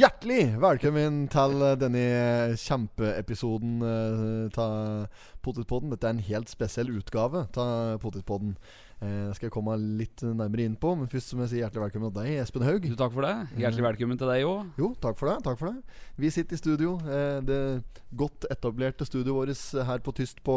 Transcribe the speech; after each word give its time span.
Hjertelig 0.00 0.54
velkommen 0.56 1.26
til 1.28 1.58
denne 1.76 2.02
kjempeepisoden 2.56 3.82
uh, 3.84 4.60
av 4.62 5.26
Potetpodden. 5.44 5.90
Dette 5.92 6.08
er 6.08 6.14
en 6.14 6.22
helt 6.24 6.48
spesiell 6.48 6.88
utgave 6.94 7.42
av 7.60 7.98
Potetpodden. 8.00 8.54
Eh, 9.00 9.30
skal 9.32 9.46
jeg 9.48 9.52
komme 9.54 9.72
litt 9.80 10.20
nærmere 10.20 10.66
inn 10.68 10.74
på 10.76 10.90
Men 10.92 11.08
først 11.08 11.32
må 11.32 11.46
jeg 11.46 11.50
si 11.54 11.60
hjertelig 11.62 11.86
velkommen 11.86 12.10
til 12.12 12.18
deg, 12.20 12.34
Espen 12.42 12.64
Haug. 12.66 12.84
Du, 12.84 12.96
takk 13.00 13.14
for 13.14 13.24
det. 13.24 13.32
Hjertelig 13.56 13.84
velkommen 13.86 14.18
til 14.20 14.28
deg 14.28 14.44
òg. 14.44 14.66
Jo, 14.76 14.90
takk 15.00 15.16
for 15.16 15.30
det. 15.30 15.36
takk 15.46 15.56
for 15.56 15.72
det 15.72 16.20
Vi 16.20 16.28
sitter 16.34 16.58
i 16.58 16.60
studio. 16.60 16.90
Eh, 17.08 17.38
det 17.48 17.60
godt 18.12 18.44
etablerte 18.52 19.06
studioet 19.08 19.54
vårt 19.54 19.86
her 19.88 20.02
på 20.04 20.12
Tyst 20.18 20.42
på 20.44 20.56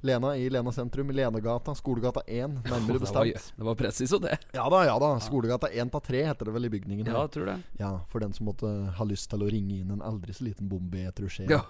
Lena, 0.00 0.32
i 0.40 0.48
Lena 0.48 0.72
sentrum. 0.72 1.10
I 1.12 1.18
Lenagata. 1.18 1.74
Skolegata 1.76 2.22
1, 2.24 2.62
nærmere 2.64 3.02
bestemt. 3.04 3.28
det 3.28 3.36
var, 3.36 3.52
det 3.58 3.68
var 3.68 3.78
presis 3.82 4.16
og 4.16 4.24
det. 4.24 4.38
Ja 4.56 4.64
da, 4.72 4.80
ja 4.88 4.96
da. 5.04 5.12
Skolegata 5.20 5.68
1 5.68 5.92
av 5.92 6.08
3 6.08 6.24
heter 6.30 6.48
det 6.48 6.56
vel 6.56 6.70
i 6.70 6.72
bygningen 6.72 7.12
her. 7.12 7.20
Ja, 7.20 7.28
tror 7.28 7.52
det 7.52 7.58
Ja, 7.82 7.92
For 8.08 8.24
den 8.24 8.32
som 8.32 8.48
måtte 8.48 8.72
ha 8.96 9.04
lyst 9.04 9.28
til 9.28 9.44
å 9.44 9.50
ringe 9.52 9.76
inn 9.82 9.92
en 9.92 10.00
aldri 10.00 10.32
så 10.32 10.48
liten 10.48 10.72
bombe 10.72 11.04
i 11.04 11.04
et 11.10 11.20
rusjé. 11.20 11.50
Ja. 11.52 11.60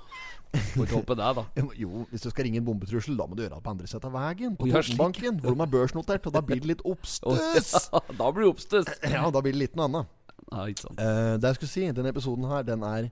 Får 0.55 0.87
ikke 0.87 1.01
håpe 1.01 1.15
det, 1.19 1.29
da. 1.41 1.45
Jo, 1.83 2.05
hvis 2.13 2.23
du 2.23 2.31
skal 2.31 2.47
ringe 2.47 2.61
en 2.61 2.67
bombetrussel, 2.67 3.17
da 3.19 3.27
må 3.27 3.35
du 3.35 3.43
gjøre 3.43 3.57
det 3.57 3.65
på 3.65 3.73
andre 3.75 3.91
siden 3.91 4.07
av 4.07 4.15
veien. 4.15 4.55
På 4.55 4.69
Totenbanken, 4.71 5.41
hvor 5.43 5.57
de 5.57 5.65
har 5.65 5.73
børsnotert. 5.73 6.04
Og 6.11 6.35
da 6.35 6.43
blir 6.45 6.63
det 6.63 6.71
litt 6.75 6.85
oppstuss. 6.93 7.73
da 7.93 8.31
blir 8.31 8.47
det 8.47 8.51
oppstuss. 8.53 8.91
Ja, 9.03 9.27
da 9.31 9.43
blir 9.45 9.57
det 9.57 9.63
litt 9.65 9.79
noe 9.79 9.89
annet. 9.91 10.13
Ja, 10.51 10.67
ikke 10.69 10.87
sant. 10.87 11.01
Uh, 11.01 11.35
det 11.41 11.51
jeg 11.51 11.59
skulle 11.61 11.73
si, 11.73 11.87
denne 11.97 12.13
episoden 12.13 12.49
her, 12.51 12.65
den 12.67 12.85
er 12.87 13.11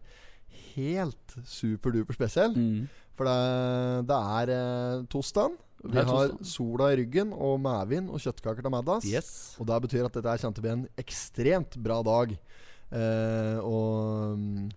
helt 0.75 1.37
superduper 1.49 2.17
spesiell. 2.17 2.57
Mm. 2.57 2.89
For 3.19 3.29
det, 3.29 4.09
det 4.09 4.23
er 4.39 4.55
uh, 4.55 5.05
tosdagen. 5.13 5.59
Vi 5.83 5.99
har 5.99 6.31
sola 6.47 6.93
i 6.93 6.99
ryggen 7.01 7.33
og 7.35 7.57
medvind 7.63 8.11
og 8.13 8.23
kjøttkaker 8.23 8.63
til 8.63 8.71
middags. 8.71 9.09
Yes. 9.11 9.33
Og 9.59 9.67
det 9.67 9.81
betyr 9.89 10.07
at 10.07 10.15
dette 10.15 10.37
kommer 10.39 10.55
til 10.55 10.63
å 10.63 10.67
bli 10.69 10.75
en 10.77 10.85
ekstremt 11.03 11.79
bra 11.83 11.99
dag. 12.07 12.37
Uh, 12.93 13.59
og 13.65 14.37
um, 14.37 14.69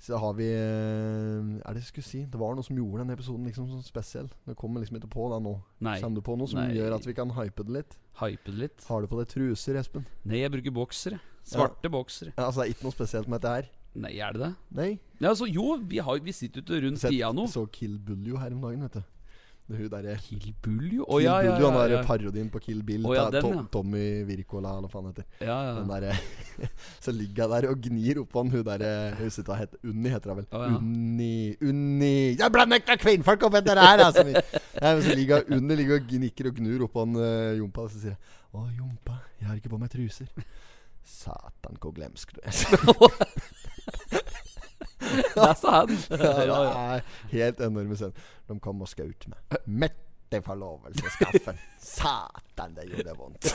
så 0.00 0.16
har 0.16 0.36
vi 0.38 0.46
eh, 0.48 1.48
Er 1.60 1.76
det 1.76 1.82
jeg 1.82 1.90
skulle 1.90 2.08
si 2.08 2.20
Det 2.24 2.38
var 2.40 2.54
noe 2.56 2.64
som 2.64 2.78
gjorde 2.78 3.02
denne 3.02 3.16
episoden 3.18 3.44
liksom 3.44 3.66
sånn 3.68 3.84
spesiell. 3.84 4.30
Det 4.48 4.56
kommer 4.56 4.80
liksom 4.80 4.96
ikke 4.96 5.10
på 5.12 5.26
da 5.32 5.40
nå. 5.44 5.58
Nei. 5.84 5.98
Kommer 6.00 6.22
du 6.22 6.24
på 6.24 6.36
noe 6.40 6.48
som 6.48 6.62
Nei. 6.62 6.78
gjør 6.78 6.96
at 6.96 7.08
vi 7.08 7.16
kan 7.18 7.34
hype 7.36 7.66
det 7.68 7.76
litt? 7.76 7.98
Hype 8.22 8.48
det 8.48 8.62
litt 8.62 8.86
Har 8.88 9.04
du 9.04 9.10
på 9.10 9.20
deg 9.20 9.28
truser, 9.28 9.76
Espen? 9.80 10.08
Nei, 10.24 10.40
jeg 10.40 10.54
bruker 10.56 10.74
boksere. 10.80 11.20
Svarte 11.44 11.84
ja. 11.84 11.92
boksere. 11.92 12.32
Ja, 12.32 12.48
altså 12.48 12.62
Det 12.62 12.66
er 12.66 12.74
ikke 12.74 12.88
noe 12.88 12.96
spesielt 12.96 13.28
med 13.28 13.40
dette 13.42 13.54
her? 13.58 13.70
Nei, 14.00 14.12
er 14.22 14.36
det 14.36 14.42
det? 14.44 14.50
Nei 14.78 14.90
Ja, 15.18 15.32
altså, 15.34 15.48
Jo, 15.50 15.74
vi, 15.82 15.98
har, 16.06 16.20
vi 16.24 16.32
sitter 16.32 16.64
ute 16.64 16.80
rundt 16.86 17.04
piano. 17.04 17.44
Så 17.50 17.66
Kill 17.74 17.98
Buljo 18.00 18.40
her 18.40 18.56
om 18.56 18.64
dagen, 18.64 18.88
vet 18.88 19.00
du. 19.02 19.16
Det 19.70 19.78
hun 19.78 19.90
derre 19.92 20.16
Kill 20.18 20.54
Buljo? 20.62 21.04
Oh, 21.06 21.20
ja, 21.22 21.36
ja, 21.44 21.52
ja, 21.54 21.68
Han 21.70 21.90
der 21.90 22.02
parodien 22.06 22.48
på 22.50 22.58
Kill 22.58 22.82
Bill. 22.82 23.04
Oh, 23.06 23.14
den, 23.30 23.42
Tom, 23.44 23.68
Tommy 23.70 24.24
Wirkola, 24.26 24.72
eller 24.78 24.88
hva 24.88 24.92
faen 24.96 25.10
heter. 25.12 25.26
Ja, 25.40 25.58
ja. 25.68 25.74
Den 25.78 26.70
Så 27.04 27.14
ligger 27.14 27.44
jeg 27.44 27.52
der 27.52 27.68
og 27.70 27.84
gnir 27.86 28.20
oppå 28.24 28.42
han 28.42 28.50
hun 28.50 28.64
derre 28.66 28.90
Hun 29.20 29.30
sitter 29.30 29.54
og 29.54 29.60
heter 29.60 29.78
Unni, 29.86 30.10
heter 30.10 30.34
hun 30.34 30.40
vel. 30.40 30.48
Oh, 30.50 30.64
ja. 30.64 30.80
Unni 30.80 31.56
Unni 31.62 32.14
Jeg 32.40 32.52
blander 32.52 32.82
ikke 32.82 32.98
kvinnfolk 33.04 33.46
oppi 33.46 33.62
dette 33.62 33.86
her, 33.86 34.04
altså! 34.08 34.26
ja, 34.26 34.94
så 35.00 35.14
ligger 35.14 35.46
Unni 35.54 35.78
ligger 35.78 36.00
og 36.00 36.10
gnikker 36.10 36.50
og 36.50 36.58
gnur 36.58 36.88
oppå 36.88 37.06
han 37.06 37.20
uh, 37.20 37.58
Jompa, 37.60 37.86
og 37.86 37.94
så 37.94 38.02
sier 38.02 38.16
jeg 38.16 38.36
Å, 38.50 38.66
Jompa, 38.74 39.20
jeg 39.38 39.46
har 39.52 39.62
ikke 39.62 39.70
på 39.70 39.78
meg 39.78 39.92
truser. 39.92 40.26
Satan, 41.06 41.78
hvor 41.78 41.94
glemsk 41.94 42.34
du 42.34 42.42
er. 42.42 42.54
Han. 45.70 45.96
ja, 46.20 46.60
ja. 46.66 47.00
Helt 47.32 47.60
enorme 47.60 47.96
scener. 47.98 48.30
De 48.48 48.60
kom 48.62 48.84
og 48.84 48.90
skjøt 48.90 49.26
meg. 49.30 49.58
Mette 49.66 50.40
forlovelseskaffen. 50.46 51.58
Satan, 51.96 52.76
det 52.76 52.86
gjorde 52.90 53.14
vondt. 53.18 53.48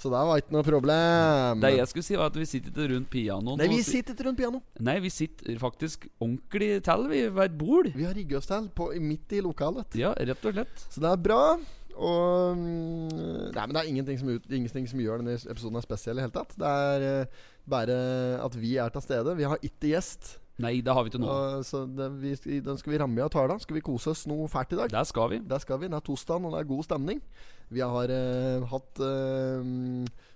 Så 0.00 0.10
det 0.12 0.22
var 0.28 0.40
ikke 0.40 0.56
noe 0.56 0.64
problem. 0.66 1.60
Det 1.62 1.74
jeg 1.76 1.90
skulle 1.90 2.06
si, 2.06 2.16
var 2.18 2.32
at 2.32 2.38
vi 2.40 2.48
sitter 2.48 2.72
ikke 2.72 2.88
rundt 2.94 3.10
pianoen. 3.12 3.60
Nei, 3.60 3.68
vi 3.74 3.82
sitter 3.86 4.16
ikke 4.16 4.28
rundt 4.30 4.40
piano. 4.40 4.62
Nei, 4.80 4.96
vi 5.04 5.12
sitter 5.12 5.60
faktisk 5.60 6.08
ordentlig 6.22 6.72
til 6.88 7.06
vi, 7.12 7.22
ved 7.28 7.44
et 7.50 7.60
bord. 7.60 7.92
Vi 7.94 8.08
har 8.08 8.16
rigga 8.16 8.40
oss 8.40 8.50
til 8.50 8.70
midt 9.04 9.36
i 9.36 9.44
lokalet. 9.44 10.00
Ja, 10.00 10.14
rett 10.16 10.48
og 10.48 10.58
slett. 10.58 10.88
Så 10.88 11.04
det 11.04 11.12
er 11.12 11.24
bra. 11.28 11.44
Og 11.96 12.60
Nei, 13.52 13.64
men 13.66 13.74
det 13.74 13.82
er 13.82 13.90
ingenting 13.90 14.20
som, 14.20 14.30
ut, 14.32 14.46
ingenting 14.50 14.86
som 14.90 15.00
gjør 15.02 15.22
denne 15.22 15.36
episoden 15.36 15.78
er 15.78 15.84
spesiell 15.84 16.20
i 16.20 16.24
hele 16.24 16.34
tatt. 16.34 16.54
Det 16.58 16.68
er 16.68 17.08
uh, 17.22 17.42
bare 17.68 17.98
at 18.42 18.56
vi 18.58 18.76
er 18.80 18.92
til 18.94 19.04
stede. 19.04 19.36
Vi 19.38 19.48
har 19.48 19.60
ikke 19.60 19.92
gjest. 19.92 20.36
Nei, 20.62 20.76
det 20.84 20.94
har 20.94 21.04
vi 21.04 21.12
ikke 21.12 21.22
nå. 21.22 21.30
Uh, 21.32 21.60
så 21.66 21.84
det, 21.88 22.08
vi, 22.22 22.34
den 22.64 22.80
skal 22.80 22.94
vi 22.94 23.00
ramme 23.02 23.20
i 23.20 23.24
og 23.24 23.32
tale. 23.34 23.58
Skal 23.62 23.78
vi 23.78 23.84
kose 23.84 24.14
oss 24.14 24.26
noe 24.30 24.48
fælt 24.52 24.74
i 24.76 24.80
dag? 24.82 24.92
Der 24.92 25.08
skal 25.08 25.32
vi. 25.34 25.40
Der 25.48 25.62
skal 25.62 25.80
vi. 25.82 25.90
Det 25.92 25.98
er 26.00 26.06
tosdag, 26.06 26.42
og 26.42 26.56
det 26.56 26.62
er 26.62 26.70
god 26.72 26.86
stemning. 26.88 27.22
Vi 27.72 27.84
har 27.84 28.12
uh, 28.12 28.68
hatt 28.72 29.04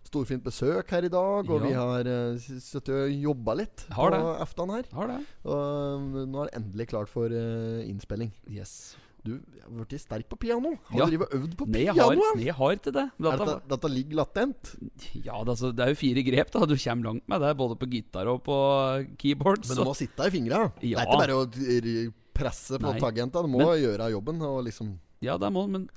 storfint 0.07 0.45
besøk 0.45 0.93
her 0.95 1.05
i 1.05 1.11
dag, 1.11 1.49
og 1.51 1.57
ja. 1.57 1.65
vi 1.65 1.73
har 1.75 2.11
sittet 2.39 2.93
og 2.95 3.11
jobba 3.11 3.57
litt 3.59 3.89
har 3.97 4.15
på 4.15 4.37
aften 4.45 4.71
her. 4.77 4.87
Har 4.95 5.11
det. 5.11 5.19
Og 5.51 6.07
nå 6.31 6.45
er 6.45 6.53
det 6.53 6.61
endelig 6.63 6.89
klart 6.95 7.11
for 7.11 7.33
innspilling. 7.33 8.31
Yes 8.47 8.95
du 9.27 9.33
har 9.63 9.87
blitt 9.91 10.03
sterk 10.03 10.29
på 10.31 10.39
piano. 10.41 10.73
Har 10.91 11.01
ja. 11.01 11.07
du 11.07 11.15
drevet 11.15 11.35
øvd 11.39 11.57
på 11.59 11.69
piano? 11.69 11.97
Jeg 11.97 11.97
har, 11.99 12.19
nei, 12.21 12.45
jeg 12.47 12.57
har 12.59 12.77
ikke 12.79 12.93
det. 12.95 13.07
Dette, 13.17 13.39
dette, 13.41 13.57
dette, 13.73 13.91
ligger 13.93 14.21
latent? 14.23 14.75
Ja, 15.15 15.41
det, 15.41 15.57
altså, 15.57 15.73
det, 15.73 15.87
er 15.87 15.95
jo 15.95 15.99
fire 16.01 16.27
grep. 16.27 16.53
da 16.55 16.69
Du 16.69 16.77
kommer 16.77 17.11
langt 17.11 17.27
med 17.33 17.43
det, 17.47 17.55
både 17.63 17.79
på 17.81 17.91
gitar 17.97 18.31
og 18.33 18.45
på 18.47 18.59
keyboard. 19.21 19.67
Men 19.69 19.81
du 19.81 19.85
må 19.91 19.97
sitte 19.99 20.29
i 20.29 20.35
fingra. 20.35 20.63
Ja. 20.81 21.03
Det 21.03 21.03
er 21.03 21.09
ikke 21.09 21.25
bare 21.25 21.41
å 21.41 22.15
presse 22.37 22.81
på 22.83 22.95
tagenta. 23.03 23.43
Du 23.43 23.51
må 23.53 23.65
men, 23.65 23.75
gjøre 23.83 24.11
jobben. 24.15 24.43
Og 24.47 24.63
liksom 24.69 24.97
Ja, 25.25 25.39
det 25.41 25.51
må 25.53 25.67
men 25.71 25.89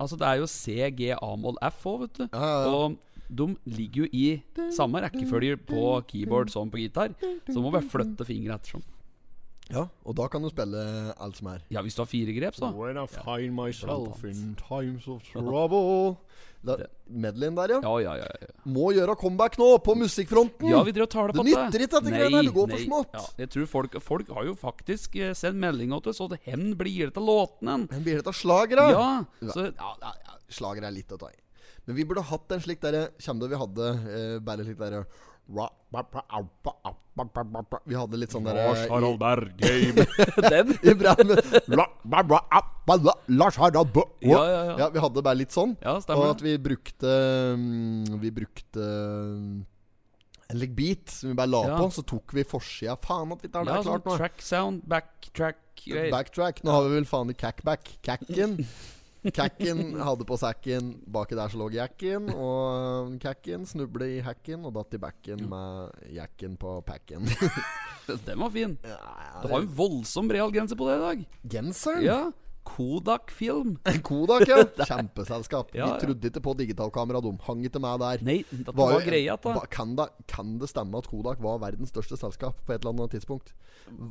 Altså, 0.00 0.16
det 0.16 0.26
er 0.28 0.40
jo 0.40 0.48
C, 0.50 0.78
G, 0.96 1.12
A-mål, 1.14 1.60
F 1.70 1.84
òg, 1.90 2.06
vet 2.06 2.22
du. 2.22 2.24
Ja, 2.32 2.48
ja, 2.48 2.72
og 2.72 2.98
de 3.28 3.52
ligger 3.68 4.06
jo 4.06 4.08
i 4.16 4.70
samme 4.72 5.02
rekkefølge 5.04 5.58
på 5.68 5.82
keyboard 6.08 6.52
som 6.52 6.70
på 6.72 6.80
gitar. 6.80 7.12
Så 7.48 7.60
må 7.60 7.72
vi 7.74 7.84
flytte 7.84 8.24
fingre 8.28 8.56
ettersom. 8.56 8.84
Ja, 9.68 9.84
og 10.04 10.16
da 10.16 10.28
kan 10.32 10.44
du 10.44 10.48
spille 10.48 10.82
alt 11.20 11.36
som 11.36 11.50
er. 11.52 11.64
Ja, 11.72 11.82
hvis 11.84 11.96
du 11.96 12.00
har 12.02 12.08
fire 12.08 12.34
grep, 12.36 12.56
så. 12.56 12.70
When 12.72 12.96
I 12.96 13.06
find 13.06 13.54
myself 13.56 14.24
in 14.24 14.56
times 14.60 15.08
of 15.08 15.22
trouble 15.32 16.16
Medleyen 17.06 17.54
der, 17.54 17.70
ja. 17.76 17.78
Ja, 17.82 17.92
ja, 18.02 18.14
ja, 18.18 18.26
ja. 18.42 18.48
Må 18.66 18.90
gjøre 18.92 19.14
comeback 19.16 19.56
nå, 19.60 19.68
på 19.84 19.94
musikkfronten! 19.96 20.66
Ja, 20.68 20.80
vi 20.84 20.92
driver 20.92 21.06
og 21.06 21.12
tar 21.12 21.30
det 21.30 21.36
på 21.38 21.44
det 21.46 21.52
nytter 21.54 21.84
ikke, 21.84 22.00
dette 22.00 22.14
greiene 22.16 22.40
Det 22.48 22.54
går 22.56 22.72
for 22.72 22.82
smått. 22.82 23.14
Ja, 23.14 23.22
jeg 23.44 23.52
tror 23.54 23.68
folk, 23.70 23.98
folk 24.04 24.32
har 24.34 24.48
jo 24.48 24.54
faktisk 24.58 25.14
eh, 25.22 25.34
sendt 25.38 25.60
melding 25.62 25.94
til 25.94 26.12
oss, 26.12 26.20
og 26.24 26.34
hen 26.48 26.72
blir 26.80 27.08
det 27.08 27.14
til 27.16 27.28
låtene. 27.30 27.78
Hen 27.94 28.02
blir 28.04 28.18
det 28.18 28.26
til 28.26 28.36
slagere. 28.40 28.88
Ja, 28.90 29.06
så, 29.46 29.68
ja, 29.70 29.92
ja, 30.02 30.12
ja. 30.26 30.36
Slagere 30.58 30.90
er 30.90 30.96
litt 30.98 31.14
å 31.14 31.20
ta 31.20 31.30
i. 31.30 31.38
Men 31.86 31.96
vi 31.96 32.04
burde 32.08 32.26
hatt 32.26 32.52
en 32.52 32.60
slik 32.60 32.82
derre 32.82 33.06
Kjem 33.22 33.38
det 33.40 33.48
vi 33.48 33.58
hadde 33.62 33.86
eh, 34.12 34.36
bare 34.44 34.66
slik 34.66 34.76
derre 34.80 35.06
vi 37.88 37.96
hadde 37.96 38.18
litt 38.20 38.34
sånn 38.34 38.44
derre 38.46 38.66
Lars 38.68 38.82
Harald 38.92 39.18
Bergheim. 39.22 39.96
Den? 40.44 40.74
Lars 43.40 43.56
Harald 43.58 43.96
ja, 44.20 44.42
ja, 44.44 44.60
ja. 44.68 44.76
ja, 44.84 44.88
Vi 44.92 45.02
hadde 45.02 45.24
bare 45.24 45.40
litt 45.40 45.54
sånn. 45.54 45.74
Ja, 45.82 45.96
stemmer 46.04 46.28
Og 46.28 46.36
at 46.36 46.44
vi 46.44 46.54
brukte 46.62 47.14
Vi 48.22 48.30
brukte 48.34 48.86
en 50.48 50.56
like 50.56 50.72
beat 50.76 51.10
som 51.12 51.32
vi 51.32 51.36
bare 51.36 51.52
la 51.52 51.64
på. 51.76 51.88
Så 51.92 52.04
tok 52.08 52.32
vi 52.36 52.44
forsida. 52.48 52.96
Faen 53.00 53.32
at 53.34 53.42
vi 53.44 53.50
tar 53.52 53.66
det 53.68 53.74
Ja, 53.74 53.82
klart 53.82 54.04
sånn 54.04 54.12
nå. 54.12 54.20
track 54.20 54.44
sound, 54.44 54.84
backtrack. 54.88 55.58
Backtrack. 56.12 56.62
Nå 56.64 56.72
har 56.72 56.86
vi 56.86 56.94
vel 56.96 57.08
faen 57.08 57.32
i 57.32 57.36
cackback. 57.36 57.98
Cacken. 58.02 58.56
Cacken 59.34 59.96
hadde 60.00 60.24
på 60.28 60.36
sekken. 60.38 60.92
Baki 61.10 61.34
der 61.38 61.50
så 61.52 61.58
lå 61.60 61.68
jacken. 61.74 62.28
Og 62.34 63.16
cacken 63.22 63.66
snubla 63.66 64.06
i 64.06 64.18
hacken 64.24 64.64
og 64.68 64.74
datt 64.78 64.94
i 64.94 65.00
backen 65.02 65.46
med 65.50 65.90
jacken 66.14 66.56
på 66.60 66.78
packen. 66.86 67.26
Den 68.26 68.38
var 68.40 68.50
fin. 68.54 68.78
Ja, 68.86 68.98
Du 69.42 69.48
har 69.52 69.60
en 69.60 69.72
voldsom 69.76 70.30
realgenser 70.32 70.78
på 70.80 70.86
det 70.88 70.94
i 70.96 71.02
dag. 71.06 71.24
Genseren? 71.56 72.04
Ja. 72.06 72.20
Kodak-film. 72.68 73.76
Kodak, 74.08 74.44
ja. 74.48 74.58
Kjempeselskap. 74.90 75.70
Ja, 75.74 75.78
ja. 75.86 75.86
Vi 75.94 76.06
trodde 76.06 76.28
ikke 76.30 76.42
på 76.44 76.54
digitalkamera, 76.58 77.20
de 77.24 77.32
hang 77.46 77.64
ikke 77.68 77.80
med 77.82 78.02
der. 78.04 78.24
Nei, 78.24 78.38
dette 78.50 78.74
Var 78.76 78.94
var, 78.98 79.04
greia. 79.06 79.36
Da. 79.44 79.54
Kan 79.72 79.94
da, 79.98 80.08
kan 80.30 80.56
det 80.60 80.68
stemme 80.72 81.00
at 81.00 81.08
Kodak 81.10 81.40
var 81.44 81.60
verdens 81.64 81.92
største 81.92 82.18
selskap 82.20 82.60
på 82.66 82.74
et 82.76 82.80
eller 82.84 82.94
annet 82.94 83.16
tidspunkt? 83.16 83.54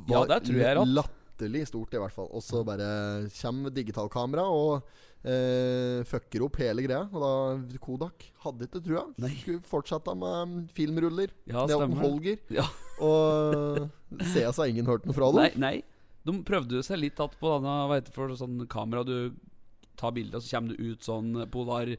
Ja, 0.09 0.24
det 0.30 0.42
tror 0.50 0.62
jeg 0.62 0.81
at- 0.83 1.13
Latterlig 1.38 1.68
stort, 1.69 1.94
i 1.94 2.00
hvert 2.01 2.13
fall. 2.13 2.30
Og 2.34 2.42
så 2.42 2.63
bare 2.66 3.30
kommer 3.38 3.74
digitalkamera 3.74 4.45
og 4.50 4.88
eh, 5.22 6.01
fucker 6.10 6.45
opp 6.48 6.57
hele 6.62 6.81
greia. 6.81 7.04
Og 7.12 7.22
da 7.22 7.78
Kodak 7.84 8.25
hadde 8.44 8.66
ikke 8.66 8.81
trua. 8.81 9.06
Nei. 9.22 9.36
Skulle 9.44 9.62
fortsette 9.69 10.16
med 10.18 10.72
filmruller. 10.74 11.34
Ja, 11.45 11.68
Nelton 11.68 11.94
stemmer. 11.94 12.01
Holger. 12.07 12.42
Ja. 12.50 12.66
Og 12.98 14.24
ser 14.34 14.50
har 14.50 14.72
ingen 14.72 14.89
hørt 14.89 15.06
noe 15.06 15.13
fra 15.13 15.30
dem. 15.30 15.44
Nei, 15.44 15.51
nei. 15.62 15.75
De 16.25 16.34
prøvde 16.44 16.80
jo 16.80 16.84
seg 16.84 17.00
litt 17.00 17.19
att 17.19 17.38
på 17.40 17.54
denne 17.54 17.74
Hva 17.88 18.00
heter 18.00 18.10
det 18.10 18.16
for 18.18 18.33
sånn 18.36 18.66
kamera 18.68 19.06
du 19.07 19.31
tar 19.98 20.12
bilde, 20.12 20.36
og 20.36 20.44
så 20.44 20.57
kommer 20.57 20.74
det 20.74 20.90
ut 20.90 21.06
sånn 21.06 21.30
polar 21.54 21.94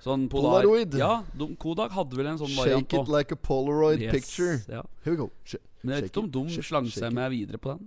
Sånn 0.00 0.26
polar, 0.28 0.60
Polaroid. 0.62 0.94
Ja, 1.00 1.24
de, 1.36 1.48
Kodak 1.60 1.92
hadde 1.96 2.16
vel 2.18 2.28
en 2.28 2.40
sånn 2.40 2.52
variant 2.56 2.84
Shake 2.88 3.02
it 3.02 3.12
like 3.12 3.32
a 3.32 3.38
Polaroid 3.40 4.02
Yes, 4.04 4.12
picture. 4.12 4.58
Ja. 4.68 4.82
Here 5.04 5.14
we 5.14 5.20
go. 5.20 5.30
Sh 5.44 5.56
Men 5.82 5.94
jeg 5.94 6.06
vet 6.06 6.10
ikke 6.10 6.24
om 6.24 6.32
de 6.34 6.62
slang 6.64 6.88
seg 6.92 7.14
med 7.16 7.30
videre 7.32 7.60
på 7.62 7.74
den. 7.74 7.86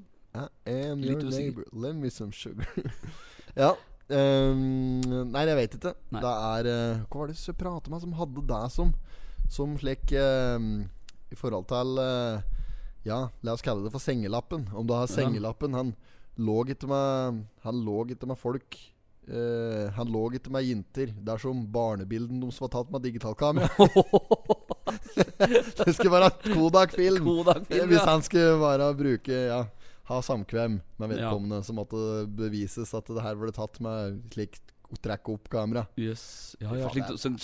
I 0.67 0.71
am 0.91 1.01
Litt 1.01 1.11
your 1.11 1.23
usikker. 1.23 1.39
neighbor. 1.39 1.65
Lend 1.73 2.01
me 2.01 2.09
some 2.09 2.31
sugar. 2.31 2.67
ja. 3.59 3.73
ehm, 4.09 5.01
nei, 5.31 5.45
jeg 5.49 5.57
vet 5.59 5.77
ikke. 5.79 5.93
Nei. 6.15 6.21
Det 6.23 6.35
er 6.51 6.69
eh, 6.73 7.01
Hva 7.09 7.23
var 7.23 7.31
det 7.31 7.39
jeg 7.39 7.57
pratet 7.59 7.91
med 7.93 8.03
som 8.05 8.15
hadde 8.19 8.45
deg 8.49 8.69
som 8.73 8.93
Som 9.49 9.75
slik 9.81 10.13
ehm, 10.17 10.69
i 11.33 11.37
forhold 11.37 11.67
til 11.69 11.99
eh, 12.03 12.41
Ja, 13.07 13.23
la 13.45 13.53
oss 13.55 13.63
kalle 13.65 13.85
det 13.85 13.93
for 13.93 14.01
sengelappen. 14.03 14.67
Om 14.73 14.87
du 14.89 14.93
har 14.97 15.09
sengelappen 15.09 15.75
Han 15.77 15.93
lå 16.39 16.61
ikke 16.73 16.89
med 16.89 17.43
Han 17.65 17.83
lå 17.85 18.03
ikke 18.13 18.29
med 18.29 18.37
folk. 18.39 18.77
eh, 19.29 19.89
han 19.93 20.09
lå 20.09 20.23
ikke 20.33 20.49
med 20.53 20.65
jenter 20.65 21.11
dersom 21.25 21.61
barnebilden 21.71 22.39
deres 22.41 22.57
var 22.63 22.71
tatt 22.73 22.89
med 22.91 23.03
digitalkamera. 23.05 23.69
det 25.85 25.93
skulle 25.93 26.15
være 26.15 26.31
Kodak-film. 26.47 27.25
Kodak-film, 27.27 27.91
Hvis 27.91 28.01
ja. 28.01 28.07
han 28.09 28.23
skulle 28.25 28.55
bare 28.61 28.87
bruke 28.97 29.35
Ja, 29.49 29.59
ha 30.09 30.19
samkvem 30.25 30.79
med 30.99 31.13
vedkommende, 31.13 31.61
så 31.65 31.75
måtte 31.77 31.99
det 32.01 32.27
bevises 32.39 32.93
at 32.97 33.09
det 33.13 33.23
her 33.23 33.37
ble 33.39 33.53
tatt 33.55 33.79
med 33.85 34.19
slikt 34.33 34.73
trekke 35.03 35.35
opp 35.35 35.49
kamera. 35.53 35.83
Yes. 36.01 36.55
Ja, 36.59 36.71
ja, 36.73 36.89
slik 36.89 37.05
sånn. 37.21 37.35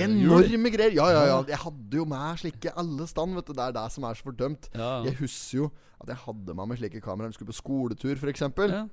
Enorme 0.00 0.72
greier! 0.72 0.94
Ja, 0.96 1.10
ja, 1.12 1.24
ja. 1.28 1.38
Jeg 1.50 1.60
hadde 1.66 2.00
jo 2.00 2.06
med 2.08 2.40
slike 2.40 2.72
alle 2.80 3.06
stand, 3.10 3.36
vet 3.36 3.50
du. 3.50 3.52
Det 3.58 3.66
er 3.66 3.76
det 3.76 3.84
som 3.92 4.06
er 4.08 4.16
så 4.16 4.24
fordømt. 4.30 4.70
Ja, 4.72 5.02
Jeg 5.04 5.18
husker 5.20 5.58
jo 5.58 5.68
at 6.00 6.08
jeg 6.08 6.20
hadde 6.24 6.56
med 6.56 6.70
meg 6.72 6.80
slike 6.80 7.02
kameraer. 7.04 7.34
Vi 7.34 7.38
skulle 7.38 7.52
på 7.52 7.60
skoletur, 7.60 8.16
f.eks. 8.16 8.46
ja. 8.72 8.86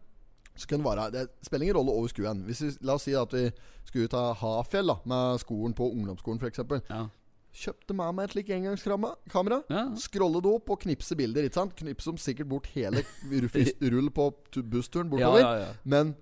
Så 0.59 0.67
kunne 0.67 0.83
det 0.83 0.89
være 0.91 1.11
Det 1.13 1.21
spiller 1.45 1.69
ingen 1.69 1.77
rolle 1.77 1.93
over 1.95 2.11
skuen. 2.11 2.43
Hvis 2.43 2.61
vi, 2.65 2.73
La 2.83 2.97
oss 2.99 3.05
si 3.07 3.13
at 3.15 3.31
vi 3.31 3.45
skulle 3.87 4.09
ut 4.09 4.17
av 4.19 4.33
Hafjell 4.41 4.91
da 4.91 4.97
med 5.07 5.39
skolen 5.39 5.75
på 5.77 5.87
ungdomsskolen, 5.93 6.41
f.eks. 6.43 6.59
Ja. 6.89 7.05
Kjøpte 7.49 7.95
med 7.97 8.13
meg 8.15 8.27
et 8.29 8.33
slikt 8.35 8.49
engangskamera. 8.53 9.57
Ja. 9.73 9.83
Scrolle 9.97 10.39
det 10.45 10.51
opp 10.53 10.69
og 10.75 10.81
knipse 10.83 11.15
bilder. 11.17 11.47
Ikke 11.49 11.57
sant? 11.57 11.73
Knipse 11.79 12.11
dem 12.11 12.19
sikkert 12.21 12.49
bort 12.51 12.67
hele 12.75 13.01
rull- 13.93 14.11
på 14.13 14.27
bussturen 14.69 15.09
bortover. 15.09 15.41
ja, 15.41 15.53
ja. 15.65 15.71
Men 15.83 16.13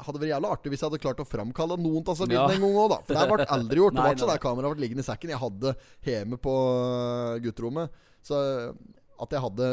hadde 0.00 0.20
vært 0.22 0.30
jævla 0.30 0.50
artig 0.54 0.70
hvis 0.72 0.80
jeg 0.84 0.88
hadde 0.88 1.00
klart 1.02 1.18
å 1.20 1.26
framkalle 1.26 1.76
noen 1.80 2.04
av 2.06 2.20
bildene 2.20 2.54
en 2.54 2.62
gang 2.62 2.76
òg, 2.78 2.92
da. 2.92 2.98
For 3.08 3.16
det 3.18 3.24
ble 3.32 3.46
aldri 3.56 3.80
gjort. 3.82 3.96
Det 3.96 4.04
ble 4.06 4.22
så 4.22 4.28
det 4.30 4.38
kameraet 4.44 4.76
ble 4.76 4.84
liggende 4.86 5.02
i 5.04 5.08
sekken. 5.08 5.32
Jeg 5.34 5.42
hadde 5.42 5.72
hjemme 6.06 6.38
på 6.40 6.54
øh, 6.54 7.34
gutterommet. 7.44 7.98
Så 8.24 8.38
at 9.20 9.34
jeg 9.36 9.42
hadde 9.44 9.68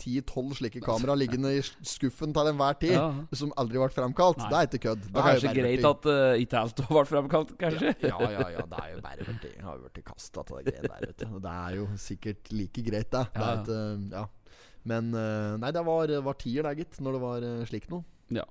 ti-tolv 0.00 0.54
slike 0.58 0.80
kamera 0.84 1.14
liggende 1.18 1.52
i 1.58 1.62
skuffen 1.86 2.32
til 2.36 2.50
enhver 2.52 2.78
tid, 2.80 2.94
Ja. 2.96 3.06
som 3.36 3.52
aldri 3.60 3.80
ble 3.82 3.88
framkalt, 3.94 4.38
Nei. 4.42 4.48
det 4.50 4.58
er 4.60 4.68
ikke 4.68 4.82
kødd. 4.88 5.02
Det 5.06 5.16
er 5.22 5.28
kanskje 5.28 5.54
greit 5.58 5.88
at 5.90 6.08
uh, 6.10 6.34
ikke 6.44 6.60
alt 6.64 6.82
ble 6.90 7.04
framkalt, 7.12 7.54
kanskje? 7.60 7.94
ja, 8.02 8.16
ja, 8.24 8.44
ja, 8.56 8.66
det 8.66 8.82
er 8.82 8.92
jo 8.94 9.00
bare 9.06 9.26
vært, 9.26 9.48
har 9.66 9.76
jo 9.80 9.88
blitt 9.88 10.04
kasta 10.06 10.44
til 10.48 10.60
det 10.60 10.76
greiet 10.76 10.88
der, 10.90 11.08
vet 11.10 11.24
du. 11.24 11.40
Det 11.48 11.56
er 11.56 11.76
jo 11.80 11.88
sikkert 12.06 12.52
like 12.54 12.86
greit, 12.90 13.10
det. 13.16 13.26
det 13.36 13.50
et, 13.56 13.74
uh, 13.74 14.06
ja. 14.20 14.24
Men 14.90 15.12
uh, 15.12 15.58
nei, 15.60 15.74
det 15.76 15.84
var, 15.84 16.14
var 16.24 16.40
tier, 16.40 16.64
det, 16.64 16.78
gitt, 16.80 17.00
når 17.04 17.18
det 17.18 17.22
var 17.26 17.50
slikt 17.68 17.92
noe. 17.92 18.04
Ja. 18.32 18.46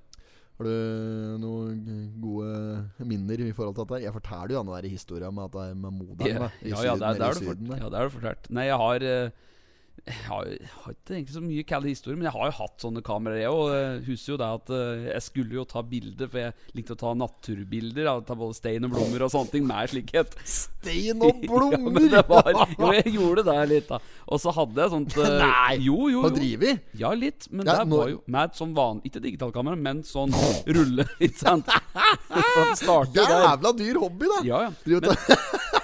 Har 0.60 0.66
du 0.68 1.38
noen 1.40 1.78
gode 2.20 3.04
minner 3.08 3.40
i 3.40 3.52
forhold 3.56 3.78
til 3.78 3.86
dette? 3.88 4.02
Jeg 4.04 4.12
forteller 4.12 4.52
jo 4.52 4.60
den 4.60 4.72
der 4.74 4.88
historien 4.92 5.32
med 5.32 5.46
at 5.48 5.54
det 5.54 5.62
er 5.70 5.78
med 5.80 5.94
moderen 5.96 6.34
Ja, 6.36 6.48
ja, 6.60 6.82
ja, 6.84 6.96
det, 7.00 7.06
er- 7.06 7.16
det 7.16 7.28
er 7.30 7.38
det 7.40 7.78
ja, 7.80 7.88
det 7.88 7.96
er 8.02 8.10
du 8.10 8.12
fortalt. 8.12 8.50
Nei, 8.52 8.66
jeg 8.68 8.76
har 8.82 9.06
eh, 9.08 9.30
jeg 10.06 10.16
har, 10.26 10.46
jeg 10.48 10.68
har 10.72 10.94
ikke 10.94 11.14
egentlig 11.14 11.34
så 11.34 11.42
mye 11.44 11.64
kald 11.68 11.86
historier, 11.86 12.16
men 12.18 12.26
jeg 12.28 12.34
har 12.34 12.48
jo 12.48 12.54
hatt 12.56 12.84
sånne 12.84 13.02
kameraer. 13.04 13.40
Jeg 13.42 13.50
og 13.52 13.72
eh, 13.76 13.98
husker 14.06 14.32
jo 14.32 14.38
det 14.40 14.48
at 14.56 14.72
eh, 14.76 15.02
jeg 15.10 15.24
skulle 15.26 15.58
jo 15.58 15.64
ta 15.68 15.82
bilder, 15.86 16.30
for 16.32 16.40
jeg 16.40 16.76
likte 16.78 16.96
å 16.96 17.00
ta 17.02 17.12
naturbilder. 17.20 18.08
Da, 18.08 18.14
ta 18.30 18.36
både 18.40 18.56
stein 18.58 18.86
og 18.88 18.94
blomster 18.94 19.24
og 19.26 19.32
sånne 19.34 19.52
ting 19.54 19.66
med 19.68 19.92
slikhet. 19.92 20.36
Stein 20.48 21.20
og 21.26 21.40
ja, 21.44 21.50
blomster! 21.52 21.84
men 22.00 22.08
var, 22.30 22.50
jo, 22.54 22.90
jeg 22.96 23.14
gjorde 23.18 23.44
det 23.50 23.58
litt, 23.74 23.90
da. 23.92 24.00
Og 24.30 24.42
så 24.42 24.54
hadde 24.56 24.82
jeg 24.84 24.94
sånt 24.96 25.18
eh, 25.20 25.36
Nei! 25.44 25.76
Jo, 25.86 25.98
jo, 26.12 26.24
jo. 26.24 26.32
Driver? 26.40 26.80
Ja, 27.04 27.12
litt. 27.16 27.50
Men 27.52 27.68
Ja, 27.68 27.78
det 27.82 27.90
nå- 27.92 28.00
var 28.02 28.14
jo 28.14 28.22
med 28.26 28.42
et 28.50 28.60
sånn 28.62 28.74
van... 28.78 29.02
Ikke 29.06 29.22
digitalkamera, 29.22 29.78
men 29.78 30.00
sånn 30.06 30.32
rulle, 30.70 31.06
ikke 31.26 31.38
sant? 31.44 31.68
Det 31.70 32.66
starter 32.80 33.20
jo. 33.20 33.28
Jævla 33.44 33.74
dyr 33.78 34.00
hobby, 34.02 34.32
da! 34.32 34.40
Ja, 34.48 34.64
ja. 34.68 34.72
Men 34.86 35.10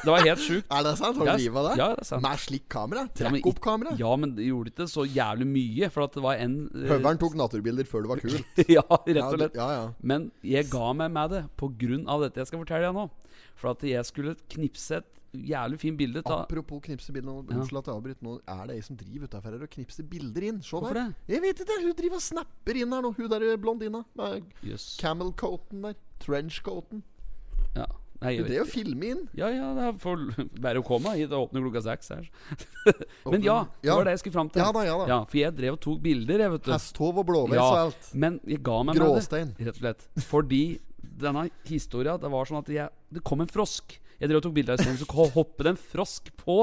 det 0.06 0.14
var 0.14 0.22
helt 0.24 0.42
sjukt. 0.42 0.66
er 0.70 0.84
det 0.86 0.92
sant? 1.00 1.18
Har 1.20 1.30
du 1.32 1.42
livet 1.42 1.66
det? 1.68 1.74
Ja, 1.80 1.88
det 1.92 2.04
er 2.04 2.08
sant. 2.08 2.24
Med 2.24 2.42
slik 2.42 2.66
kamera? 2.72 3.04
Ja, 3.08 3.30
Trekk 3.30 3.48
opp 3.50 3.60
kamera? 3.64 3.96
Ja, 4.00 4.12
men 4.20 4.36
det 4.38 4.46
gjorde 4.48 4.72
ikke 4.72 4.86
så 4.90 5.06
jævlig 5.08 5.48
mye, 5.50 5.90
for 5.92 6.06
at 6.06 6.16
det 6.16 6.24
var 6.24 6.40
en 6.42 6.56
eh, 6.70 6.86
Høveren 6.92 7.20
tok 7.22 7.36
naturbilder 7.42 7.88
før 7.90 8.06
du 8.06 8.12
var 8.14 8.22
kul. 8.22 8.38
ja, 8.76 8.86
rett 8.86 9.22
og 9.24 9.36
slett. 9.40 9.58
ja, 9.58 9.68
ja. 9.80 9.84
Men 10.00 10.30
jeg 10.46 10.70
ga 10.72 10.92
meg 11.02 11.12
med 11.18 11.34
det 11.34 11.42
på 11.60 11.70
grunn 11.82 12.06
av 12.10 12.24
dette 12.24 12.42
jeg 12.42 12.52
skal 12.52 12.62
fortelle 12.62 12.88
deg 12.88 12.96
nå. 12.96 13.08
For 13.56 13.72
at 13.74 13.84
jeg 13.86 14.08
skulle 14.08 14.36
knipse 14.52 15.00
et 15.02 15.12
jævlig 15.36 15.78
fint 15.80 15.98
bilde 15.98 16.22
Apropos 16.24 16.80
knipse 16.84 17.12
bilder 17.12 17.42
Unnskyld 17.42 17.80
at 17.82 17.90
jeg 17.90 17.96
avbryter. 17.98 18.22
Nå 18.24 18.38
er 18.40 18.62
det 18.70 18.76
ei 18.78 18.84
som 18.86 18.96
driver 18.96 19.28
utafor 19.28 19.52
her 19.56 19.66
og 19.66 19.72
knipser 19.72 20.06
bilder 20.08 20.46
inn. 20.48 20.62
Se 20.64 20.80
der. 20.86 20.96
det? 21.00 21.34
Jeg 21.34 21.44
vet 21.44 21.60
ikke, 21.64 21.78
hun 21.82 21.98
driver 21.98 22.20
og 22.20 22.24
snapper 22.24 22.80
inn 22.80 22.96
her 22.96 23.04
nå. 23.04 23.12
Hun 23.18 23.30
der 23.32 23.46
blondina 23.60 24.02
med 24.16 24.46
Jøss. 24.64 24.96
camel-coaten 25.02 25.84
der. 25.84 25.98
Trench-coaten. 26.22 27.02
Ja. 27.76 27.84
Nei, 28.22 28.30
jeg 28.38 28.44
og 28.46 28.50
ikke. 28.52 28.64
filmer 28.72 29.10
inn. 29.12 29.22
Ja, 29.36 29.48
ja, 29.52 29.66
det 29.76 29.82
er 29.90 29.98
for 30.00 30.22
bare 30.64 30.80
å 30.80 30.86
komme 30.86 31.12
hit. 31.18 31.32
og 31.36 31.48
åpner 31.50 31.64
klokka 31.66 31.82
seks 31.84 32.08
her. 32.14 32.28
Men 33.32 33.42
ja, 33.44 33.58
det 33.84 33.92
var 33.92 34.08
det 34.08 34.14
jeg 34.16 34.22
skulle 34.24 34.36
fram 34.38 34.50
til. 34.54 34.62
Ja 34.64 34.70
da, 34.72 34.84
ja 34.88 34.96
da. 35.02 35.06
Ja, 35.10 35.18
For 35.28 35.40
jeg 35.42 35.56
drev 35.58 35.76
og 35.76 35.82
tok 35.84 36.00
bilder, 36.06 36.44
jeg, 36.46 36.54
vet 36.56 36.64
du. 36.68 36.72
Hesthov 36.72 37.20
og 37.22 37.28
blåveis 37.28 37.58
Ja. 37.60 37.66
og 37.68 37.78
alt. 37.88 38.10
Men 38.14 38.40
jeg 38.48 38.62
ga 38.66 38.78
meg 38.82 38.94
med 38.96 39.04
Gråstein. 39.04 39.52
det, 39.58 39.68
rett 39.68 39.76
og 39.78 39.84
slett. 39.84 40.08
Fordi 40.30 40.62
denne 41.16 41.46
historia 41.68 42.16
Det 42.20 42.28
var 42.32 42.44
sånn 42.48 42.58
at 42.60 42.68
jeg, 42.72 42.90
det 43.14 43.22
kom 43.24 43.40
en 43.44 43.48
frosk. 43.52 43.98
Jeg 44.20 44.28
drev 44.30 44.40
og 44.40 44.44
tok 44.48 44.54
bilde 44.56 44.72
av 44.72 44.80
steinen, 44.80 44.96
så 45.00 45.28
hoppet 45.36 45.68
en 45.70 45.76
frosk 45.76 46.30
på 46.40 46.54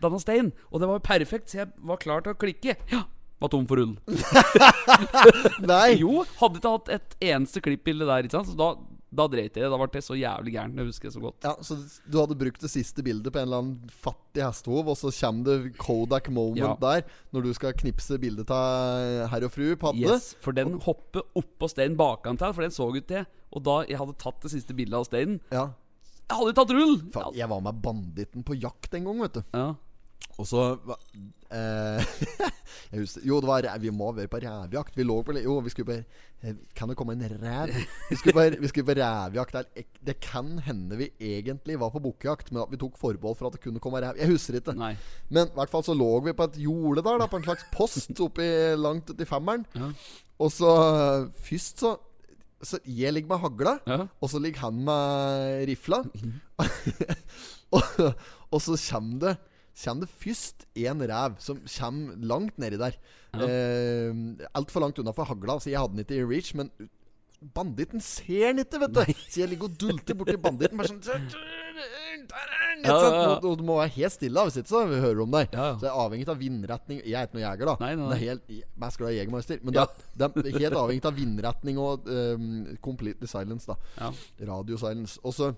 denne 0.00 0.18
steinen. 0.20 0.52
Og 0.72 0.80
det 0.80 0.88
var 0.88 0.96
jo 0.96 1.04
perfekt, 1.04 1.50
så 1.52 1.60
jeg 1.62 1.72
var 1.84 2.00
klar 2.00 2.24
til 2.24 2.32
å 2.32 2.38
klikke. 2.40 2.74
Ja, 2.92 3.02
var 3.42 3.50
tom 3.52 3.66
for 3.68 3.82
ull. 3.82 3.92
Nei! 5.72 5.98
Jo, 6.00 6.22
hadde 6.40 6.60
ikke 6.60 6.72
hatt 6.76 6.90
et 6.96 7.16
eneste 7.32 7.60
klippbilde 7.64 8.08
der, 8.08 8.24
ikke 8.28 8.38
sant? 8.40 8.52
så 8.52 8.56
da, 8.58 8.70
da 9.12 9.26
dreit 9.28 9.54
jeg. 9.60 9.68
Da 9.68 9.76
ble 9.76 9.88
det 9.92 10.00
så 10.06 10.16
jævlig 10.16 10.54
gærent. 10.54 10.78
Jeg 10.80 10.88
husker 10.88 11.08
det 11.10 11.14
så 11.14 11.20
godt. 11.20 11.44
Ja, 11.44 11.52
Så 11.60 11.76
du 12.08 12.18
hadde 12.18 12.36
brukt 12.40 12.60
det 12.64 12.70
siste 12.72 13.02
bildet 13.04 13.32
på 13.32 13.38
en 13.42 13.46
eller 13.48 13.60
annen 13.62 13.90
fattig 14.02 14.40
hestehov, 14.42 14.88
og 14.88 14.96
så 14.96 15.12
kommer 15.12 15.44
det 15.44 15.76
Kodak 15.76 16.30
moment 16.32 16.56
Ja. 16.62 16.74
der, 16.80 17.04
når 17.32 17.42
du 17.44 17.52
skal 17.54 17.72
knipse 17.74 18.18
bildet 18.18 18.50
av 18.50 19.28
herr 19.28 19.44
og 19.44 19.52
fru 19.52 19.76
padde. 19.76 20.00
Yes, 20.00 20.34
For 20.40 20.52
den 20.52 20.78
hopper 20.80 21.22
oppå 21.36 21.68
steinen 21.68 21.96
bakantil, 21.96 22.52
for 22.54 22.62
den 22.62 22.70
så 22.72 22.88
ut 22.96 23.06
det. 23.06 23.26
Og 23.52 23.62
da 23.62 23.82
jeg 23.84 23.98
hadde 23.98 24.16
tatt 24.16 24.40
det 24.40 24.50
siste 24.50 24.72
bildet 24.74 24.94
av 24.94 25.04
steinen 25.04 25.40
Ja. 25.52 25.68
Jeg 26.30 26.38
hadde 26.38 26.54
tatt 26.56 26.70
rull! 26.72 26.96
Faen, 27.12 27.34
jeg 27.36 27.48
var 27.50 27.60
med 27.60 27.82
banditten 27.82 28.42
på 28.42 28.54
jakt 28.58 28.94
en 28.94 29.04
gang, 29.04 29.18
vet 29.20 29.34
du. 29.34 29.42
Ja. 29.52 29.74
Og 30.40 30.46
så 30.48 30.60
eh, 31.52 32.12
jeg 32.92 33.00
husker, 33.02 33.24
Jo, 33.28 33.40
det 33.40 33.48
var 33.50 33.66
Vi 33.82 33.90
må 33.94 34.12
være 34.16 34.30
på 34.32 34.40
revjakt. 34.42 34.96
Vi 34.96 35.04
lå 35.04 35.18
på 35.22 35.34
Jo, 35.38 35.58
vi 35.64 35.70
skulle 35.70 35.86
på 35.90 35.96
eh, 36.48 36.54
Kan 36.74 36.88
det 36.88 36.96
komme 36.96 37.12
en 37.12 37.24
ræv? 37.42 37.72
Vi 38.10 38.16
skulle 38.16 38.34
på, 38.38 38.46
vi 38.62 38.68
skulle 38.70 38.86
på 38.88 38.96
revjakt. 38.98 39.52
der. 39.52 39.84
Det 40.06 40.16
kan 40.24 40.58
hende 40.64 40.96
vi 40.96 41.10
egentlig 41.20 41.78
var 41.80 41.90
på 41.92 42.00
bukkejakt, 42.02 42.52
men 42.52 42.62
at 42.62 42.72
vi 42.72 42.80
tok 42.80 42.96
forbehold 42.98 43.36
for 43.36 43.46
at 43.50 43.58
det 43.58 43.60
kunne 43.66 43.80
komme 43.82 44.00
ræv. 44.02 44.16
Jeg 44.18 44.28
husker 44.32 44.54
ikke. 44.60 44.74
Nei. 44.78 44.94
Men 45.28 45.46
i 45.52 45.56
hvert 45.58 45.70
fall 45.70 45.84
så 45.84 45.94
lå 45.94 46.08
vi 46.24 46.32
på 46.32 46.48
et 46.48 46.56
jorde 46.64 47.04
der, 47.04 47.18
da, 47.20 47.26
på 47.26 47.36
en 47.42 47.44
slags 47.50 47.68
post 47.72 48.20
oppi 48.26 48.48
langt 48.80 49.10
uti 49.12 49.28
femmeren. 49.28 49.66
Ja. 49.76 49.92
Og 50.40 50.50
så 50.52 50.72
først 51.44 51.84
så 51.84 51.96
Så 52.62 52.78
jeg 52.86 53.12
ligger 53.12 53.28
med 53.28 53.38
hagla, 53.42 53.78
Ja. 53.86 54.04
og 54.22 54.30
så 54.30 54.38
ligger 54.38 54.60
han 54.60 54.84
med 54.86 55.66
rifla. 55.68 55.98
og, 57.74 57.82
og 58.52 58.60
så 58.62 58.76
kommer 58.90 59.18
det 59.18 59.32
Kommer 59.72 60.04
det 60.04 60.12
først 60.20 60.66
en 60.76 61.00
rev 61.08 61.36
som 61.40 61.60
kommer 61.64 62.16
langt 62.28 62.58
nedi 62.60 62.76
der. 62.80 62.98
Ja. 63.32 63.46
Eh, 63.48 64.48
Altfor 64.58 64.84
langt 64.84 64.98
unna 65.00 65.14
for 65.16 65.24
hagla, 65.30 65.56
så 65.64 65.70
jeg 65.72 65.80
hadde 65.80 65.96
den 65.96 66.04
ikke 66.04 66.18
i 66.20 66.26
reach. 66.28 66.52
Men 66.58 66.68
banditten 67.56 68.00
ser 68.04 68.52
den 68.52 68.60
ikke, 68.66 68.78
vet 68.84 68.92
du. 68.94 69.00
Så 69.32 69.40
jeg 69.40 69.48
ligger 69.54 69.70
og 69.70 69.78
dulter 69.80 70.14
borti 70.20 70.36
banditten. 70.36 70.76
Bare 70.78 70.92
sånn 70.92 71.32
Ja, 72.82 72.94
ja, 72.98 73.08
ja. 73.14 73.32
Du 73.42 73.62
må 73.64 73.76
være 73.78 73.92
helt 73.96 74.14
stille, 74.14 74.42
hvis 74.46 74.56
ikke 74.60 74.70
så 74.72 74.84
hører 74.90 75.16
du 75.18 75.22
om 75.24 75.34
deg. 75.34 75.50
Så 75.54 75.86
jeg 75.86 75.90
er 75.90 75.98
avhengig 76.04 76.28
av 76.32 76.38
vindretning. 76.40 77.00
Jeg 77.06 77.16
er 77.18 77.26
ikke 77.28 77.38
noen 77.38 77.44
jeger, 77.46 77.68
da. 77.72 77.74
Nei, 77.82 77.90
nei, 77.94 78.04
nei. 78.04 78.12
Det 78.12 78.16
er 78.16 78.22
helt, 78.28 78.46
jeg 78.52 78.86
er 78.86 78.96
glad 79.00 79.16
Jegermeister. 79.16 79.60
Men 79.64 79.76
det, 79.76 79.84
det 80.18 80.52
er 80.52 80.58
helt 80.66 80.78
avhengig 80.82 81.04
av 81.10 81.16
vindretning 81.18 81.80
og 81.82 82.08
um, 82.12 82.48
completely 82.84 83.28
silence, 83.30 83.68
da. 83.70 83.76
Ja. 84.00 84.12
Radio 84.52 84.80
silence. 84.84 85.18
Og 85.24 85.32
så 85.40 85.52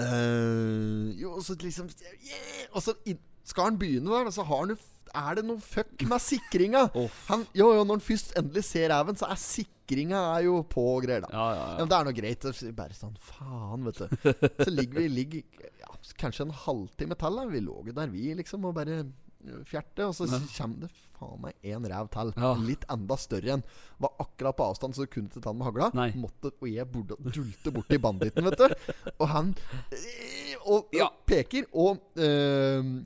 Uh, 0.00 1.10
Jo, 1.18 1.34
og 1.36 1.42
så 1.44 1.52
liksom 1.60 1.88
yeah! 2.24 2.68
Og 2.72 2.80
så 2.80 2.94
inn- 3.10 3.18
skal 3.50 3.70
han 3.70 3.78
begynne 3.80 4.10
der, 4.10 4.32
så 4.34 4.46
har 4.46 4.64
han 4.64 4.74
jo 4.74 4.80
er 5.10 5.38
det 5.40 5.44
noe 5.46 5.62
fuck 5.62 6.04
med 6.08 6.22
sikringa? 6.22 6.86
Oh. 7.00 7.10
Han, 7.30 7.44
jo, 7.56 7.70
jo, 7.74 7.84
når 7.84 7.98
han 7.98 8.04
først 8.04 8.32
endelig 8.38 8.64
ser 8.66 8.90
ræven, 8.92 9.18
så 9.18 9.28
er 9.30 9.38
sikringa 9.40 10.20
er 10.36 10.44
jo 10.46 10.60
på 10.68 10.84
og 10.96 11.04
greier, 11.06 11.24
da. 11.24 11.30
Ja, 11.34 11.46
ja, 11.54 11.66
Ja, 11.70 11.76
men 11.80 11.90
det 11.90 11.96
er 11.98 12.08
noe 12.08 12.16
greit. 12.16 12.46
Bare 12.78 12.96
sånn 12.96 13.16
Faen, 13.30 13.86
vet 13.88 14.00
du. 14.02 14.32
Så 14.64 14.70
ligger 14.72 15.02
vi 15.02 15.08
ligger, 15.12 15.68
ja, 15.80 15.90
kanskje 16.20 16.46
en 16.48 16.56
halvtime 16.66 17.18
til. 17.18 17.40
Vi 17.54 17.62
lå 17.64 17.76
jo 17.88 17.94
der, 17.96 18.12
vi, 18.12 18.26
liksom, 18.38 18.66
og 18.68 18.74
bare 18.76 19.00
øh, 19.02 19.62
fjerte. 19.68 20.08
Og 20.10 20.16
så 20.18 20.28
kommer 20.56 20.86
det 20.86 20.90
faen 21.18 21.40
meg 21.46 21.70
en 21.72 21.88
ræv 21.94 22.10
til. 22.14 22.34
Litt 22.66 22.84
enda 22.92 23.18
større 23.20 23.54
enn. 23.56 23.64
Var 24.02 24.26
akkurat 24.26 24.58
på 24.58 24.66
avstand, 24.72 24.98
så 24.98 25.08
kunne 25.10 25.30
ikke 25.30 25.40
ta 25.40 25.52
den 25.54 25.62
med 25.62 25.70
hagla. 25.70 25.90
Nei. 25.96 26.10
Måtte, 26.20 26.52
og 26.58 26.68
jeg 26.70 26.90
burde 26.90 27.18
dulte 27.30 27.74
borti 27.74 28.00
banditten, 28.02 28.50
vet 28.50 28.60
du. 28.60 28.92
Og 29.16 29.30
han 29.32 29.54
øh, 29.94 30.52
Og, 30.60 30.92
og 30.92 31.24
peker, 31.26 31.64
og 31.72 32.02
øh, 32.20 33.00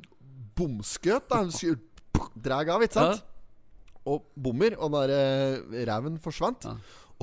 bomskøt. 0.56 1.28
da 1.30 1.42
Hun 1.42 1.52
skyr- 1.54 1.80
av, 2.74 2.82
ikke 2.82 2.94
sant? 2.94 3.24
Og 4.04 4.26
bommer, 4.36 4.74
og 4.76 4.90
den 4.92 5.10
der 5.10 5.14
øh, 5.16 5.86
reven 5.88 6.18
forsvant. 6.20 6.64
Ja. 6.68 6.74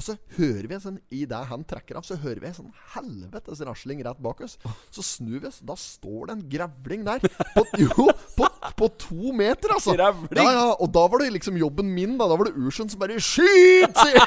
Og 0.01 0.05
så 0.07 0.15
hører 0.39 0.65
vi 0.65 0.77
sånn 0.81 0.95
I 1.13 1.25
det 1.29 1.39
han 1.51 1.61
trekker 1.67 1.99
av, 1.99 2.05
så 2.07 2.15
hører 2.17 2.39
vi 2.41 2.47
en 2.49 2.55
sånn 2.57 2.71
helvetes 2.95 3.59
rasling 3.67 3.99
rett 4.01 4.21
bak 4.25 4.39
oss. 4.41 4.55
Så 4.89 5.03
snur 5.05 5.37
vi 5.43 5.49
oss, 5.51 5.59
da 5.61 5.75
står 5.77 6.31
det 6.31 6.33
en 6.33 6.45
grevling 6.49 7.03
der. 7.05 7.21
På, 7.53 7.63
jo, 7.83 8.07
på, 8.33 8.47
på 8.79 8.89
to 9.03 9.33
meter, 9.37 9.75
altså. 9.75 9.93
Grevling? 9.93 10.41
Ja, 10.41 10.55
ja, 10.57 10.63
og 10.73 10.89
da 10.95 11.03
var 11.05 11.21
det 11.21 11.29
liksom 11.35 11.59
jobben 11.61 11.91
min, 11.93 12.15
da. 12.17 12.25
Da 12.31 12.37
var 12.39 12.49
det 12.49 12.55
Ursund 12.57 12.89
som 12.89 13.01
bare 13.03 13.19
Skyt! 13.21 13.93
sier 14.01 14.25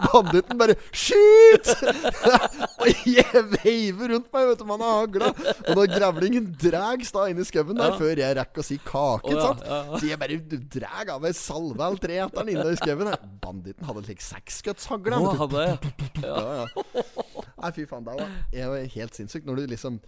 banditten 0.00 0.56
bare 0.60 0.78
Skyt! 0.96 1.68
og 2.80 3.04
jeg 3.04 3.44
veiver 3.58 4.14
rundt 4.14 4.32
meg, 4.32 4.48
vet 4.48 4.62
du, 4.62 4.66
man 4.70 4.86
har 4.86 5.02
hagla. 5.02 5.30
Og 5.34 5.76
da 5.76 5.86
grevlingen 5.92 6.48
dras 6.64 7.12
da 7.12 7.26
inn 7.28 7.44
i 7.44 7.48
skauen 7.48 7.76
der, 7.76 7.90
Ja. 7.90 8.00
før 8.00 8.24
jeg 8.24 8.36
rekker 8.38 8.62
å 8.62 8.64
si 8.64 8.80
kake, 8.80 9.34
oh, 9.34 9.44
sant? 9.44 9.62
ja, 9.66 9.82
ja. 9.90 10.00
så 10.00 10.08
jeg 10.08 10.20
bare 10.24 10.40
drar 10.72 11.14
av 11.18 11.28
ei 11.28 11.36
salve 11.36 11.84
eller 11.84 12.00
tre 12.00 12.20
etter 12.24 12.40
den 12.46 12.54
inne 12.56 12.72
i 12.72 12.80
skauen. 12.80 13.12
Banditten 13.44 13.88
hadde 13.90 14.06
slik 14.08 14.24
seksskuddshagl. 14.78 15.26
Å, 15.26 15.34
hadde 15.42 15.66
jeg. 15.66 15.92
Ja, 16.22 16.40
ja. 16.60 17.04
Nei, 17.60 17.70
fy 17.76 17.86
faen. 17.90 18.04
Det 18.06 18.16
var, 18.20 18.34
jeg 18.54 18.68
var 18.72 18.90
helt 18.96 19.14
sinnssykt 19.18 19.46
når 19.50 19.62
du 19.64 19.70
liksom 19.74 20.00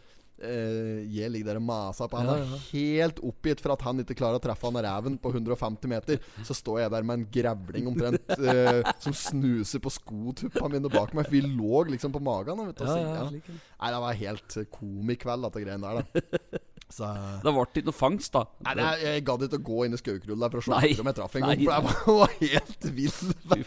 Uh, 0.43 1.05
Jeg 1.13 1.31
ligger 1.31 1.53
der 1.53 1.59
og 1.61 1.63
maser 1.69 2.09
på 2.11 2.19
han. 2.19 2.27
Ja, 2.27 2.37
ja. 2.43 2.57
Helt 2.73 3.21
oppgitt 3.23 3.61
for 3.63 3.77
at 3.77 3.83
han 3.87 4.01
ikke 4.03 4.17
klarer 4.19 4.41
å 4.41 4.43
treffe 4.43 4.67
han 4.67 4.79
reven 4.83 5.15
på 5.23 5.31
150 5.31 5.87
meter. 5.93 6.19
Så 6.43 6.57
står 6.59 6.81
jeg 6.83 6.91
der 6.91 7.07
med 7.07 7.21
en 7.21 7.27
grevling 7.37 7.87
omtrent 7.93 8.33
uh, 8.41 8.81
som 9.05 9.15
snuser 9.15 9.79
på 9.85 9.93
skotuppa 9.95 10.67
mine 10.73 10.91
bak 10.91 11.15
meg. 11.15 11.29
For 11.29 11.37
vi 11.37 11.45
lå 11.47 11.85
liksom 11.93 12.17
på 12.17 12.25
magen. 12.27 12.59
Vet 12.73 12.83
Ja, 12.83 12.89
så- 12.91 12.99
ja, 12.99 13.13
ja. 13.21 13.29
ja. 13.39 13.57
Nei, 13.79 13.93
det 13.95 14.03
var 14.09 14.19
helt 14.25 14.59
komikveld, 14.75 15.47
dette 15.47 15.63
greiene 15.63 15.95
der. 15.95 16.03
da 16.03 16.67
Så 16.93 17.09
Det 17.43 17.53
ble 17.57 17.65
ikke 17.65 17.85
noe 17.89 17.97
fangst, 17.97 18.33
da. 18.35 18.43
Nei, 18.67 18.75
det, 18.79 18.89
jeg 19.01 19.25
gadd 19.29 19.47
ikke 19.47 19.61
å 19.63 19.65
gå 19.71 19.85
inn 19.87 19.97
i 19.97 20.01
skaukrullet 20.01 20.53
for 20.53 20.61
å 20.61 20.65
se 20.67 20.81
etter 20.91 21.01
om 21.05 21.09
jeg 21.11 21.19
traff 21.19 21.37
en 21.39 21.47
gang. 21.47 21.63
For 21.63 21.73
jeg 21.73 21.87
var, 21.89 22.01
var 22.21 22.35
helt 22.43 22.89
vill. 22.99 23.67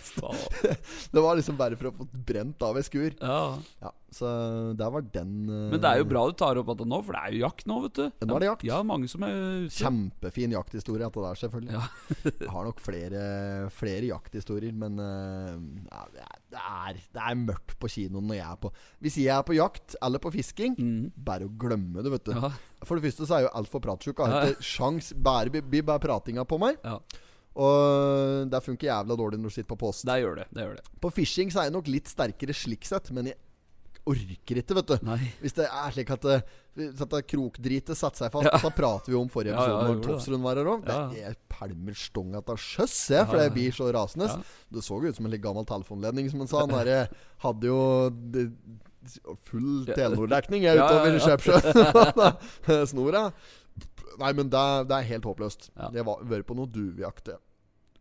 Det 1.16 1.24
var 1.26 1.40
liksom 1.40 1.58
bare 1.60 1.80
for 1.80 1.90
å 1.90 1.96
få 2.00 2.08
brent 2.30 2.66
av 2.68 2.78
ei 2.78 2.86
skur. 2.86 3.16
Ja. 3.20 3.40
Ja, 3.82 3.94
så 4.16 4.30
der 4.78 4.92
var 4.94 5.04
den 5.14 5.34
uh, 5.50 5.70
Men 5.74 5.82
det 5.84 5.90
er 5.90 6.00
jo 6.02 6.08
bra 6.08 6.24
du 6.30 6.36
tar 6.40 6.60
opp 6.62 6.70
dette 6.72 6.88
nå, 6.88 7.00
for 7.04 7.18
det 7.18 7.22
er 7.22 7.36
jo 7.36 7.42
jakt 7.44 7.68
nå, 7.70 7.80
vet 7.86 8.00
du. 8.00 8.06
Nå 8.30 8.38
er 8.38 8.44
det 8.44 8.50
jakt. 8.50 8.66
Ja, 8.70 8.80
mange 8.88 9.10
som 9.12 9.26
er 9.28 9.36
ute. 9.66 9.74
Kjempefin 9.76 10.56
jakthistorie 10.56 11.08
etter 11.08 11.26
det 11.26 11.32
der, 11.32 11.42
selvfølgelig. 11.44 11.76
Ja. 11.76 11.84
Jeg 12.46 12.52
har 12.56 12.70
nok 12.70 12.82
flere, 12.84 13.26
flere 13.76 14.10
jakthistorier, 14.10 14.76
men 14.86 15.02
uh, 15.02 15.52
ja, 15.92 16.06
det, 16.16 16.26
er, 16.62 17.02
det, 17.04 17.26
er, 17.26 17.44
mørkt 17.46 17.76
på 17.82 17.92
kinoen 17.92 18.30
når 18.30 18.40
jeg 18.40 18.46
er 18.46 18.60
på 18.62 18.72
Hvis 19.04 19.18
jeg 19.20 19.34
er 19.36 19.44
på 19.46 19.56
jakt 19.58 19.98
eller 20.06 20.22
på 20.24 20.32
fisking, 20.34 20.78
mm. 20.80 21.12
bare 21.28 21.50
å 21.50 21.54
glemme 21.62 22.04
det, 22.06 22.14
vet 22.16 22.32
du. 22.32 22.34
Ja. 22.38 22.54
For 22.86 22.98
det 22.98 23.10
første 23.10 23.28
så 23.28 23.38
er 23.38 23.44
jeg 23.44 23.50
jo 23.50 23.54
altfor 23.60 23.84
pratsjuk. 23.84 24.24
Har 24.24 24.32
Ja, 24.32 24.56
ikke 24.56 24.66
sjans 24.66 25.12
Bare 25.26 25.52
blir 25.52 25.86
bare 25.86 26.02
pratinga 26.04 26.46
på 26.48 26.60
meg. 26.62 26.80
Ja. 26.86 27.00
Og 27.56 28.50
det 28.52 28.60
funker 28.66 28.90
jævla 28.90 29.16
dårlig 29.16 29.40
når 29.40 29.52
du 29.52 29.56
sitter 29.56 29.72
på 29.72 29.80
post. 29.86 30.04
Det 30.08 30.18
gjør 30.20 30.42
det. 30.42 30.48
det 30.52 30.66
gjør 30.66 30.78
det 30.80 31.02
På 31.02 31.12
fishing 31.14 31.54
så 31.54 31.62
er 31.62 31.70
jeg 31.70 31.76
nok 31.78 31.92
litt 31.92 32.12
sterkere 32.12 32.56
slik 32.56 32.88
sett, 32.88 33.12
men 33.16 33.32
jeg 33.32 33.40
orker 34.06 34.60
ikke, 34.62 34.76
vet 34.78 34.88
du. 34.92 34.96
Nei. 35.08 35.18
Hvis 35.42 35.56
det 35.58 35.66
er 35.66 35.94
slik 35.96 36.12
at, 36.14 36.26
dette 36.28 36.48
hvis 36.76 37.02
at 37.06 37.16
krokdritet 37.32 37.98
satte 37.98 38.20
seg 38.22 38.32
fast, 38.34 38.50
Ja. 38.52 38.60
da 38.62 38.72
prater 38.76 39.12
vi 39.14 39.18
om 39.18 39.30
forrige 39.32 39.54
Ja, 39.56 39.58
ja, 39.58 39.66
episode 39.66 39.82
jeg 39.82 39.90
når 39.90 40.02
det. 40.02 40.08
Tofsrud 40.10 40.42
var 40.46 40.56
her 40.62 40.70
òg. 40.74 40.88
Ja. 40.90 41.00
Jeg 41.16 41.38
pælmer 41.50 41.98
stonga 41.98 42.42
av 42.44 42.58
sjøs, 42.62 42.96
jeg, 43.10 43.26
for 43.28 43.36
Ja, 43.40 43.44
ja. 43.44 43.50
jeg 43.50 43.54
blir 43.58 43.72
så 43.78 43.92
rasende. 43.96 44.28
Ja. 44.30 44.42
Det 44.78 44.84
så 44.86 45.00
jo 45.02 45.10
ut 45.10 45.16
som 45.16 45.26
en 45.26 45.32
litt 45.32 45.42
gammel 45.44 45.66
telefonledning, 45.66 46.30
som 46.30 46.40
han 46.44 46.48
sa. 46.52 46.66
Han 46.66 46.76
der, 46.86 47.08
hadde 47.46 47.72
jo 47.72 47.80
det, 48.12 48.46
full 49.46 49.86
Telenor-dekning 49.86 50.64
Ja, 50.66 50.74
ja, 50.74 50.86
utover 50.90 51.14
ja. 51.14 51.22
Skjepsjøen. 51.26 52.88
Snora. 52.92 53.32
Nei, 54.20 54.32
men 54.34 54.50
det, 54.50 54.64
det 54.90 54.96
er 55.00 55.10
helt 55.12 55.26
håpløst. 55.28 55.70
Ja. 55.76 55.90
Jeg 55.94 56.06
har 56.08 56.22
vært 56.30 56.48
på 56.48 56.56
noe 56.58 56.70
duvejakt. 56.72 57.34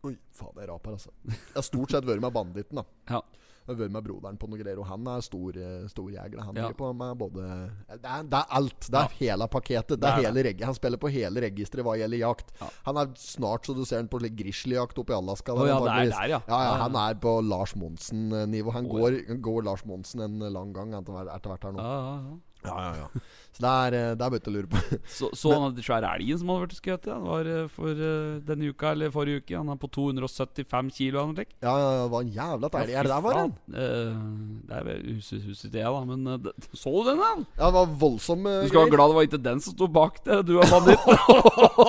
Oi, 0.05 0.13
faen, 0.37 0.53
jeg 0.61 0.69
raper, 0.69 0.95
altså. 0.95 1.11
Jeg 1.27 1.55
har 1.57 1.65
stort 1.65 1.91
sett 1.95 2.05
vært 2.07 2.21
med 2.23 2.33
banditten, 2.35 2.79
da. 2.81 2.85
Ja. 3.09 3.21
Jeg 3.65 3.73
har 3.73 3.79
vært 3.81 3.93
med 3.95 4.03
broderen 4.05 4.37
på 4.37 4.47
noe 4.49 4.59
greier, 4.61 4.77
og 4.79 4.85
han 4.85 5.07
er 5.09 5.21
stor, 5.25 5.55
stor 5.89 6.05
storjeger. 6.05 6.39
Han 6.45 6.55
Ja. 6.55 6.67
driver 6.67 6.77
på 6.77 6.89
med 6.95 7.17
både 7.17 7.41
det 7.89 8.05
er, 8.05 8.23
det 8.23 8.37
er 8.37 8.45
alt. 8.49 8.79
Det 8.91 8.99
er 9.01 9.15
hele 9.19 9.47
pakketet. 9.47 9.87
Det 9.97 9.99
Det 9.99 10.09
er 10.11 10.17
er 10.19 10.25
hele 10.29 10.43
reg 10.45 10.61
Han 10.63 10.75
spiller 10.75 10.97
på 11.01 11.09
hele 11.09 11.41
registeret 11.41 11.83
hva 11.83 11.95
gjelder 11.97 12.19
jakt. 12.21 12.51
Ja. 12.61 12.69
Han 12.85 12.97
er 12.97 13.05
snart 13.15 13.65
så 13.65 13.73
du 13.75 13.83
ser 13.85 13.97
han 13.97 14.07
på 14.07 14.19
grizzlyjakt 14.19 14.97
oppe 15.01 15.13
i 15.13 15.17
Alaska. 15.17 15.53
Å 15.53 15.65
ja, 15.65 15.79
det 15.79 15.91
er 15.91 16.11
der, 16.11 16.27
ja. 16.29 16.39
Ja, 16.39 16.39
ja, 16.47 16.47
Ja, 16.47 16.63
ja. 16.63 16.83
han 16.83 16.95
er 16.95 17.15
på 17.15 17.41
Lars 17.41 17.73
Monsen-nivå. 17.75 18.71
Han 18.71 18.85
oh, 18.85 18.99
går, 18.99 19.41
går 19.41 19.63
Lars 19.63 19.85
Monsen 19.85 20.21
en 20.21 20.39
lang 20.53 20.71
gang 20.73 20.93
etter 20.93 21.11
hvert 21.13 21.33
etter 21.35 21.49
hvert 21.49 21.63
her 21.63 21.71
nå. 21.71 22.39
Ja, 22.67 22.75
ja, 22.75 22.91
ja. 22.91 22.93
Ja, 22.95 23.05
ja, 23.05 23.05
ja. 23.05 23.25
Så 23.55 23.63
det 23.63 23.69
er, 23.71 23.95
eh, 23.95 24.13
det 24.19 24.25
er 24.25 24.31
bare 24.33 24.49
å 24.49 24.51
lure 24.51 24.67
på. 24.67 24.79
Så, 25.15 25.29
så 25.37 25.53
han 25.53 25.61
hadde 25.69 25.83
svære 25.85 26.09
elgen 26.17 26.39
som 26.41 26.49
hadde 26.51 26.65
vært 26.65 26.75
skutt? 26.75 27.05
Ja. 27.07 27.15
Var 27.23 27.47
eh, 27.47 27.67
for 27.71 28.01
uh, 28.01 28.41
denne 28.43 28.71
uka 28.73 28.89
eller 28.91 29.13
forrige 29.13 29.43
uke. 29.45 29.55
Han 29.55 29.71
er 29.71 29.77
på 29.79 29.87
275 29.95 30.89
kilo. 30.97 31.21
Han, 31.21 31.37
like. 31.39 31.55
Ja, 31.63 31.75
ja, 31.79 31.93
det 32.01 32.09
var 32.11 32.25
en 32.25 32.33
jævla 32.35 32.71
deilig. 32.73 32.97
Er 32.99 33.07
det 33.07 33.13
der 33.13 33.23
var 33.23 33.39
han? 33.39 33.53
Uh, 33.71 34.25
det 34.67 34.75
er 34.81 34.89
vel 34.89 35.07
huset, 35.13 35.45
huset 35.47 35.71
jeg, 35.79 35.87
da. 35.87 36.03
Men 36.09 36.27
uh, 36.27 36.35
det, 36.43 36.55
så 36.81 36.91
du 36.97 37.07
den, 37.07 37.23
da? 37.23 37.31
Ja, 37.55 37.69
det 37.69 37.73
var 37.77 37.95
voldsom 38.03 38.43
uh, 38.43 38.57
Du 38.65 38.73
skal 38.73 38.83
være 38.83 38.95
glad 38.97 39.13
det 39.13 39.19
var 39.21 39.29
ikke 39.29 39.41
den 39.47 39.63
som 39.63 39.77
sto 39.77 39.89
bak 40.01 40.19
det. 40.27 40.41
Du 40.49 40.57
er 40.59 40.75
banditt. 40.75 41.07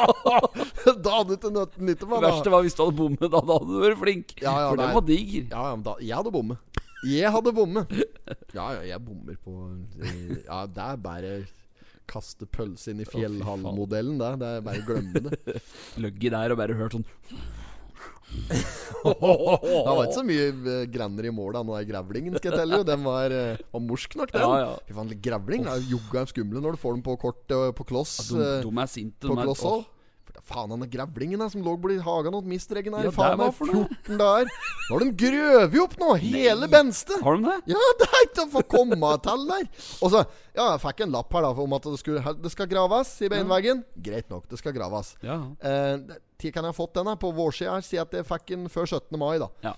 da 1.02 1.18
hadde 1.18 1.28
du 1.32 1.36
ikke 1.40 1.50
nytte 1.50 2.06
Det 2.06 2.10
med 2.12 2.20
det. 2.20 2.26
verste 2.30 2.54
var 2.54 2.62
hvis 2.68 2.78
du 2.78 2.86
hadde 2.86 2.98
bommet. 3.02 3.26
Da, 3.26 3.42
da 3.42 3.58
hadde 3.58 3.72
du 3.74 3.82
vært 3.88 4.02
flink. 4.06 4.38
Ja, 4.38 4.54
ja, 4.54 4.70
For 4.70 4.84
den 4.84 4.98
var 5.00 5.08
diger. 5.10 5.48
Ja, 5.50 5.70
ja, 5.72 5.74
men 5.74 5.86
da, 5.90 5.98
jeg 5.98 6.14
hadde 6.14 6.38
bommet. 6.38 6.62
Jeg 7.04 7.30
hadde 7.32 7.52
bommet. 7.52 7.92
Ja, 8.56 8.70
ja, 8.72 8.80
jeg 8.88 9.02
bommer 9.04 9.36
på 9.44 9.52
Ja, 10.46 10.64
det 10.66 10.82
er 10.86 10.96
bare 11.02 11.32
kaste 12.06 12.46
pølse 12.46 12.92
inn 12.92 13.02
i 13.02 13.06
fjellhallmodellen, 13.08 14.18
det. 14.20 14.32
Det 14.40 14.48
er 14.48 14.64
bare 14.64 14.82
å 14.82 14.86
glemme 14.86 15.22
det. 15.26 15.60
Ligget 16.02 16.34
der 16.36 16.54
og 16.54 16.60
bare 16.60 16.76
hørt 16.78 16.94
sånn 16.96 17.06
Det 18.36 19.04
var 19.06 20.02
ikke 20.02 20.16
så 20.16 20.24
mye 20.26 20.46
eh, 20.50 20.84
grenner 20.92 21.28
i 21.28 21.32
mål 21.34 21.54
da 21.56 21.62
Nå 21.66 21.76
er 21.78 21.86
grevlingen, 21.88 22.36
skal 22.36 22.52
jeg 22.52 22.60
telle. 22.60 22.80
Den 22.86 23.04
var, 23.06 23.32
eh, 23.32 23.60
var 23.72 23.84
morsk 23.86 24.16
nok, 24.18 24.32
den. 24.34 24.42
Ja, 24.44 24.56
ja. 24.64 24.72
Fy 24.88 24.96
faen, 24.98 25.12
grevling 25.22 25.68
er 25.70 25.84
jogga 25.90 26.24
skumle 26.30 26.62
når 26.62 26.76
du 26.76 26.82
får 26.82 26.96
den 26.98 27.04
på 27.06 27.16
kort 27.22 27.54
på 27.78 27.86
kloss. 27.88 28.16
De, 28.30 28.40
eh, 28.42 28.64
de 28.66 28.72
er 28.82 28.90
sinte. 28.90 29.30
på 29.30 29.38
kloss 29.40 29.62
òg. 29.66 29.86
Faen, 30.46 30.70
han 30.70 30.84
grevlingen 30.86 31.42
som 31.50 31.62
lå 31.66 31.72
borti 31.82 31.96
hagen 32.06 32.34
hos 32.36 32.44
mistreggen 32.46 32.94
her. 32.94 33.08
Ja, 33.08 33.10
i 33.10 33.14
faen 33.16 33.38
meg 33.40 33.54
for 33.56 33.66
14 33.72 34.20
dager. 34.20 34.50
Nå 34.86 34.92
har 34.92 35.02
de 35.02 35.08
grøvet 35.24 35.80
opp 35.82 35.96
nå, 35.98 36.10
hele 36.22 36.68
Benste. 36.70 37.16
Har 37.24 37.40
de 37.40 37.48
det? 37.48 37.56
Ja, 37.74 37.88
det 38.02 38.06
er 38.06 38.22
ikke 38.28 38.44
å 38.44 38.52
få 38.52 38.62
komme 38.76 39.10
til 39.24 39.42
der. 39.50 39.66
Og 39.98 40.12
så, 40.14 40.22
ja, 40.54 40.68
jeg 40.76 40.82
fikk 40.84 41.02
en 41.02 41.16
lapp 41.16 41.34
her 41.34 41.48
da 41.48 41.50
om 41.66 41.74
at 41.74 41.88
det, 41.90 41.98
skulle, 41.98 42.22
det 42.44 42.52
skal 42.54 42.70
graves 42.70 43.10
i 43.26 43.32
beinveggen. 43.32 43.82
Greit 44.06 44.30
nok, 44.30 44.46
det 44.52 44.60
skal 44.62 44.76
graves. 44.76 45.16
Ja. 45.26 45.40
Eh, 45.58 46.14
Tid 46.38 46.52
kan 46.52 46.66
jeg 46.68 46.74
ha 46.74 46.76
fått 46.76 46.94
den 46.98 47.08
her 47.10 47.16
på 47.18 47.30
vårsida 47.34 47.74
her. 47.74 47.82
Si 47.82 47.98
at 47.98 48.12
jeg 48.14 48.26
fikk 48.28 48.50
den 48.52 48.66
før 48.70 48.86
17. 48.86 49.18
mai, 49.18 49.38
da. 49.42 49.50
Ja. 49.64 49.74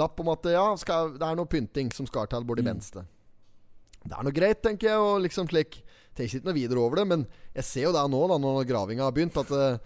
Lapp 0.00 0.20
om 0.22 0.28
at 0.32 0.44
ja, 0.48 0.64
skal, 0.78 1.16
det 1.18 1.26
er 1.28 1.36
noe 1.36 1.50
pynting 1.50 1.92
som 1.92 2.06
skal 2.08 2.28
til 2.30 2.40
Mm. 2.40 2.46
borti 2.48 2.64
Benste. 2.64 3.04
Det 4.00 4.16
er 4.16 4.22
noe 4.24 4.32
greit, 4.32 4.62
tenker 4.64 4.88
jeg, 4.94 4.96
og 5.02 5.20
liksom 5.26 5.48
slik 5.50 5.82
Tenker 6.18 6.40
ikke 6.40 6.48
noe 6.48 6.56
videre 6.56 6.80
over 6.82 6.98
det, 7.00 7.04
men 7.06 7.20
jeg 7.54 7.64
ser 7.64 7.84
jo 7.86 7.92
det 7.94 8.02
nå, 8.10 8.20
da 8.32 8.36
når 8.42 8.64
gravinga 8.68 9.04
har 9.06 9.14
begynt, 9.14 9.36
at 9.40 9.52
eh, 9.54 9.76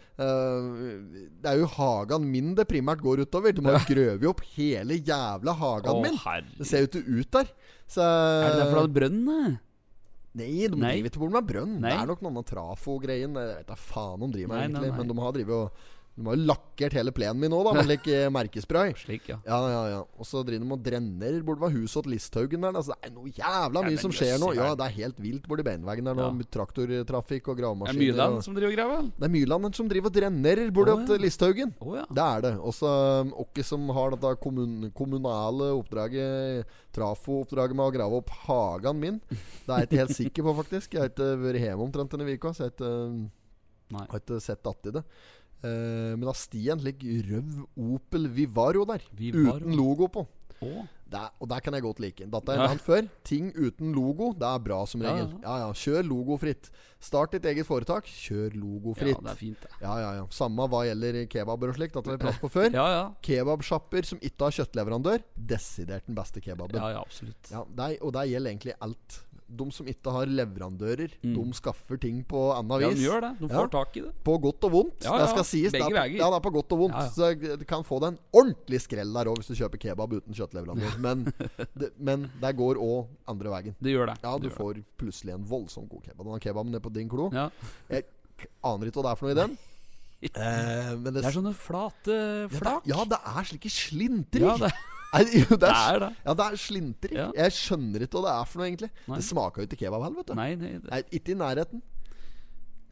det 1.44 1.50
er 1.50 1.60
jo 1.60 1.68
hagen 1.76 2.24
min 2.32 2.54
det 2.56 2.64
primært 2.70 3.02
går 3.04 3.22
utover. 3.26 3.52
Du 3.54 3.60
må 3.64 3.74
jo 3.76 3.82
grøve 3.90 4.30
opp 4.32 4.40
hele 4.54 4.96
jævla 4.98 5.54
hagen 5.60 5.92
Å, 5.92 6.00
min. 6.02 6.16
herregud. 6.24 6.56
Det 6.62 6.68
ser 6.70 6.84
jo 6.84 6.90
ikke 6.90 7.04
ut 7.20 7.30
der. 7.38 7.52
Så 7.94 8.00
Er 8.08 8.48
det 8.48 8.58
derfor 8.62 8.74
du 8.74 8.82
hadde 8.86 8.96
brønn? 8.98 9.20
Nei, 10.34 10.48
de 10.66 10.72
driver 10.72 11.10
ikke 11.12 11.20
bort 11.22 11.34
med 11.36 11.46
brønn. 11.52 11.74
Nei. 11.78 11.92
Det 11.92 11.98
er 12.02 12.08
nok 12.10 12.22
noen 12.26 12.40
av 12.40 12.46
trafo-greien. 12.48 13.36
Jeg 13.38 13.52
vet 13.60 13.68
da 13.68 13.76
faen 13.78 14.24
de 14.24 14.30
driver 14.34 14.50
med, 14.56 14.62
egentlig. 14.64 14.80
nei, 14.88 14.90
nei. 14.90 14.98
Men 14.98 15.12
de 15.12 15.18
har 15.22 15.36
drivet 15.36 15.60
og 15.60 15.84
De 16.14 16.22
må 16.22 16.36
jo 16.36 16.44
lakkert 16.46 16.94
hele 16.94 17.10
plenen 17.10 17.40
min 17.42 17.50
nå, 17.50 17.58
da, 17.66 17.72
med 17.74 17.88
like 17.90 18.18
merkespray. 18.30 18.92
Slik, 19.02 19.24
ja. 19.32 19.40
Ja, 19.48 19.56
ja, 19.66 19.80
ja. 19.90 20.00
Og 20.14 20.28
så 20.28 20.44
driver 20.46 20.62
de 20.62 20.76
og 20.76 20.82
drenner 20.86 21.38
bort 21.42 21.58
ved 21.58 21.74
huset 21.74 22.06
til 22.06 22.14
Listhaugen 22.14 22.62
der. 22.62 22.76
Altså, 22.78 22.94
det 22.94 23.08
er 23.10 23.14
noe 23.16 23.32
jævla 23.34 23.82
mye 23.82 23.98
som 23.98 24.14
skjer 24.14 24.38
nå. 24.38 24.52
Ja, 24.54 24.68
det 24.78 24.86
er 24.86 24.94
helt 25.00 25.18
vilt 25.24 25.48
borti 25.50 25.66
beinveggen 25.66 26.06
der 26.06 26.14
nå. 26.14 26.28
Ja. 26.30 26.46
Traktortrafikk 26.54 27.50
og 27.50 27.56
Det 27.56 27.64
er 27.64 27.64
gravemaskiner. 27.64 27.98
Myrland 28.04 28.38
og- 28.38 28.46
som 28.46 28.54
driver 28.54 28.70
og 28.70 28.78
graver? 28.78 29.10
Det 29.18 29.26
er 29.26 29.34
Myrland 29.34 29.74
som 29.80 29.90
driver 29.90 30.12
og 30.12 30.16
drenner 30.20 30.64
borti 30.78 30.96
til 31.10 31.18
ja. 31.18 31.22
Listhaugen. 31.26 31.74
Å 31.82 31.96
ja. 31.98 32.06
Det 32.20 32.26
er 32.28 32.46
det. 32.46 32.54
Og 32.62 32.78
så 32.78 32.94
um, 33.24 33.34
Åkke 33.44 33.66
som 33.66 33.90
har 33.98 34.14
dette 34.14 34.34
kommun 34.46 34.90
kommunale 34.94 35.72
oppdraget, 35.74 36.74
trafo-oppdraget 36.94 37.74
med 37.74 37.88
å 37.90 37.94
grave 37.98 38.22
opp 38.22 38.30
hagen 38.46 39.00
min. 39.02 39.18
Det 39.30 39.66
er 39.66 39.82
jeg 39.82 39.90
ikke 39.90 40.02
helt 40.04 40.18
sikker 40.22 40.46
på, 40.46 40.54
faktisk. 40.62 40.94
Jeg 40.94 41.02
har 41.02 41.10
ikke 41.10 41.32
vært 41.42 41.64
hjemme 41.64 41.88
omtrent 41.90 42.14
denne 42.14 42.30
uka, 42.38 42.54
så 42.54 42.68
jeg 42.68 42.70
har 42.70 42.76
ikke, 42.78 42.92
um, 43.10 43.24
Nei. 43.94 44.06
har 44.10 44.20
ikke 44.22 44.40
sett 44.40 44.66
att 44.66 44.86
i 44.86 44.90
det. 44.94 45.02
Eh, 45.64 46.14
men 46.16 46.26
da 46.28 46.34
stien 46.36 46.78
ligger 46.84 47.30
rød 47.32 47.54
Opel 47.94 48.28
Vivaro 48.36 48.84
der, 48.84 49.00
Vivaro. 49.16 49.56
uten 49.62 49.76
logo 49.78 50.08
på. 50.12 50.26
Oh. 50.64 50.84
Det 51.14 51.18
er, 51.20 51.30
og 51.42 51.48
der 51.50 51.60
kan 51.60 51.74
jeg 51.76 51.82
godt 51.84 52.00
like. 52.00 52.24
Dette 52.26 52.48
har 52.50 52.56
jeg 52.56 52.62
Ja. 52.62 52.68
nevnt 52.72 52.82
før. 52.82 53.08
Ting 53.24 53.50
uten 53.54 53.92
logo, 53.94 54.32
det 54.32 54.42
er 54.48 54.58
bra 54.64 54.78
som 54.86 55.00
regel. 55.04 55.28
Ja, 55.44 55.56
ja. 55.62 55.72
Kjør 55.72 56.02
logofritt. 56.08 56.70
Start 56.98 57.32
ditt 57.36 57.44
eget 57.44 57.66
foretak. 57.68 58.04
Kjør 58.08 58.52
Ja, 58.54 58.58
logofritt. 58.60 59.20
det 59.22 59.30
er 59.30 59.36
fint, 59.36 59.60
det. 59.60 59.70
Ja, 59.82 59.98
ja, 60.00 60.12
ja. 60.16 60.26
Samme 60.30 60.66
hva 60.68 60.80
gjelder 60.88 61.26
kebaber 61.28 61.68
og 61.68 61.76
slikt. 61.76 61.92
Dette 61.94 62.10
har 62.10 62.16
vi 62.18 62.24
pratet 62.24 62.40
på 62.40 62.50
før. 62.50 62.70
Ja, 62.80 62.86
ja. 62.88 63.04
Kebabsjapper 63.22 64.04
som 64.04 64.18
ikke 64.20 64.48
har 64.48 64.50
kjøttleverandør, 64.56 65.22
desidert 65.36 66.06
den 66.06 66.14
beste 66.16 66.40
kebaben. 66.40 66.80
Ja, 66.80 66.88
ja, 66.96 67.00
absolutt. 67.04 67.50
Ja, 67.52 67.64
det 67.76 67.98
og 68.02 68.12
det 68.16 68.26
gjelder 68.32 68.50
egentlig 68.50 68.74
alt. 68.80 69.20
De 69.56 69.66
som 69.72 69.86
ikke 69.90 70.12
har 70.14 70.26
leverandører, 70.26 71.12
de 71.22 71.44
skaffer 71.56 71.98
ting 72.02 72.22
på 72.28 72.40
annet 72.56 72.82
vis. 72.82 72.88
Ja, 72.88 72.94
de 72.94 73.04
gjør 73.06 73.20
det. 73.24 73.30
De 73.40 73.48
Ja. 73.48 73.54
får 73.60 73.70
tak 73.74 73.96
i 73.96 74.00
det. 74.06 74.12
På 74.24 74.36
godt 74.42 74.64
og 74.68 74.72
vondt. 74.72 75.04
Ja, 75.04 75.12
Det 75.18 75.24
ja, 75.24 75.30
skal 75.34 75.44
sies. 75.44 75.72
begge 75.72 75.86
er, 75.90 75.96
veier. 75.98 76.16
Ja, 76.18 76.30
det 76.30 76.36
er 76.40 76.44
på 76.48 76.52
godt 76.54 76.72
og 76.72 76.78
vondt. 76.84 76.94
Ja, 76.94 77.04
ja. 77.04 77.10
Så 77.10 77.58
du 77.58 77.64
kan 77.64 77.82
få 77.84 78.00
deg 78.00 78.08
en 78.14 78.18
ordentlig 78.32 78.80
skrell 78.84 79.12
der 79.14 79.30
òg 79.32 79.36
hvis 79.40 79.48
du 79.52 79.54
kjøper 79.54 79.78
kebab 79.84 80.12
uten 80.18 80.34
kjøttleverandør. 80.34 80.98
Men, 81.00 81.24
det, 81.78 81.92
men 81.98 82.30
det 82.40 82.54
går 82.56 82.76
òg 82.82 83.06
andre 83.28 83.48
veien. 83.54 83.74
Det 83.80 83.92
gjør 83.94 84.06
det. 84.12 84.18
Ja, 84.22 84.36
du 84.38 84.48
Det 84.48 84.52
får 84.56 84.74
får 84.74 84.82
plutselig 84.98 85.34
en 85.34 85.44
voldsomt 85.44 85.88
god 85.90 86.02
kebab. 86.02 86.26
Den 86.26 86.40
kebaben 86.40 86.70
nede 86.72 86.80
på 86.82 86.92
din 86.92 87.08
klo. 87.08 87.30
Ja. 87.32 87.50
Jeg 87.90 88.04
aner 88.64 88.86
ikke 88.90 89.00
hva 89.00 89.06
det 89.08 89.12
er 89.12 89.16
for 89.20 89.26
noe 89.28 89.36
i 89.36 89.40
den. 89.46 89.56
Eh, 90.24 90.94
men 90.96 91.12
det, 91.12 91.20
Det 91.20 91.26
er 91.28 91.34
sånne 91.36 91.50
flate 91.52 92.14
ja, 92.14 92.46
det, 92.48 92.56
flak. 92.56 92.86
ja, 92.88 93.02
det 93.04 93.18
er 93.28 93.44
slike 93.44 93.68
slintrer. 93.68 94.40
Ja, 94.46 94.54
det, 94.56 94.70
Nei, 95.14 95.24
jo, 95.40 95.46
det 95.54 95.60
det 95.62 95.70
er, 95.70 95.94
er 95.94 95.98
det. 96.04 96.10
ja, 96.26 96.34
det 96.40 96.46
er 96.50 96.60
slintrig. 96.64 97.14
Ja. 97.16 97.26
Jeg 97.38 97.54
skjønner 97.56 98.04
ikke 98.06 98.18
hva 98.20 98.24
det 98.26 98.34
er 98.34 98.48
for 98.50 98.60
noe, 98.62 98.68
egentlig. 98.70 98.90
Nei. 99.06 99.18
Det 99.20 99.26
smaker 99.30 99.62
jo 99.62 99.68
ikke 99.70 99.80
kebab 99.84 100.02
heller, 100.06 100.18
vet 100.20 100.30
du. 100.32 100.34
Nei, 100.38 100.48
nei, 100.60 100.72
det, 100.82 100.90
Nei, 100.90 101.02
ikke 101.20 101.34
i 101.34 101.38
nærheten. 101.40 101.82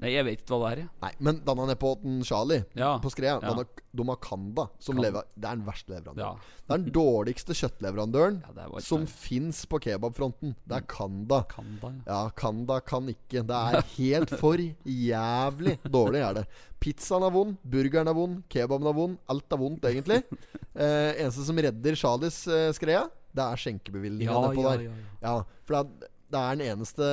Nei, 0.03 0.11
jeg 0.13 0.25
vet 0.27 0.41
ikke 0.43 0.57
hva 0.59 0.59
det 0.67 0.73
er, 0.73 0.81
jeg. 0.83 0.91
Nei, 1.05 1.11
men 1.29 1.39
denne 1.47 1.77
den 2.03 2.17
Charlie, 2.27 2.65
Ja. 2.77 2.99
på 2.99 3.11
Skrea, 3.13 3.39
Ja. 3.41 3.53
denne, 3.53 3.65
de 3.95 4.07
har 4.09 4.17
Kanda, 4.17 4.69
som 4.79 4.97
kan. 4.97 5.05
lever, 5.05 5.23
det 5.39 5.45
er 5.49 5.57
den 5.57 5.65
verste 5.67 5.89
leverandøren. 5.95 6.19
Ja. 6.19 6.59
Det 6.67 6.75
er 6.75 6.79
den 6.83 6.93
dårligste 6.93 7.55
kjøttleverandøren 7.59 8.43
Ja, 8.57 8.81
som 8.81 9.07
fins 9.07 9.65
på 9.67 9.81
kebabfronten. 9.81 10.55
Det 10.67 10.77
er 10.77 10.87
Kanda. 10.91 11.43
Kanda, 11.49 11.93
ja. 12.07 12.21
Kanda 12.37 12.81
kan 12.81 13.07
ikke. 13.09 13.47
Det 13.47 13.51
er 13.51 13.83
helt 13.97 14.31
for 14.39 14.57
jævlig 14.59 15.79
dårlig, 15.85 16.21
er 16.23 16.35
det. 16.41 16.47
Pizzaen 16.83 17.23
er 17.23 17.31
vond, 17.31 17.57
burgeren 17.63 18.09
er 18.11 18.15
vond, 18.15 18.43
kebaben 18.51 18.87
er 18.91 18.97
vond. 18.97 19.19
Alt 19.31 19.53
er 19.53 19.57
vondt, 19.59 19.83
egentlig. 19.89 20.23
Eh, 20.73 21.13
eneste 21.21 21.45
som 21.45 21.59
redder 21.61 21.95
Charlies 22.01 22.47
eh, 22.49 22.71
Skrea, 22.73 23.03
det 23.37 23.43
er 23.45 23.59
skjenkebevilgninga 23.61 24.33
Ja, 24.33 24.41
nedpå 24.47 24.63
ja, 24.65 24.71
der. 24.73 24.95
Ja, 25.21 25.35
for 25.69 25.75
det 25.75 25.81
er, 25.83 26.09
det 26.33 26.41
er 26.41 26.57
den 26.57 26.63
eneste 26.73 27.11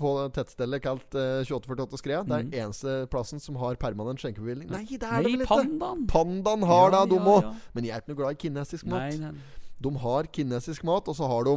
på 0.00 0.10
tettstedet 0.34 0.80
kalt 0.84 1.16
uh, 1.16 1.42
2848 1.46 2.00
Skrea. 2.00 2.22
Det 2.26 2.34
er 2.36 2.46
den 2.48 2.56
eneste 2.64 2.94
plassen 3.12 3.42
som 3.42 3.58
har 3.60 3.76
permanent 3.80 4.22
skjenkebevilgning. 4.22 4.70
Nei, 4.72 4.84
det 4.90 5.04
er 5.06 5.24
det 5.26 5.34
vel 5.42 5.46
pandaen! 5.48 6.06
Pandaen 6.10 6.64
har 6.68 6.94
Ja, 6.96 7.04
det, 7.04 7.12
de 7.12 7.20
òg. 7.20 7.44
ja. 7.46 7.52
Men 7.76 7.88
jeg 7.88 7.94
er 7.96 8.04
ikke 8.04 8.14
noe 8.14 8.20
glad 8.22 8.38
i 8.38 8.40
kinesisk 8.46 8.88
mat. 8.90 9.06
Nei, 9.06 9.20
nei, 9.20 9.34
nei. 9.36 9.68
De 9.80 9.92
har 10.02 10.28
kinesisk 10.36 10.84
mat, 10.88 11.08
og 11.08 11.16
så 11.16 11.28
har 11.30 11.46
de 11.48 11.54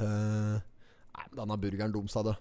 uh, 0.00 0.56
Nei, 1.14 1.28
denne 1.38 1.56
burgeren 1.62 1.94
deres 1.94 2.18
det. 2.26 2.34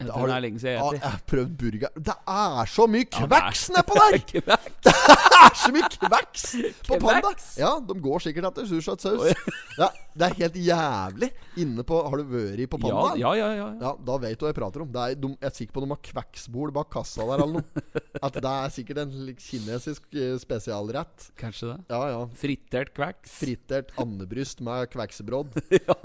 Den 0.00 0.10
har 0.14 0.30
er 0.32 0.40
lenge 0.46 0.60
siden 0.62 0.78
Ja, 0.78 0.86
jeg 0.96 1.02
har 1.04 1.10
har 1.16 1.24
prøvd 1.28 1.56
burger 1.60 1.90
Det 2.08 2.14
er 2.32 2.70
så 2.72 2.86
mye 2.88 3.04
Ja, 3.04 3.26
det 3.28 3.40
er- 3.40 3.74
nedpå 3.76 3.96
der! 4.00 4.18
Det 4.80 4.94
er 4.94 5.56
så 5.56 5.72
mye 5.74 5.88
kveks 5.92 6.44
på 6.86 6.98
Panda! 7.02 7.32
Ja, 7.58 7.72
de 7.84 7.96
går 8.00 8.22
sikkert 8.24 8.46
etter 8.50 8.66
sursautsaus. 8.68 9.32
Ja, 9.78 9.88
det 10.16 10.26
er 10.26 10.34
helt 10.40 10.56
jævlig. 10.60 11.30
Inne 11.60 11.84
på 11.86 11.98
Har 12.04 12.20
du 12.20 12.24
vært 12.32 12.62
på 12.72 12.80
Panda? 12.80 13.14
ja, 13.20 13.32
ja, 13.38 13.48
ja, 13.50 13.56
ja. 13.58 13.68
Ja, 13.80 13.92
da 14.06 14.16
vet 14.22 14.38
du 14.40 14.44
hva 14.46 14.52
jeg 14.52 14.58
prater 14.60 14.84
om. 14.84 14.90
Det 14.94 15.00
er, 15.04 15.18
de, 15.20 15.32
jeg 15.36 15.48
er 15.50 15.56
sikker 15.56 15.76
på 15.76 15.84
de 15.84 15.90
har 15.92 16.02
kveksbol 16.10 16.72
bak 16.76 16.90
kassa 16.92 17.26
der 17.28 17.44
eller 17.44 17.60
noe. 17.60 17.84
At 18.26 18.36
det 18.36 18.52
er 18.52 18.74
sikkert 18.76 19.02
en 19.04 19.12
kinesisk 19.40 20.08
eh, 20.16 20.36
spesialrett. 20.42 21.30
Kanskje 21.40 21.72
det. 21.74 21.78
Ja, 21.92 22.02
ja. 22.14 22.22
Fritert 22.40 22.92
kveks. 22.96 23.36
Fritert 23.42 23.92
andebryst 24.00 24.60
med 24.66 24.88
kveksebrodd. 24.92 25.56
ja. 25.80 25.98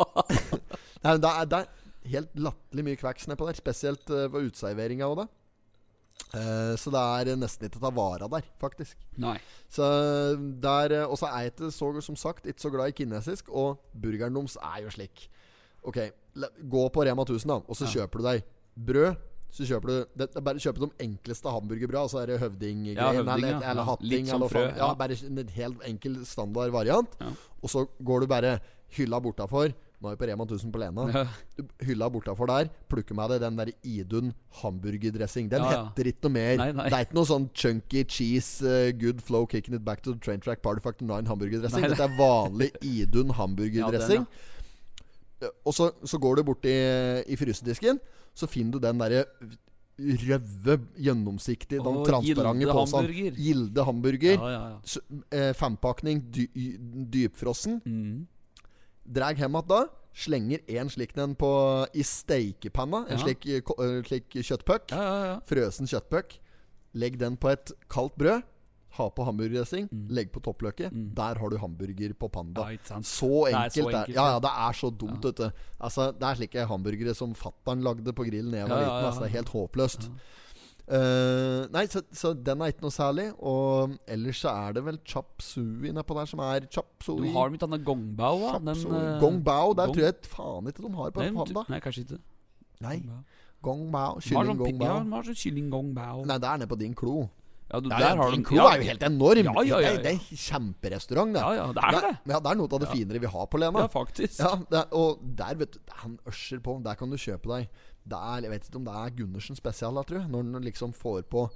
Nei, 1.05 1.17
det, 1.21 1.31
er, 1.31 1.49
det 1.51 1.59
er 1.63 1.84
helt 2.11 2.35
latterlig 2.37 2.85
mye 2.87 2.99
kveks 3.01 3.27
nedpå 3.31 3.47
der. 3.49 3.57
Spesielt 3.59 4.05
på 4.07 4.21
ved 4.33 4.49
uteserveringa 4.51 5.09
òg, 5.09 5.23
det. 5.23 5.27
Eh, 6.35 6.73
så 6.79 6.91
det 6.93 7.01
er 7.01 7.37
nesten 7.39 7.67
ikke 7.67 7.79
å 7.81 7.85
ta 7.85 7.91
vare 7.95 8.29
der, 8.31 8.47
faktisk. 8.61 8.97
Nei. 9.21 9.35
Så 9.71 9.83
der 10.63 10.95
Og 11.09 11.17
så 11.19 11.27
er 11.29 11.45
jeg 11.45 11.53
ikke 11.55 11.71
så, 11.75 11.91
som 12.01 12.15
sagt 12.19 12.47
ikke 12.47 12.63
så 12.63 12.71
glad 12.73 12.91
i 12.93 12.97
kinesisk, 13.03 13.49
og 13.51 13.79
burgeren 13.93 14.35
deres 14.37 14.57
er 14.61 14.83
jo 14.85 14.93
slik. 14.95 15.27
Ok, 15.85 15.99
gå 16.65 16.83
på 16.89 17.05
Rema 17.05 17.23
1000, 17.27 17.47
da, 17.51 17.59
og 17.61 17.77
så 17.77 17.85
kjøper 17.91 18.21
du 18.21 18.29
deg 18.31 18.45
brød. 18.75 19.23
Så 19.55 19.63
kjøper 19.63 19.87
du 19.87 20.15
det, 20.19 20.25
Bare 20.43 20.59
kjøp 20.59 20.79
de 20.81 20.87
enkleste 21.05 21.47
hamburgerbrød. 21.47 22.01
Altså 22.01 22.17
er 22.19 22.31
det 22.33 22.39
høvdinggreiene 22.41 22.99
Ja, 22.99 23.11
høvding, 23.15 23.37
eller, 23.37 23.61
ja. 23.61 23.71
eller 23.71 23.87
hatting. 23.87 24.09
litt 24.11 24.27
som 24.27 24.41
eller 24.41 24.51
frø, 24.51 24.63
ja. 24.65 24.75
ja. 24.81 24.89
Bare 24.99 25.15
en 25.29 25.53
helt 25.55 25.85
enkel 25.87 26.17
standard 26.27 26.73
variant. 26.75 27.15
Ja. 27.21 27.29
Og 27.63 27.71
så 27.71 27.85
går 28.03 28.25
du 28.25 28.27
bare 28.33 28.51
hylla 28.97 29.21
bortafor. 29.23 29.71
Nå 30.01 30.09
er 30.11 30.15
vi 30.15 30.19
på 30.21 30.27
Rema 30.29 30.43
1000 30.45 30.71
på 30.73 30.79
Lena. 30.81 31.05
Ja. 31.13 31.23
Hylla 31.87 32.09
bortafor 32.11 32.49
der. 32.51 32.67
Plukker 32.91 33.15
meg 33.17 33.29
det 33.31 33.37
den 33.45 33.55
der 33.59 33.71
Idun 33.87 34.33
hamburgerdressing. 34.61 35.47
Den 35.49 35.63
Ja, 35.63 35.71
ja. 35.71 35.83
heter 35.87 36.09
ikke 36.11 36.27
noe 36.27 36.33
mer. 36.35 36.57
Nei, 36.59 36.71
nei. 36.75 36.89
Det 36.91 36.97
er 36.99 37.05
ikke 37.07 37.17
noe 37.19 37.29
sånn 37.29 37.47
chunky 37.55 38.03
cheese, 38.03 38.59
uh, 38.65 38.91
good 38.99 39.21
flow, 39.23 39.45
kicking 39.47 39.75
it 39.79 39.85
back 39.87 40.01
to 40.03 40.13
the 40.13 40.19
train 40.19 40.39
track, 40.43 40.61
party 40.61 40.83
factor 40.83 41.05
9 41.07 41.25
hamburgerdressing. 41.31 41.87
Dette 41.87 42.03
er 42.09 42.17
vanlig 42.19 42.71
Idun 42.95 43.31
hamburgerdressing. 43.39 44.27
Ja, 45.41 45.49
Og 45.67 45.73
så, 45.75 45.89
så 46.03 46.17
går 46.19 46.37
du 46.39 46.43
bort 46.47 46.65
i, 46.65 46.75
i 47.27 47.35
frysedisken, 47.39 47.99
så 48.35 48.47
finner 48.51 48.77
du 48.77 48.83
den 48.85 48.99
derre 49.01 49.25
røve, 49.95 50.75
gjennomsiktige, 50.99 51.79
den 51.79 51.97
Å, 52.01 52.05
transparente 52.07 52.67
posen. 52.75 53.05
Gilde 53.39 53.83
hamburger. 53.87 54.35
Ja, 54.35 54.49
ja, 54.51 54.63
ja. 54.75 55.19
Eh, 55.31 55.51
Fempakning, 55.55 56.19
dy, 56.35 56.47
dypfrossen. 57.13 57.77
Mm. 57.85 58.25
Drag 59.05 59.37
hjem 59.37 59.55
igjen 59.55 59.67
da. 59.69 59.83
Slenger 60.15 60.59
en 60.79 60.89
slik 60.89 61.13
den 61.13 61.35
på 61.35 61.49
i 61.93 62.03
steikepanna. 62.07 63.05
En 63.09 63.17
Ja. 63.17 63.23
slik, 63.23 63.45
eh, 63.45 63.59
eh, 63.59 64.01
slik 64.07 64.29
kjøttpuck. 64.31 64.89
Ja, 64.91 64.97
ja, 65.03 65.25
ja. 65.25 65.39
Frøsen 65.45 65.87
kjøttpuck. 65.87 66.37
Legg 66.95 67.17
den 67.19 67.35
på 67.37 67.49
et 67.51 67.71
kaldt 67.89 68.15
brød. 68.17 68.43
Ha 68.95 69.09
på 69.09 69.25
hamburgerdressing. 69.27 69.89
Legg 70.09 70.31
på 70.31 70.39
toppløket. 70.39 70.89
Der 71.15 71.35
har 71.35 71.49
du 71.49 71.57
hamburger 71.57 72.13
på 72.13 72.29
Panda. 72.31 72.63
Mm. 72.63 72.79
Ja. 72.89 73.01
Så 73.01 73.47
enkelt. 73.51 73.91
det 73.91 73.93
er. 73.93 74.05
Ja, 74.13 74.13
ja. 74.13 74.33
ja, 74.35 74.39
det 74.39 74.51
er 74.55 74.71
så 74.71 74.89
dumt, 74.97 75.21
du. 75.21 75.51
Altså, 75.81 76.13
det 76.13 76.23
er 76.23 76.35
slike 76.35 76.65
hamburgere 76.65 77.13
som 77.13 77.33
fattern 77.35 77.83
lagde 77.83 78.13
på 78.13 78.23
grillen 78.23 78.51
da 78.51 78.57
jeg 78.59 78.69
var 78.69 78.77
Ja, 78.77 78.81
ja, 78.81 78.87
liten. 78.87 79.01
ja. 79.03 79.07
Altså, 79.09 79.19
det 79.19 79.27
er 79.27 79.35
helt 79.35 79.49
håpløst. 79.49 80.09
Eh, 80.85 81.65
nei, 81.73 81.87
så, 81.89 82.03
så 82.13 82.31
den 82.37 82.61
er 82.61 82.73
ikke 82.73 82.85
noe 82.85 82.93
særlig. 82.93 83.29
Og 83.41 83.95
ellers 84.11 84.41
så 84.43 84.51
er 84.53 84.75
det 84.77 84.83
vel 84.85 84.99
chap 85.07 85.41
sui 85.41 85.93
nedpå 85.95 86.17
der 86.17 86.29
som 86.29 86.43
er 86.45 86.67
chop 86.69 87.07
Du 87.07 87.25
har 87.33 87.53
mitt 87.53 87.65
annet 87.65 87.85
gongbao, 87.85 88.43
da. 88.43 88.59
Den, 88.59 88.83
uh, 88.85 88.99
eh, 88.99 89.15
Gong 89.23 89.41
bao. 89.45 89.73
Der 89.73 89.89
gong- 89.89 89.95
tror 89.95 90.05
jeg 90.05 90.29
faen 90.35 90.69
ikke 90.69 90.85
de 90.85 90.93
har 90.99 91.15
på 91.15 91.23
den 91.23 91.39
Panda. 91.41 91.65
nei, 91.69 91.79
kanskje 91.81 92.05
ikke. 92.05 92.21
Nei. 92.85 92.99
Gongbao. 92.99 93.23
Gong 93.65 93.87
bao. 93.91 94.21
Kylling 94.21 94.61
gongbao. 94.61 94.99
gong 94.99 95.15
Ja, 95.15 95.23
sånn 95.25 95.41
kylling 95.41 95.73
gongbao. 95.73 96.21
Nei, 96.29 96.37
det 96.37 96.51
er 96.51 96.61
nede 96.61 96.69
på 96.69 96.79
din 96.79 96.93
klo. 96.93 97.29
Ja, 97.65 97.79
du, 97.81 97.89
Der, 97.89 97.97
der 97.97 98.19
har 98.21 98.29
din 98.29 98.43
klo 98.45 98.57
ja, 98.59 98.65
er 98.69 98.77
jo 98.77 98.85
helt 98.91 99.03
enorm. 99.03 99.47
Ja, 99.47 99.61
ja, 99.65 99.79
ja, 99.81 99.89
Det, 99.89 99.97
er, 99.97 100.03
det 100.03 100.11
er 100.11 100.19
en 100.19 100.37
kjemperestaurant, 100.37 101.33
det. 101.33 101.41
Ja, 101.41 101.53
ja, 101.57 101.65
det 101.73 101.81
er 101.81 101.95
det. 102.05 102.11
Ja, 102.29 102.37
det 102.37 102.51
er 102.51 102.59
noe 102.59 102.69
av 102.69 102.83
det 102.83 102.89
finere 102.91 103.21
vi 103.23 103.31
har 103.33 103.47
på 103.49 103.57
Lena. 103.57 103.79
Ja, 103.81 103.89
faktisk. 103.89 104.37
Ja, 104.37 104.51
er, 104.69 104.85
og 104.93 105.23
der, 105.39 105.57
vet 105.63 105.73
du, 105.73 105.79
han 106.03 106.19
ørser 106.29 106.61
på. 106.61 106.77
Der 106.85 106.99
kan 106.99 107.09
du 107.09 107.17
kjøpe 107.17 107.49
deg 107.55 107.81
er, 108.13 108.41
Jeg 108.45 108.51
vet 108.51 108.67
ikke 108.69 108.77
om 108.77 108.85
det 108.85 108.93
er 108.93 109.15
Gundersen 109.17 109.55
spesial, 109.57 109.95
da, 109.97 110.03
tror 110.03 110.19
jeg. 110.21 110.29
Når 110.29 110.43
han 110.53 110.63
liksom 110.63 110.93
får 110.93 111.23
på 111.31 111.49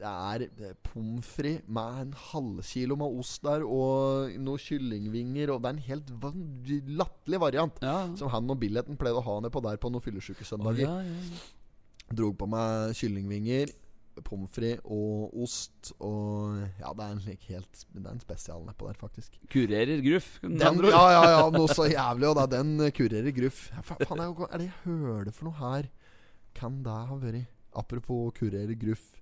Det 0.00 0.08
er 0.08 0.46
eh, 0.48 0.72
pommes 0.82 1.26
frites 1.28 1.68
med 1.68 1.98
en 2.06 2.14
halvkilo 2.16 2.96
med 2.96 3.18
ost 3.20 3.42
der, 3.44 3.60
og 3.68 4.32
noen 4.40 4.58
kyllingvinger, 4.58 5.50
og 5.52 5.60
det 5.60 5.68
er 5.68 5.74
en 5.76 5.82
helt 5.90 6.88
latterlig 6.96 7.40
variant. 7.42 7.82
Ja. 7.84 8.08
Som 8.16 8.32
han 8.32 8.48
og 8.48 8.56
billetten 8.62 8.96
pleide 8.96 9.20
å 9.20 9.26
ha 9.26 9.34
nedpå 9.44 9.60
der 9.60 9.76
på 9.76 9.90
noen 9.92 10.00
fyllesyke 10.00 10.46
Å, 10.46 10.48
søndager. 10.54 10.86
ja, 10.88 11.02
ja. 11.04 11.44
Drog 12.16 12.32
på 12.40 12.48
meg 12.48 12.96
kyllingvinger, 12.96 13.70
pommes 14.26 14.50
frites 14.52 14.82
og 14.84 15.34
ost. 15.44 15.92
Og 15.98 16.58
ja, 16.80 16.92
det 16.96 17.06
er 17.06 17.14
en 17.14 17.22
slik 17.24 17.46
helt 17.50 17.84
Det 17.94 18.02
er 18.02 18.12
en 18.12 18.22
spesial 18.22 18.64
nedpå 18.66 18.88
der, 18.88 18.98
faktisk. 19.00 19.38
Kurerer 19.52 20.02
gruff. 20.04 20.32
Den, 20.42 20.82
ja, 20.90 21.04
ja, 21.14 21.22
ja, 21.36 21.46
noe 21.54 21.70
så 21.70 21.88
jævlig. 21.92 22.30
Og 22.30 22.36
da 22.40 22.48
den 22.58 22.74
eh, 22.80 22.92
kurerer 22.96 23.34
gruff. 23.36 23.68
Faen, 23.86 24.24
er, 24.24 24.34
det 24.56 24.68
jeg 24.68 24.76
hørte 24.84 25.34
for 25.36 25.50
noe 25.50 25.58
her? 25.60 25.90
Kan 26.56 26.82
det 26.86 26.98
ha 27.10 27.20
vært? 27.22 27.48
Apropos 27.76 28.34
kurerer 28.34 28.74
gruff. 28.78 29.19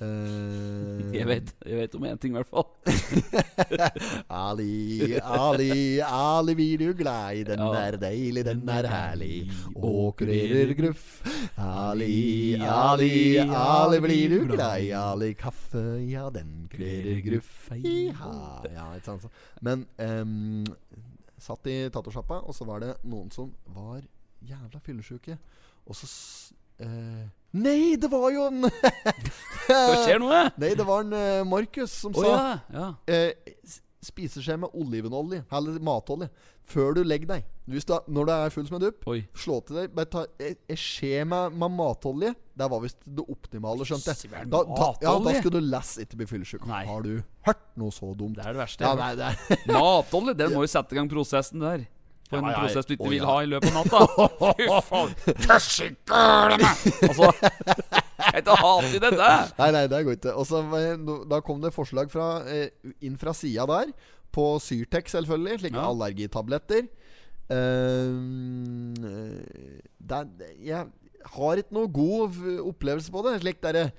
Eh, 0.00 1.12
Jeg 1.14 1.26
vet, 1.28 1.50
jeg 1.66 1.76
vet 1.78 1.94
om 1.94 2.04
én 2.08 2.18
ting, 2.18 2.34
i 2.34 2.38
hvert 2.40 2.50
fall. 2.50 2.66
Ali, 4.28 5.16
Ali, 5.22 6.00
Ali 6.02 6.54
blir 6.58 6.78
du 6.78 6.92
glad 6.98 7.36
i. 7.38 7.44
Den 7.44 7.58
Ja. 7.60 7.72
er 7.88 7.96
deilig, 8.00 8.44
den 8.44 8.68
er 8.68 8.86
herlig. 8.88 9.50
Og 9.76 10.16
kurerer 10.16 10.74
gruff. 10.74 11.22
Ali, 11.58 12.56
Ali, 12.60 13.38
Ali 13.38 14.00
blir 14.00 14.28
du 14.38 14.46
glad 14.54 14.82
i. 14.82 14.90
Ali 14.90 15.32
kaffe, 15.34 15.84
ja, 16.10 16.28
den 16.30 16.68
kurerer 16.72 17.20
gruff. 17.30 17.70
Iha. 17.74 18.62
ja, 18.74 18.88
ikke 18.96 19.04
sant. 19.04 19.26
Men 19.62 19.86
um, 19.98 20.64
satt 21.38 21.66
i 21.66 21.88
tatosjappa, 21.90 22.42
og 22.46 22.54
så 22.54 22.64
var 22.66 22.80
det 22.80 22.94
noen 23.04 23.30
som 23.30 23.52
var 23.74 24.02
jævla 24.44 24.80
fyllesyke. 24.84 25.38
Og 25.86 25.94
så 25.96 26.06
uh, 26.82 27.24
Nei, 27.54 27.94
det 28.00 28.10
var 28.10 28.28
jo 28.34 28.48
en 28.50 28.66
Hva 29.68 29.96
skjer 30.02 30.18
nå? 30.20 30.28
eh? 30.34 30.52
Nei, 30.60 30.74
det 30.76 30.84
var 30.88 31.06
en 31.06 31.14
eh, 31.16 31.40
Markus 31.46 31.94
som 32.02 32.14
oh, 32.16 32.24
sa 32.24 32.34
ja. 32.34 32.54
ja. 32.74 32.88
eh, 33.06 33.78
spiseskje 34.04 34.56
med 34.60 34.74
olivenolje, 34.76 35.44
eller 35.54 35.78
matolje, 35.80 36.28
før 36.68 36.98
du 36.98 37.02
legger 37.06 37.30
deg. 37.30 37.46
Er- 37.70 38.10
når 38.12 38.26
du 38.28 38.32
er 38.34 38.52
full 38.52 38.66
som 38.68 38.76
en 38.76 38.82
dupp, 38.84 39.06
Oi. 39.08 39.22
slå 39.40 39.60
til 39.64 39.78
deg. 39.80 39.94
Bare 39.96 40.10
ta 40.12 40.24
en 40.36 40.58
en 40.74 40.80
skje 40.80 41.22
med, 41.28 41.56
med 41.56 41.72
matolje. 41.78 42.34
Det 42.54 42.68
var 42.74 42.82
visst 42.84 43.00
det 43.06 43.24
optimale, 43.32 43.86
skjønte 43.88 44.12
jeg. 44.12 44.50
Da, 44.52 44.60
da, 44.68 44.90
ja, 45.00 45.14
da 45.24 45.34
skulle 45.38 45.62
du 45.62 45.70
less 45.72 45.94
ikke 46.02 46.20
bli 46.20 46.28
fyllesyk. 46.34 46.66
Har 46.68 47.06
du 47.06 47.14
hørt 47.48 47.64
noe 47.80 47.94
så 47.94 48.12
dumt? 48.18 48.36
Det 48.36 48.44
er 48.44 48.52
det 48.58 48.60
verste. 48.64 48.84
Ja, 48.84 48.92
nei, 48.98 49.14
det 49.16 49.30
er 49.30 49.64
Matolje, 49.78 50.36
den 50.42 50.52
må 50.56 50.66
jo 50.66 50.72
sette 50.74 50.96
i 50.96 51.00
gang 51.00 51.08
prosessen 51.10 51.64
der. 51.64 51.86
På 52.30 52.38
en 52.38 52.46
Ja, 52.48 52.50
ja, 52.54 52.60
prosess 52.64 52.86
du 52.88 52.94
ikke 52.96 53.10
vil 53.12 53.24
ha 53.28 53.36
i 53.44 53.48
løpet 53.50 53.68
av 53.70 53.74
natta. 53.80 53.98
Fy 54.58 54.68
faen. 54.88 55.14
Altså, 57.04 57.30
jeg 57.34 58.42
kan 58.42 58.42
ikke 58.42 58.56
hate 58.62 58.90
i 58.96 59.02
dette. 59.04 59.30
Nei, 59.60 59.70
nei, 59.76 59.84
det 59.92 60.00
går 60.06 60.16
ikke. 60.18 60.34
Og 60.40 60.46
så 60.48 60.62
eh, 60.80 60.94
no- 61.00 61.22
Da 61.28 61.40
kom 61.44 61.60
det 61.62 61.74
forslag 61.76 62.10
fra, 62.12 62.28
eh, 62.48 62.68
inn 63.04 63.16
fra 63.20 63.34
sida 63.36 63.66
der. 63.70 63.92
På 64.34 64.54
Syrtec, 64.62 65.10
selvfølgelig. 65.12 65.60
Slike 65.62 65.78
Ja. 65.78 65.88
allergitabletter. 65.92 66.88
Uh, 67.44 68.94
eh, 69.04 69.80
det 70.00 70.16
er, 70.16 70.28
jeg 70.64 70.86
har 71.36 71.60
ikke 71.60 71.76
noe 71.76 71.90
god 71.92 72.38
opplevelse 72.64 73.12
på 73.12 73.22
det. 73.28 73.34
Slik 73.42 73.60
der, 73.64 73.76
eh, 73.84 73.90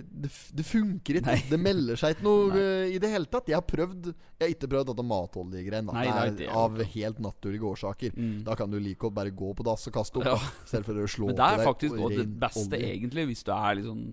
det, 0.00 0.30
det 0.56 0.64
funker 0.66 1.18
ikke. 1.18 1.28
Nei. 1.28 1.44
Det 1.50 1.58
melder 1.60 1.98
seg 2.00 2.16
ikke 2.16 2.26
noe 2.26 2.48
uh, 2.56 2.84
i 2.88 2.98
det 3.02 3.10
hele 3.12 3.28
tatt. 3.30 3.50
Jeg 3.50 3.58
har 3.58 3.66
prøvd 3.66 4.10
Jeg 4.10 4.42
har 4.44 4.52
ikke 4.54 4.70
prøvd 4.72 4.90
dette 4.92 5.06
er 6.02 6.42
av 6.62 6.82
helt 6.94 7.22
naturlige 7.22 7.68
årsaker. 7.72 8.16
Mm. 8.16 8.36
Da 8.48 8.56
kan 8.58 8.72
du 8.72 8.78
like 8.80 9.00
godt 9.02 9.16
bare 9.18 9.34
gå 9.34 9.52
på 9.58 9.66
dass 9.66 9.88
og 9.90 9.96
kaste 9.96 10.20
opp. 10.20 10.28
Ja. 10.28 10.36
da, 10.38 10.52
I 10.64 10.70
stedet 10.74 10.88
for 10.88 11.02
å 11.02 11.08
slå 11.16 11.32
Men 11.32 11.40
det 11.40 11.48
er 11.48 11.64
faktisk 11.68 11.98
også 11.98 12.20
det 12.20 12.28
beste, 12.44 12.68
olje. 12.68 12.92
egentlig, 12.92 13.26
hvis 13.32 13.44
du 13.46 13.52
er 13.56 13.80
litt 13.80 13.90
sånn 13.90 14.06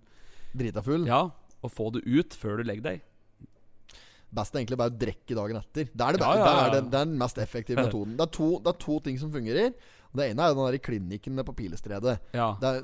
Drita 0.60 0.82
full. 0.82 1.06
Ja, 1.06 1.28
å 1.62 1.70
få 1.70 1.92
det 1.94 2.02
ut 2.08 2.34
før 2.34 2.60
du 2.60 2.66
legger 2.66 2.88
deg. 2.88 3.06
Best 4.34 4.54
er 4.54 4.62
egentlig 4.62 4.78
bare 4.78 4.94
å 4.94 5.00
drikke 5.02 5.38
dagen 5.38 5.58
etter. 5.58 5.88
Det 5.90 6.06
er, 6.06 6.18
det, 6.18 6.26
Ja, 6.26 6.34
ja, 6.38 6.44
det 6.46 6.52
er, 6.52 6.74
den, 6.76 6.90
det 6.94 7.00
er 7.00 7.08
den 7.10 7.16
mest 7.22 7.40
effektive 7.42 7.82
metoden. 7.86 8.16
Det 8.18 8.28
er, 8.28 8.34
to, 8.36 8.50
det 8.62 8.74
er 8.74 8.80
to 8.84 8.98
ting 9.06 9.18
som 9.22 9.32
fungerer. 9.34 9.74
Og 10.10 10.20
Det 10.20 10.30
ene 10.32 10.42
er 10.42 10.52
jo 10.52 10.58
den 10.58 10.72
der 10.74 10.82
klinikken 10.82 11.36
nede 11.38 11.46
på 11.46 11.56
Pilestredet. 11.58 12.16
Ja. 12.34 12.52
Er, 12.66 12.82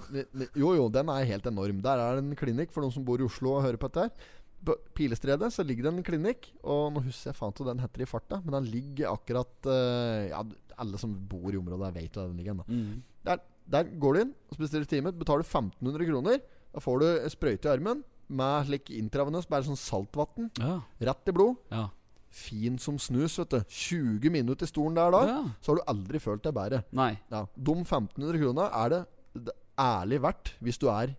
jo, 0.53 0.73
jo, 0.77 0.89
den 0.93 1.09
er 1.09 1.29
helt 1.31 1.47
enorm. 1.49 1.81
Der 1.81 2.01
er 2.01 2.19
det 2.19 2.25
en 2.25 2.37
klinikk 2.37 2.73
for 2.73 2.85
noen 2.85 2.93
som 2.93 3.05
bor 3.07 3.21
i 3.21 3.25
Oslo 3.25 3.55
og 3.55 3.65
hører 3.65 3.81
på 3.81 3.89
dette 3.89 4.05
her. 4.05 4.29
På 4.65 4.75
Pilestredet 4.97 5.51
så 5.53 5.65
ligger 5.65 5.87
det 5.87 5.93
en 5.93 6.05
klinikk, 6.05 6.47
og 6.63 6.93
nå 6.93 7.03
husker 7.05 7.31
jeg 7.31 7.37
faen 7.37 7.53
ikke 7.53 7.65
hva 7.65 7.73
den 7.73 7.83
heter 7.83 8.05
i 8.05 8.07
farta, 8.09 8.39
men 8.45 8.55
den 8.57 8.69
ligger 8.73 9.11
akkurat 9.11 9.69
uh, 9.69 10.29
Ja, 10.31 10.39
alle 10.81 11.01
som 11.01 11.13
bor 11.29 11.53
i 11.53 11.59
området, 11.59 11.91
vet 11.95 12.17
hvor 12.17 12.29
den 12.29 12.39
ligger. 12.41 12.61
Mm. 12.65 13.03
Der, 13.25 13.43
der 13.73 13.91
går 14.01 14.15
du 14.15 14.21
inn 14.23 14.33
og 14.51 14.61
bestiller 14.61 14.89
time. 14.89 15.13
Betaler 15.15 15.45
1500 15.45 16.09
kroner. 16.09 16.41
Da 16.75 16.81
får 16.83 17.01
du 17.01 17.07
sprøyte 17.31 17.69
i 17.69 17.73
armen 17.73 18.01
med 18.27 18.69
slik 18.69 18.89
intravenøs, 18.93 19.47
bare 19.49 19.67
sånn 19.67 19.79
saltvann. 19.79 20.49
Ja. 20.59 20.79
Rett 21.09 21.29
i 21.31 21.35
blod. 21.35 21.61
Ja. 21.73 21.87
Fin 22.35 22.75
som 22.81 22.97
snus, 22.99 23.37
vet 23.39 23.53
du. 23.53 23.61
20 23.71 24.29
minutter 24.33 24.67
i 24.67 24.69
stolen 24.69 24.97
der 24.97 25.13
da, 25.15 25.21
ja. 25.29 25.37
så 25.63 25.71
har 25.71 25.77
du 25.79 25.85
aldri 25.93 26.19
følt 26.19 26.43
deg 26.43 26.55
bedre. 26.57 26.81
Nei. 26.97 27.13
Ja. 27.31 27.45
De 27.55 27.75
1500 27.79 28.41
krona 28.41 28.65
er 28.83 28.89
det, 28.91 29.03
det 29.47 29.53
ærlig 29.79 30.19
verdt 30.23 30.51
hvis 30.63 30.79
du 30.81 30.89
er 30.91 31.13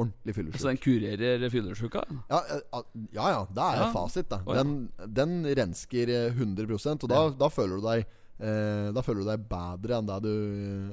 ordentlig 0.00 0.32
Så 0.32 0.38
fyllesyk. 0.38 0.66
den 0.68 0.78
kurerer 0.84 1.50
fyllesyka? 1.52 2.02
Ja, 2.30 2.38
ja, 2.48 2.82
ja, 3.16 3.26
ja, 3.34 3.40
det 3.52 3.64
er 3.66 3.80
Ja. 3.82 3.88
fasit, 3.92 4.28
da. 4.30 4.38
Den, 4.60 4.88
den 5.08 5.34
rensker 5.58 6.08
eh, 6.08 6.30
100 6.36 6.68
og 7.04 7.08
da, 7.10 7.22
da 7.40 7.48
føler 7.52 7.80
du 7.80 7.84
deg 7.88 8.04
eh, 8.40 8.92
Da 8.96 9.02
føler 9.04 9.24
du 9.24 9.28
deg 9.28 9.44
bedre 9.50 9.98
enn 9.98 10.08
det 10.08 10.20
du, 10.24 10.32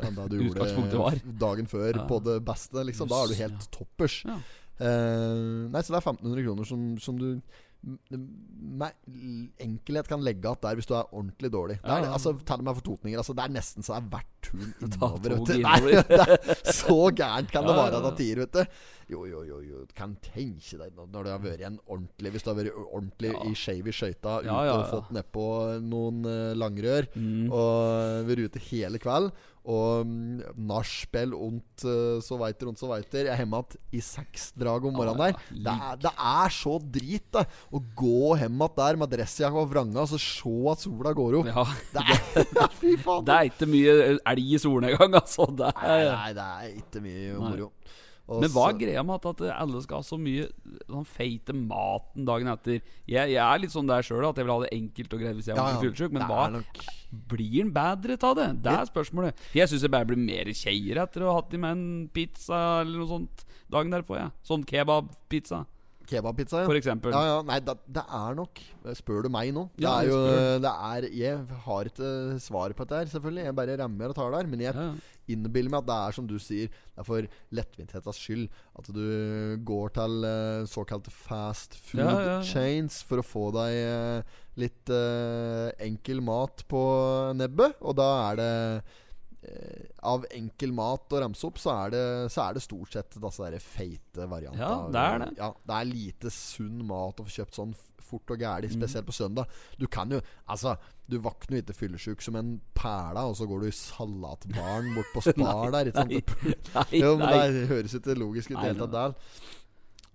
enn 0.04 0.16
det 0.18 0.28
du 0.32 0.38
gjorde 0.44 1.22
dagen 1.46 1.68
før 1.72 2.02
på 2.08 2.20
det 2.24 2.40
beste. 2.48 2.84
Liksom. 2.88 3.08
Da 3.08 3.22
er 3.24 3.32
du 3.32 3.40
helt 3.40 3.70
toppers. 3.72 4.24
Eh, 4.28 5.68
nei, 5.72 5.82
så 5.82 5.94
det 5.96 6.02
er 6.02 6.06
1500 6.12 6.44
kroner 6.46 6.68
som, 6.68 6.84
som 7.02 7.18
du 7.20 7.30
med 7.88 8.92
enkelhet 9.64 10.10
kan 10.12 10.24
legge 10.26 10.44
igjen 10.50 10.62
der 10.66 10.76
hvis 10.80 10.90
du 10.90 10.94
er 10.98 11.08
ordentlig 11.16 11.52
dårlig. 11.54 11.78
Det 11.84 11.94
er, 11.94 12.08
altså, 12.12 12.34
Ta 12.46 12.58
det 12.60 12.66
meg 12.68 12.76
fortotninger. 12.82 13.20
Altså, 13.22 13.36
det 13.38 13.46
er 13.46 13.54
nesten 13.56 13.86
så 13.86 13.96
det 13.96 14.02
er 14.02 14.12
verdt 14.18 14.34
turen 14.48 14.74
innover. 14.88 15.36
vet 15.38 16.12
du. 16.12 16.18
Nei, 16.18 16.58
så 16.76 16.98
gærent 17.16 17.52
kan 17.54 17.68
det 17.68 17.76
være 17.82 18.02
til 18.04 18.18
tider, 18.22 18.44
vet 18.44 18.56
du. 18.58 18.84
Jo, 19.08 19.22
jo, 19.30 19.42
jo, 19.48 19.62
jo. 19.64 19.86
Kan 19.96 20.18
tenke 20.20 20.82
deg 20.82 20.96
når 21.00 21.24
du 21.24 21.30
har 21.32 21.40
vært 21.40 21.62
en 21.64 21.78
ordentlig 21.88 22.34
Hvis 22.34 22.44
du 22.44 22.50
har 22.52 22.58
vært 22.60 22.80
ordentlig 22.84 23.30
Ja. 23.32 23.44
i 23.48 23.54
skeiv 23.56 23.88
i 23.88 23.94
skøyta, 23.96 24.34
ute 24.42 24.50
Ja, 24.50 24.58
ja, 24.68 24.74
og 24.74 24.82
ja. 24.84 24.90
fått 24.92 25.14
nedpå 25.16 25.46
noen 25.88 26.26
eh, 26.28 26.56
langrør, 26.60 27.08
Mm. 27.16 27.48
og 27.56 28.28
vært 28.28 28.44
ute 28.50 28.60
hele 28.68 29.00
kveld, 29.00 29.32
og 29.68 30.06
mm, 30.08 30.56
nachspiel 30.70 31.34
und 31.36 31.84
eh, 31.84 32.22
så 32.24 32.38
veiter 32.40 32.70
und 32.72 32.80
så 32.80 32.88
veiter. 32.88 33.26
Jeg 33.28 33.34
er 33.34 33.42
hjemme 33.44 33.60
igjen 33.60 33.98
i 34.00 34.02
seks 34.04 34.46
drag 34.56 34.86
om 34.88 34.96
morgenen 34.96 35.20
der. 35.36 35.42
Det 35.52 35.74
er, 35.74 36.00
det 36.06 36.14
er 36.16 36.54
så 36.56 36.78
drit, 36.82 37.26
da. 37.36 37.44
Å 37.76 37.82
gå 38.00 38.32
hjem 38.40 38.56
igjen 38.64 38.78
der 38.80 39.00
med 39.02 39.12
dressjakka 39.12 39.60
og 39.66 39.72
vranga, 39.74 40.06
og 40.06 40.12
så 40.14 40.20
se 40.24 40.54
at 40.72 40.86
sola 40.86 41.14
går 41.18 41.40
opp. 41.42 41.52
Ja. 41.52 41.66
Det 41.98 42.06
er 42.06 42.72
Fy 42.80 42.96
faen. 43.04 43.26
Det 43.28 43.36
er 43.36 43.52
ikke 43.52 43.70
mye 43.70 43.98
elg 44.18 44.54
i 44.56 44.62
solnedgang, 44.62 45.20
altså. 45.20 45.50
Det 45.52 45.74
Nei, 45.76 45.98
er, 45.98 46.12
nei, 46.14 46.32
det 46.38 46.48
er 46.48 46.80
ikke 46.84 47.04
mye 47.04 47.28
Nei. 47.28 47.42
moro. 47.44 47.70
Og 48.28 48.42
men 48.44 48.52
hva 48.52 48.66
er 48.74 48.80
greia 48.82 49.04
med 49.08 49.16
at, 49.22 49.28
at 49.30 49.54
alle 49.56 49.80
skal 49.86 50.02
ha 50.02 50.04
så 50.04 50.18
mye 50.20 50.50
sånn 50.84 51.06
feite 51.08 51.54
maten 51.56 52.26
dagen 52.28 52.50
etter? 52.52 52.82
Jeg, 53.08 53.32
jeg 53.32 53.40
er 53.40 53.62
litt 53.64 53.72
sånn 53.72 53.88
der 53.88 54.04
sjøl, 54.04 54.26
at 54.28 54.36
jeg 54.42 54.44
vil 54.50 54.52
ha 54.52 54.66
det 54.66 54.72
enkelt 54.76 55.16
og 55.16 55.22
greit 55.24 55.38
hvis 55.38 55.48
jeg 55.48 55.56
ja, 55.56 55.64
Ja, 55.64 55.78
ja. 55.78 55.80
fyllesyk. 55.86 56.12
Men 56.18 56.28
hva 56.28 56.50
nok 56.58 56.82
blir 57.32 57.56
den 57.62 57.72
bedre 57.76 58.20
av 58.20 58.36
det? 58.36 58.50
Det 58.68 58.74
er 58.74 58.90
spørsmålet. 58.92 59.48
Jeg 59.56 59.72
syns 59.72 59.88
jeg 59.88 59.94
bare 59.96 60.10
blir 60.12 60.20
mer 60.20 60.52
kjeier 60.52 61.00
etter 61.06 61.24
å 61.24 61.32
ha 61.32 61.40
hatt 61.40 61.56
i 61.56 61.62
meg 61.64 61.78
en 61.78 61.88
pizza 62.12 62.60
eller 62.84 63.00
noe 63.00 63.12
sånt 63.14 63.48
dagen 63.72 63.96
derpå. 63.96 64.20
Ja. 64.20 64.30
Sånn 64.48 64.68
kebabpizza, 64.68 65.64
Kebabpizza, 66.08 66.62
ja. 66.62 66.68
for 66.70 66.78
eksempel. 66.80 67.12
Ja, 67.12 67.24
ja, 67.28 67.40
nei, 67.44 67.58
det, 67.60 67.74
det 67.92 68.04
er 68.16 68.36
nok 68.38 68.62
Spør 68.96 69.26
du 69.26 69.30
meg 69.34 69.50
nå? 69.52 69.66
Det 69.76 69.84
Ja, 69.84 69.98
er 70.00 70.08
jo 70.08 70.20
det 70.64 70.72
er, 70.72 71.08
Jeg 71.12 71.42
har 71.66 71.90
ikke 71.90 72.12
svar 72.40 72.72
på 72.72 72.86
dette 72.86 73.02
her, 73.02 73.10
selvfølgelig. 73.12 73.44
Jeg 73.50 73.56
bare 73.58 73.76
rammer 73.82 74.14
og 74.14 74.16
tar 74.16 74.32
der. 74.38 74.48
Men 74.48 74.64
jeg. 74.64 74.86
Innbiller 75.28 75.70
meg 75.74 75.84
at 75.84 75.88
det 75.90 75.98
er 76.08 76.16
som 76.18 76.28
du 76.30 76.36
sier, 76.40 76.68
det 76.70 77.02
er 77.04 77.08
for 77.08 77.28
lettvinthetens 77.58 78.20
skyld 78.24 78.46
at 78.80 78.92
du 78.96 79.58
går 79.68 79.90
til 79.98 80.24
uh, 80.28 80.66
såkalte 80.70 81.12
fast 81.14 81.76
food 81.80 82.02
Ja, 82.04 82.12
ja, 82.14 82.30
ja. 82.38 82.38
chains 82.48 83.02
for 83.08 83.20
å 83.22 83.26
få 83.28 83.48
deg 83.58 83.80
uh, 83.92 84.38
litt 84.58 84.90
uh, 84.94 85.68
enkel 85.84 86.22
mat 86.26 86.64
på 86.72 86.82
nebbet. 87.38 87.76
Og 87.82 87.96
da 88.00 88.08
er 88.32 88.42
det 88.42 88.54
Av 90.04 90.26
enkel 90.36 90.74
mat 90.76 91.14
å 91.14 91.20
ramse 91.22 91.46
opp, 91.48 91.60
så 91.62 91.72
er 91.86 91.92
det, 91.94 92.02
så 92.34 92.42
er 92.50 92.58
det 92.58 92.64
stort 92.66 92.92
sett 92.98 93.16
disse 93.22 93.46
der 93.46 93.62
feite 93.64 94.26
variantene. 94.28 94.60
Ja, 94.60 94.90
det 94.92 95.04
er 95.14 95.22
det. 95.24 95.28
Ja, 95.40 95.50
det 95.70 95.78
er 95.78 95.88
lite 95.88 96.32
sunn 96.34 96.82
mat 96.90 97.22
å 97.22 97.28
få 97.28 97.32
kjøpt 97.38 97.56
sånn 97.60 97.76
fort 98.08 98.34
og 98.34 98.40
gæli, 98.44 98.68
Mm. 98.68 98.76
spesielt 98.82 99.08
på 99.08 99.16
søndag. 99.16 99.48
Du 99.80 99.88
kan 99.88 100.10
jo 100.12 100.20
Altså, 100.48 100.76
du 101.08 101.18
våkner 101.24 101.62
ikke 101.62 101.74
fyllesyk 101.78 102.22
som 102.26 102.36
en 102.40 102.56
perle, 102.76 103.22
og 103.30 103.36
så 103.40 103.46
går 103.48 103.62
du 103.64 103.68
i 103.70 103.76
salatbaren 103.76 104.90
bort 104.98 105.14
på 105.16 105.22
Spar 105.30 105.72
der. 105.72 105.92
Ikke 105.92 106.04
sant? 106.04 106.34
Nei, 106.44 106.56
nei, 106.74 106.88
Jo, 107.00 107.14
men 107.20 107.30
nei. 107.32 107.46
det 107.56 107.68
høres 107.72 107.96
ikke 108.00 108.18
logisk 108.20 108.52
ut 108.52 108.58
i 108.58 108.60
Nei, 108.60 108.68
det 108.74 108.82
hele 108.82 108.92
tatt. 108.92 109.16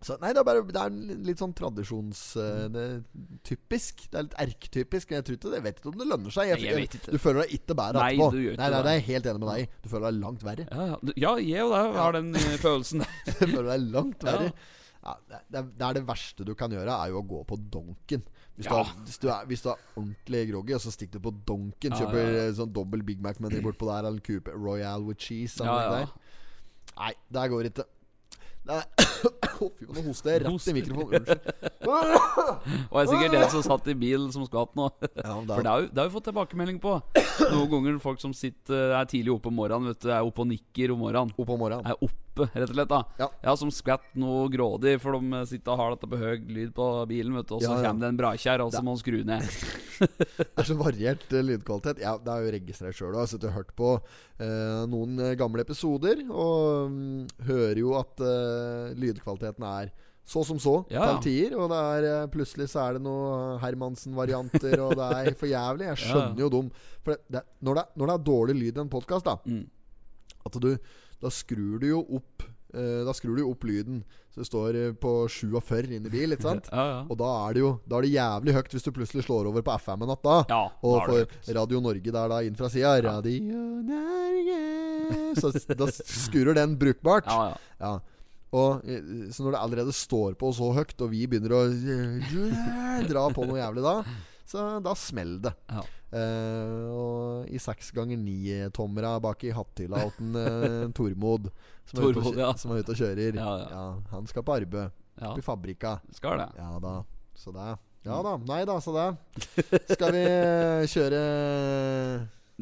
Så 0.02 0.16
nei, 0.18 0.32
det 0.34 0.40
er 0.42 0.46
bare 0.48 0.62
Det 0.66 0.80
er 0.82 0.94
litt 1.28 1.38
sånn 1.38 1.52
tradisjonstypisk. 1.54 2.40
eh, 2.42 2.66
det 2.74 2.82
er. 2.82 2.96
Det 4.10 4.18
er 4.18 4.24
litt 4.26 4.34
erketypisk. 4.44 5.10
Men 5.12 5.20
jeg 5.20 5.26
tror 5.28 5.36
ikke 5.38 5.50
det 5.52 5.58
Jeg 5.60 5.66
vet 5.68 5.78
ikke 5.78 5.92
om 5.92 5.98
det 6.00 6.08
lønner 6.10 6.34
seg. 6.34 6.50
Jeg, 6.50 6.58
jeg 6.66 6.88
jeg. 6.88 7.02
Du 7.06 7.18
føler 7.22 7.44
deg 7.44 7.54
ikke 7.60 7.76
bedre 7.78 8.02
Nei, 8.02 8.08
etterpå. 8.16 8.26
ikke 8.34 8.56
nei, 8.58 8.66
nei, 8.66 8.70
det. 8.74 8.82
det 8.82 8.90
er 8.92 8.98
jeg 8.98 9.06
helt 9.12 9.26
enig 9.30 9.40
med 9.44 9.50
deg. 9.52 9.76
Du 9.84 9.88
føler 9.92 10.06
deg 10.10 10.20
langt 10.24 10.42
verre. 10.48 10.64
Ja, 10.70 10.86
ja. 10.90 10.96
Ja, 11.22 11.32
jeg 11.38 11.62
har 12.02 12.12
den 12.18 12.28
eh, 12.34 12.56
følelsen. 12.62 13.04
Du 13.30 13.46
føler 13.46 13.68
deg 13.76 13.80
langt 13.94 14.26
verre. 14.26 14.50
Ja, 14.50 14.80
det, 15.02 15.38
er, 15.58 15.64
det 15.66 15.86
er 15.88 15.96
det 15.98 16.02
verste 16.06 16.44
du 16.46 16.52
kan 16.58 16.70
gjøre, 16.70 16.94
er 16.94 17.10
jo 17.10 17.20
å 17.22 17.26
gå 17.26 17.40
på 17.48 17.56
donken. 17.74 18.22
Hvis, 18.54 18.66
du, 18.68 18.74
Ja. 18.74 18.82
hvis, 19.06 19.18
du, 19.18 19.26
er, 19.32 19.46
hvis 19.50 19.62
du 19.64 19.70
er 19.72 19.80
ordentlig 19.96 20.42
groggy, 20.52 20.74
og 20.76 20.82
så 20.84 20.92
stikker 20.94 21.18
du 21.18 21.24
på 21.30 21.32
donken, 21.48 21.90
Ja, 21.90 22.02
kjøper 22.04 22.36
ja, 22.36 22.44
sånn 22.60 22.72
dobbel 22.76 23.02
Big 23.06 23.22
Mac 23.24 23.40
Money 23.42 23.62
bortpå 23.64 23.88
der, 23.90 24.06
eller 24.10 24.22
coupe 24.22 24.52
Royal 24.54 25.02
with 25.08 25.18
cheese. 25.18 25.58
Ja, 25.64 25.80
ja. 25.82 25.90
Der. 25.90 26.14
Nei, 26.98 27.12
der 27.32 27.50
går 27.50 27.70
ikke. 27.72 27.88
Det 28.62 28.76
er 28.78 28.84
Å, 29.62 29.66
fy 29.74 29.86
nå 29.90 30.02
hoster 30.06 30.36
jeg 30.36 30.42
rett 30.44 30.66
i 30.70 30.72
mikrofonen. 30.76 31.24
Unnskyld. 31.26 32.86
Og 32.90 32.96
jeg 32.96 33.02
er 33.02 33.08
sikkert 33.10 33.34
den 33.34 33.50
som 33.52 33.62
satt 33.66 33.88
i 33.90 33.94
bilen, 33.98 34.28
som 34.34 34.44
skvatt 34.46 34.72
nå. 34.78 34.86
Ja, 35.18 35.34
det 35.42 35.50
For 35.56 35.62
det 35.66 35.72
har, 35.72 35.86
det 35.90 35.98
har 36.02 36.08
vi 36.08 36.14
fått 36.14 36.26
tilbakemelding 36.30 36.78
på. 36.82 36.94
Noen 37.52 37.68
ganger 37.74 37.98
folk 38.02 38.22
som 38.22 38.34
sitter 38.36 38.94
er 38.98 39.06
tidlig 39.10 39.34
oppe 39.34 39.50
om 39.50 39.58
morgenen, 39.58 39.90
vet 39.92 40.02
du, 40.06 40.10
er 40.14 40.26
oppe 40.26 40.42
og 40.44 40.50
nikker 40.50 40.94
om 40.94 41.02
morgenen. 41.04 41.34
opp 41.38 41.50
om 41.54 41.60
morgenen. 41.62 41.86
Er 41.90 41.98
oppe, 42.06 42.31
rett 42.40 42.68
og 42.70 42.74
slett. 42.74 42.88
da 42.88 43.02
Ja. 43.20 43.54
Som 43.56 43.70
skvett 43.70 44.14
noe 44.16 44.48
grådig, 44.48 45.00
for 45.00 45.12
de 45.18 45.42
sitter 45.46 45.72
og 45.72 45.78
har 45.78 45.90
dette 45.96 46.08
på 46.08 46.16
høy 46.18 46.38
lyd 46.48 46.72
på 46.74 46.86
bilen, 47.08 47.34
vet 47.36 47.46
du. 47.48 47.54
Og 47.56 47.62
så 47.62 47.70
Ja, 47.74 47.82
ja. 47.82 47.88
kommer 47.90 48.00
det 48.00 48.08
en 48.08 48.20
brakjær, 48.20 48.60
og 48.64 48.72
så 48.72 48.82
må 48.82 48.94
han 48.96 49.02
skru 49.02 49.22
ned. 49.24 49.42
Det 50.02 50.58
er 50.58 50.66
så 50.66 50.74
variert 50.74 51.32
eh, 51.32 51.42
lydkvalitet. 51.46 52.00
Ja, 52.02 52.16
det 52.18 52.26
er 52.32 52.42
jo 52.42 52.52
registrert 52.56 52.96
sjøl. 52.96 53.12
Jeg 53.14 53.20
har 53.22 53.28
sittet 53.30 53.50
og 53.52 53.54
hørt 53.54 53.68
på 53.78 53.90
eh, 54.42 54.86
noen 54.90 55.18
eh, 55.22 55.34
gamle 55.38 55.62
episoder, 55.62 56.24
og 56.28 56.90
mm, 56.90 57.28
hører 57.46 57.78
jo 57.78 57.92
at 58.00 58.18
eh, 58.26 58.96
lydkvaliteten 58.98 59.62
er 59.68 59.92
så 60.26 60.42
som 60.46 60.58
så 60.62 60.72
Ja, 60.90 61.04
ja. 61.12 61.20
til. 61.22 61.54
Og 61.54 61.68
det 61.70 61.78
er 61.78 62.08
eh, 62.22 62.26
plutselig 62.34 62.66
så 62.72 62.82
er 62.88 62.98
det 62.98 63.02
noe 63.06 63.58
Hermansen-varianter, 63.62 64.74
og 64.82 64.96
det 64.98 65.06
er 65.20 65.38
for 65.38 65.46
jævlig. 65.50 65.86
Jeg 65.86 65.94
Ja, 65.94 66.02
ja. 66.02 66.10
skjønner 66.10 66.40
jo 66.46 66.50
dem. 66.56 66.72
For 67.04 67.14
det, 67.14 67.20
det, 67.38 67.44
når, 67.62 67.74
det, 67.78 67.84
når 68.02 68.06
det 68.10 68.14
er 68.18 68.26
dårlig 68.32 68.58
lyd 68.58 68.76
i 68.76 68.80
en 68.86 68.92
podkast, 68.92 69.24
da 69.30 69.38
Mm. 69.46 69.64
At 70.46 70.56
du 70.58 70.72
Da 71.22 71.30
skrur 71.30 71.78
du 71.82 71.86
jo 71.86 72.00
opp 72.18 72.42
eh, 72.74 73.02
Da 73.06 73.12
skrur 73.14 73.36
du 73.38 73.42
jo 73.44 73.52
opp 73.54 73.64
lyden. 73.68 74.02
Så 74.32 74.40
det 74.42 74.46
står 74.48 74.78
eh, 74.80 74.92
på 74.96 75.12
47 75.30 75.92
inne 75.98 76.08
i 76.08 76.12
bil, 76.12 76.34
ikke 76.34 76.48
sant? 76.48 76.70
Ja, 76.72 76.84
ja. 76.88 77.00
Og 77.06 77.18
da 77.20 77.30
er 77.46 77.56
det 77.56 77.62
jo 77.62 77.72
Da 77.86 77.98
er 77.98 78.06
det 78.06 78.12
jævlig 78.14 78.54
høyt 78.56 78.72
hvis 78.76 78.86
du 78.86 78.92
plutselig 78.96 79.26
slår 79.26 79.50
over 79.52 79.64
på 79.66 79.74
FM 79.84 80.06
en 80.06 80.12
natt 80.14 80.24
da. 80.26 80.38
ja 80.50 80.62
Og 80.82 80.96
for 81.06 81.54
Radio 81.58 81.82
Norge 81.84 82.14
der 82.16 82.32
da 82.32 82.40
inn 82.46 82.56
fra 82.58 82.70
sida 82.72 82.96
Radio 83.04 83.60
Norge 83.90 85.36
Så 85.38 85.52
da 85.76 85.86
skurrer 85.92 86.56
den 86.58 86.74
brukbart. 86.80 87.28
Ja, 87.28 87.52
ja. 87.52 87.60
Ja. 87.82 87.92
Og, 88.52 88.82
eh, 88.84 89.00
så 89.32 89.46
når 89.46 89.54
det 89.56 89.60
allerede 89.64 89.92
står 89.96 90.34
på 90.40 90.50
så 90.52 90.66
høyt, 90.76 90.92
og 91.00 91.08
vi 91.14 91.22
begynner 91.24 91.54
å 91.56 91.62
dra 93.08 93.22
på 93.32 93.46
noe 93.48 93.56
jævlig 93.62 93.84
da, 93.86 93.94
så 94.48 94.64
da 94.84 94.92
smeller 94.98 95.40
det. 95.46 95.52
Eh, 96.12 96.88
og 96.92 97.46
i 97.48 97.58
seks 97.62 97.88
ganger 97.96 98.18
ni-tommera 98.20 99.14
bak 99.24 99.44
i 99.48 99.52
hatthylla 99.56 100.02
til 100.18 100.34
uh, 100.36 100.90
Tormod. 100.96 101.48
Som 101.88 102.02
er, 102.02 102.04
ute 102.04 102.10
og, 102.10 102.18
Tormod, 102.18 102.34
kjø- 102.36 102.42
ja. 102.44 102.50
som 102.60 102.74
er 102.74 102.82
ute 102.82 102.92
og 102.92 103.00
kjører. 103.00 103.38
Ja, 103.40 103.54
ja. 103.72 103.84
han 104.12 104.28
skal 104.28 104.44
på 104.44 104.56
arbeid. 104.58 104.92
Ja, 105.20 105.30
Opp 105.32 105.40
i 105.40 105.44
fabrikka. 105.46 105.94
skal 106.16 106.38
det. 106.42 106.50
Ja 106.58 106.70
da. 106.84 106.92
Så 107.36 107.52
det. 107.56 107.70
Ja 108.04 108.18
da. 108.24 108.36
Nei 108.48 108.60
da, 108.68 108.76
så 108.84 108.92
det. 108.96 109.08
Skal 109.94 110.12
vi 110.16 110.22
eh, 110.26 110.84
kjøre 110.92 111.22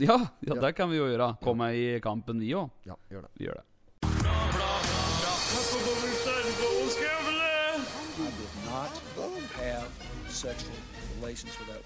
Ja, 0.00 0.16
ja, 0.16 0.54
Ja. 0.54 0.60
det 0.62 0.72
kan 0.78 0.90
vi 0.90 0.96
jo 1.00 1.10
gjøre. 1.10 1.32
Komme 1.42 1.72
i 1.74 1.98
kampen, 2.00 2.38
vi 2.40 2.54
òg. 2.54 2.70
Ja, 2.86 2.94
gjør 3.10 3.26
det. 3.26 3.34
Vi 3.38 3.48
gjør 3.50 3.60
det. 3.62 3.66
not 8.70 8.90
have 9.56 9.88
sexual 10.28 10.76
relations 11.20 11.58
with 11.58 11.68
that 11.68 11.82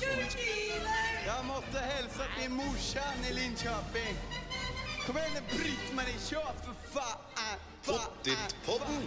woman. 0.00 0.24
måtte 0.24 0.38
hilse 0.38 1.26
Jag 1.26 1.44
måste 1.44 1.78
hälsa 1.78 2.24
till 2.40 2.50
morsan 2.50 3.18
i 3.30 3.34
Linköping. 3.34 4.16
Kom 5.06 5.16
igjen, 5.16 5.42
Britt-Marie, 5.50 6.18
kör 6.30 6.52
for 6.64 6.74
faen! 6.94 7.58
Pottitpodden! 7.86 9.02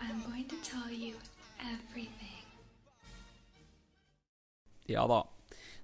I'm 0.00 0.18
going 0.30 0.48
to 0.48 0.56
tell 0.70 0.92
you 0.92 1.14
everything. 1.60 2.44
Ja 4.86 5.06
da. 5.06 5.20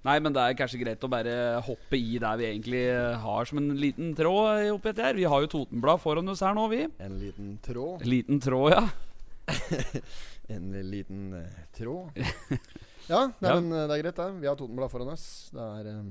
Nei, 0.07 0.21
men 0.21 0.35
det 0.35 0.42
er 0.42 0.57
kanskje 0.59 0.81
greit 0.83 1.03
å 1.03 1.11
bare 1.11 1.35
hoppe 1.66 1.99
i 1.99 2.19
der 2.23 2.38
vi 2.38 2.47
egentlig 2.47 2.83
har 3.23 3.49
som 3.49 3.59
en 3.59 3.73
liten 3.81 4.12
tråd 4.19 4.69
oppi 4.71 4.92
dette 4.92 5.03
her. 5.03 5.19
Vi 5.19 5.27
har 5.27 5.42
jo 5.42 5.51
Totenblad 5.51 6.03
foran 6.03 6.31
oss 6.31 6.45
her 6.47 6.55
nå, 6.55 6.69
vi. 6.71 6.85
En 7.03 7.19
liten 7.19 7.57
tråd. 7.62 8.03
En 8.03 8.11
liten 8.11 8.40
tråd, 8.40 8.73
ja. 8.77 8.85
En 10.57 10.71
liten 10.90 11.33
eh, 11.35 11.62
tråd. 11.75 12.14
Ja, 13.09 13.21
nei, 13.38 13.51
Ja. 13.51 13.61
men 13.61 13.71
eh, 13.73 13.87
det 13.87 13.97
er 13.99 14.03
greit, 14.03 14.16
det. 14.19 14.29
Vi 14.42 14.49
har 14.51 14.57
Totenblad 14.59 14.90
foran 14.90 15.12
oss. 15.12 15.27
Det 15.55 15.62
er 15.62 15.90
um, 16.01 16.09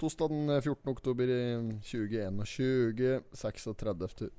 torsdag 0.00 0.30
den 0.32 0.52
14. 0.60 0.90
oktober 0.94 1.28
i 1.28 1.42
2021. 1.84 3.22
36. 3.36 4.30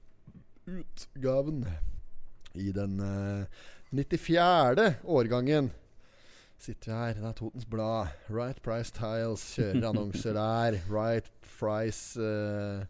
utgaven. 0.66 1.66
I 2.56 2.72
den 2.72 3.00
uh, 3.00 3.46
94. 3.92 4.96
årgangen 5.04 5.72
sitter 6.58 6.90
vi 6.92 6.98
her. 6.98 7.14
Det 7.20 7.30
er 7.30 7.38
Totens 7.38 7.66
Blad. 7.70 8.08
Right 8.32 8.62
Price 8.66 8.94
Tiles 8.96 9.44
kjører 9.58 9.90
annonser 9.92 10.34
der. 10.42 10.80
Right 10.90 11.30
Price 11.60 12.16
eh, 12.20 12.86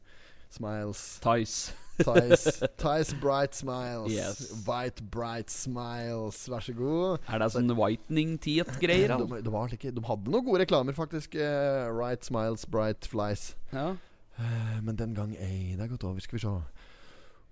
Smiles. 0.56 1.04
Tice. 1.24 1.76
Tice, 2.02 2.60
Tice 2.82 3.13
Bright 3.22 3.56
Smiles. 3.56 4.12
Yes. 4.12 4.63
White 4.65 5.04
Bright 5.12 5.52
Smiles. 5.52 6.41
Vær 6.52 6.65
så 6.65 6.76
god. 6.76 7.24
Er 7.32 7.44
det 7.44 7.52
sånn 7.54 7.72
whitening 7.78 8.36
teeth-greier? 8.41 9.15
De, 9.15 9.39
de, 9.46 9.54
like, 9.56 9.94
de 9.96 10.04
hadde 10.10 10.34
noen 10.34 10.48
gode 10.48 10.63
reklamer, 10.65 10.98
faktisk. 10.98 11.38
Eh, 11.39 11.86
right 11.96 12.26
Smiles, 12.28 12.68
Bright 12.68 13.08
Flies. 13.12 13.54
Ja. 13.72 13.94
Eh, 14.36 14.76
men 14.84 15.00
den 15.00 15.15
gang 15.15 15.36
ei, 15.39 15.76
det 15.76 15.86
er 15.86 15.94
gått 15.94 16.04
over. 16.08 16.20
Skal 16.24 16.39
vi 16.39 16.44
se. 16.44 16.54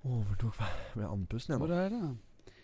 Overtok 0.03 0.59
med 0.99 1.07
andpusten 1.07 1.55
Hvor 1.55 1.71
igjen. 1.71 1.79
er 1.79 1.89
det? 1.95 2.57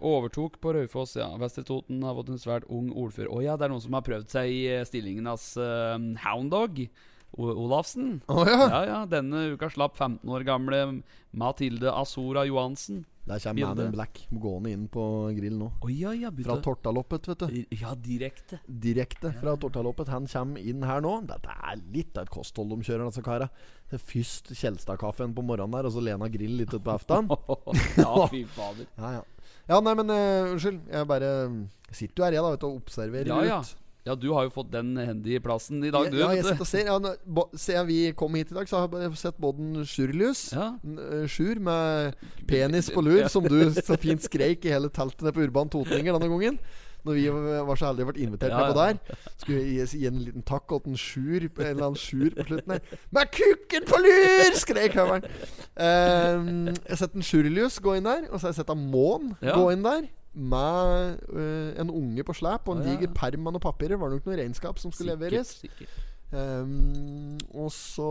Overtok 0.00 0.58
på 0.60 0.72
Raufoss, 0.76 1.16
ja. 1.16 1.28
Vestre 1.40 1.64
Toten 1.64 2.02
har 2.04 2.16
fått 2.16 2.32
en 2.32 2.40
svært 2.40 2.68
ung 2.72 2.90
ordfører. 2.92 3.32
Å 3.32 3.40
ja, 3.44 3.56
det 3.56 3.66
er 3.66 3.72
noen 3.72 3.84
som 3.84 3.96
har 3.96 4.04
prøvd 4.04 4.28
seg 4.32 4.52
i 4.52 4.60
eh, 4.72 4.84
stillingen 4.88 5.28
hans 5.28 5.52
uh, 5.60 5.96
Hound 6.24 6.52
Dog. 6.52 6.80
O 7.38 7.46
Olafsen. 7.66 8.20
Oh, 8.28 8.42
ja. 8.48 8.58
Ja, 8.68 8.80
ja. 8.88 8.98
Denne 9.06 9.52
uka 9.54 9.68
slapp 9.70 9.96
15 9.96 10.28
år 10.30 10.44
gamle 10.48 10.80
Mathilde 11.30 11.92
Azora 11.94 12.44
Johansen. 12.48 13.04
Der 13.30 13.38
kommer 13.38 13.68
Man 13.68 13.80
in 13.84 13.92
Black 13.94 14.18
gående 14.32 14.70
inn 14.74 14.86
på 14.90 15.02
grill 15.36 15.54
nå. 15.60 15.68
Oh, 15.84 15.90
ja, 15.92 16.10
ja. 16.16 16.32
Fra 16.42 16.56
Tortaloppet, 16.64 17.28
vet 17.30 17.44
du. 17.44 17.58
Ja, 17.78 17.92
direkte. 17.94 18.58
Direkte 18.66 19.30
fra 19.38 19.54
Tortaloppet. 19.60 20.08
Han 20.10 20.26
kommer 20.26 20.58
inn 20.64 20.82
her 20.82 21.04
nå. 21.04 21.12
Dette 21.28 21.54
er 21.54 21.78
litt 21.94 22.16
av 22.18 22.26
et 22.26 22.32
kosthold 22.34 22.72
de 22.74 22.80
kjører, 22.88 23.06
disse 23.06 23.22
kara. 23.22 23.46
Det 23.90 24.00
er 24.00 24.02
Først 24.10 24.50
Kjelstadkaffen 24.56 25.36
på 25.36 25.44
morgenen 25.46 25.76
der, 25.76 25.86
og 25.86 25.94
så 25.94 26.02
Lena 26.02 26.26
Grill 26.32 26.56
litt 26.62 26.74
utpå 26.74 26.96
aftan. 26.96 27.30
ja, 28.00 28.26
fy 28.32 28.42
fader. 28.56 28.88
Ja, 28.98 29.12
ja. 29.20 29.22
Ja, 29.70 29.78
nei, 29.84 29.94
men 30.00 30.10
uh, 30.10 30.50
unnskyld. 30.56 30.80
Jeg 30.90 31.06
bare 31.06 31.30
sitter 31.94 32.22
jo 32.22 32.26
her, 32.26 32.34
jeg, 32.40 32.42
da, 32.42 32.50
vet 32.56 32.64
du, 32.64 32.66
og 32.72 32.80
observerer 32.82 33.30
Ja, 33.30 33.40
ja. 33.46 33.60
ut. 33.62 33.76
Ja, 34.06 34.14
du 34.16 34.30
har 34.32 34.46
jo 34.46 34.50
fått 34.54 34.70
den 34.72 34.94
handy-plassen 34.96 35.82
i 35.84 35.90
dag, 35.92 36.10
du. 36.10 36.16
ja, 36.22 36.30
jeg 36.32 36.44
sitter 36.46 36.64
og 36.64 36.66
ser. 36.70 36.86
Ja, 36.88 37.44
Siden 37.60 37.86
vi 37.90 37.98
kom 38.16 38.34
hit 38.38 38.50
i 38.50 38.56
dag, 38.56 38.68
så 38.70 38.80
har 38.86 39.00
jeg 39.02 39.16
sett 39.20 39.36
både 39.40 39.84
Sjurlius 39.84 40.52
Ja. 40.56 40.70
eh, 40.82 41.26
Sjur 41.28 41.60
med 41.60 42.14
penis 42.48 42.88
på 42.90 43.02
lur, 43.04 43.28
som 43.28 43.44
du 43.44 43.58
så 43.76 43.98
fint 44.00 44.22
skreik 44.24 44.64
i 44.64 44.72
hele 44.72 44.88
teltet 44.88 45.34
på 45.34 45.44
Urban 45.44 45.68
Totninger 45.68 46.16
denne 46.16 46.30
gangen. 46.32 46.58
Når 47.04 47.14
vi 47.16 47.28
var 47.32 47.76
så 47.80 47.86
heldige 47.88 48.04
å 48.04 48.08
vært 48.10 48.18
invitert 48.20 48.50
Ja, 48.52 48.58
med 48.60 48.74
på 48.74 48.80
der. 48.80 49.20
Skulle 49.40 49.60
jeg 49.64 49.86
gi, 49.88 50.06
en 50.06 50.18
liten 50.20 50.42
takk 50.44 50.66
til 50.68 50.90
en 50.92 50.98
Sjur 51.00 51.46
En 51.46 51.70
eller 51.70 51.86
annen 51.86 51.96
Sjur 51.96 52.30
på 52.36 52.44
slutten 52.44 52.72
her. 52.74 52.80
'Med 53.10 53.30
kukken 53.32 53.86
på 53.88 54.00
lur!' 54.04 54.56
skrek 54.60 54.92
høveren. 54.98 55.24
Um, 55.80 56.66
jeg 56.66 56.90
har 56.92 56.96
sett 57.00 57.14
en 57.16 57.24
Sjurlius 57.24 57.78
gå 57.80 57.96
inn 57.96 58.04
der, 58.04 58.26
og 58.28 58.36
så 58.40 58.48
har 58.48 58.52
jeg 58.52 58.60
sett 58.60 58.70
en 58.74 58.90
Mån 58.92 59.36
Ja. 59.40 59.56
gå 59.56 59.72
inn 59.72 59.82
der. 59.82 60.08
Med 60.34 61.24
uh, 61.34 61.72
en 61.80 61.90
unge 61.90 62.22
på 62.26 62.36
slep 62.38 62.68
og 62.70 62.76
en 62.76 62.84
Å, 62.84 62.86
ja. 62.86 62.94
diger 62.94 63.14
perm 63.16 63.42
med 63.46 63.56
noen 63.56 63.64
papirer. 63.64 63.98
Var 63.98 64.12
det 64.12 64.20
nok 64.20 64.30
noe 64.30 64.38
regnskap 64.44 64.78
som 64.82 64.94
skulle 64.94 65.16
leveres. 65.16 65.56
Sikkert, 65.58 65.88
sikkert. 65.88 66.06
Ehm, 66.30 67.38
og 67.58 67.72
så 67.74 68.10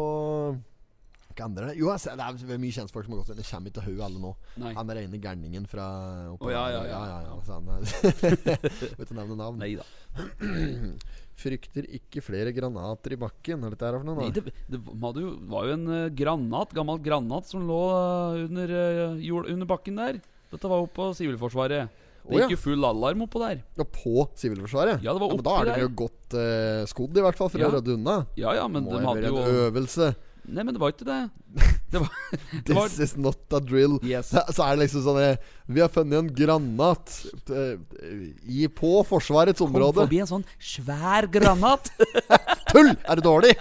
Hva 1.31 1.45
andre? 1.45 1.69
Jo, 1.77 1.87
jeg 1.93 2.01
ser- 2.03 2.17
det 2.19 2.25
er 2.51 2.57
mye 2.59 2.75
kjentfolk 2.75 3.05
som 3.05 3.13
har 3.13 3.21
gått 3.21 3.29
inn. 3.31 3.37
Det 3.39 3.47
kommer 3.47 3.69
ikke 3.69 3.79
til 3.79 3.87
hodet 3.87 4.03
alle 4.03 4.19
nå. 4.19 4.31
Nei. 4.59 4.73
Han 4.75 4.89
er 4.89 4.97
ene 5.05 5.21
gærningen 5.23 5.67
fra 5.71 5.85
oppe, 6.33 6.49
Å, 6.49 6.51
ja, 6.51 6.63
ja, 6.73 6.81
ja. 6.83 6.99
ja, 7.07 7.19
ja, 7.23 7.79
Vet 8.99 9.05
ikke 9.05 9.15
nevne 9.15 9.37
navn. 9.39 9.61
Nei 9.61 9.75
da. 9.79 9.85
Frykter 11.39 11.87
ikke 11.95 12.19
flere 12.19 12.51
granater 12.51 13.15
i 13.15 13.19
bakken. 13.21 13.61
Hva 13.61 13.69
er 13.69 13.77
dette 13.77 13.87
her 13.87 13.99
for 14.01 14.09
noe? 14.09 14.19
Nei, 14.19 14.33
det, 14.35 14.51
det 14.67 14.81
var 14.83 15.15
jo, 15.15 15.37
en 15.71 15.87
uh, 15.87 16.09
granat, 16.11 16.75
gammel 16.75 16.99
granat 16.99 17.47
som 17.47 17.63
lå 17.63 17.79
eh, 17.93 18.43
under, 18.49 18.75
uh, 18.75 19.23
jord, 19.23 19.47
under 19.47 19.69
bakken 19.69 19.95
der. 20.01 20.19
Dette 20.51 20.67
var 20.67 20.83
jo 20.83 20.91
på 20.91 21.13
Sivilforsvaret. 21.15 21.87
Det 22.29 22.37
ja. 22.37 22.45
gikk 22.45 22.55
jo 22.57 22.61
full 22.61 22.85
alarm 22.85 23.23
oppå 23.25 23.41
der. 23.41 23.61
Ja, 23.79 23.85
på 23.89 24.27
Sivilforsvaret? 24.37 25.03
Ja, 25.03 25.13
det 25.15 25.21
var 25.23 25.33
men 25.33 25.45
da 25.45 25.55
er 25.63 25.69
de 25.71 25.77
jo 25.81 25.91
godt 26.05 26.35
uh, 26.37 26.85
skodd, 26.89 27.17
i 27.17 27.23
hvert 27.25 27.39
fall, 27.39 27.49
for 27.49 27.61
Ja. 27.61 27.69
å 27.71 27.77
rydde 27.77 27.95
unna. 27.97 28.17
Ja 28.37 28.53
ja, 28.57 28.67
men 28.69 28.85
Må 28.85 28.97
de 28.97 29.05
hadde 29.07 29.31
jo 29.31 29.39
en 29.41 29.61
øvelse. 29.65 30.11
Nei, 30.49 30.63
men 30.63 30.73
det 30.73 30.81
var 30.81 30.93
ikke 30.93 31.07
det. 31.09 31.21
Det 31.89 31.97
var, 31.97 32.09
det 32.67 32.75
var 32.77 32.85
This 32.87 32.99
is 32.99 33.15
not 33.17 33.53
a 33.57 33.59
drill. 33.59 33.95
Yes. 34.05 34.29
Så 34.29 34.43
så 34.53 34.61
er 34.67 34.75
det 34.77 34.83
liksom 34.83 35.01
sånn 35.07 35.17
eh, 35.23 35.39
Vi 35.69 35.81
har 35.81 35.89
funnet 35.93 36.17
en 36.17 36.29
granat 36.33 37.11
eh, 37.53 37.75
i, 38.49 38.67
på 38.73 39.03
Forsvarets 39.05 39.61
område. 39.61 39.99
Kom 39.99 40.07
forbi 40.07 40.21
en 40.23 40.29
sånn 40.31 40.45
svær 40.57 41.27
granat. 41.29 41.91
Tull! 42.71 42.89
Er 43.05 43.19
det 43.19 43.25
dårlig? 43.25 43.51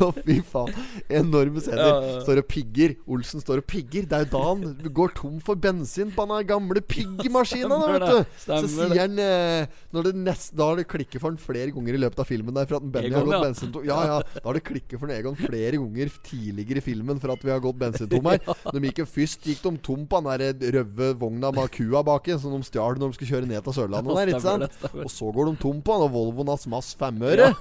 Å, 0.00 0.08
fy 0.16 0.38
faen. 0.48 0.72
Enorme 1.12 1.60
scener. 1.60 1.82
Ja, 1.82 1.90
ja, 1.92 2.14
ja. 2.14 2.22
Står 2.24 2.40
og 2.40 2.48
pigger. 2.48 2.94
Olsen 3.12 3.44
står 3.44 3.60
og 3.60 3.68
pigger. 3.68 4.06
Det 4.08 4.16
er 4.16 4.24
jo 4.24 4.30
da 4.32 4.42
han 4.46 4.64
går 5.00 5.12
tom 5.20 5.36
for 5.44 5.60
bensin 5.60 6.14
på 6.16 6.26
den 6.32 6.48
gamle 6.48 6.80
piggmaskina. 6.94 7.80
du. 8.06 8.18
Så 8.40 8.62
sier 8.72 8.96
han 9.02 9.20
eh, 9.20 9.68
når 9.92 10.08
det 10.08 10.14
nest, 10.22 10.56
Da 10.56 10.70
har 10.70 10.80
det 10.80 10.86
klikket 10.88 11.20
for 11.20 11.28
han 11.28 11.40
flere 11.40 11.72
ganger 11.76 12.00
i 12.00 12.02
løpet 12.06 12.24
av 12.24 12.28
filmen. 12.32 12.56
Der, 12.56 12.68
for 12.72 12.80
at 12.80 12.88
Benny 12.96 13.12
har 13.12 13.28
gått 13.28 13.36
ja. 13.36 13.42
bensintom. 13.44 13.84
Ja, 13.88 14.00
ja, 14.14 14.18
da 14.38 14.44
har 14.48 14.56
det 14.56 14.64
klikket 14.68 14.96
for 14.96 15.12
Egon 15.12 15.36
flere 15.36 15.76
ganger 15.76 16.16
tidligere 16.24 16.80
i 16.80 16.86
filmen 16.88 17.20
for 17.20 17.36
at 17.36 17.44
vi 17.44 17.52
har 17.52 17.60
gått 17.64 17.80
bensintom 17.84 18.32
her. 18.32 18.40
De 18.72 18.84
gikk 18.88 19.04
jo 19.04 19.08
Først 19.12 19.41
gikk 19.46 19.62
de 19.64 19.72
tom 19.84 20.04
på 20.08 20.20
den 20.22 20.42
der 20.60 20.74
røve 20.78 21.12
vogna 21.20 21.52
med 21.54 21.72
kua 21.74 22.02
baki, 22.06 22.36
som 22.40 22.54
de 22.56 22.66
stjal 22.66 22.98
når 23.00 23.12
de 23.12 23.18
skulle 23.18 23.32
kjøre 23.32 23.48
ned 23.50 23.64
til 23.66 23.76
Sørlandet. 23.78 24.18
Der, 24.18 24.32
ikke 24.34 24.44
sant? 24.44 24.92
Og 24.92 25.10
så 25.12 25.30
går 25.34 25.50
de 25.50 25.56
tom 25.62 25.80
på 25.84 25.98
den 26.02 26.12
Volvoen 26.14 26.52
hans 26.52 26.68
Mass 26.70 26.92
5-øre. 27.00 27.52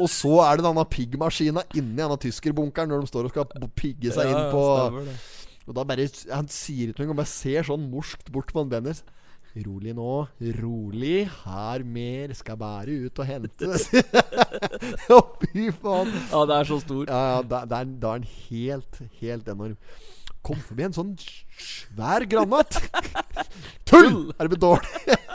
Og 0.00 0.08
så 0.08 0.32
er 0.46 0.58
det 0.58 0.64
denne 0.64 0.86
piggmaskina 0.88 1.64
inni 1.76 1.98
denne 1.98 2.16
tyskerbunkeren 2.20 2.88
når 2.90 3.04
de 3.04 3.10
står 3.10 3.28
og 3.28 3.34
skal 3.34 3.70
pigge 3.76 4.14
seg 4.14 4.32
inn 4.32 4.46
på 4.54 4.64
ja. 4.64 5.04
Og 5.68 5.74
da 5.76 5.84
bare 5.86 6.06
Han 6.32 6.48
sier 6.50 6.90
ikke 6.90 7.04
noe, 7.04 7.12
han 7.12 7.20
bare 7.20 7.30
ser 7.30 7.66
sånn 7.68 7.88
morskt 7.92 8.30
bort 8.34 8.50
på 8.54 8.64
en 8.64 8.70
Benners. 8.72 9.04
Rolig 9.50 9.92
nå, 9.98 10.10
rolig. 10.60 11.24
Her 11.42 11.82
mer 11.82 12.34
skal 12.38 12.58
bare 12.58 12.94
ut 13.06 13.18
og 13.18 13.26
hente. 13.26 13.70
Å, 15.16 15.18
fy 15.42 15.68
faen. 15.74 16.12
Ja, 16.30 16.44
det 16.46 16.58
er 16.60 16.68
så 16.68 16.78
stor. 16.82 17.02
Ja, 17.10 17.20
ja, 17.34 17.40
er 17.42 17.66
da 17.66 17.80
er 17.82 18.20
han 18.20 18.28
helt, 18.48 19.00
helt 19.18 19.50
enorm. 19.50 19.74
Kom 20.46 20.56
forbi 20.64 20.86
en 20.86 20.94
sånn 20.96 21.10
svær 21.60 22.24
granat. 22.30 22.78
Tull! 23.90 24.30
Er 24.38 24.48
det 24.48 24.54
bedårlig? 24.56 24.88
dårlig? 25.04 25.18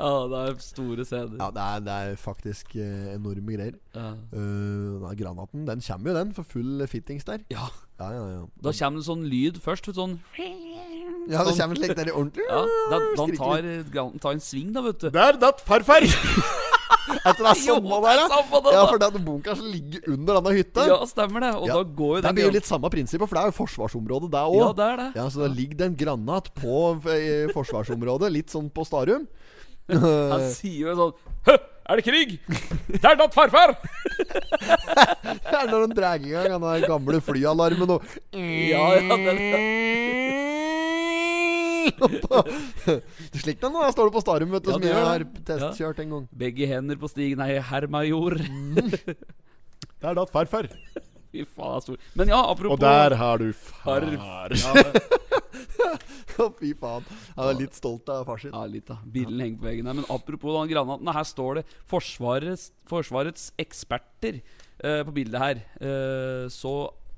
Ja, 0.00 0.10
det 0.30 0.38
er 0.40 0.54
store 0.64 1.04
scener. 1.04 1.36
Ja, 1.36 1.50
det 1.52 1.60
er, 1.64 1.82
det 1.84 1.94
er 2.06 2.14
faktisk 2.20 2.72
eh, 2.80 3.10
enorme 3.14 3.52
greier. 3.52 3.74
Ja. 3.94 4.14
Uh, 4.32 5.10
granaten 5.18 5.66
den 5.68 5.82
kommer 5.84 6.10
jo, 6.10 6.16
den, 6.16 6.32
for 6.36 6.48
full 6.48 6.80
fittings 6.88 7.28
der. 7.28 7.44
ja. 7.52 7.68
Ja, 8.00 8.06
ja, 8.16 8.20
ja. 8.32 8.44
Da 8.64 8.72
kommer 8.72 9.02
det 9.02 9.04
sånn 9.10 9.26
lyd 9.28 9.58
først. 9.60 9.90
Sånn 9.92 10.14
Ja, 11.28 11.42
det 11.44 11.52
sånn- 11.52 11.58
kommer 11.60 11.76
slik 11.76 11.92
der 11.98 12.08
ordentlig. 12.14 12.46
Ja, 12.48 12.62
da, 12.88 13.00
da 13.18 13.26
tar, 13.36 13.68
granaten 13.92 14.24
tar 14.24 14.38
en 14.38 14.40
sving, 14.40 14.72
da, 14.72 14.80
vet 14.88 15.04
du. 15.04 15.10
Der 15.12 15.36
datt 15.36 15.60
farfar! 15.68 16.08
Ikke 17.20 17.42
det 17.44 17.50
er 17.50 17.58
samme 17.60 17.98
der, 18.04 18.20
er 18.22 18.30
da? 18.32 18.72
Ja, 18.74 18.84
for 18.88 19.02
den 19.02 19.24
bunkeren 19.26 19.58
som 19.60 19.66
ligger 19.68 20.06
under 20.14 20.38
denne 20.40 20.54
hytta 20.56 20.86
Ja, 20.88 20.98
stemmer 21.10 21.44
det. 21.44 21.52
Og 21.58 21.66
Ja, 21.68 21.78
da 21.80 21.82
går 22.00 22.14
jo 22.16 22.22
Det 22.24 22.34
blir 22.38 22.48
jo 22.48 22.54
litt 22.56 22.68
samme 22.68 22.90
prinsippet, 22.92 23.28
for 23.28 23.36
det 23.36 23.42
er 23.42 23.52
jo 23.52 23.56
forsvarsområdet, 23.58 24.30
det 24.32 24.44
òg. 24.46 24.56
Ja, 24.60 24.70
det 24.78 24.86
er 24.86 24.96
det. 25.02 25.08
Ja, 25.20 25.26
så 25.32 25.44
da 25.44 25.50
ligger 25.52 25.80
det 25.82 25.88
en 25.90 25.98
granat 26.04 26.52
på 26.56 26.76
eh, 27.12 27.50
forsvarsområdet, 27.56 28.32
litt 28.32 28.54
sånn 28.54 28.70
på 28.72 28.86
Starum. 28.88 29.26
Han 29.90 30.46
sier 30.54 30.92
jo 30.92 30.96
sånn 30.98 31.14
Hø, 31.48 31.54
er 31.90 31.98
det 31.98 32.04
krig? 32.06 32.34
Det 32.92 33.00
er 33.02 33.16
natt 33.18 33.34
farfar! 33.34 33.72
Det 35.30 35.56
er 35.56 35.70
når 35.70 35.86
de 35.88 35.96
drar 35.96 36.20
i 36.20 36.30
gang 36.30 36.60
den 36.62 36.84
gamle 36.86 37.20
flyalarmen 37.24 37.94
og 37.96 38.04
Ja, 38.36 38.84
ja, 39.00 39.16
den, 39.16 39.40
Slik 43.42 43.60
den 43.62 43.76
da, 43.76 43.90
står 43.92 44.10
du 44.10 44.16
på 44.16 44.22
Starum, 44.24 44.50
vet 44.54 44.66
du, 44.66 44.70
Ja, 44.70 44.76
som 44.78 44.86
jeg 44.88 45.04
har 45.08 45.24
testkjørt 45.48 46.02
en 46.04 46.16
gang. 46.16 46.26
begge 46.42 46.68
hender 46.70 46.98
på 47.00 47.10
stigen 47.10 47.42
er 47.44 47.60
hermajor. 47.70 48.38
Det 50.00 50.08
er 50.08 50.16
da 50.16 50.26
farfar. 50.28 50.70
Fy 51.30 51.44
faen, 51.46 51.76
det 51.76 51.76
er 51.76 51.84
stor. 51.84 51.98
Men 52.18 52.32
ja, 52.32 52.40
apropos 52.50 52.74
Og 52.74 52.80
der 52.82 53.14
har 53.20 53.38
du 53.38 53.52
far. 53.54 54.06
Far. 54.18 54.54
Ja, 54.58 55.92
Fy 56.58 56.72
faen. 56.80 57.04
Jeg 57.36 57.44
er 57.44 57.58
litt 57.60 57.76
stolt 57.78 58.08
av 58.10 58.24
far 58.26 58.40
sin. 58.42 58.54
ja, 58.54 58.64
litt, 58.66 58.88
da. 58.88 58.96
Bilden 59.04 59.38
henger 59.42 59.60
på 59.60 59.68
veggen 59.68 59.90
her. 59.90 59.98
Men 60.00 60.08
apropos 60.10 60.56
den 60.58 60.72
granaten. 60.72 61.12
Her 61.14 61.28
står 61.28 61.60
det 61.60 61.64
Forsvarets, 61.90 62.70
forsvarets 62.90 63.50
eksperter 63.62 64.40
uh, 64.40 65.02
på 65.06 65.14
bildet 65.20 65.44
her. 65.44 65.62
Uh, 65.78 66.48
så 66.50 66.74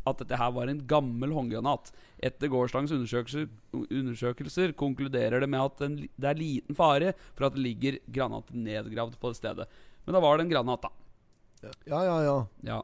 at 0.08 0.22
dette 0.22 0.38
her 0.38 0.52
var 0.54 0.70
en 0.70 0.80
gammel 0.88 1.34
håndgranat. 1.36 1.92
Etter 2.22 2.50
gårsdagens 2.52 2.94
undersøkelser, 2.96 3.48
undersøkelser 3.72 4.74
konkluderer 4.78 5.42
det 5.42 5.50
med 5.50 5.62
at 5.62 5.84
en, 5.86 5.98
det 6.02 6.30
er 6.30 6.40
liten 6.40 6.78
fare 6.78 7.12
for 7.36 7.48
at 7.48 7.56
det 7.56 7.64
ligger 7.66 7.98
granat 8.10 8.50
nedgravd 8.54 9.18
på 9.20 9.32
det 9.32 9.40
stedet. 9.40 9.68
Men 10.06 10.16
da 10.16 10.22
var 10.24 10.38
det 10.38 10.46
en 10.46 10.54
granat, 10.54 10.88
da. 10.88 11.70
Ja, 11.86 12.02
ja, 12.02 12.16
ja. 12.26 12.38
Ja, 12.66 12.82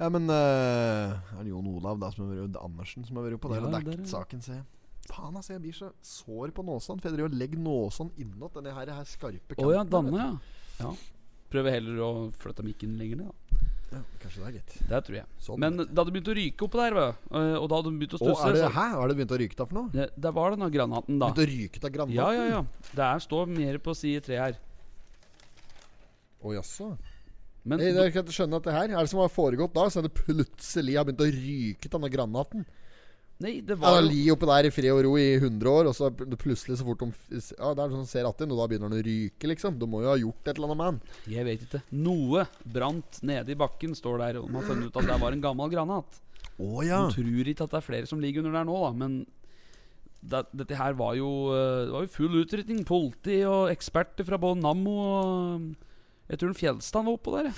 Ja, 0.00 0.08
men 0.08 0.28
uh, 0.32 1.16
Er 1.36 1.44
det 1.44 1.50
Jon 1.52 1.68
Olav 1.68 1.98
da 2.00 2.10
som 2.12 2.26
har 2.26 2.36
vært 2.36 2.58
Andersen 2.60 3.04
som 3.04 3.16
har 3.16 3.26
vært 3.28 3.40
på 3.40 3.50
det? 3.52 3.60
Ja, 3.60 3.68
og 3.68 3.72
det 3.72 3.80
dekket 3.86 4.08
saken, 4.12 4.42
ser 4.44 4.58
jeg. 4.58 4.66
Faen, 5.10 5.36
altså. 5.36 5.54
Jeg 5.54 5.62
blir 5.64 5.76
så 5.76 5.90
sår 6.04 6.52
på 6.56 6.64
nåsene. 6.64 7.00
For 7.00 7.08
jeg 7.08 7.18
driver 7.18 7.32
og 7.32 7.40
legger 7.40 7.62
nåsene 7.64 8.24
innåt 8.24 8.56
denne 8.58 8.74
her, 8.76 8.92
her 8.96 9.08
skarpe 9.08 9.56
ja, 9.56 9.56
kanten, 9.56 9.92
Danne, 9.92 10.20
ja. 10.20 10.84
ja. 10.84 10.92
Prøver 11.50 11.76
heller 11.76 12.04
å 12.04 12.10
flytte 12.40 12.64
mikken 12.64 12.96
lenger 13.00 13.24
ned, 13.24 13.32
da. 13.32 13.49
Ja, 13.90 14.00
kanskje 14.22 14.38
det 14.40 14.46
er 14.48 14.54
gitt. 14.54 14.74
Det 14.86 14.98
tror 15.06 15.16
jeg. 15.18 15.26
Sånn, 15.42 15.58
Men 15.62 15.76
da 15.82 16.04
det 16.06 16.12
begynte 16.14 16.30
å 16.30 16.36
ryke 16.38 16.66
oppå 16.66 16.78
der, 16.78 16.96
og 17.00 17.64
da 17.66 17.78
hadde 17.80 17.90
de 17.90 17.98
begynt 17.98 18.12
å 18.14 18.20
Å, 18.20 18.22
stusse 18.22 18.48
er 18.50 18.58
det, 18.58 18.68
hæ? 18.76 18.84
Har 18.94 19.10
det 19.10 19.16
begynt 19.18 19.34
å 19.34 19.38
ryke 19.42 19.58
da 19.58 19.66
for 19.66 19.78
noe? 19.80 19.90
det, 19.94 20.06
det 20.14 20.32
var 20.36 20.54
denne 20.54 20.68
granaten, 20.70 21.18
da. 21.18 21.30
Begynt 21.32 21.42
å 21.42 21.48
ryke 21.50 21.82
av 21.82 21.94
granaten? 21.96 22.18
Ja, 22.20 22.28
ja, 22.36 22.44
ja. 22.52 22.60
Det 22.94 23.06
er, 23.08 23.24
står 23.26 23.50
mer 23.50 23.80
på 23.82 23.94
side 23.98 24.22
tre 24.28 24.38
her. 24.38 24.60
Å 26.40 26.54
jaså. 26.54 26.92
Men 27.68 27.82
Jeg, 27.82 27.92
jeg 27.98 28.12
kan 28.14 28.24
ikke 28.24 28.32
skjønne 28.38 28.56
at 28.56 28.64
det 28.64 28.72
her 28.72 28.92
Er 28.94 29.04
det 29.04 29.10
som 29.10 29.18
har 29.20 29.28
foregått 29.28 29.74
da, 29.76 29.82
så 29.92 30.00
er 30.00 30.06
det 30.06 30.14
plutselig 30.16 30.94
har 30.96 31.04
begynt 31.04 31.20
å 31.26 31.28
ryke 31.34 31.90
denne 31.92 32.08
granaten. 32.14 32.62
Nei, 33.40 33.54
det 33.64 33.78
var 33.80 33.94
Han 33.94 34.04
jo 34.04 34.10
ligger 34.10 34.34
oppe 34.34 34.48
der 34.50 34.66
i 34.68 34.72
fred 34.74 34.92
og 34.92 34.98
ro 35.06 35.14
i 35.16 35.28
100 35.38 35.70
år, 35.72 35.88
og 35.88 35.94
så 35.96 36.10
plutselig 36.12 36.76
så 36.76 36.84
fort 36.84 37.00
de 37.00 37.08
Ja, 37.40 37.70
det 37.72 37.84
er 37.86 37.94
sånn 37.94 38.08
ser 38.08 38.28
att 38.28 38.42
inn, 38.44 38.52
og 38.52 38.60
da 38.60 38.66
begynner 38.68 38.90
han 38.90 38.98
å 38.98 39.04
ryke, 39.06 39.48
liksom. 39.48 39.78
Du 39.80 39.86
må 39.88 40.02
jo 40.04 40.10
ha 40.12 40.18
gjort 40.20 40.44
et 40.50 40.58
eller 40.58 40.68
annet 40.68 40.80
med 40.80 40.90
han. 40.90 41.00
Jeg 41.32 41.46
vet 41.48 41.64
ikke. 41.64 41.80
Noe 41.96 42.44
brant 42.64 43.22
nede 43.24 43.54
i 43.54 43.56
bakken, 43.56 43.96
står 43.96 44.20
der. 44.20 44.40
Og 44.42 44.50
de 44.50 44.58
har 44.58 44.68
funnet 44.68 44.90
ut 44.90 45.00
at 45.00 45.08
det 45.08 45.20
var 45.24 45.32
en 45.32 45.46
gammel 45.46 45.72
granat. 45.72 46.20
Oh, 46.60 46.82
ja. 46.84 47.06
De 47.08 47.16
tror 47.16 47.48
ikke 47.48 47.64
at 47.64 47.72
det 47.72 47.80
er 47.80 47.88
flere 47.88 48.10
som 48.10 48.20
ligger 48.20 48.44
under 48.44 48.60
der 48.60 48.68
nå, 48.68 48.76
da. 48.84 48.92
Men 48.92 49.16
det, 50.20 50.44
dette 50.52 50.76
her 50.76 50.92
var 50.98 51.14
jo 51.16 51.30
eh, 51.56 51.86
Det 51.86 51.94
var 51.94 52.04
jo 52.04 52.12
full 52.12 52.40
utrydning. 52.42 52.84
Politi 52.84 53.40
og 53.48 53.72
eksperter 53.72 54.28
fra 54.28 54.36
både 54.36 54.60
Nammo 54.60 54.98
og 55.00 55.70
Jeg 56.28 56.36
tror 56.36 56.52
den 56.52 56.60
Fjeldstad 56.60 57.08
var 57.08 57.16
oppå 57.16 57.38
der. 57.38 57.50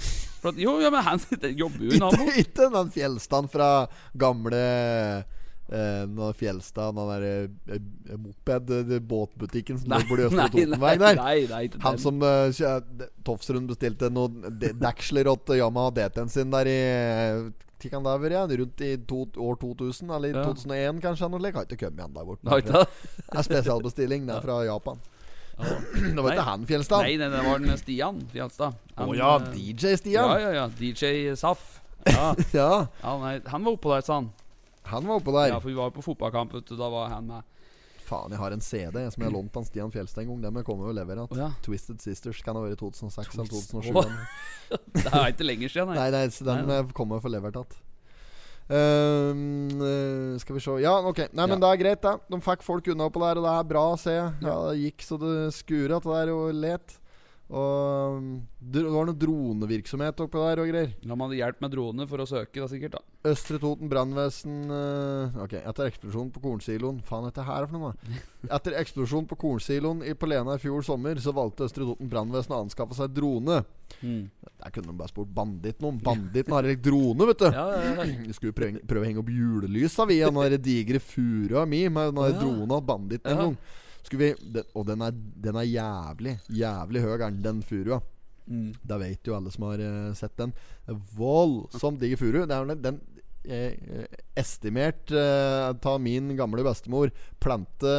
At, 0.46 0.58
jo, 0.58 0.78
ja, 0.78 0.94
men 0.94 1.06
han 1.10 1.22
jobber 1.64 1.90
jo 1.90 1.96
i 1.96 2.02
Nammo. 2.02 2.30
Ikke, 2.38 2.70
den 2.70 2.94
Fjellstand 2.94 3.50
fra 3.50 3.72
gamle 4.14 4.62
eh, 5.68 6.04
nå 6.08 6.32
Fjellstad, 6.38 6.94
den 6.96 7.10
der 7.12 7.26
eh, 7.28 7.76
eh, 7.76 8.16
moped 8.18 8.70
uh, 8.72 8.94
Båtbutikken 9.00 9.78
som 9.80 9.92
lå 9.94 10.00
borti 10.08 10.26
Østre 10.28 10.48
Totenvei 10.54 10.94
der. 10.98 11.16
nei, 11.20 11.36
nei, 11.46 11.66
nei, 11.68 11.82
Han 11.84 11.98
som 12.02 12.22
uh, 12.22 12.48
Tofsrud 13.26 13.68
bestilte 13.70 14.10
noen 14.12 14.58
de- 14.58 14.72
deksler 14.78 15.30
åt 15.32 15.54
Yamaha 15.56 15.94
DT-en 15.98 16.32
sin 16.32 16.50
der 16.54 16.70
i 16.70 16.78
eh, 16.80 17.52
ha? 17.90 18.18
Ja? 18.30 18.46
Rundt 18.46 18.80
i 18.80 18.96
to, 19.06 19.26
år 19.36 19.56
2000, 19.60 20.10
eller 20.10 20.28
Ja. 20.28 20.44
2001 20.44 21.00
kanskje? 21.02 21.28
Noe 21.28 21.40
slikt. 21.40 21.56
Har 21.56 21.66
ikke 21.66 21.86
kommet 21.86 21.98
igjen 21.98 22.14
der 22.14 22.24
borte. 22.24 22.60
Det? 22.62 22.86
Er 23.32 23.42
spesialbestilling. 23.42 24.26
Det 24.26 24.36
er 24.36 24.40
fra 24.40 24.64
Japan. 24.64 25.00
Ja. 25.58 25.76
Det 26.16 26.22
var 26.22 26.32
ikke 26.32 26.46
han 26.48 26.66
Fjellstad. 26.66 27.02
Nei, 27.04 27.16
nei, 27.20 27.28
det 27.30 27.42
var 27.44 27.58
den 27.62 27.78
Stian 27.78 28.20
Fjelstad. 28.32 28.78
Å 28.96 29.04
oh, 29.04 29.12
ja, 29.16 29.34
eh, 29.36 29.52
DJ 29.52 29.96
Stian. 30.00 30.30
Ja, 30.32 30.38
ja, 30.40 30.52
ja. 30.62 30.68
DJ 30.78 31.34
Saff. 31.38 31.82
Ja, 32.08 32.32
Ja, 32.56 32.70
nei, 33.20 33.36
han 33.46 33.66
var 33.66 33.76
oppå 33.76 33.92
der, 33.94 34.06
sa 34.06 34.20
han. 34.20 34.30
Han 34.90 35.06
var 35.06 35.20
oppå 35.20 35.32
der. 35.36 35.48
Ja, 35.54 35.60
for 35.60 35.68
vi 35.70 35.76
var 35.78 35.90
på 35.94 36.02
fotballkamp, 36.04 36.54
vet 36.54 36.66
du. 36.68 36.76
Da 36.76 36.88
var 36.92 37.12
han 37.12 37.26
med. 37.30 37.42
Faen, 38.02 38.32
jeg 38.34 38.40
har 38.42 38.52
en 38.52 38.60
CD 38.64 39.04
som 39.14 39.22
jeg 39.22 39.28
har 39.30 39.34
lånt 39.36 39.54
av 39.56 39.64
Stian 39.68 39.92
Fjelstad 39.94 40.24
en 40.24 40.32
gang. 40.32 40.40
Den 40.58 40.64
kommer 40.66 40.88
jo 40.88 40.92
å 40.92 40.96
levere. 40.96 41.22
Å, 41.24 41.38
ja. 41.38 41.52
Twisted 41.64 42.02
Sisters 42.02 42.42
kan 42.44 42.58
ha 42.58 42.64
vært 42.64 42.80
2006 42.82 43.36
eller 43.36 43.48
2007. 43.52 43.94
Oh. 43.94 44.10
Det 44.98 45.06
er 45.06 45.30
ikke 45.32 45.46
lenger 45.46 45.72
siden, 45.72 45.92
nei. 45.92 46.00
Nei, 46.00 46.10
nei, 46.16 46.26
så 46.34 46.44
den 46.48 46.66
Nei, 46.66 46.80
nei. 46.82 46.94
kommer 46.96 47.18
jeg 47.20 47.26
få 47.28 47.32
levert 47.32 47.56
igjen. 47.60 47.80
Ehm, 48.72 49.70
eh, 49.84 50.38
skal 50.40 50.56
vi 50.56 50.62
se 50.64 50.76
Ja, 50.80 50.94
ok. 51.04 51.26
Nei, 51.34 51.46
men 51.50 51.60
det 51.60 51.68
er 51.68 51.80
greit, 51.80 52.02
det. 52.02 52.14
De 52.30 52.40
fikk 52.40 52.62
folk 52.64 52.88
unna 52.92 53.08
oppå 53.10 53.20
der, 53.24 53.40
og 53.40 53.46
det 53.46 53.54
er 53.58 53.68
bra 53.68 53.84
å 53.92 53.98
se. 54.00 54.14
Ja, 54.16 54.56
det 54.70 54.78
gikk 54.80 55.04
så 55.06 55.18
det 55.20 55.36
skura 55.56 56.00
til 56.02 56.14
der 56.14 56.32
og 56.34 56.54
let. 56.56 56.98
Og 57.52 58.16
um, 58.16 58.28
det 58.72 58.80
var 58.88 59.04
noe 59.04 59.18
dronevirksomhet 59.20 60.20
oppå 60.24 60.40
der 60.40 60.60
og 60.62 60.70
greier. 60.70 60.92
Ja, 61.04 61.12
Man 61.12 61.26
hadde 61.26 61.36
hjelp 61.36 61.58
med 61.60 61.72
drone 61.74 62.06
for 62.08 62.22
å 62.22 62.26
søke, 62.28 62.62
da 62.62 62.68
sikkert. 62.70 62.94
da 62.96 63.28
Østre 63.32 63.58
Toten 63.60 63.90
brannvesen 63.92 64.70
uh, 64.72 65.36
Ok, 65.44 65.52
etter 65.60 65.90
eksplosjonen 65.90 66.30
på 66.32 66.40
kornsiloen 66.42 67.02
Faen, 67.06 67.26
dette 67.28 67.44
her 67.44 67.66
er 67.66 67.68
for 67.68 67.76
noe, 67.76 67.92
da? 67.92 68.22
Etter 68.56 68.78
eksplosjonen 68.80 69.28
på 69.30 69.36
kornsiloen 69.44 70.00
i, 70.08 70.14
Polena 70.18 70.56
i 70.56 70.62
fjor 70.62 70.80
sommer, 70.86 71.20
så 71.22 71.34
valgte 71.36 71.68
Østre 71.68 71.84
Toten 71.90 72.08
brannvesen 72.10 72.56
å 72.56 72.62
anskaffe 72.64 72.96
seg 72.98 73.12
drone. 73.18 73.60
mm. 74.00 74.24
Der 74.62 74.70
kunne 74.72 74.88
de 74.92 74.96
bare 75.02 75.10
spurt 75.12 75.30
banditten 75.36 75.88
om. 75.90 76.00
Banditten 76.06 76.54
har 76.56 76.66
ikke 76.70 76.84
drone, 76.88 77.28
vet 77.32 77.44
du. 77.44 77.46
Ja, 77.52 77.68
ja, 77.76 77.92
ja. 78.00 78.08
Vi 78.30 78.34
skulle 78.38 78.56
prøve, 78.56 78.80
prøve 78.88 79.04
å 79.04 79.10
henge 79.10 79.22
opp 79.22 79.30
julelysa, 79.34 80.06
vi, 80.08 80.20
av 80.24 80.40
den 80.56 80.62
digre 80.64 81.02
furua 81.02 81.66
mi 81.68 81.84
med 81.92 82.14
den 82.16 82.24
Ja. 82.32 82.40
drona 82.40 82.80
og 82.80 82.86
banditten 82.88 83.44
Ja. 83.44 83.52
Skulle 84.02 84.22
vi, 84.24 84.50
den, 84.56 84.66
og 84.74 84.86
den 84.88 85.04
er, 85.04 85.14
den 85.46 85.58
er 85.60 85.68
jævlig, 85.68 86.36
jævlig 86.50 87.04
høy, 87.04 87.14
den, 87.22 87.42
den 87.44 87.62
furua. 87.66 88.00
Mm. 88.46 88.72
Da 88.82 88.98
vet 88.98 89.26
jo 89.26 89.36
alle 89.36 89.52
som 89.54 89.68
har 89.68 89.82
uh, 89.82 90.12
sett 90.18 90.34
den. 90.40 90.54
Voldsomt 91.16 92.00
digg 92.02 92.18
furu. 92.20 92.42
Det 92.42 92.56
er 92.56 92.70
den, 92.72 92.82
den 92.82 93.00
eh, 93.44 93.72
eh, 93.72 94.06
estimert 94.38 95.10
eh, 95.10 95.68
Ta 95.82 95.98
min 95.98 96.32
gamle 96.36 96.64
bestemor 96.66 97.12
plante 97.42 97.92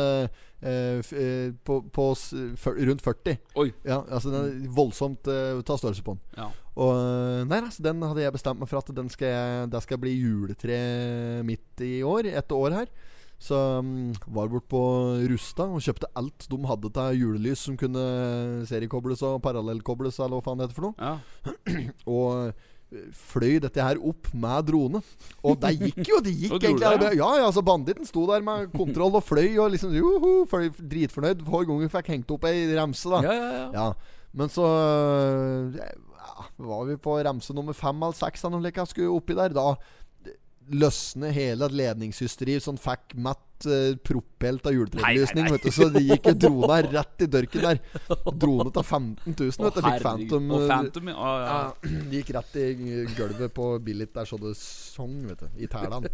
eh, 0.62 1.00
f, 1.00 1.14
eh, 1.14 1.54
på, 1.64 1.82
på 1.92 2.10
fyr, 2.16 2.84
rundt 2.88 3.04
40. 3.04 3.38
Oi. 3.60 3.70
Ja, 3.84 4.02
altså 4.10 4.32
den 4.32 4.44
er 4.44 4.76
voldsomt 4.76 5.28
uh, 5.28 5.62
ta 5.66 5.78
størrelse 5.80 6.04
på 6.06 6.16
den. 6.16 6.24
Ja. 6.40 6.50
Og 6.74 6.94
eh, 6.98 7.42
Nei, 7.50 7.60
altså, 7.62 7.84
den 7.86 8.04
hadde 8.06 8.24
jeg 8.24 8.36
bestemt 8.36 8.62
meg 8.62 8.72
for 8.72 8.82
at 8.82 8.94
den 8.96 9.12
skal 9.14 9.34
jeg, 9.34 9.72
det 9.74 9.84
skal 9.86 10.00
bli 10.02 10.16
juletre 10.16 10.78
midt 11.46 11.84
i 11.86 11.96
år. 12.08 12.32
Et 12.34 12.56
år 12.56 12.80
her. 12.82 12.94
Så 13.44 13.58
um, 13.84 14.14
var 14.32 14.48
bort 14.48 14.70
på 14.72 14.82
Rusta 15.28 15.66
og 15.68 15.82
kjøpte 15.84 16.08
alt 16.16 16.46
de 16.48 16.60
hadde 16.70 16.92
til 16.96 17.18
julelys 17.20 17.66
som 17.68 17.76
kunne 17.80 18.04
seriekobles 18.70 19.24
og 19.28 19.42
parallellkobles, 19.44 20.22
eller 20.24 20.38
hva 20.40 20.46
faen 20.46 20.62
det 20.62 20.70
heter 20.70 20.78
for 20.80 20.88
noe. 20.88 20.96
ja. 21.04 21.18
Og 22.14 22.54
eh, 22.54 23.10
fløy 23.18 23.58
dette 23.64 23.84
her 23.84 24.00
opp 24.00 24.30
med 24.38 24.68
drone. 24.70 25.02
Og 25.44 25.58
det 25.60 25.74
gikk 25.82 26.08
jo! 26.08 26.22
Det 26.24 26.34
gikk 26.38 26.56
egentlig 26.70 26.94
det, 27.02 27.12
ja. 27.18 27.28
Ja, 27.34 27.44
ja, 27.44 27.52
så 27.52 27.64
Banditten 27.66 28.08
sto 28.08 28.24
der 28.30 28.46
med 28.46 28.72
kontroll 28.78 29.20
og 29.20 29.26
fløy 29.28 29.58
og 29.58 29.74
liksom 29.76 29.92
joho, 29.98 30.34
fløy, 30.48 30.70
dritfornøyd 30.80 31.44
hver 31.44 31.68
gang 31.68 31.84
vi 31.84 31.92
fikk 31.98 32.14
hengt 32.14 32.32
opp 32.38 32.48
ei 32.48 32.64
remse, 32.72 33.12
da. 33.12 33.24
Ja, 33.28 33.36
ja, 33.42 33.52
ja. 33.58 33.68
Ja, 33.76 34.22
men 34.40 34.50
så 34.54 34.70
øh, 34.70 35.76
ja, 35.82 36.48
var 36.64 36.88
vi 36.88 36.96
på 37.02 37.18
remse 37.26 37.54
nummer 37.54 37.76
fem 37.76 38.00
eller 38.00 38.16
seks 38.18 38.46
eller 38.46 38.56
noe 38.58 38.64
slikt. 38.64 38.94
Skulle 38.94 39.12
oppi 39.14 39.36
der. 39.38 39.54
Da 39.54 39.74
løsne 40.72 41.32
hele 41.36 41.68
ledningshysteriet 41.72 42.64
sånn 42.64 42.80
fikk 42.82 43.16
matt 43.20 43.68
uh, 43.68 43.96
propelt 44.06 44.66
av 44.70 44.76
juletrelysning. 44.76 45.50
Så 45.74 45.90
de 45.94 46.04
gikk 46.06 46.32
drona 46.46 46.80
rett 46.86 47.26
i 47.26 47.30
dørken 47.32 47.68
der. 47.68 47.82
Drone 48.32 48.72
til 48.72 48.86
15 48.86 49.36
000, 49.36 49.36
vet 49.36 49.78
du. 49.78 49.84
Fikk. 49.84 50.02
Phantom. 50.06 50.50
Og 50.50 50.66
øh, 50.66 50.72
Phantom, 50.72 51.14
ja. 51.14 51.36
ja. 51.44 51.60
ja, 51.60 51.94
de 52.10 52.22
gikk 52.22 52.34
rett 52.38 52.58
i 52.64 52.68
gulvet 53.18 53.56
på 53.56 53.70
Billit 53.84 54.14
der 54.16 54.30
så 54.30 54.40
det 54.42 54.56
sang, 54.60 55.16
vet 55.30 55.46
du. 55.46 55.64
I 55.64 55.72
tælene. 55.72 56.12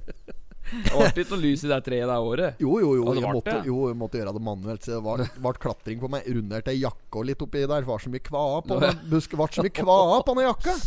Det 0.70 0.92
ble 0.94 1.24
ikke 1.24 1.34
noe 1.34 1.42
lys 1.42 1.64
i 1.66 1.70
det 1.72 1.80
treet 1.86 2.06
det 2.06 2.18
året. 2.22 2.60
Jo, 2.62 2.76
jo, 2.84 2.92
jo. 3.00 3.14
Jeg 3.18 3.26
måtte, 3.26 3.56
jo, 3.66 3.78
jeg 3.90 3.98
måtte 3.98 4.20
gjøre 4.20 4.36
det 4.36 4.44
manuelt. 4.46 4.86
Så 4.86 4.98
det 4.98 5.02
var, 5.06 5.24
ble 5.46 5.54
klatring 5.64 6.02
på 6.02 6.12
meg. 6.14 6.28
Runderte 6.30 6.76
jakka 6.78 7.26
litt 7.26 7.42
oppi 7.46 7.64
der. 7.66 7.88
Var. 7.88 8.04
Så 8.04 8.14
mye 8.14 8.24
kvae 8.24 8.62
på 8.68 10.38
den 10.38 10.46
jakka. 10.46 10.78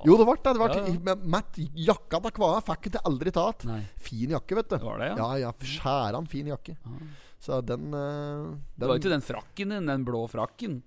Faen. 0.00 0.08
Jo, 0.08 0.16
det 0.16 0.26
ble 0.28 0.36
det. 0.40 0.52
det 0.56 0.60
ble, 0.60 0.68
Ja, 0.80 1.14
ja. 1.14 1.16
Matt, 1.36 1.58
jakka 1.86 2.20
til 2.24 2.34
kvae 2.40 2.60
fikk 2.66 2.90
jeg 2.90 3.04
aldri 3.10 3.32
tatt. 3.36 3.66
Fin 4.00 4.32
jakke, 4.36 4.56
vet 4.58 4.70
du. 4.72 4.76
Det 4.78 4.86
var 4.88 5.02
det, 5.02 5.10
ja? 5.12 5.16
Ja, 5.20 5.30
ja. 5.46 5.52
Skjæran 5.76 6.28
fin 6.30 6.48
jakke. 6.50 6.76
Ah. 6.88 7.02
Så 7.40 7.60
den, 7.64 7.88
eh, 7.94 8.56
Det 8.76 8.86
var 8.88 8.96
jo 8.96 9.00
ikke 9.00 9.14
den 9.14 9.24
frakken 9.24 9.68
din, 9.76 9.86
den 9.86 10.04
blå 10.04 10.26
frakken. 10.28 10.82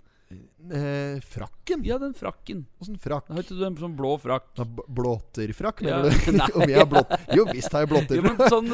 Eh, 0.72 1.20
frakken? 1.28 1.82
Ja, 1.84 1.98
den 2.00 2.14
frakken. 2.16 2.62
Åssen 2.80 2.96
frakk? 3.02 3.28
Har 3.28 3.42
ikke 3.44 3.58
du 3.58 3.66
en 3.68 3.76
sånn 3.76 3.96
blå 4.00 4.14
frakk? 4.22 4.46
Ja, 4.56 4.64
blåterfrakk, 4.64 5.82
mener 5.84 6.08
Ja, 6.08 6.14
du? 6.14 6.38
nei. 6.40 6.48
Om 6.58 6.70
jeg 6.72 6.78
har 6.80 6.88
blått 6.88 7.12
Jo 7.36 7.44
visst 7.50 7.74
har 7.76 7.84
jeg 7.84 7.92
Jo, 8.16 8.22
men 8.24 8.38
sånn 8.48 8.70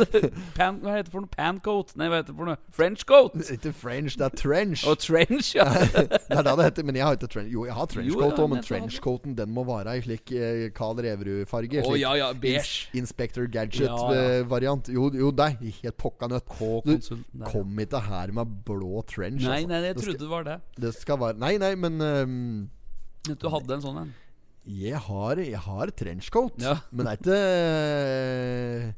pan, 0.54 0.78
Hva 0.84 0.94
heter 1.00 1.08
det 1.10 1.14
for 1.16 1.26
noe? 1.26 1.32
Pancoat? 1.34 1.96
Nei, 1.98 2.10
hva 2.12 2.20
heter 2.22 2.30
det 2.36 2.38
for 2.38 2.52
noe? 2.52 2.60
Frenchcoat? 2.78 3.40
Ikke 3.56 3.74
French, 3.74 4.18
det 4.22 4.28
er 4.28 4.36
trench. 4.38 4.84
Og 4.90 5.00
trench, 5.02 5.50
ja. 5.58 5.66
det 5.66 6.20
er 6.30 6.46
det 6.46 6.54
det 6.60 6.68
heter, 6.68 6.86
men 6.92 7.00
jeg 7.00 7.08
har 7.08 7.18
ikke 7.18 7.32
trench. 7.34 7.52
Jo, 7.56 7.66
jeg 7.66 7.78
har 7.80 7.90
trenchcoat 7.90 8.38
òg, 8.38 8.44
ja, 8.44 8.48
men 8.54 8.64
trenchcoaten 8.70 9.36
den 9.40 9.54
må 9.56 9.66
være 9.68 9.98
i 9.98 10.04
slik 10.06 10.34
eh, 10.38 10.68
Carl 10.78 11.02
Reverud-farge. 11.02 11.82
Å 11.82 11.90
oh, 11.90 11.98
ja, 11.98 12.14
ja, 12.20 12.30
beige. 12.36 12.62
beige. 12.62 13.02
Inspector 13.02 13.48
Ja, 13.50 13.66
ja. 13.66 13.66
Gadget-variant. 13.66 14.92
Jo, 14.94 15.10
jo, 15.18 15.34
nei, 15.42 15.52
helt 15.82 15.98
pokka 16.00 16.30
nøtt. 16.30 16.54
Du, 16.86 16.96
kom 17.50 17.82
ikke 17.82 18.04
her 18.06 18.34
med 18.36 18.54
blå 18.68 19.02
trench, 19.10 19.42
Nei, 19.46 19.64
altså. 19.64 19.72
nei, 19.74 19.82
jeg 19.90 19.96
Det 19.98 20.04
skal- 20.04 20.14
trodde 20.14 20.26
det 20.28 20.32
var 20.36 20.48
det. 20.52 20.58
Det 20.86 20.94
skal 20.96 21.20
være 21.26 21.40
Nei, 21.40 21.49
nei, 21.58 21.74
men 21.76 22.02
um, 22.02 22.70
Du 23.26 23.50
hadde 23.50 23.74
en 23.78 23.82
sånn 23.82 23.98
en. 24.04 24.14
jeg 24.70 25.00
har, 25.08 25.36
jeg 25.42 25.58
har 25.66 25.92
trenchcoat, 25.98 26.60
Ja. 26.62 26.76
men 26.92 27.06
det 27.06 27.14
er 27.14 27.22
ikke 27.24 27.38
eh, 27.40 28.94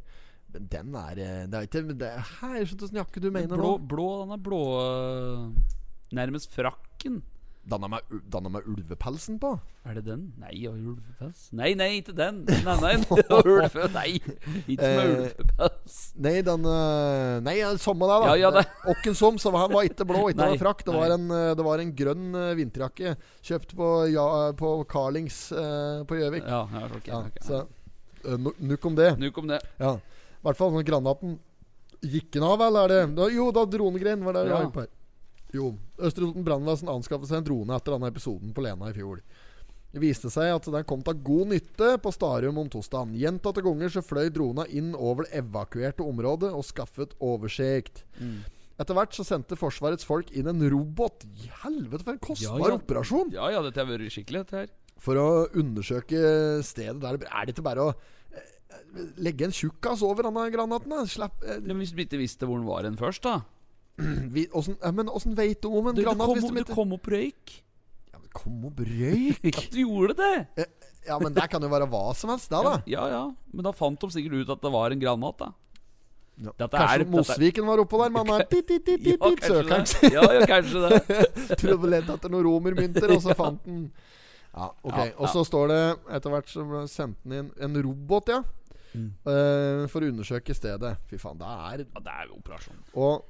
Men 0.51 0.65
den 0.73 0.95
er 0.99 1.21
eh, 1.23 1.43
Det 1.47 1.55
er 1.61 1.67
ikke 1.69 1.83
det 1.95 2.09
er, 2.11 2.25
jeg 2.57 2.67
skjønner 2.67 2.81
hvilken 2.87 2.99
jakke 3.01 3.21
du 3.23 3.29
mener 3.31 3.55
Blå, 3.55 3.71
nå. 3.77 3.87
blå, 3.87 4.07
den 4.25 4.33
er 4.35 4.41
blå 4.43 4.61
øh, 4.81 5.45
Nærmest 6.11 6.51
frakken. 6.51 7.21
Danna 7.61 7.85
meg, 7.87 8.01
danna 8.33 8.49
med 8.49 8.65
ulvepelsen 8.65 9.35
på? 9.39 9.51
Er 9.85 9.93
det 9.99 10.01
den? 10.07 10.21
Nei, 10.41 10.63
og 10.65 10.79
ulvepels? 10.81 11.43
Nei, 11.53 11.75
nei, 11.77 11.89
ikke 11.99 12.15
den. 12.17 12.39
Nei, 12.65 12.73
nei, 12.81 12.93
ulve, 13.37 13.83
nei. 13.93 14.07
ikke 14.65 14.81
med 14.81 15.01
Eh, 15.03 15.11
ulvepels. 15.11 15.97
Nei, 16.25 16.33
den 16.47 16.65
eh, 16.65 17.35
Nei, 17.45 17.53
samme 17.81 18.09
det, 18.09 18.15
da. 18.23 18.31
Ja, 18.33 18.47
ja, 18.47 18.51
det- 18.55 18.65
Åkken 18.95 19.13
som, 19.19 19.37
så 19.37 19.53
han 19.53 19.69
var 19.75 19.85
ikke 19.85 20.07
blå, 20.09 20.23
ikke 20.33 20.41
Nei, 20.41 20.57
frakk. 20.61 20.81
Det 20.87 20.95
var, 20.95 21.13
en, 21.13 21.27
eh, 21.37 21.51
det 21.59 21.67
var 21.67 21.83
en 21.83 21.91
grønn 22.01 22.25
vinterjakke 22.57 23.13
kjøpt 23.45 23.75
på, 23.77 23.91
ja, 24.09 24.25
på 24.57 24.71
Carlings 24.89 25.37
på 25.53 26.17
Gjøvik. 26.17 26.49
Ja, 26.49 26.63
ja, 26.73 26.87
ok. 26.89 27.11
Ja, 27.13 27.21
okay. 27.29 27.45
så 27.45 27.61
eh, 28.25 28.39
no- 28.41 28.57
om 28.89 28.97
det. 28.97 29.11
Nuk 29.21 29.37
om 29.37 29.53
det. 29.53 29.61
Ja. 29.77 29.93
I 30.01 30.47
hvert 30.49 30.57
fall 30.57 30.73
når 30.73 30.87
granaten 30.89 31.37
Gikk 32.01 32.31
den 32.33 32.41
av, 32.47 32.57
eller 32.65 32.89
er 32.89 33.11
det 33.13 33.27
Jo, 33.35 33.51
da 33.53 33.61
dronegrein 33.69 34.23
var 34.25 34.33
det 34.33 34.47
vi 34.47 34.49
Ja. 34.55 34.63
var 34.65 34.71
på 34.73 34.81
her. 34.87 34.89
Jo. 35.55 35.73
Østre 35.99 36.23
Toten 36.27 36.45
brannvesen 36.47 36.91
anskaffet 36.91 37.27
seg 37.31 37.41
en 37.41 37.47
drone 37.49 37.75
etter 37.77 37.95
denne 37.95 38.11
episoden 38.11 38.53
på 38.55 38.63
Lena 38.65 38.89
i 38.91 38.95
fjor. 38.95 39.19
Det 39.91 39.99
viste 39.99 40.29
seg 40.31 40.53
at 40.53 40.69
den 40.71 40.85
kom 40.87 41.01
til 41.03 41.17
god 41.27 41.49
nytte 41.51 41.89
på 41.99 42.13
Starum 42.15 42.61
om 42.61 42.69
torsdagen. 42.71 43.11
Gjentatte 43.19 43.63
ganger 43.65 43.91
så 43.91 44.03
fløy 44.05 44.29
drona 44.31 44.63
inn 44.71 44.93
over 44.95 45.27
det 45.27 45.41
evakuerte 45.41 46.05
området 46.07 46.53
og 46.55 46.63
skaffet 46.63 47.17
oversikt. 47.19 48.05
Mm. 48.21 48.37
Etter 48.79 48.95
hvert 48.97 49.13
så 49.13 49.25
sendte 49.27 49.57
Forsvarets 49.59 50.07
folk 50.07 50.31
inn 50.31 50.47
en 50.47 50.63
robot. 50.71 51.27
I 51.43 51.51
helvete, 51.65 52.05
for 52.07 52.15
en 52.15 52.23
kostbar 52.23 52.63
Ja, 52.63 52.71
ja. 52.71 52.79
operasjon! 52.79 53.35
Ja, 53.35 53.49
ja, 53.51 53.59
dette 53.67 53.83
har 53.83 53.91
vært 53.91 54.07
skikkelig, 54.15 54.45
dette 54.45 54.61
her. 54.63 54.71
For 55.01 55.19
å 55.19 55.27
undersøke 55.57 56.21
stedet 56.63 57.01
der 57.03 57.19
Er 57.25 57.45
det 57.49 57.55
ikke 57.55 57.65
bare 57.65 57.87
å 57.89 57.93
eh, 58.31 58.49
legge 59.21 59.47
en 59.47 59.53
tjukkas 59.55 60.03
over 60.07 60.23
denne 60.27 60.47
granaten? 60.53 60.93
da? 60.93 61.03
Slapp 61.09 61.43
eh, 61.43 61.59
Men 61.65 61.81
hvis 61.81 61.91
du 61.97 62.01
ikke 62.05 62.19
visste 62.21 62.47
hvor 62.47 62.61
den 62.61 62.67
var 62.69 62.85
hen 62.87 62.97
først, 62.99 63.25
da? 63.27 63.41
vi, 64.35 64.47
åssen, 64.57 64.77
ja, 64.81 64.91
Men 64.95 65.09
åssen 65.09 65.35
veit 65.37 65.61
du 65.63 65.69
om 65.69 65.87
en 65.91 65.95
Du, 65.97 66.03
granat 66.05 66.27
kom, 66.27 66.37
hvis 66.37 66.47
du, 66.49 66.61
du 66.63 66.73
kom 66.75 66.93
opp 66.97 67.07
røyk. 67.13 67.55
ja, 68.13 68.19
men 68.19 68.29
Kom 68.35 68.61
opp 68.69 68.79
røyk? 68.85 69.59
Du 69.73 69.79
gjorde 69.83 70.17
det! 70.21 70.67
Ja, 71.07 71.17
men 71.17 71.33
det 71.33 71.47
kan 71.49 71.63
jo 71.63 71.69
være 71.71 71.87
hva 71.89 72.11
som 72.13 72.29
helst, 72.29 72.51
da. 72.53 72.61
da. 72.61 72.75
Ja, 72.85 73.07
ja. 73.09 73.23
Men 73.51 73.65
da 73.65 73.71
fant 73.73 73.99
de 74.03 74.11
sikkert 74.13 74.43
ut 74.43 74.51
at 74.53 74.61
det 74.61 74.71
var 74.73 74.93
en 74.93 75.01
granat, 75.01 75.39
da. 75.41 75.47
Ja. 76.41 76.51
Kanskje 76.57 76.85
er- 77.01 77.05
Mosviken 77.09 77.65
var 77.67 77.81
oppå 77.83 77.99
der, 78.01 78.09
men 78.13 78.25
han 78.29 78.41
er 78.41 78.45
tit, 78.49 78.67
tit, 78.69 78.85
tit, 78.85 79.01
tit, 79.03 79.19
tit, 79.19 79.41
kanskje 79.41 79.49
søkeren 79.49 79.85
det. 79.89 80.11
Ja, 80.13 80.23
ja, 80.33 80.45
kanskje 80.49 80.81
det. 80.85 81.27
Prøvde 81.61 81.89
å 81.89 81.91
lete 81.91 82.15
etter 82.15 82.33
noen 82.33 82.45
romermynter, 82.47 83.13
og 83.17 83.21
så 83.25 83.35
fant 83.37 83.65
han 83.67 83.83
Ja, 84.53 84.69
ok. 84.83 84.97
Ja, 84.97 85.09
Og 85.17 85.29
så 85.33 85.43
står 85.47 85.69
det 85.73 85.81
etter 86.17 86.33
hvert 86.33 86.49
så 86.53 86.65
ble 86.69 86.81
sendt 86.91 87.19
den 87.25 87.37
inn 87.39 87.51
en 87.61 87.77
robot, 87.85 88.31
ja. 88.33 88.41
Mm. 88.91 89.09
Uh, 89.25 89.85
for 89.91 90.03
å 90.03 90.09
undersøke 90.11 90.53
stedet. 90.57 90.95
Fy 91.09 91.17
faen, 91.21 91.37
det 91.39 91.47
er 91.49 91.85
Ja, 91.85 92.01
det 92.07 92.15
er 92.17 92.25
jo 92.29 92.39
operasjon. 92.41 92.81
Og 92.99 93.21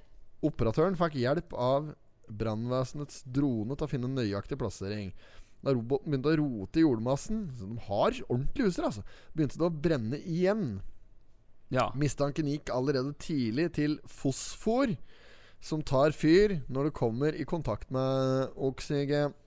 operatøren 0.45 0.97
fikk 0.99 1.19
hjelp 1.21 1.53
av 1.53 1.91
brannvesenets 2.31 3.21
drone 3.27 3.75
til 3.75 3.87
å 3.87 3.91
finne 3.91 4.11
nøyaktig 4.11 4.57
plassering. 4.59 5.11
Da 5.61 5.75
roboten 5.75 6.09
begynte 6.09 6.31
å 6.31 6.39
rote 6.39 6.79
i 6.79 6.81
jordmassen 6.81 7.43
Så 7.53 7.67
de 7.69 7.75
har 7.85 8.15
ordentlig 8.25 8.65
utstyr, 8.65 8.87
altså. 8.87 9.03
Begynte 9.35 9.59
det 9.61 9.67
å 9.67 9.75
brenne 9.83 10.19
igjen. 10.25 10.63
Ja. 11.71 11.91
Mistanken 11.95 12.49
gikk 12.49 12.71
allerede 12.73 13.13
tidlig 13.21 13.69
til 13.77 13.99
fosfor, 14.09 14.95
som 15.61 15.83
tar 15.85 16.15
fyr 16.17 16.57
når 16.67 16.89
det 16.89 16.97
kommer 16.97 17.37
i 17.37 17.45
kontakt 17.47 17.93
med 17.93 18.57
oksygen. 18.57 19.37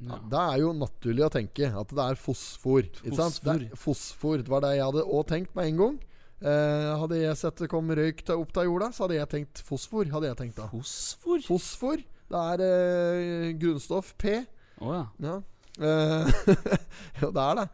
Ja, 0.00 0.16
det 0.32 0.42
er 0.54 0.60
jo 0.62 0.70
naturlig 0.72 1.26
å 1.26 1.32
tenke 1.34 1.68
at 1.76 1.90
det 1.92 2.04
er 2.06 2.16
fosfor. 2.16 2.86
Sant? 3.12 3.42
Det, 3.44 3.56
er 3.56 3.76
fosfor. 3.76 4.40
Det 4.40 4.52
var 4.52 4.64
det 4.64 4.76
jeg 4.78 4.86
hadde 4.86 5.04
òg 5.04 5.26
tenkt 5.28 5.52
med 5.58 5.72
en 5.72 5.82
gang. 5.82 5.98
Eh, 6.40 6.90
hadde 7.02 7.18
jeg 7.20 7.36
sett 7.36 7.58
det 7.60 7.68
kom 7.68 7.90
røyk 7.92 8.22
opp 8.32 8.56
av 8.56 8.64
jorda, 8.64 8.88
så 8.96 9.04
hadde 9.04 9.18
jeg 9.18 9.30
tenkt 9.34 9.60
fosfor. 9.66 10.08
Hadde 10.08 10.30
jeg 10.30 10.38
tenkt 10.38 10.56
da 10.60 10.68
Fosfor? 10.72 11.42
Fosfor. 11.44 12.00
Det 12.30 12.42
er 12.54 12.62
eh, 12.64 13.50
grunnstoff 13.60 14.14
P. 14.20 14.38
Å 14.80 14.94
ja. 14.94 15.04
Ja. 15.20 15.36
Eh, 15.80 16.30
jo, 17.20 17.30
det 17.36 17.44
er 17.44 17.60
det. 17.60 17.66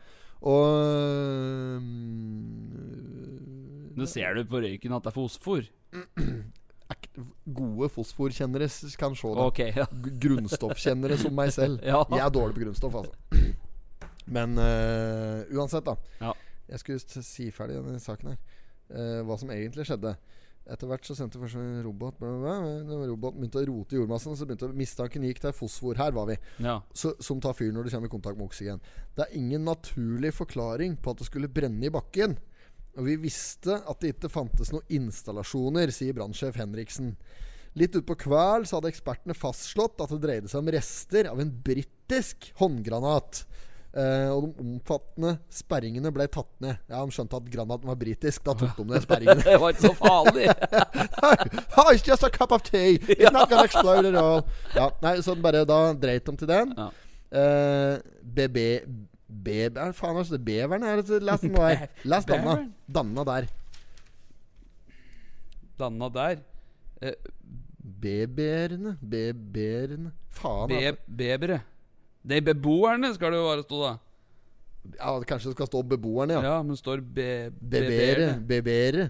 Og 0.47 1.87
Nå 3.97 4.07
ser 4.11 4.37
du 4.37 4.43
på 4.51 4.61
røyken 4.61 4.97
at 4.97 5.07
det 5.07 5.13
er 5.13 5.17
fosfor. 5.17 5.63
Gode 7.57 7.89
fosforkjennere 7.95 8.67
kan 9.01 9.15
se 9.17 9.31
det. 9.31 9.47
Ok, 9.47 9.63
ja. 9.79 9.87
Grunnstoffkjennere 10.27 11.17
som 11.23 11.39
meg 11.39 11.55
selv. 11.55 11.79
Ja. 11.87 12.03
Jeg 12.11 12.25
er 12.27 12.35
dårlig 12.35 12.59
på 12.59 12.67
grunnstoff, 12.67 12.99
altså. 12.99 13.15
Men 14.37 14.59
uh, 14.59 15.47
uansett, 15.55 15.87
da. 15.87 15.95
Ja. 16.21 16.35
Jeg 16.67 16.83
skulle 16.83 17.23
si 17.25 17.47
ferdig 17.55 17.79
denne 17.79 18.03
saken 18.03 18.35
her. 18.35 18.56
Eh, 18.91 19.21
hva 19.27 19.39
som 19.41 19.51
egentlig 19.51 19.87
skjedde. 19.89 20.15
Etter 20.67 20.91
hvert 20.91 21.07
så 21.07 21.15
sendte 21.15 21.39
først 21.39 21.59
en 21.61 21.83
robot 21.85 22.17
bla, 22.19 22.33
bla, 22.43 22.55
bla. 22.59 23.03
Roboten 23.07 23.39
begynte 23.39 23.61
å 23.63 23.69
rote 23.69 23.95
i 23.95 24.01
jordmassen, 24.01 24.35
så 24.35 24.49
begynte 24.49 24.73
mistanken 24.75 25.27
gikk 25.29 25.45
til 25.45 25.55
fosfor. 25.55 25.99
Her 25.99 26.15
var 26.17 26.27
vi. 26.33 26.37
ja. 26.65 26.81
Så, 26.91 27.15
som 27.23 27.39
tar 27.43 27.55
fyr 27.55 27.71
når 27.75 27.87
du 27.87 27.95
kommer 27.95 28.11
i 28.11 28.15
kontakt 28.17 28.39
med 28.39 28.49
oksygen. 28.49 28.83
Det 29.15 29.27
er 29.27 29.39
ingen 29.39 29.67
naturlig 29.67 30.35
forklaring 30.35 30.99
på 30.99 31.15
at 31.15 31.23
det 31.23 31.29
skulle 31.31 31.51
brenne 31.51 31.87
i 31.87 31.95
bakken. 31.95 32.35
Og 32.97 33.07
vi 33.07 33.19
visste 33.21 33.77
at 33.79 34.01
det 34.03 34.15
ikke 34.15 34.33
fantes 34.33 34.73
noen 34.73 34.87
installasjoner, 34.99 35.93
sier 35.95 36.17
brannsjef 36.17 36.59
Henriksen. 36.59 37.15
Litt 37.77 37.95
utpå 37.99 38.17
kveld 38.25 38.67
så 38.67 38.79
hadde 38.79 38.91
ekspertene 38.91 39.37
fastslått 39.37 40.01
at 40.01 40.15
det 40.15 40.23
dreide 40.23 40.51
seg 40.51 40.63
om 40.65 40.71
rester 40.73 41.29
av 41.29 41.43
en 41.43 41.53
britisk 41.63 42.49
håndgranat. 42.59 43.43
Eh, 43.97 44.29
og 44.29 44.43
de 44.45 44.51
omfattende 44.61 45.31
sperringene 45.49 46.11
ble 46.13 46.27
tatt 46.29 46.51
ned. 46.61 46.77
Ja, 46.91 47.01
De 47.01 47.17
skjønte 47.17 47.39
at 47.41 47.49
granaten 47.53 47.89
var 47.89 47.97
britisk. 48.01 48.43
Da 48.45 48.53
tok 48.61 48.77
de 48.77 48.85
ned 48.91 49.05
sperringene. 49.07 49.45
Det 49.49 49.57
var 49.63 49.73
ikke 49.73 49.89
så 49.89 49.95
farlig. 49.97 50.47
oh, 51.81 51.91
it's 51.95 52.05
just 52.05 52.27
a 52.27 52.31
cup 52.31 52.53
of 52.53 52.63
tea. 52.67 52.99
It's 53.09 53.33
not 53.33 53.49
gonna 53.49 53.65
explode 53.65 54.13
at 54.13 54.21
all. 54.21 54.45
Ja, 54.77 54.91
nei, 55.01 55.17
så 55.25 55.37
bare 55.41 55.65
da 55.69 55.81
dreit 55.97 56.29
de 56.29 56.37
til 56.43 56.53
den. 56.53 56.77
Ja. 56.77 56.91
Uh, 57.27 58.23
BB 58.23 58.59
Beb... 59.27 59.77
Er 59.77 59.95
faen 59.97 60.17
altså, 60.21 60.39
beveren? 60.39 60.85
Er 60.87 61.01
det, 61.03 61.23
les 61.23 61.41
den 61.43 61.55
der. 61.57 61.87
Les 62.05 62.25
Danna. 62.29 62.57
Danna 62.95 63.25
der. 63.27 63.49
Danna 65.81 66.09
der. 66.15 66.45
Uh, 67.03 67.17
Beberene. 68.03 68.97
Beberene. 69.01 70.13
Faen. 70.31 70.69
be 70.69 70.75
altså. 70.75 71.03
bebere. 71.17 71.61
De 72.27 72.41
beboerne 72.43 73.13
skal 73.15 73.31
det 73.35 73.39
jo 73.41 73.47
bare 73.51 73.65
stå, 73.67 73.81
da. 73.85 73.95
Ja, 74.99 75.13
kanskje 75.27 75.51
det 75.51 75.57
skal 75.59 75.69
stå 75.71 75.83
beboerne, 75.87 76.37
ja. 76.39 76.43
Ja, 76.43 76.57
men 76.63 76.79
står 76.79 77.01
be 77.03 77.51
Bebere. 77.59 78.29
bebere. 78.47 79.09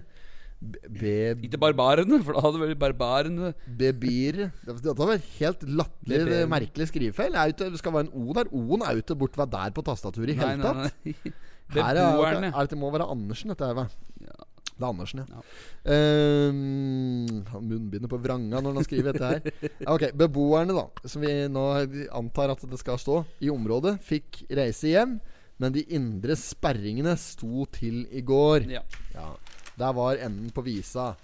Be- 0.57 1.35
Ikke 1.45 1.59
barbarene, 1.61 2.17
for 2.25 2.33
da 2.33 2.41
hadde 2.41 2.57
det 2.57 2.63
vært 2.71 2.79
barbarene. 2.81 3.51
Bebire. 3.77 4.47
Dette 4.65 4.95
var 4.97 5.19
helt 5.37 5.65
latterlig 5.69 6.39
merkelig 6.49 6.87
skrivefeil. 6.89 7.37
Det 7.59 7.77
skal 7.77 7.93
være 7.93 8.07
en 8.07 8.13
O 8.17 8.33
der. 8.33 8.49
O-en 8.49 8.81
er 8.87 8.97
jo 8.97 9.03
ikke 9.05 9.19
borte 9.21 9.45
der 9.53 9.75
på 9.75 9.83
tastaturet 9.85 10.33
i 10.33 10.37
hele 10.39 10.57
tatt. 10.65 10.97
Her 11.77 11.99
er, 11.99 12.47
er 12.47 12.67
det, 12.71 12.77
må 12.79 12.89
være 12.93 13.05
Andersen, 13.11 13.51
dette 13.51 13.67
her? 13.67 13.89
Ja. 14.23 14.45
Det 14.77 14.85
er 14.85 14.91
Andersen, 14.91 15.23
ja. 15.23 15.25
Ja. 15.33 15.41
Uh, 15.89 17.39
har 17.49 17.63
munnbindet 17.65 18.11
på 18.11 18.19
vranga 18.21 18.61
når 18.61 18.77
han 18.77 18.85
skriver 18.85 19.15
dette 19.15 19.31
her. 19.31 19.69
Ok, 19.93 20.11
Beboerne, 20.17 20.75
da, 20.77 21.09
som 21.09 21.25
vi 21.25 21.33
nå 21.49 21.65
antar 22.13 22.53
at 22.53 22.61
det 22.69 22.77
skal 22.81 23.01
stå, 23.01 23.23
i 23.41 23.49
området, 23.49 23.97
fikk 24.05 24.43
reise 24.53 24.93
hjem. 24.93 25.17
Men 25.57 25.73
de 25.73 25.81
indre 25.97 26.35
sperringene 26.37 27.15
sto 27.17 27.65
til 27.73 28.03
i 28.13 28.21
går. 28.21 28.67
Ja. 28.69 28.83
Ja, 29.15 29.31
Der 29.77 29.95
var 29.97 30.21
enden 30.21 30.53
på 30.53 30.61
visa. 30.65 31.15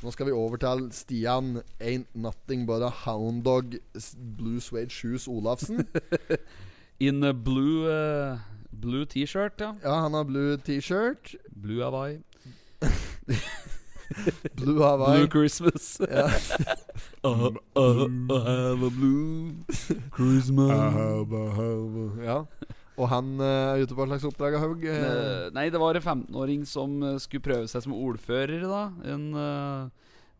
Nå 0.00 0.12
skal 0.12 0.28
vi 0.28 0.36
over 0.36 0.60
til 0.60 0.86
Stian 0.96 1.58
Ain't 1.80 2.08
Nothing 2.16 2.66
But 2.68 2.84
A 2.84 2.92
Hound 3.04 3.42
Dog 3.44 3.76
Blue 4.36 4.60
Suede 4.60 4.92
Shoes 4.92 5.28
Olafsen. 5.28 5.86
In 7.00 7.24
a 7.24 7.32
blue 7.32 7.88
uh 7.88 8.38
Blue 8.80 9.04
T-shirt, 9.04 9.60
ja. 9.60 9.74
Ja, 9.82 9.94
han 10.00 10.14
har 10.14 10.24
blue 10.24 10.56
T-shirt. 10.56 11.34
Blue 11.52 11.82
Hawaii. 11.84 12.20
Blue 14.56 14.82
Hawaii. 14.82 15.18
Blue 15.18 15.28
Christmas. 15.28 16.00
Ja. 16.10 16.26
uh, 17.28 17.50
uh, 17.76 18.06
I 18.32 18.38
have 18.48 18.82
a 18.82 18.90
blue 18.90 19.54
Christmas 20.16 20.70
I 20.70 20.90
have 20.96 22.24
Ja. 22.24 22.38
Og 23.00 23.08
han 23.08 23.28
eh, 23.40 23.46
er 23.46 23.84
ute 23.86 23.94
på 23.96 24.02
et 24.04 24.10
slags 24.10 24.24
oppdrag 24.28 24.56
av 24.58 24.60
Haug. 24.66 24.82
eh, 24.84 24.96
Eh, 25.00 25.46
Nei, 25.56 25.68
det 25.72 25.80
var 25.80 25.96
en 25.96 26.02
15-åring 26.04 26.66
som 26.68 26.98
skulle 27.22 27.40
prøve 27.46 27.68
seg 27.70 27.86
som 27.86 27.94
ordfører, 27.96 28.60
da. 28.68 28.82
En 29.08 29.30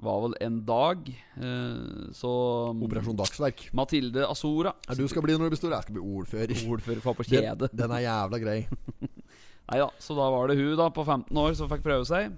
Var 0.00 0.20
vel 0.24 0.34
en 0.44 0.58
dag. 0.68 1.08
eh, 1.40 2.10
så 2.16 2.30
Operasjon 2.74 3.16
Dagsverk. 3.16 3.66
Mathilde 3.76 4.26
Azora. 4.28 4.74
Ja, 4.88 4.94
du 4.98 5.06
skal 5.08 5.22
bli 5.24 5.32
når 5.38 5.48
du 5.48 5.54
blir 5.54 5.60
stor. 5.62 5.72
Jeg 5.78 5.82
skal 5.88 5.96
bli 5.96 6.04
ordfører. 6.04 6.54
Ordfører 6.68 7.00
for 7.04 7.14
på 7.14 7.24
Den, 7.30 7.44
kjede. 7.48 7.70
den 7.72 7.90
er 7.96 8.04
jævla 8.04 8.42
grei. 8.44 8.60
Nei 9.70 9.78
da, 9.78 9.88
så 10.02 10.14
da 10.18 10.28
var 10.34 10.48
det 10.50 10.56
hun 10.58 10.76
da 10.78 10.88
på 10.90 11.04
15 11.06 11.36
år 11.38 11.52
som 11.58 11.68
fikk 11.70 11.84
prøve 11.84 12.06
seg. 12.08 12.32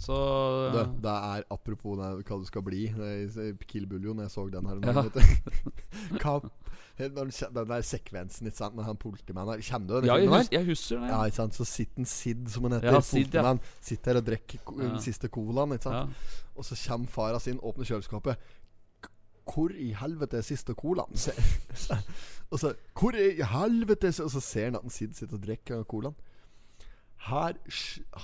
Så 0.00 0.16
Det, 0.72 0.84
det 1.04 1.12
er 1.12 1.42
apropos 1.52 1.98
det, 1.98 2.10
hva 2.24 2.38
du 2.40 2.46
skal 2.48 2.62
bli. 2.64 2.86
I 2.88 3.26
Kill 3.28 3.56
Kill 3.68 3.86
Bullion, 3.90 4.22
jeg 4.24 4.30
så 4.32 4.46
den 4.48 4.66
her. 4.70 4.78
Ja. 4.80 6.38
Når 7.00 7.30
den 7.32 7.68
der 7.68 7.82
sekvensen 7.86 8.46
ikke 8.50 8.58
sant, 8.58 8.74
med 8.76 8.84
han 8.84 8.96
politimannen 9.00 9.62
Kjenner 9.64 9.86
du 9.88 9.94
den 10.04 10.08
Ja, 10.10 10.16
jeg, 10.20 10.28
hus 10.28 10.48
jeg 10.52 10.66
husker 10.68 11.00
det. 11.00 11.08
Ja, 11.08 11.20
ikke 11.24 11.36
sant? 11.38 11.56
Så 11.56 11.64
sitter 11.68 12.02
en 12.02 12.08
Sid, 12.08 12.48
som 12.52 12.66
han 12.68 12.74
heter, 12.76 12.92
Ja, 12.92 13.00
Sid, 13.00 13.34
ja. 13.34 13.54
sitter 13.80 14.12
her 14.12 14.20
og 14.20 14.26
drikker 14.26 14.58
den 14.76 14.90
Ja. 14.96 14.98
siste 15.04 15.28
colaen. 15.32 15.72
Ikke 15.76 15.88
sant? 15.88 15.94
Ja. 15.96 16.48
Og 16.56 16.64
så 16.68 16.76
kommer 16.88 17.08
fara 17.08 17.38
sin, 17.40 17.60
åpner 17.60 17.88
kjøleskapet. 17.88 18.36
Hvor 19.50 19.72
i 19.72 19.90
helvete 19.96 20.36
er 20.38 20.44
siste 20.46 20.74
colaen? 20.74 21.16
Og 22.50 22.58
så 22.58 22.74
Hvor 22.98 23.14
i 23.16 23.40
helvete 23.42 24.08
Og 24.22 24.30
så 24.30 24.40
ser 24.42 24.64
han 24.70 24.76
at 24.76 24.92
Sid 24.92 25.14
sitter 25.16 25.36
og 25.38 25.42
drikker 25.46 25.84
colaen. 25.84 26.14
Her, 27.28 27.52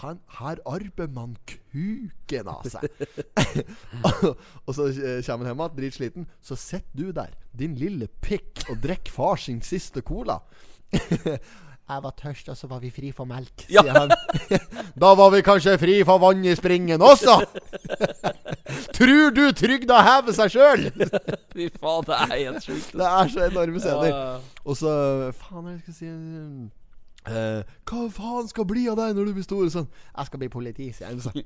her, 0.01 0.14
her 0.38 0.61
arbeider 0.64 1.11
man 1.12 1.34
kuken 1.51 2.49
av 2.49 2.64
seg. 2.72 2.86
og 4.66 4.72
så 4.72 4.86
eh, 4.88 5.20
kommer 5.26 5.44
han 5.44 5.53
hjem 5.53 5.61
igjen, 5.61 5.76
dritsliten. 5.76 6.26
Så 6.40 6.57
sitter 6.57 6.97
du 6.97 7.12
der, 7.14 7.34
din 7.61 7.76
lille 7.76 8.09
pikk, 8.24 8.64
og 8.70 8.80
drikker 8.82 9.12
far 9.12 9.36
sin 9.42 9.61
siste 9.62 10.01
cola. 10.07 10.38
Jeg 11.86 12.03
var 12.03 12.14
tørst, 12.18 12.49
og 12.51 12.57
så 12.59 12.66
var 12.66 12.80
vi 12.82 12.88
fri 12.90 13.12
for 13.14 13.28
melk, 13.30 13.66
Ja. 13.70 13.84
sier 13.86 13.94
han. 13.94 14.11
da 15.05 15.12
var 15.14 15.30
vi 15.36 15.42
kanskje 15.47 15.76
fri 15.78 16.01
for 16.09 16.18
vann 16.18 16.40
i 16.42 16.55
springen 16.59 16.99
også! 17.05 17.36
Tror 18.97 19.30
du 19.36 19.44
trygda 19.55 20.01
hever 20.03 20.34
seg 20.34 20.51
sjøl? 20.57 20.88
Fy 21.53 21.68
faen, 21.76 22.09
det 22.09 22.16
er 22.16 22.32
helt 22.32 22.66
sjukt. 22.66 22.90
Det 22.97 23.07
er 23.12 23.30
så 23.36 23.44
enorme 23.47 23.84
scener. 23.84 24.11
Ja, 24.11 24.24
Og 24.64 24.80
så 24.80 24.90
Faen, 25.38 25.62
hva 25.68 25.76
skal 25.78 25.94
jeg 25.94 26.01
si 26.01 26.11
eh, 27.31 27.62
Hva 27.87 28.07
faen 28.14 28.49
skal 28.51 28.68
bli 28.68 28.87
av 28.93 28.99
deg 29.01 29.16
når 29.16 29.31
du 29.31 29.33
blir 29.39 29.47
stor? 29.47 29.64
Sånn 29.72 29.89
Jeg 29.89 30.31
skal 30.31 30.43
bli 30.43 30.51
politi, 30.53 30.91
sier 30.97 31.11
han. 31.11 31.22
Sånn. 31.22 31.43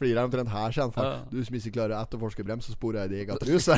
flirer 0.00 0.22
omtrent 0.24 0.52
her, 0.52 0.74
sier 0.74 0.90
han. 0.96 1.26
Du 1.32 1.40
som 1.44 1.58
ikke 1.58 1.74
klarer 1.78 1.98
å 1.98 2.02
etterforske 2.04 2.46
brems, 2.46 2.68
så 2.68 2.76
sporer 2.76 3.04
jeg 3.04 3.26
deg 3.26 3.34
av 3.34 3.42
truse. 3.42 3.76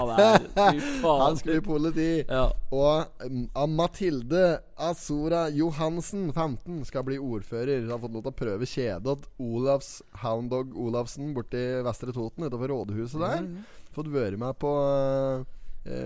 Han 0.00 1.36
skal 1.36 1.52
bli 1.52 1.60
politi. 1.64 2.08
Ja. 2.28 2.46
Og 2.74 3.24
um, 3.26 3.74
Mathilde 3.76 4.60
Azora 4.80 5.48
Johansen, 5.54 6.30
15, 6.32 6.84
skal 6.88 7.04
bli 7.06 7.18
ordfører. 7.20 7.88
Har 7.90 8.02
fått 8.02 8.14
lov 8.16 8.26
til 8.26 8.32
å 8.32 8.40
prøve 8.42 8.68
kjedet 8.68 9.16
til 9.24 9.50
Olavs 9.60 9.92
Hounddog 10.22 10.74
Olavsen 10.78 11.34
borti 11.36 11.62
Vestre 11.86 12.14
Toten, 12.16 12.46
utenfor 12.46 12.74
rådhuset 12.74 13.24
der. 13.24 13.48
Fått 13.94 14.10
være 14.12 14.38
med 14.38 14.58
på 14.60 14.70
eh, 14.86 15.48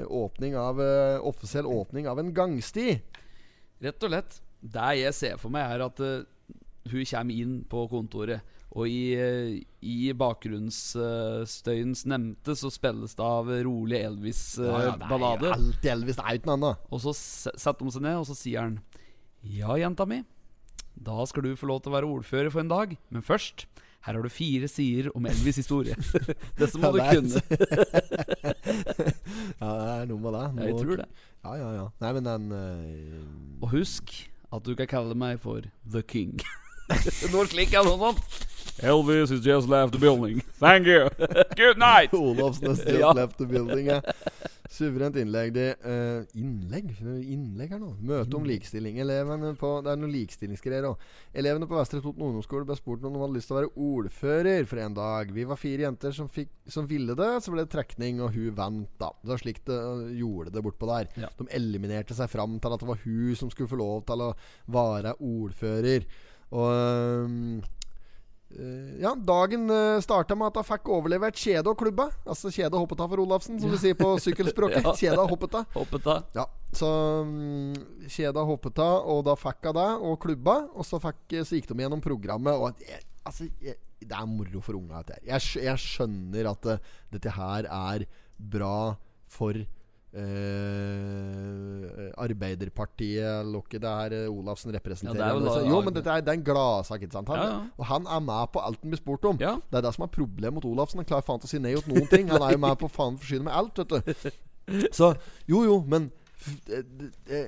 åpning 0.08 0.56
av 0.58 0.80
eh, 0.82 1.18
offisiell 1.24 1.66
åpning 1.66 2.08
av 2.10 2.20
en 2.20 2.32
gangsti. 2.34 2.98
Rett 3.84 4.06
og 4.06 4.14
lett. 4.14 4.40
Det 4.64 4.90
jeg 5.00 5.16
ser 5.16 5.40
for 5.40 5.52
meg, 5.54 5.74
er 5.74 5.84
at 5.86 6.02
eh, 6.04 6.24
hun 6.90 7.06
kommer 7.08 7.34
inn 7.44 7.54
på 7.68 7.86
kontoret, 7.92 8.52
og 8.74 8.90
i, 8.90 9.14
i 9.86 9.98
bakgrunnsstøyens 10.18 12.02
nevnte 12.10 12.56
så 12.58 12.72
spilles 12.74 13.14
det 13.14 13.22
av 13.24 13.50
rolig 13.62 14.00
Ja, 14.58 14.80
ja, 14.88 14.94
er 15.46 15.54
alltid 15.54 15.90
Elvis. 15.92 16.18
Det 16.18 16.24
er 16.24 16.34
jo 16.34 16.40
ikke 16.42 16.50
noe 16.50 16.58
annet. 16.58 16.88
og 16.90 17.04
så 17.04 17.14
setter 17.14 17.84
de 17.84 17.94
seg 17.94 18.04
ned, 18.04 18.18
og 18.18 18.26
så 18.28 18.36
sier 18.38 18.66
han 18.66 18.80
Ja, 19.46 19.76
jenta 19.78 20.08
mi. 20.10 20.24
Da 20.94 21.22
skal 21.26 21.46
du 21.46 21.54
få 21.58 21.70
lov 21.70 21.84
til 21.84 21.92
å 21.92 21.96
være 21.96 22.10
ordfører 22.16 22.50
for 22.50 22.64
en 22.64 22.72
dag. 22.72 22.96
Men 23.14 23.24
først 23.26 23.66
her 24.04 24.14
har 24.18 24.22
du 24.22 24.28
fire 24.32 24.68
sider 24.68 25.08
om 25.16 25.24
Elvis' 25.26 25.56
historie. 25.62 25.94
Dette 26.60 26.78
må 26.80 26.90
Ja, 26.90 26.92
du 26.92 26.98
det 26.98 27.08
kunne. 27.16 27.40
Ja, 29.60 29.70
det 29.70 29.90
er 29.94 30.06
noe 30.10 30.20
med 30.20 30.34
det. 30.36 30.44
Nå, 30.56 30.66
jeg 30.68 30.76
tror 30.80 30.96
det. 31.00 31.06
Ja, 31.44 31.54
ja, 31.60 31.70
ja. 31.78 31.86
Nei, 32.04 32.10
men 32.16 32.26
den 32.28 32.44
uh, 32.52 33.62
Og 33.64 33.70
husk 33.74 34.12
at 34.54 34.64
du 34.66 34.74
kan 34.78 34.88
kalle 34.90 35.16
meg 35.18 35.40
for 35.42 35.64
The 35.90 36.02
King. 36.06 36.38
Noe 37.32 37.46
slik 37.48 37.72
er 37.74 37.84
noe 37.86 37.96
sånt. 38.00 38.42
Elvis 38.84 39.30
has 39.30 39.40
just 39.46 39.68
left 39.70 39.92
the 39.94 40.00
building. 40.02 40.40
Thank 40.60 40.86
you. 40.90 41.08
Good 41.56 41.78
night. 41.78 42.12
Olofsnes 42.12 42.80
has 42.82 42.84
just 42.84 43.00
Ja. 43.00 43.12
left 43.16 43.38
the 43.38 43.46
building. 43.46 43.86
Ja. 43.88 44.00
Suverent 44.70 45.16
innlegg. 45.20 45.52
De, 45.54 45.64
uh, 45.84 46.38
innlegg? 46.40 46.90
Innlegg 47.02 47.74
her 47.74 47.80
nå? 47.82 47.92
Møte 48.04 48.38
om 48.38 48.46
likestilling. 48.48 48.98
Elevene 49.02 49.52
på, 49.60 49.70
det 49.84 49.92
er 49.92 50.00
noen 50.00 50.14
likestillingsgreier 50.14 50.88
òg. 50.88 51.06
Elevene 51.36 51.68
på 51.70 51.78
Vestre 51.78 52.00
Toten 52.04 52.24
ungdomsskole 52.26 52.68
ble 52.68 52.76
spurt 52.78 53.04
om 53.04 53.14
de 53.14 53.22
hadde 53.22 53.36
lyst 53.36 53.50
til 53.50 53.56
å 53.56 53.60
være 53.60 53.72
ordfører 53.88 54.68
for 54.70 54.82
en 54.82 54.98
dag. 54.98 55.32
Vi 55.36 55.46
var 55.48 55.60
fire 55.60 55.86
jenter 55.86 56.16
som, 56.16 56.30
fikk, 56.32 56.52
som 56.70 56.88
ville 56.90 57.16
det. 57.18 57.30
Så 57.44 57.54
ble 57.54 57.66
det 57.66 57.74
trekning, 57.74 58.22
og 58.24 58.34
hun 58.36 58.54
vant, 58.56 58.92
da. 59.00 59.12
Det 59.22 59.34
var 59.34 59.42
slik 59.44 59.64
det 59.68 59.80
øh, 59.80 60.06
gjorde 60.20 60.54
det 60.54 60.64
bortpå 60.64 60.90
der. 60.90 61.10
Ja. 61.26 61.32
De 61.38 61.48
eliminerte 61.54 62.16
seg 62.16 62.32
fram 62.32 62.56
til 62.58 62.76
at 62.76 62.84
det 62.84 62.92
var 62.92 63.02
hun 63.04 63.34
som 63.38 63.52
skulle 63.52 63.70
få 63.70 63.80
lov 63.80 64.06
til 64.08 64.28
å 64.28 64.32
være 64.74 65.18
ordfører. 65.22 66.08
Og 66.54 66.64
Eh, 66.74 67.28
ja, 69.00 69.14
dagen 69.18 69.70
uh, 69.70 70.00
starta 70.02 70.36
med 70.38 70.50
at 70.52 70.58
hun 70.60 70.66
fikk 70.68 70.90
overlevert 70.94 71.38
kjede 71.38 71.70
og 71.72 71.78
klubba. 71.80 72.08
Altså 72.22 72.52
kjede 72.54 72.76
og 72.76 72.84
hoppeta 72.84 73.08
for 73.10 73.22
Olafsen, 73.24 73.58
som 73.62 73.72
vi 73.72 73.80
sier 73.82 73.98
på 73.98 74.14
sykkelspråket. 74.22 74.82
Ja. 74.84 74.92
Kjede 74.98 75.22
og 75.22 75.32
hoppeta. 75.32 75.64
Hoppet 75.74 76.06
av. 76.10 76.26
Ja, 76.36 76.44
så 76.76 76.88
um, 77.24 77.72
kjeda 78.10 78.42
hoppeta, 78.46 78.88
og 79.10 79.22
da 79.28 79.36
fikk 79.38 79.70
hun 79.70 79.78
det, 79.78 79.88
og 80.10 80.18
klubba. 80.22 80.56
Og 80.74 80.86
så, 80.86 81.00
fikk, 81.02 81.38
så 81.46 81.58
gikk 81.58 81.70
de 81.70 81.78
gjennom 81.84 82.02
programmet, 82.04 82.58
og 82.58 82.72
at 82.72 83.06
altså, 83.24 83.48
jeg, 83.64 83.78
det 84.04 84.18
er 84.18 84.28
moro 84.28 84.60
for 84.64 84.78
unga. 84.78 85.00
dette 85.00 85.18
her. 85.18 85.24
Jeg, 85.32 85.64
jeg 85.64 85.82
skjønner 85.86 86.50
at 86.52 86.68
uh, 86.68 86.92
dette 87.14 87.34
her 87.38 87.70
er 87.70 88.06
bra 88.36 88.76
for 89.30 89.64
eh, 90.14 92.10
Arbeiderpartiet 92.24 93.46
Lokket 93.50 93.82
det 93.84 93.90
er 93.90 94.16
eh, 94.24 94.30
Olafsen 94.32 94.72
representerer. 94.74 95.18
Ja, 95.18 95.38
det 95.40 95.52
er 95.54 95.66
jo 95.66 95.72
jo, 95.74 95.80
men 95.86 95.96
dette 95.96 96.10
er, 96.14 96.24
det 96.24 96.32
er 96.34 96.38
en 96.38 96.46
gladsak, 96.46 97.02
ikke 97.06 97.16
sant? 97.18 97.28
Han, 97.32 97.38
Ja, 97.42 97.48
ja. 97.50 97.60
Og 97.78 97.88
han 97.90 98.06
er 98.06 98.20
med 98.24 98.52
på 98.54 98.62
alt 98.64 98.80
han 98.82 98.90
blir 98.94 99.00
spurt 99.02 99.24
om. 99.30 99.38
Det 99.70 99.80
er 99.80 99.86
det 99.88 99.94
som 99.96 100.06
er 100.06 100.12
problemet 100.14 100.56
mot 100.58 100.68
Olafsen. 100.70 101.00
Han 101.02 101.08
klarer 101.08 101.26
faen 101.26 101.42
til 101.42 101.50
å 101.50 101.52
si 101.54 101.62
nei 101.64 101.74
til 101.76 101.94
noen 101.94 102.08
ting. 102.12 102.30
Han 102.32 102.42
er 102.46 102.54
jo 102.56 102.62
med 102.66 102.78
på 102.80 102.90
faen 102.92 103.18
forsyne 103.20 103.46
med 103.48 103.54
alt, 103.56 103.78
vet 103.82 103.88
du. 103.94 104.30
Så 104.98 105.12
jo, 105.50 105.64
jo, 105.68 105.80
men 105.86 106.10
det- 106.66 106.84
det 107.28 107.42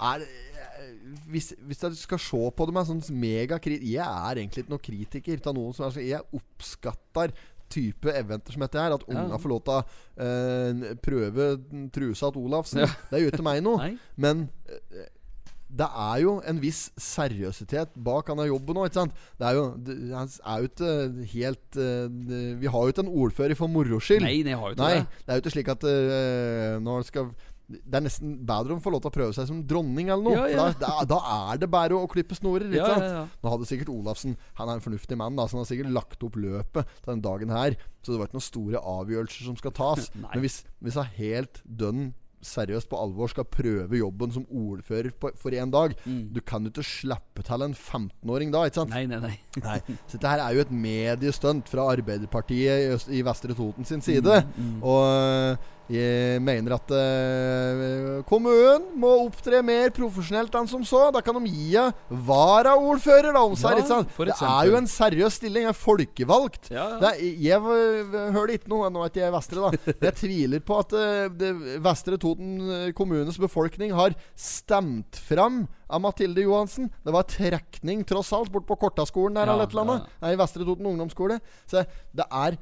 er 0.00 0.22
eh, 0.22 0.92
hvis, 1.28 1.52
hvis 1.68 1.82
jeg 1.82 1.96
skal 2.00 2.18
se 2.22 2.38
på 2.56 2.66
det 2.66 2.72
med 2.74 2.86
sånn 2.88 3.02
megakrit 3.20 3.82
Jeg 3.84 4.06
er 4.06 4.38
egentlig 4.40 4.62
ikke 4.64 4.72
noen 4.72 4.84
kritiker 4.86 5.42
av 5.50 5.54
noen 5.58 5.74
som 5.76 5.90
er 5.90 5.98
Jeg 6.06 6.22
oppskatter 6.38 7.34
type 7.70 8.12
eventer 8.14 8.56
som 8.56 8.66
dette 8.66 8.82
her. 8.82 8.96
At 8.96 9.06
unga 9.08 9.38
får 9.40 9.54
lov 9.54 9.62
til 9.66 9.76
å 9.76 9.80
eh, 10.26 10.90
prøve 11.02 11.52
trusa 11.94 12.32
til 12.34 12.50
Olafsen. 12.50 12.84
Ja. 12.84 12.90
Det 13.10 13.18
er 13.18 13.24
jo 13.26 13.32
ikke 13.32 13.46
meg 13.46 13.64
noe. 13.66 13.94
Men 14.24 14.48
uh, 14.70 15.08
det 15.70 15.86
er 15.86 16.16
jo 16.24 16.32
en 16.50 16.58
viss 16.62 16.80
seriøsitet 16.98 17.92
bak 18.02 18.30
denne 18.30 18.46
jobben 18.48 18.80
òg, 18.80 18.88
ikke 18.90 18.98
sant? 18.98 19.20
Det 19.38 19.46
er 19.46 19.54
jo, 19.54 19.64
det 19.86 19.96
han 20.10 20.32
er 20.52 20.64
jo 20.64 20.70
ikke 20.70 20.94
helt 21.34 21.78
eh, 21.78 22.56
Vi 22.60 22.72
har 22.74 22.86
jo 22.86 22.94
ikke 22.94 23.04
en 23.04 23.12
ordfører 23.24 23.54
for 23.58 23.70
moro 23.70 24.00
skyld. 24.02 24.24
Nei, 24.26 24.40
nei, 24.46 24.56
har 24.58 24.72
jo 24.72 24.76
ikke 24.76 24.88
Nei, 24.88 24.96
det. 24.98 25.20
det 25.20 25.30
er 25.30 25.38
jo 25.38 25.44
ikke 25.44 25.54
slik 25.54 25.70
at 25.76 25.86
uh, 25.86 26.80
når 26.82 27.04
det 27.04 27.10
skal 27.12 27.30
det 27.70 27.98
er 28.00 28.02
nesten 28.02 28.32
bedre 28.46 28.74
om 28.74 28.80
å 28.80 28.84
få 28.84 28.90
lov 28.94 29.02
til 29.04 29.12
å 29.12 29.14
prøve 29.14 29.34
seg 29.36 29.46
som 29.46 29.60
dronning 29.70 30.08
eller 30.10 30.24
noe. 30.26 30.36
Ja, 30.50 30.66
ja. 30.66 30.68
Da, 30.80 30.92
da, 31.06 31.18
er 31.52 31.60
det 31.62 31.68
bare 31.70 31.94
å, 31.94 32.08
klippe 32.10 32.34
snorer. 32.34 32.66
Ikke 32.66 32.82
Ja, 32.82 32.96
sant? 32.98 33.36
Nå 33.44 33.52
hadde 33.54 33.68
sikkert 33.70 33.92
Olafsen 33.94 34.34
Han 34.58 34.68
er 34.72 34.80
en 34.80 34.84
fornuftig 34.84 35.18
mann, 35.20 35.36
da 35.38 35.46
så 35.46 35.56
han 35.58 35.62
har 35.64 35.70
sikkert 35.70 35.94
lagt 35.94 36.24
opp 36.26 36.38
løpet 36.40 36.96
til 37.04 37.12
den 37.14 37.22
dagen 37.22 37.54
her. 37.54 37.76
Så 38.02 38.10
det 38.14 38.18
var 38.18 38.30
ikke 38.30 38.40
noen 38.40 38.48
store 38.50 38.82
avgjørelser 38.96 39.46
som 39.52 39.58
skal 39.60 39.76
tas. 39.76 40.10
Men 40.18 40.42
hvis, 40.42 40.64
hvis 40.82 40.98
han 40.98 41.14
helt 41.20 41.62
dønn 41.64 42.10
seriøst 42.40 42.88
på 42.88 42.96
alvor 42.96 43.28
skal 43.28 43.44
prøve 43.52 43.98
jobben 44.00 44.30
som 44.32 44.46
ordfører 44.48 45.12
på, 45.20 45.28
for 45.36 45.52
én 45.52 45.68
dag 45.70 45.92
Mm. 46.06 46.32
Du 46.32 46.40
kan 46.40 46.64
jo 46.64 46.70
ikke 46.72 46.84
slippe 46.86 47.42
til 47.44 47.62
en 47.66 47.74
15-åring 47.76 48.50
da, 48.54 48.62
ikke 48.64 48.80
sant? 48.80 48.94
Nei, 48.94 49.02
nei, 49.10 49.18
nei. 49.20 49.34
Nei. 49.66 49.76
Så 50.08 50.16
dette 50.16 50.30
her 50.32 50.40
er 50.46 50.54
jo 50.56 50.62
et 50.64 50.72
mediestunt 50.72 51.68
fra 51.68 51.84
Arbeiderpartiet 51.92 52.86
i, 52.86 52.88
Øst, 52.94 53.10
i 53.12 53.20
Vestre 53.26 53.52
Toten 53.58 53.84
sin 53.84 54.00
side. 54.00 54.40
Mm, 54.56 54.78
Og 54.80 55.04
øh, 55.04 55.68
jeg 55.90 56.40
mener 56.46 56.76
at 56.76 56.92
øh, 56.94 58.20
kommunen 58.28 58.84
må 59.00 59.10
opptre 59.26 59.58
mer 59.66 59.90
profesjonelt 59.94 60.54
enn 60.60 60.68
som 60.70 60.84
så. 60.86 61.08
Da 61.14 61.22
kan 61.24 61.34
de 61.40 61.50
gi 61.50 61.72
henne 61.74 62.20
varaordfører, 62.28 63.32
da, 63.34 63.42
om 63.42 63.56
seg. 63.58 63.72
Ja, 63.74 63.80
litt 63.80 63.90
sånn. 63.90 64.06
Det 64.30 64.36
er 64.36 64.70
jo 64.70 64.76
en 64.78 64.88
seriøs 64.90 65.38
stilling. 65.40 65.66
Jeg 65.66 65.74
er 65.74 65.80
folkevalgt. 65.80 66.70
Ja, 66.70 66.86
ja. 66.94 67.00
Det 67.02 67.32
jeg 67.42 67.60
v- 67.64 68.30
hører 68.36 68.54
ikke 68.56 68.70
noe 68.72 68.90
Nå 68.90 69.02
er 69.04 69.10
ikke 69.12 69.22
jeg 69.24 69.34
Vestre, 69.34 69.66
da. 69.66 69.92
Jeg 70.10 70.16
tviler 70.18 70.62
på 70.66 70.78
at 70.80 70.94
uh, 70.96 71.26
det, 71.40 71.50
Vestre 71.84 72.16
Toten 72.20 72.56
øh, 72.64 72.86
kommunes 72.96 73.36
befolkning 73.40 73.92
har 73.96 74.14
stemt 74.38 75.18
fram 75.28 75.64
av 75.90 76.02
Mathilde 76.04 76.42
Johansen. 76.44 76.88
Det 77.04 77.12
var 77.14 77.26
trekning, 77.30 78.02
tross 78.06 78.30
alt, 78.36 78.50
bort 78.54 78.66
på 78.68 78.76
Kortaskolen 78.78 79.34
der 79.38 79.50
eller 79.50 79.66
et 79.66 79.74
eller 79.74 79.86
annet. 79.86 80.10
Nei, 80.22 80.34
Vestre 80.38 80.66
Toten 80.66 80.86
ungdomsskole. 80.92 81.40
Så 81.70 81.82
det 82.14 82.26
er 82.30 82.58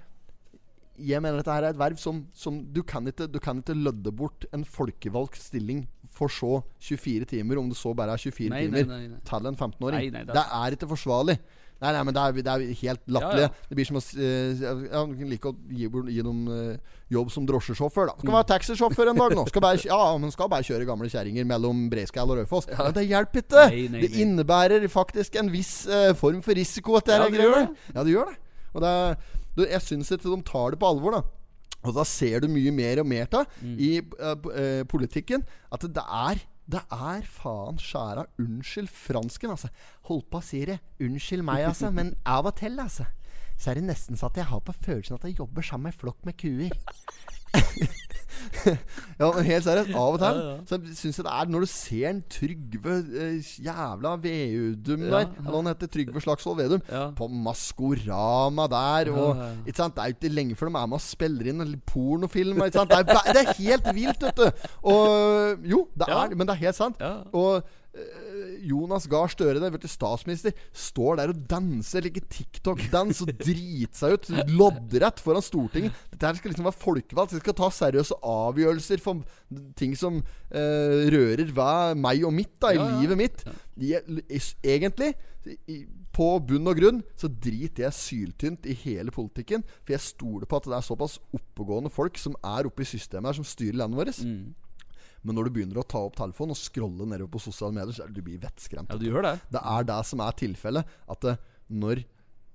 jeg 0.98 1.22
mener 1.22 1.40
dette 1.40 1.54
her 1.54 1.68
er 1.68 1.74
et 1.74 1.78
verv 1.80 2.00
som, 2.00 2.24
som 2.34 2.58
du, 2.74 2.82
kan 2.86 3.06
ikke, 3.10 3.28
du 3.30 3.38
kan 3.42 3.62
ikke 3.62 3.76
lødde 3.76 4.12
bort 4.14 4.46
en 4.54 4.64
folkevalgt 4.66 5.38
stilling 5.40 5.86
for 6.18 6.32
så 6.32 6.58
24 6.82 7.28
timer, 7.30 7.60
om 7.60 7.68
det 7.70 7.78
så 7.78 7.94
bare 7.94 8.16
er 8.16 8.22
24 8.22 8.50
Nei, 8.50 8.64
timer, 8.66 8.88
nei, 8.90 9.04
nei. 9.14 9.22
til 9.28 9.48
en 9.52 9.56
15-åring. 9.56 9.98
Nei, 9.98 10.10
nei, 10.10 10.26
det 10.26 10.34
det, 10.34 10.44
er- 10.44 10.76
ikke 10.78 10.90
forsvarlig. 10.90 11.38
Nei, 11.78 11.92
nei, 11.94 12.00
men 12.02 12.14
det 12.14 12.22
er, 12.22 12.38
det 12.42 12.50
er 12.50 12.62
helt 12.80 13.02
latterlig. 13.06 13.42
Ja, 13.44 13.50
ja. 13.52 13.66
Det 13.70 13.76
blir 13.78 13.86
som 13.86 13.98
å 14.00 14.02
uh, 14.02 14.22
Jeg 14.24 14.88
ja, 14.88 15.02
kan 15.04 15.28
like 15.30 15.50
å 15.52 15.54
gi, 15.70 15.86
gi 15.86 16.24
dem 16.26 16.40
uh, 16.50 16.96
jobb 17.14 17.30
som 17.30 17.46
drosjesjåfør, 17.46 18.10
da. 18.10 18.16
Mm. 18.16 18.24
Skal 18.24 18.34
være 18.34 18.48
taxisjåfør 18.50 19.12
en 19.12 19.20
dag 19.22 19.34
nå. 19.38 19.44
Skal 19.52 19.62
bare, 19.62 19.78
ja, 19.86 20.00
men 20.18 20.34
skal 20.34 20.50
bare 20.50 20.66
kjøre 20.66 20.88
gamle 20.88 21.10
kjerringer 21.12 21.46
mellom 21.46 21.84
Breiskall 21.92 22.34
og 22.34 22.40
Raufoss. 22.40 22.66
Ja. 22.72 22.88
det 22.96 23.06
hjelper 23.06 23.44
ikke! 23.44 23.68
Nei, 23.70 23.84
nei, 23.94 24.02
Det 24.02 24.24
innebærer 24.24 24.88
faktisk 24.90 25.38
en 25.38 25.52
viss 25.54 25.84
uh, 25.86 26.10
form 26.18 26.42
for 26.42 26.58
risiko, 26.58 26.98
dette 26.98 27.14
Ja, 27.14 27.30
det 27.30 27.46
gjør 27.46 27.58
det. 27.60 27.66
Ja, 27.94 28.02
det 28.02 28.16
gjør 28.16 28.34
det. 28.34 28.40
Og 28.74 28.82
det 28.82 28.90
er, 28.96 29.14
du, 29.58 29.64
jeg 29.68 29.84
syns 29.84 30.12
ikke 30.14 30.30
de 30.30 30.38
tar 30.46 30.74
det 30.74 30.80
på 30.82 30.88
alvor, 30.92 31.18
da. 31.18 31.22
Og 31.86 31.94
da 31.94 32.02
ser 32.08 32.42
du 32.42 32.48
mye 32.50 32.72
mer 32.74 33.02
og 33.02 33.06
mer 33.06 33.28
av 33.38 33.46
Mm. 33.62 33.74
i 33.78 33.90
uh, 34.02 34.84
politikken 34.90 35.44
at 35.72 35.84
det 35.86 36.02
er 36.04 36.40
det 36.68 36.82
er 36.92 37.22
faen 37.24 37.78
skjæra 37.80 38.26
Unnskyld 38.42 38.90
fransken, 38.92 39.54
altså. 39.54 39.70
Holdt 40.10 40.26
på 40.28 40.40
å 40.40 40.44
si 40.44 40.58
det. 40.68 40.78
Unnskyld 41.00 41.46
meg, 41.46 41.64
altså. 41.64 41.88
Men 41.98 42.10
av 42.28 42.50
og 42.50 42.58
til, 42.60 42.76
altså. 42.82 43.06
Så 43.58 43.70
er 43.70 43.78
det 43.80 43.86
nesten 43.88 44.18
så 44.20 44.28
at 44.28 44.36
jeg 44.36 44.50
har 44.50 44.60
på 44.60 44.74
følelsen 44.84 45.16
at 45.16 45.24
jeg 45.24 45.38
jobber 45.38 45.64
sammen 45.64 45.88
med 45.88 45.94
en 45.96 46.00
flokk 46.02 46.26
med 46.28 46.36
kuer. 46.38 46.74
Ja, 49.18 49.26
men 49.34 49.44
helt 49.46 49.64
seriøst. 49.66 49.90
Av 49.98 50.14
og 50.16 50.20
til 50.22 50.38
så 50.68 50.78
syns 50.98 51.18
jeg 51.18 51.24
det 51.26 51.32
er 51.34 51.50
Når 51.52 51.64
du 51.64 51.68
ser 51.70 52.08
en 52.10 52.20
Trygve 52.32 52.94
eh, 53.22 53.50
jævla 53.64 54.12
Vedum 54.22 55.04
Ja. 55.06 55.10
der 55.10 55.32
Eller 55.42 55.56
han 55.58 55.70
heter 55.70 55.90
Trygve 55.94 56.22
Slagsvold 56.24 56.58
Vedum. 56.62 56.82
Ja. 56.90 57.04
På 57.18 57.28
Maskorama 57.28 58.66
der. 58.72 59.12
Og, 59.12 59.36
Ja, 59.36 59.48
ja. 59.48 59.50
Ikke 59.66 59.76
sant? 59.82 59.96
Det 59.96 60.02
er 60.04 60.12
jo 60.12 60.16
ikke 60.18 60.34
lenge 60.34 60.56
før 60.58 60.70
de 60.70 60.76
er 60.82 60.86
med 60.92 60.98
og 61.00 61.04
spiller 61.04 61.50
inn 61.52 61.80
pornofilm. 61.86 62.62
Ikke 62.66 62.78
sant? 62.80 62.90
Det, 62.94 62.98
er, 62.98 63.32
det 63.32 63.42
er 63.44 63.52
helt 63.58 63.90
vilt, 63.94 64.22
vet 64.28 64.36
du. 64.36 64.70
Og 64.82 65.66
jo, 65.74 65.84
det 65.98 66.08
Ja. 66.08 66.24
er, 66.24 66.34
men 66.34 66.46
det 66.46 66.54
er 66.56 66.62
helt 66.66 66.76
sant. 66.78 66.96
Ja. 67.00 67.14
Og 67.32 67.62
Jonas 68.68 69.06
Gahr 69.10 69.30
Støre, 69.30 69.60
der, 69.62 69.70
vet 69.74 69.84
du, 69.84 69.88
statsminister, 69.90 70.54
står 70.74 71.20
der 71.20 71.32
og 71.32 71.42
danser 71.50 72.02
like 72.04 72.22
TikTok-dans 72.30 73.22
og 73.24 73.30
driter 73.38 73.94
seg 73.96 74.16
ut 74.16 74.28
loddrett 74.50 75.22
foran 75.22 75.44
Stortinget. 75.44 75.94
Dette 76.12 76.26
her 76.30 76.38
skal 76.40 76.52
liksom 76.52 76.68
være 76.68 76.80
folkevalgt. 76.82 77.36
De 77.36 77.42
skal 77.42 77.56
ta 77.58 77.70
seriøse 77.74 78.18
avgjørelser 78.26 79.02
for 79.04 79.22
ting 79.78 79.94
som 79.98 80.20
eh, 80.50 81.06
rører 81.14 81.54
hva, 81.56 81.70
meg 81.98 82.26
og 82.26 82.34
mitt, 82.36 82.54
da, 82.62 82.74
i 82.74 82.80
Ja, 82.80 82.88
ja. 82.90 83.00
livet 83.02 83.20
mitt. 83.20 83.46
Jeg, 83.78 84.02
egentlig, 84.66 85.12
i, 85.70 85.80
på 86.18 86.28
bunn 86.42 86.66
og 86.68 86.78
grunn, 86.80 87.02
så 87.18 87.30
driter 87.30 87.86
jeg 87.86 87.94
syltynt 87.94 88.66
i 88.66 88.74
hele 88.84 89.14
politikken. 89.14 89.62
For 89.84 89.94
jeg 89.94 90.02
stoler 90.04 90.48
på 90.50 90.58
at 90.58 90.66
det 90.66 90.78
er 90.80 90.86
såpass 90.86 91.18
oppegående 91.36 91.92
folk 91.94 92.18
som 92.18 92.34
er 92.42 92.66
oppe 92.68 92.82
i 92.82 92.90
systemet 92.90 93.30
her, 93.30 93.38
som 93.38 93.46
styrer 93.46 93.78
landet 93.84 94.00
vårt. 94.02 94.18
Mm. 94.26 94.48
Men 95.22 95.34
når 95.38 95.48
du 95.48 95.50
begynner 95.58 95.80
å 95.82 95.86
ta 95.88 95.98
opp 96.06 96.14
telefonen 96.16 96.54
og 96.54 96.60
scrolle 96.60 97.06
nedover 97.08 97.32
på 97.34 97.40
sosiale 97.42 97.74
medier, 97.74 97.92
så 97.96 98.04
er 98.04 98.12
det 98.12 98.20
du 98.20 98.26
blir 98.28 98.38
vettskremt. 98.42 98.92
Ja, 98.92 98.98
du 99.00 99.08
gjør 99.08 99.24
det. 99.26 99.34
Det 99.50 99.62
er 99.74 99.88
det 99.90 99.98
som 100.06 100.20
er 100.24 100.36
tilfellet. 100.38 100.92
At 101.10 101.20
det, 101.26 101.34
når, 101.68 102.02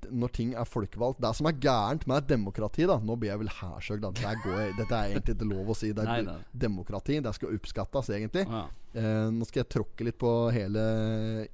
når 0.10 0.32
ting 0.36 0.54
er 0.60 0.66
folkevalgt 0.68 1.20
Det 1.24 1.30
som 1.38 1.48
er 1.48 1.60
gærent 1.64 2.08
med 2.10 2.18
et 2.24 2.28
demokrati 2.32 2.88
da 2.90 2.98
Nå 3.00 3.16
blir 3.22 3.30
jeg 3.34 3.40
vel 3.44 3.52
hærsøgd. 3.60 4.02
da. 4.04 4.10
Dette, 4.16 4.56
er 4.64 4.74
dette 4.80 4.96
er 4.98 5.12
egentlig 5.14 5.36
ikke 5.38 5.50
lov 5.52 5.70
å 5.70 5.78
si. 5.78 5.92
Det 5.96 6.04
er 6.06 6.10
Nei, 6.14 6.24
nei. 6.32 6.40
demokrati. 6.66 7.20
Det 7.24 7.36
skal 7.38 7.54
oppskattes, 7.60 8.10
egentlig. 8.16 8.48
Ja. 8.50 8.64
Eh, 8.94 9.28
nå 9.34 9.46
skal 9.50 9.64
jeg 9.64 9.72
tråkke 9.76 10.08
litt 10.10 10.18
på 10.22 10.34
hele 10.56 10.84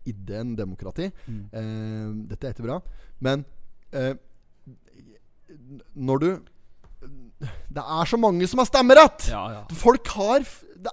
ideen 0.09 0.55
demokrati. 0.59 1.09
Mm. 1.27 1.43
Eh, 1.51 2.07
dette 2.31 2.47
er 2.49 2.55
ikke 2.57 2.67
bra. 2.69 2.79
Men 3.25 3.45
eh, 3.91 4.13
når 5.95 6.19
du 6.25 6.29
Det 7.71 7.79
er 7.83 8.09
så 8.09 8.17
mange 8.19 8.47
som 8.51 8.59
har 8.59 8.67
stemmerett! 8.67 9.29
Ja, 9.31 9.43
ja. 9.53 9.61
Folk 9.79 10.07
har 10.17 10.43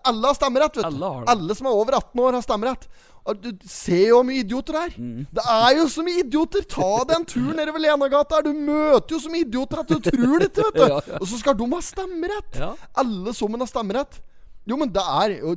Alle 0.03 0.31
har 0.31 0.37
stemmerett, 0.39 0.77
vet 0.77 0.85
du. 0.85 0.89
Alle 0.89 1.13
har 1.13 1.25
det. 1.25 1.35
Alle 1.35 1.57
som 1.59 1.69
er 1.69 1.77
over 1.83 1.99
18 1.99 2.23
år, 2.25 2.39
har 2.39 2.45
stemmerett. 2.45 2.89
Og 3.27 3.41
du 3.43 3.49
ser 3.67 4.05
jo 4.09 4.21
hvor 4.21 4.27
mye 4.29 4.43
idioter 4.45 4.77
det 4.77 4.83
er. 4.85 4.95
Mm. 5.03 5.25
Det 5.35 5.45
er 5.57 5.71
jo 5.81 5.87
så 5.91 6.05
mye 6.07 6.23
idioter! 6.23 6.67
Ta 6.71 6.91
deg 7.09 7.17
en 7.17 7.27
tur 7.33 7.49
nedover 7.59 7.83
Lenagata. 7.83 8.43
Du 8.47 8.53
møter 8.55 9.17
jo 9.17 9.21
så 9.25 9.33
mye 9.33 9.47
idioter 9.47 9.83
at 9.83 9.91
du 9.91 9.99
tror 9.99 10.39
det 10.43 10.51
ikke, 10.53 10.69
vet 10.69 10.79
du. 10.79 10.85
Ja, 10.93 11.01
ja. 11.11 11.19
Og 11.19 11.27
så 11.31 11.41
skal 11.41 11.59
de 11.59 11.69
ha 11.73 11.83
stemmerett! 11.83 12.61
Ja. 12.63 12.71
Alle 13.03 13.35
sammen 13.37 13.63
har 13.65 13.71
stemmerett. 13.71 14.21
Jo, 14.67 14.79
men 14.79 14.95
det 14.95 15.03
er 15.03 15.39
jo 15.41 15.57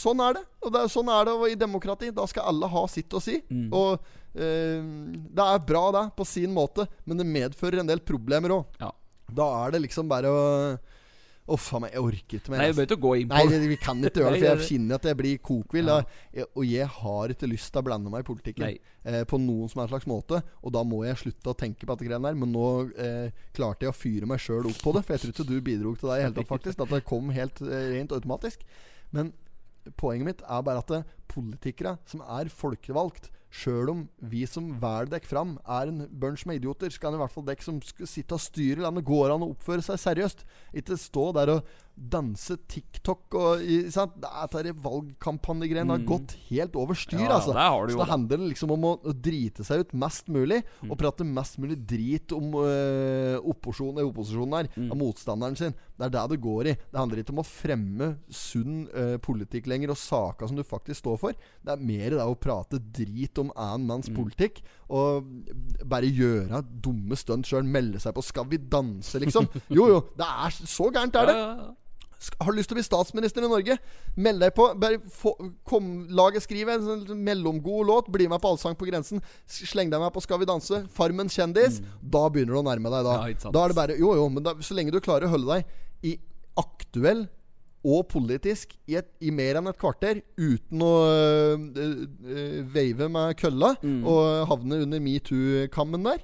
Sånn 0.00 0.22
er 0.24 0.38
det. 0.38 0.44
Og 0.64 0.72
det 0.72 0.80
er, 0.80 0.88
sånn 0.88 1.10
er 1.12 1.26
det 1.28 1.34
i 1.50 1.58
demokrati. 1.58 2.08
Da 2.16 2.24
skal 2.30 2.46
alle 2.48 2.70
ha 2.72 2.84
sitt 2.88 3.12
å 3.12 3.20
si. 3.20 3.34
Mm. 3.50 3.66
Og 3.76 3.90
eh, 4.32 4.78
det 5.36 5.44
er 5.44 5.66
bra, 5.68 5.82
det, 5.92 6.06
på 6.16 6.24
sin 6.24 6.54
måte, 6.56 6.86
men 7.04 7.20
det 7.20 7.28
medfører 7.28 7.82
en 7.82 7.90
del 7.90 8.00
problemer 8.00 8.54
òg. 8.56 8.80
Ja. 8.80 8.88
Da 9.36 9.50
er 9.66 9.74
det 9.74 9.82
liksom 9.84 10.08
bare 10.10 10.32
å 10.32 10.40
Uff 11.50 11.66
a 11.74 11.80
meg, 11.82 11.94
jeg 11.96 12.04
orker 12.06 12.38
ikke 12.38 12.52
mer. 12.52 12.62
Nei, 12.62 12.68
altså. 12.70 12.96
gå 13.02 13.12
inn 13.18 13.30
på 13.30 13.38
Nei, 13.38 13.60
vi, 13.72 13.78
kan 13.80 13.98
ikke 14.04 14.22
gjøre 14.22 14.32
det, 14.36 14.40
for 14.40 14.50
er 14.50 14.62
jeg 14.62 14.68
kjenner 14.68 15.00
at 15.00 15.08
jeg 15.10 15.18
blir 15.18 15.40
kokvill. 15.48 15.90
Ja. 15.90 16.46
Og 16.48 16.64
jeg 16.68 16.88
har 16.96 17.34
ikke 17.34 17.50
lyst 17.50 17.72
til 17.72 17.82
å 17.82 17.86
blande 17.88 18.12
meg 18.12 18.24
i 18.24 18.28
politikken 18.28 18.68
eh, 18.70 19.24
på 19.30 19.40
noen 19.42 19.72
som 19.72 19.82
helst 19.82 19.94
slags 19.94 20.08
måte. 20.10 20.42
Og 20.62 20.74
da 20.76 20.84
må 20.86 21.02
jeg 21.08 21.18
slutte 21.24 21.52
å 21.52 21.58
tenke 21.58 21.86
på 21.86 21.96
dette 21.96 22.08
greiene 22.08 22.30
der. 22.30 22.38
Men 22.38 22.54
nå 22.54 22.68
eh, 22.94 23.42
klarte 23.56 23.88
jeg 23.88 23.94
å 23.94 23.98
fyre 23.98 24.30
meg 24.30 24.42
sjøl 24.42 24.70
opp 24.70 24.80
på 24.84 24.94
det, 24.96 25.04
for 25.06 25.16
jeg 25.16 25.24
tror 25.24 25.34
ikke 25.34 25.48
du 25.50 25.56
bidro 25.70 25.94
til 25.98 26.12
det 26.12 26.20
i 26.20 26.24
hele 26.26 26.38
tatt, 26.38 26.50
faktisk. 26.52 26.84
At 26.86 26.94
det 26.94 27.02
kom 27.08 27.34
helt 27.34 27.62
eh, 27.66 27.90
rent 27.96 28.14
automatisk. 28.16 28.64
Men 29.16 29.34
poenget 29.98 30.28
mitt 30.28 30.46
er 30.46 30.64
bare 30.64 30.84
at 30.84 31.14
politikere 31.30 31.96
som 32.08 32.22
er 32.26 32.50
folkevalgt 32.52 33.30
Sjøl 33.50 33.90
om 33.90 34.02
vi 34.30 34.44
som 34.46 34.68
velger 34.78 35.10
dekk 35.16 35.26
fram, 35.26 35.56
er 35.66 35.90
en 35.90 36.04
bunch 36.22 36.44
med 36.46 36.60
idioter, 36.60 36.92
skal 36.94 37.10
en 37.10 37.18
i 37.18 37.22
hvert 37.24 37.34
fall 37.34 37.46
dekk 37.48 37.64
som 37.66 37.80
skal 37.82 38.06
sitte 38.06 38.36
og 38.36 38.42
styre 38.44 38.84
landet, 38.84 39.06
går 39.08 39.34
an 39.34 39.42
å 39.42 39.50
oppføre 39.50 39.82
seg 39.82 39.98
seriøst. 39.98 40.44
Ikke 40.78 40.98
stå 41.00 41.24
der 41.34 41.56
og 41.56 41.72
danse 42.00 42.56
TikTok 42.66 43.34
og 43.36 43.60
sant? 43.92 44.14
Dette 44.22 44.72
valgkampanjegreiene 44.80 45.92
har 45.92 46.04
gått 46.08 46.32
helt 46.48 46.76
over 46.76 46.94
styr, 46.96 47.18
Mm. 47.20 47.24
Ja, 47.28 47.36
altså. 47.36 47.52
så 47.92 47.98
det 47.98 48.08
handler 48.08 48.38
liksom 48.48 48.70
om 48.72 48.82
å, 48.88 48.92
å 49.04 49.12
drite 49.12 49.64
seg 49.64 49.80
ut 49.80 49.92
mest 49.92 50.28
mulig, 50.28 50.62
Mm. 50.82 50.90
og 50.92 50.98
prate 50.98 51.24
mest 51.24 51.58
mulig 51.58 51.76
drit 51.86 52.32
om 52.32 52.54
øh, 52.54 53.36
opposisjonen, 53.44 53.98
eh, 54.00 54.08
opposisjonen 54.08 54.54
her, 54.56 54.68
Mm. 54.76 54.90
av 54.92 54.96
motstanderen 54.98 55.56
sin. 55.56 55.74
Det 55.98 56.06
er 56.06 56.10
det 56.10 56.30
det 56.30 56.40
går 56.40 56.66
i. 56.66 56.74
Det 56.74 56.96
handler 56.98 57.18
ikke 57.22 57.30
om 57.36 57.42
å 57.42 57.46
fremme 57.46 58.18
sunn 58.30 58.88
øh, 58.94 59.18
politikk 59.18 59.66
lenger, 59.66 59.90
og 59.90 59.96
saker 59.98 60.46
som 60.48 60.56
du 60.56 60.62
faktisk 60.64 61.00
står 61.04 61.18
for. 61.18 61.32
Det 61.32 61.72
er 61.72 61.76
mer 61.84 62.10
det 62.10 62.24
å 62.24 62.34
prate 62.38 62.78
drit 62.80 63.36
om 63.38 63.52
annen 63.56 63.86
manns 63.86 64.08
Mm. 64.08 64.16
politikk, 64.16 64.62
og 64.88 65.24
bare 65.84 66.08
gjøre 66.10 66.64
dumme 66.80 67.14
stunt 67.16 67.44
sjøl. 67.46 67.62
Melde 67.64 68.00
seg 68.00 68.14
på 68.14 68.22
'Skal 68.24 68.46
vi 68.48 68.56
danse', 68.58 69.20
liksom. 69.20 69.46
Jo, 69.70 69.86
jo. 69.88 70.00
Det 70.16 70.24
er 70.26 70.50
så 70.66 70.90
gærent, 70.90 71.14
er 71.14 71.26
det. 71.26 71.34
Ja, 71.36 71.54
ja, 71.54 71.56
ja. 71.56 71.74
Har 72.40 72.52
du 72.52 72.58
lyst 72.58 72.68
til 72.68 72.76
å 72.76 72.80
bli 72.80 72.84
statsminister 72.84 73.44
i 73.46 73.48
Norge? 73.48 73.78
Meld 74.20 74.42
deg 74.44 74.52
på. 74.56 74.66
Bare 74.80 74.98
få, 75.14 75.32
kom, 75.64 75.86
laget 76.12 76.44
skriver 76.44 76.76
en 76.76 76.84
sånn 76.84 77.24
mellomgod 77.24 77.86
låt. 77.88 78.10
Bli 78.12 78.26
med 78.28 78.42
på 78.42 78.50
Allsang 78.52 78.76
på 78.76 78.88
grensen. 78.90 79.22
Sleng 79.48 79.88
deg 79.92 80.02
med 80.02 80.12
på 80.12 80.20
Skal 80.24 80.38
vi 80.42 80.48
danse. 80.50 80.82
Farmen 80.92 81.32
kjendis. 81.32 81.80
Da 82.02 82.26
begynner 82.28 82.58
du 82.58 82.60
å 82.60 82.66
nærme 82.68 82.92
deg. 82.92 83.04
Da 83.08 83.16
Mm. 83.20 83.36
Ja. 83.44 83.50
Da 83.56 83.64
er 83.64 83.68
det 83.72 83.76
bare 83.80 83.96
Jo, 83.98 84.14
jo, 84.20 84.28
men 84.28 84.42
da, 84.44 84.54
så 84.60 84.74
lenge 84.76 84.92
du 84.92 85.00
klarer 85.00 85.26
å 85.28 85.32
holde 85.32 85.56
deg 85.60 85.64
i 86.12 86.18
aktuell 86.60 87.26
og 87.80 88.02
politisk 88.12 88.74
i, 88.90 88.98
et, 89.00 89.06
i 89.24 89.30
mer 89.32 89.56
enn 89.56 89.70
et 89.70 89.78
kvarter 89.80 90.18
uten 90.36 90.82
å 90.84 90.90
øh, 91.08 91.62
øh, 91.80 92.02
øh, 92.28 92.58
veive 92.74 93.08
med 93.08 93.38
kølla 93.40 93.70
Mm. 93.80 94.02
og 94.04 94.46
havne 94.50 94.82
under 94.84 95.00
metoo-kammen 95.00 96.04
der. 96.04 96.20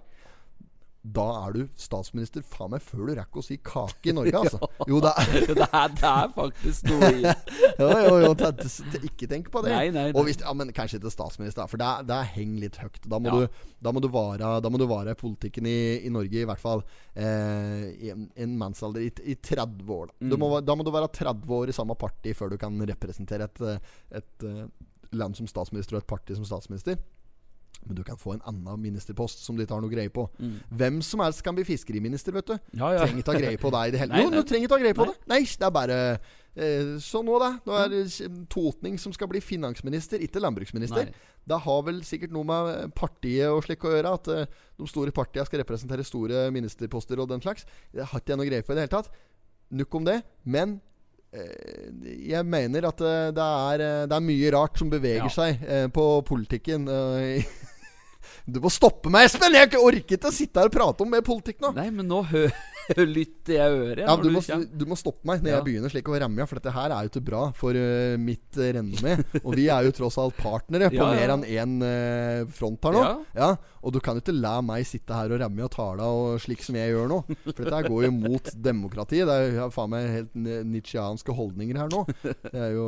Da 1.07 1.25
er 1.47 1.53
du 1.55 1.61
statsminister 1.79 2.43
faen 2.43 2.73
meg 2.73 2.83
før 2.83 3.05
du 3.07 3.13
rekker 3.15 3.39
å 3.39 3.45
si 3.45 3.57
kake 3.63 4.11
i 4.11 4.15
Norge, 4.17 4.33
altså. 4.43 4.59
Jo, 4.91 4.99
det 5.05 5.13
er 5.23 5.47
det, 5.61 5.69
er, 5.69 5.93
det 5.95 6.09
er 6.11 6.33
faktisk 6.35 6.89
noe 6.91 7.11
i 7.15 7.21
jo, 7.81 7.91
jo, 7.93 8.17
jo, 8.25 8.31
ikke 9.07 9.29
tenk 9.31 9.51
på 9.55 9.63
det. 9.63 9.71
Nei, 9.77 9.85
nei, 9.95 10.07
nei. 10.09 10.17
Og 10.19 10.27
hvis, 10.27 10.41
ja, 10.43 10.51
men 10.57 10.73
kanskje 10.75 10.99
ikke 10.99 11.13
statsminister, 11.15 11.69
for 11.71 11.79
det, 11.83 11.91
det 12.09 12.19
henger 12.35 12.65
litt 12.67 12.81
høyt. 12.83 12.99
Da 13.07 13.21
må, 13.23 13.31
Ja. 13.31 13.47
du, 13.47 13.71
da 13.87 13.93
må 13.95 14.01
du 14.03 14.09
vare 14.11 14.51
Da 14.65 14.71
må 14.73 14.79
du 14.81 14.87
vare 14.91 15.15
politikken 15.19 15.69
i, 15.71 15.77
i 16.09 16.11
Norge, 16.11 16.43
i 16.43 16.49
hvert 16.49 16.63
fall 16.63 16.83
eh, 17.15 17.87
i 18.07 18.11
en, 18.15 18.27
en 18.35 18.57
mannsalder 18.59 19.05
i, 19.07 19.13
i 19.31 19.37
30 19.39 19.87
år. 20.01 20.11
Da. 20.11 20.19
Du 20.27 20.37
Mm. 20.37 20.41
må, 20.43 20.49
da 20.61 20.75
må 20.77 20.85
du 20.85 20.91
være 20.93 21.09
30 21.15 21.55
år 21.61 21.71
i 21.71 21.77
samme 21.77 21.95
parti 21.99 22.35
før 22.37 22.51
du 22.53 22.59
kan 22.61 22.75
representere 22.89 23.47
et, 23.49 23.61
et, 23.63 23.93
et 24.21 24.47
eh, 24.51 24.65
land 25.17 25.37
som 25.39 25.47
statsminister 25.49 25.97
og 25.97 26.03
et 26.03 26.11
parti 26.11 26.35
som 26.37 26.45
statsminister. 26.49 26.99
Men 27.87 27.99
du 27.99 28.03
kan 28.07 28.19
få 28.19 28.33
en 28.35 28.43
annen 28.49 28.81
ministerpost 28.83 29.45
som 29.45 29.59
de 29.59 29.67
tar 29.69 29.83
noe 29.83 29.93
greie 29.93 30.11
på. 30.13 30.25
Hvem 30.75 31.03
som 31.05 31.21
helst 31.23 31.43
kan 31.45 31.55
bli 31.55 31.65
fiskeriminister, 31.69 32.35
vet 32.35 32.49
du. 32.49 32.57
Mm. 32.57 32.81
Ja, 32.81 32.93
ja. 32.97 33.05
Trenger 33.07 33.29
ha 33.29 33.37
greie 33.45 33.61
på 33.63 33.71
deg 33.75 33.89
i 33.89 33.95
det 33.95 34.01
hele 34.03 34.13
tatt. 34.17 34.25
Jo, 34.25 34.33
du 34.33 34.49
trenger 34.49 34.75
ha 34.75 34.79
greie 34.83 34.97
på 34.97 35.07
Nei. 35.07 35.13
det. 35.13 35.31
Nei, 35.33 35.41
det 35.47 35.69
er 35.69 35.75
bare 35.77 35.99
eh, 36.57 36.91
Så 37.05 37.23
nå, 37.27 37.37
da. 37.43 37.51
Nå 37.67 37.77
er 37.79 37.93
det 37.93 38.03
Totning 38.53 38.99
som 39.03 39.15
skal 39.15 39.31
bli 39.31 39.43
finansminister, 39.45 40.23
ikke 40.25 40.43
landbruksminister. 40.43 41.13
Nei. 41.13 41.33
Det 41.47 41.61
har 41.63 41.85
vel 41.87 42.01
sikkert 42.07 42.35
noe 42.35 42.49
med 42.49 42.97
partiet 42.99 43.53
og 43.53 43.63
slik 43.67 43.85
å 43.87 43.95
gjøre. 43.95 44.17
At 44.19 44.33
eh, 44.35 44.59
de 44.81 44.91
store 44.91 45.15
partiene 45.15 45.47
skal 45.47 45.63
representere 45.63 46.07
store 46.07 46.49
ministerposter 46.55 47.23
og 47.23 47.31
den 47.31 47.45
slags. 47.45 47.69
Det 47.95 48.09
har 48.09 48.23
ikke 48.25 48.35
jeg 48.35 48.43
noe 48.43 48.51
greie 48.51 48.67
på 48.67 48.75
i 48.75 48.81
det 48.81 48.87
hele 48.89 48.97
tatt. 48.97 49.13
Nukk 49.77 49.95
om 50.01 50.07
det. 50.09 50.21
Men 50.43 50.79
eh, 50.81 50.96
jeg 52.27 52.47
mener 52.47 52.87
at 52.89 53.01
eh, 53.05 53.29
det 53.37 53.47
er, 53.47 53.85
eh, 53.87 54.07
det 54.09 54.17
er 54.17 54.25
mye 54.27 54.53
rart 54.55 54.79
som 54.81 54.91
beveger 54.93 55.25
Ja. 55.27 55.33
seg 55.33 55.63
eh, 55.67 55.87
på 55.93 56.07
politikken. 56.27 56.89
Du 58.47 58.61
må 58.63 58.71
stoppe 58.71 59.11
meg, 59.13 59.27
Espen! 59.29 59.55
Jeg 59.59 59.73
orker 59.81 60.17
ikke 60.19 60.31
å 60.31 60.35
sitte 60.35 60.61
her 60.63 60.71
og 60.71 60.75
prate 60.77 61.03
om 61.07 61.11
mer 61.11 61.23
politikk 61.27 61.61
nå. 61.65 61.73
Nei, 61.77 61.89
men 61.95 62.07
nå 62.11 62.23
hø 62.31 62.47
lytter 63.17 63.57
jeg 63.57 63.79
øret 63.81 64.05
Ja, 64.07 64.15
du 64.15 64.29
må, 64.31 64.39
du 64.79 64.85
må 64.87 64.95
stoppe 64.99 65.27
meg 65.27 65.41
når 65.43 65.51
Ja. 65.51 65.57
jeg 65.59 65.67
begynner 65.67 65.91
slik 65.91 66.07
å 66.07 66.19
ramme, 66.23 66.45
for 66.47 66.61
dette 66.61 66.71
her 66.77 66.93
er 66.95 67.07
jo 67.07 67.11
ikke 67.11 67.25
bra 67.27 67.41
for 67.59 67.75
uh, 67.75 68.15
mitt 68.23 68.61
uh, 68.61 68.69
renommé. 68.77 69.17
Og 69.43 69.57
vi 69.59 69.65
er 69.75 69.89
jo 69.89 69.95
tross 69.97 70.19
alt 70.23 70.37
partnere 70.39 70.91
på 70.95 71.01
Ja, 71.01 71.09
mer 71.11 71.35
enn 71.35 71.43
én 71.51 71.75
uh, 71.83 72.47
front 72.55 72.87
her 72.87 72.95
nå. 72.95 73.03
Ja. 73.35 73.51
Og 73.87 73.95
du 73.95 73.99
kan 74.03 74.19
jo 74.19 74.23
ikke 74.23 74.35
la 74.39 74.55
meg 74.67 74.87
sitte 74.87 75.15
her 75.19 75.35
og 75.35 75.43
ramme 75.43 75.67
og 75.67 75.71
tale 75.75 76.07
og 76.07 76.39
slik 76.43 76.63
som 76.67 76.79
jeg 76.79 76.95
gjør 76.95 77.11
nå. 77.11 77.19
For 77.49 77.61
dette 77.65 77.75
her 77.81 77.91
går 77.91 78.07
jo 78.09 78.15
mot 78.15 78.53
demokratiet. 78.71 79.27
Det 79.27 79.35
er 79.35 79.59
jo 79.65 79.69
faen 79.75 79.93
meg 79.93 80.09
helt 80.11 80.39
nitsjianske 80.71 81.35
holdninger 81.39 81.83
her 81.83 81.91
nå. 81.93 82.05
Det 82.23 82.55
er 82.55 82.73
jo 82.79 82.87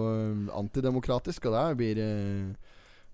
antidemokratisk, 0.62 1.47
og 1.51 1.55
det 1.59 1.66
blir 1.78 2.01
eh, 2.03 2.68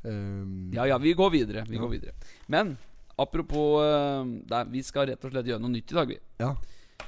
eh, 0.05 0.77
Ja, 0.77 0.87
ja, 0.93 0.99
vi 0.99 1.15
går 1.15 1.31
videre. 1.35 1.65
Vi 1.69 1.77
Ja. 1.77 1.83
går 1.83 1.91
videre. 1.97 2.13
Men 2.49 2.77
apropos 3.19 3.81
uh, 3.81 4.25
det 4.25 4.53
er, 4.61 4.65
Vi 4.71 4.83
skal 4.83 5.07
rett 5.07 5.25
og 5.25 5.31
slett 5.35 5.47
gjøre 5.47 5.61
noe 5.63 5.71
nytt 5.71 5.93
i 5.93 5.95
dag, 5.95 6.09
vi. 6.09 6.19
ja. 6.39 6.55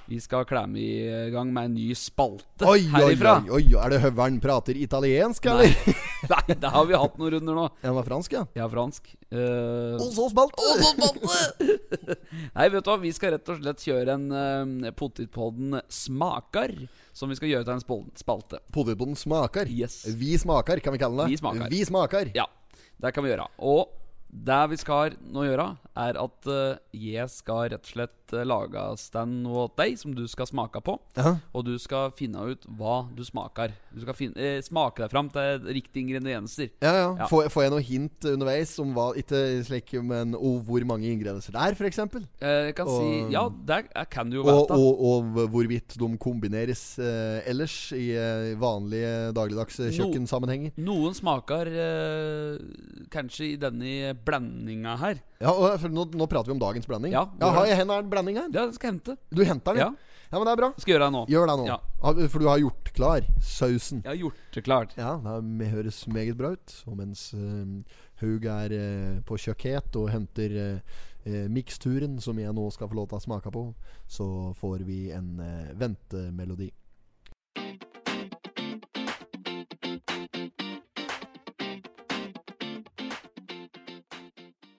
Vi 0.07 0.19
skal 0.23 0.45
klemme 0.47 0.79
i 0.79 1.31
gang 1.31 1.49
med 1.55 1.65
en 1.65 1.75
ny 1.75 1.95
spalte 1.95 2.67
Oi, 2.67 2.85
oi, 2.95 3.15
oi, 3.15 3.51
oi, 3.57 3.63
er 3.75 3.91
det 3.91 4.01
høveren 4.03 4.37
prater 4.43 4.75
italiensk, 4.79 5.47
eller? 5.51 5.67
Nei, 6.33 6.55
det 6.59 6.71
har 6.75 6.87
vi 6.87 6.95
hatt 6.99 7.17
noen 7.19 7.33
runder 7.37 7.55
nå. 7.59 7.65
Den 7.83 7.95
var 7.95 8.07
fransk, 8.07 8.33
ja. 8.35 8.43
Ja, 8.59 8.67
fransk. 8.71 9.09
Uh, 9.35 9.95
Og 9.99 10.11
så 10.15 10.27
spalte! 10.31 10.63
Nei, 12.57 12.69
vet 12.71 12.85
du 12.85 12.91
hva, 12.91 12.97
vi 13.03 13.13
skal 13.15 13.35
rett 13.37 13.51
og 13.51 13.59
slett 13.61 13.83
kjøre 13.87 14.15
en 14.17 14.27
uh, 14.87 14.91
Potetpodden 14.99 15.79
smaker, 15.93 16.75
som 17.17 17.31
vi 17.33 17.39
skal 17.39 17.51
gjøre 17.55 17.67
til 17.69 17.77
en 17.79 18.05
spalte. 18.21 18.61
Potetpodden 18.75 19.19
smaker. 19.19 19.71
Yes. 19.71 20.03
Vi 20.19 20.35
smaker, 20.39 20.83
kan 20.85 20.95
vi 20.97 21.03
kalle 21.03 21.25
det. 21.25 21.35
Vi 21.35 21.41
smaker. 21.43 21.71
Vi 21.73 21.83
smaker. 21.89 22.31
Ja, 22.37 22.47
det 23.03 23.13
kan 23.13 23.25
vi 23.25 23.33
gjøre. 23.33 23.49
Og 23.59 23.93
det 24.27 24.63
vi 24.73 24.79
skal 24.81 25.17
nå 25.33 25.47
gjøre, 25.47 25.69
er 25.97 26.19
at 26.21 26.51
eh, 26.51 26.81
jeg 26.99 27.31
skal 27.33 27.71
rett 27.73 27.85
og 27.87 27.93
slett 27.93 28.26
uh, 28.35 28.43
laga 28.47 28.97
stand 28.99 29.47
og 29.47 29.75
deg 29.79 29.97
som 29.99 30.15
du 30.17 30.25
skal 30.31 30.47
smake 30.47 30.81
på. 30.85 30.99
Ja. 31.17 31.37
Og 31.55 31.65
du 31.67 31.75
skal 31.79 32.11
finne 32.17 32.43
ut 32.53 32.65
hva 32.79 33.09
du 33.15 33.23
smaker. 33.25 33.73
Du 33.95 34.01
skal 34.03 34.15
finne, 34.15 34.37
eh, 34.37 34.61
smake 34.65 35.03
deg 35.05 35.11
fram 35.13 35.29
til 35.33 35.61
riktige 35.69 36.03
ingredienser. 36.07 36.71
Ja, 36.83 36.93
ja. 36.93 37.09
Ja. 37.21 37.27
Får, 37.31 37.49
får 37.53 37.63
jeg 37.67 37.73
noe 37.75 37.85
hint 37.87 38.25
underveis 38.33 38.75
om 38.83 38.93
hva 38.97 39.07
Ikke 39.17 39.39
slik, 39.65 39.93
men 40.05 40.35
og 40.37 40.65
hvor 40.67 40.85
mange 40.89 41.09
ingredienser 41.09 41.53
det 41.55 41.63
er, 41.63 41.77
f.eks.? 41.79 41.99
Eh, 42.41 42.73
kan 42.77 42.87
si 42.87 43.23
Og- 43.27 43.33
Ja, 43.33 43.49
det 43.49 43.87
er- 43.95 44.05
kan 44.11 44.31
du 44.31 44.37
jo 44.39 44.43
Og, 44.45 44.67
vite. 44.69 44.75
og, 44.75 45.01
og 45.01 45.51
hvorvidt 45.53 45.97
de 45.99 46.11
kombineres 46.19 46.99
eh, 46.99 47.43
ellers 47.49 47.93
i 47.93 48.11
eh, 48.17 48.55
vanlige 48.61 49.33
dagligdagse 49.37 49.87
No- 49.91 49.97
kjøkkensammenhenger. 49.97 50.73
Noen 50.79 51.15
smaker 51.15 51.67
eh, 51.67 52.59
kanskje 53.13 53.53
i 53.53 53.57
denne 53.61 54.15
blandinga 54.27 54.97
her. 55.01 55.21
Ja, 55.41 55.53
og 55.53 55.81
nå, 55.93 56.07
nå 56.17 56.27
prater 56.31 56.49
vi 56.51 56.57
om 56.57 56.63
dagens 56.63 56.87
blanding. 56.89 57.13
Ja, 57.13 57.27
ja, 57.41 57.51
det. 57.65 57.75
en 57.83 57.91
blanding 58.17 58.41
her? 58.41 58.51
Ja, 58.51 58.67
det 58.67 58.79
skal 58.79 58.91
jeg 58.91 58.99
hente. 58.99 59.19
Du 59.31 59.45
henter 59.47 59.77
den? 59.77 59.85
Ja, 59.85 60.17
ja, 60.27 60.39
men 60.39 60.49
det 60.49 60.53
er 60.57 60.59
bra. 60.59 60.71
skal 60.83 60.93
gjøre 60.97 61.07
det 61.07 61.15
nå. 61.15 61.23
Gjør 61.31 61.51
det 61.51 61.57
nå. 61.61 61.67
Ja. 61.69 61.77
For 62.33 62.43
du 62.43 62.49
har 62.51 62.63
gjort 62.63 62.89
klar 62.97 63.27
sausen. 63.43 64.01
Jeg 64.03 64.11
har 64.11 64.23
gjort 64.25 64.57
det 64.57 64.63
klart. 64.67 64.95
Ja, 64.99 65.13
det 65.23 65.69
høres 65.71 66.01
meget 66.11 66.39
bra 66.39 66.55
ut. 66.57 66.79
Og 66.91 66.97
mens 66.99 67.29
uh, 67.37 68.01
Haug 68.23 68.49
er 68.51 68.75
uh, 68.75 69.21
på 69.27 69.39
kjøkket 69.45 69.99
og 70.01 70.11
henter 70.11 70.57
uh, 70.57 71.05
miksturen 71.51 72.19
som 72.23 72.39
jeg 72.39 72.55
nå 72.55 72.67
skal 72.75 72.91
få 72.91 72.99
lov 72.99 73.09
til 73.11 73.21
å 73.21 73.23
smake 73.23 73.55
på, 73.55 73.63
så 74.11 74.27
får 74.59 74.85
vi 74.87 75.01
en 75.15 75.41
ventemelodi. 75.75 76.69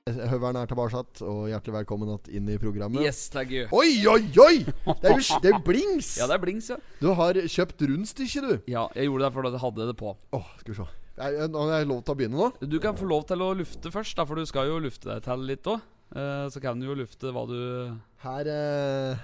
Høveren 0.07 0.55
er 0.59 0.69
tilbake, 0.69 1.01
og 1.25 1.47
hjertelig 1.51 1.73
velkommen 1.81 2.13
inn 2.31 2.47
i 2.51 2.57
programmet. 2.61 3.01
Yes, 3.03 3.25
takk 3.33 3.51
you. 3.51 3.65
Oi, 3.75 4.05
oi, 4.07 4.21
oi! 4.39 4.53
Det 5.01 5.09
er 5.09 5.17
jo 5.17 5.39
det 5.43 5.51
er 5.51 5.59
blings! 5.65 6.13
Ja, 6.21 6.29
det 6.29 6.37
er 6.37 6.43
blings, 6.43 6.69
ja. 6.71 6.77
Du 7.01 7.09
har 7.17 7.39
kjøpt 7.43 7.83
rundstykke, 7.89 8.43
du. 8.45 8.53
Ja, 8.71 8.85
jeg 8.95 9.09
gjorde 9.09 9.27
det 9.27 9.33
fordi 9.35 9.51
jeg 9.51 9.63
hadde 9.65 9.89
det 9.89 9.97
på. 9.99 10.15
Åh, 10.37 10.47
skal 10.61 10.73
vi 10.73 10.77
se. 10.79 10.87
Er, 11.17 11.37
er 11.43 11.59
har 11.59 11.73
jeg 11.81 11.89
lov 11.89 12.01
til 12.05 12.13
å 12.13 12.17
begynne 12.21 12.39
nå? 12.39 12.49
Du 12.71 12.77
kan 12.83 12.97
få 12.97 13.09
lov 13.09 13.25
til 13.27 13.43
å 13.43 13.51
lufte 13.57 13.91
først, 13.93 14.15
da, 14.19 14.25
for 14.29 14.39
du 14.39 14.47
skal 14.47 14.69
jo 14.69 14.79
lufte 14.85 15.09
deg 15.09 15.25
til 15.25 15.45
litt 15.49 15.67
òg. 15.67 15.83
så 16.53 16.63
kan 16.63 16.79
du 16.79 16.87
jo 16.87 16.95
lufte 16.95 17.33
hva 17.35 17.43
du 17.49 17.57
Her 18.23 18.47
eh, 18.47 19.23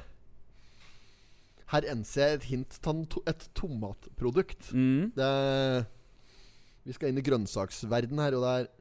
Her 1.72 1.88
enser 1.94 2.26
jeg 2.26 2.40
et 2.42 2.48
hint 2.50 2.80
til 2.84 3.06
et 3.30 3.50
tomatprodukt. 3.56 4.74
mm. 4.74 5.14
Det 5.16 5.24
er, 5.24 5.86
vi 6.84 6.94
skal 6.98 7.14
inn 7.14 7.22
i 7.22 7.24
grønnsaksverden 7.24 8.20
her, 8.20 8.36
og 8.36 8.44
det 8.44 8.56
er 8.58 8.72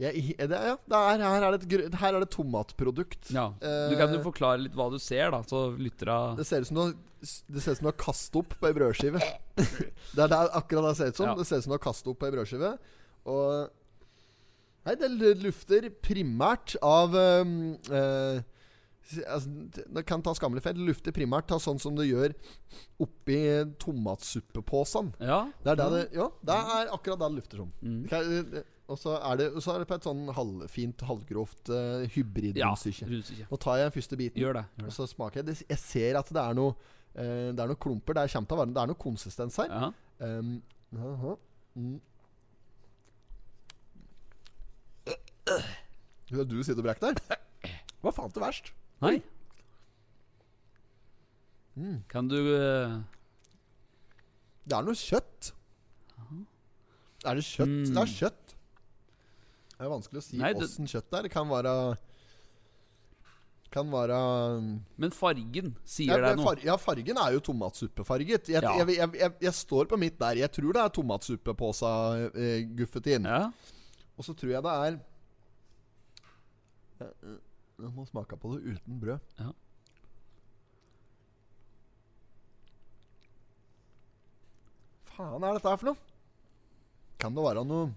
jeg, 0.00 0.34
det 0.38 0.58
ja, 0.64 0.76
det 0.88 0.98
er, 0.98 1.22
her, 1.22 1.44
er 1.44 1.56
det 1.58 1.78
et, 1.80 1.96
her 2.00 2.16
er 2.16 2.24
det 2.24 2.30
tomatprodukt. 2.32 3.32
Ja. 3.34 3.50
Du 3.60 3.96
kan 3.98 4.14
jo 4.14 4.20
Eh, 4.20 4.24
forklare 4.24 4.62
litt 4.64 4.76
hva 4.78 4.88
du 4.92 4.98
ser, 5.02 5.30
da, 5.34 5.42
så 5.44 5.66
lyttera 5.76 6.36
Det 6.38 6.46
ser 6.48 6.64
ut 6.64 6.70
som 6.70 6.78
du 6.78 6.82
har 6.86 6.94
Det 7.20 7.60
ser 7.60 7.74
ut 7.74 7.80
som 7.82 7.84
du 7.84 7.90
har 7.90 7.98
kastet 8.00 8.38
opp 8.40 8.54
på 8.56 8.70
ei 8.70 8.76
brødskive. 8.78 9.20
det 10.16 10.24
er 10.24 10.30
det, 10.32 10.38
akkurat 10.56 10.86
det 10.86 10.94
det 10.94 10.96
ser 11.02 11.12
ut 11.12 11.20
som. 11.20 11.28
Ja. 11.28 11.34
Det 11.36 11.46
ser 11.50 11.60
ut 11.60 11.66
som 11.66 11.74
du 11.74 11.76
har 11.76 11.84
kastet 11.84 12.08
opp 12.14 12.20
på 12.22 12.30
ei 12.30 12.34
brødskive. 12.38 12.72
Og 13.28 13.76
Nei, 14.88 14.94
det 14.96 15.10
lufter 15.44 15.90
primært 16.00 16.72
av 16.80 17.12
um, 17.12 17.50
uh, 17.92 18.40
altså, 19.28 19.50
Det 19.92 20.04
kan 20.08 20.22
ta 20.24 20.32
skammelig 20.36 20.62
feil. 20.64 20.78
Det 20.78 20.86
lufter 20.88 21.14
primært 21.14 21.52
av 21.52 21.60
sånn 21.60 21.80
som 21.82 21.98
det 21.98 22.08
gjør 22.08 22.32
oppi 23.04 23.38
tomatsuppepåsen. 23.82 25.12
Ja. 25.20 25.42
Det 25.64 25.74
er 25.74 25.80
det 25.82 25.88
det 25.92 26.02
Ja, 26.16 26.30
det 26.48 26.56
er 26.78 26.92
akkurat 26.96 27.20
det 27.20 27.28
det 27.28 27.38
lufter 27.42 27.62
som. 27.64 27.72
Mm. 27.84 28.02
Kan- 28.08 28.32
eh, 28.40 28.62
Og 28.90 28.98
så 28.98 29.12
er, 29.20 29.36
det, 29.38 29.46
så 29.62 29.74
er 29.74 29.82
det 29.82 29.86
på 29.86 29.96
et 30.00 30.06
sånn 30.06 30.24
halvfint, 30.34 31.02
halvgrovt 31.06 31.70
uh, 31.70 31.76
Ja, 32.02 32.08
hybridrundstykke. 32.16 33.06
rundstykke. 33.06 33.46
Nå 33.52 33.58
tar 33.62 33.78
jeg 33.78 33.86
den 33.86 33.94
første 33.94 34.18
biten. 34.18 34.42
Gjør 34.42 34.56
det. 34.58 34.64
Gjør 34.80 34.88
Og 34.90 34.96
så 34.96 35.06
smaker 35.10 35.40
jeg 35.40 35.46
det, 35.50 35.56
Jeg 35.68 35.78
ser 35.82 36.18
at 36.18 36.32
det 36.34 36.42
er 36.42 36.58
noe 36.58 36.74
uh, 36.74 37.50
Det 37.54 37.62
er 37.62 37.70
noen 37.70 37.80
klumper. 37.86 38.18
Det 38.18 38.24
er, 38.24 38.32
kommer 38.34 38.50
til 38.50 38.58
å 38.58 38.62
være 38.62 38.74
Det 38.74 38.82
er 38.82 38.90
noe 38.90 39.02
konsistens 39.04 39.60
her. 39.62 39.70
Ja. 39.70 39.90
Um, 40.26 40.56
jaha. 40.98 41.36
mm. 41.78 42.00
Hører 46.30 46.50
Du 46.50 46.58
sitter 46.62 46.82
og 46.82 46.88
brekker 46.88 47.14
der. 47.14 47.38
Hva 48.02 48.12
faen 48.16 48.34
til 48.34 48.42
verst? 48.42 48.74
Nei. 49.04 49.16
Mm. 51.78 52.02
Kan 52.10 52.28
du 52.30 52.38
uh... 52.40 52.98
Det 54.66 54.76
er 54.76 54.86
noe 54.86 54.98
kjøtt. 54.98 55.54
Er 57.20 57.36
det 57.36 57.44
kjøtt? 57.44 57.68
Mm. 57.68 57.90
Det 57.92 58.00
er 58.00 58.12
kjøtt. 58.14 58.39
Det 59.80 59.86
er 59.86 59.92
vanskelig 59.94 60.20
å 60.20 60.22
si 60.26 60.36
det- 60.36 60.56
åssen 60.60 60.84
kjøtt 60.86 61.06
det 61.10 61.18
er. 61.18 61.22
Det 61.24 61.30
kan 61.32 61.48
være 61.48 61.96
Kan 63.70 63.86
være 63.88 64.16
Men 64.98 65.10
fargen 65.14 65.76
sier 65.86 66.18
ja, 66.18 66.28
deg 66.28 66.36
noe. 66.36 66.44
far, 66.44 66.56
ja, 66.64 66.76
fargen 66.76 67.16
er 67.16 67.32
jo 67.36 67.40
tomatsuppefarget. 67.40 68.48
Jeg, 68.50 68.62
Ja. 68.62 68.74
jeg, 68.84 68.96
jeg, 69.14 69.32
jeg, 69.40 69.52
står 69.54 69.86
på 69.86 69.96
mitt 69.96 70.18
der. 70.18 70.34
Jeg 70.36 70.50
tror 70.52 70.72
det 70.74 70.82
er 70.82 70.88
tomatsuppepåsa 70.90 71.92
eh, 72.34 72.64
guffet 72.76 73.06
inn. 73.06 73.24
Ja. 73.24 73.52
Og 74.18 74.24
så 74.24 74.34
tror 74.36 74.50
jeg 74.50 74.62
det 74.62 74.74
er 74.74 75.00
Jeg, 77.00 77.38
jeg 77.80 77.90
må 77.94 78.04
smake 78.10 78.36
på 78.36 78.56
det 78.58 78.74
uten 78.76 79.00
brød. 79.00 79.20
Ja. 79.38 79.52
Faen 85.16 85.44
er 85.44 85.56
dette 85.58 85.68
her 85.72 85.80
for 85.80 85.90
noe? 85.90 85.96
Kan 87.20 87.34
det 87.36 87.44
være 87.44 87.64
noe 87.68 87.90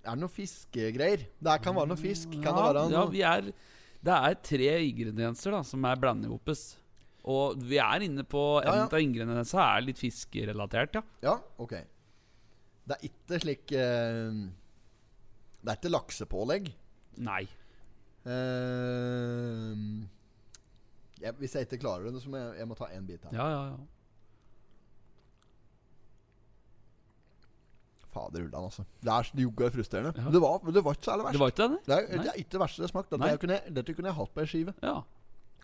Er 0.00 0.16
det 0.16 0.22
noe 0.22 0.32
fiskegreier? 0.32 1.26
Det 1.36 1.56
kan 1.64 1.76
være 1.76 1.90
noe 1.92 2.00
fisk. 2.00 2.32
Kan 2.40 2.56
det 2.56 2.64
være 2.64 2.84
ja, 2.86 2.92
noe 2.94 3.12
vi 3.12 3.24
er 3.26 3.50
Det 4.00 4.14
er 4.16 4.36
tre 4.48 4.70
ingredienser 4.86 5.52
da 5.52 5.60
som 5.66 5.84
er 5.84 6.00
blandet 6.00 6.30
ihopes. 6.30 6.62
Og 7.28 7.60
vi 7.68 7.76
er 7.82 8.06
inne 8.06 8.24
på 8.24 8.42
Ja, 8.64 8.72
ja. 8.72 8.86
En 8.86 8.88
av 8.88 9.02
ingrediensene 9.04 9.66
er 9.66 9.84
litt 9.84 10.00
fiskerelatert, 10.00 10.96
ja. 10.96 11.02
Ja, 11.26 11.36
ok. 11.60 11.76
Det 12.88 12.96
er 12.96 13.04
ikke 13.10 13.40
slik 13.44 13.74
uh, 13.76 14.40
Det 15.60 15.68
er 15.68 15.76
ikke 15.76 15.92
laksepålegg. 15.92 16.72
Nei. 17.20 17.42
Uh, 18.24 19.76
jeg, 21.20 21.36
hvis 21.36 21.54
jeg 21.56 21.68
ikke 21.68 21.82
klarer 21.84 22.08
det, 22.08 22.22
så 22.24 22.32
må 22.32 22.40
jeg, 22.40 22.56
jeg 22.62 22.70
må 22.70 22.76
ta 22.78 22.88
én 22.96 23.04
bit 23.08 23.28
her. 23.28 23.36
Ja, 23.36 23.48
ja, 23.52 23.64
ja. 23.74 23.99
Fader 28.10 28.42
ullan, 28.46 28.64
altså. 28.66 28.84
Det 29.02 29.12
er 29.14 29.22
så 29.28 29.36
jogga 29.38 29.70
frustrerende. 29.70 30.12
Ja. 30.18 30.30
Det, 30.34 30.40
var, 30.42 30.58
det 30.72 30.82
var 30.84 30.94
ikke 30.96 31.04
så 31.06 31.12
ærlig 31.14 31.24
verst. 31.24 31.32
Det 31.36 31.40
var 31.40 31.52
ikke 31.54 31.68
det? 31.68 31.78
Det 31.86 31.94
er, 31.96 32.22
det 32.24 32.30
er 32.32 32.38
ikke 32.42 32.50
det 32.56 32.60
verste 32.60 32.82
det 32.82 32.90
smakte. 32.90 33.16
smakt. 33.16 33.30
Dette, 33.30 33.40
kunne, 33.44 33.58
jeg- 33.60 33.74
dette 33.76 33.94
kunne 33.94 34.08
jeg 34.10 34.16
hatt 34.18 34.34
på 34.34 34.40
ei 34.40 34.46
skive. 34.50 34.74
Ja. 34.82 34.96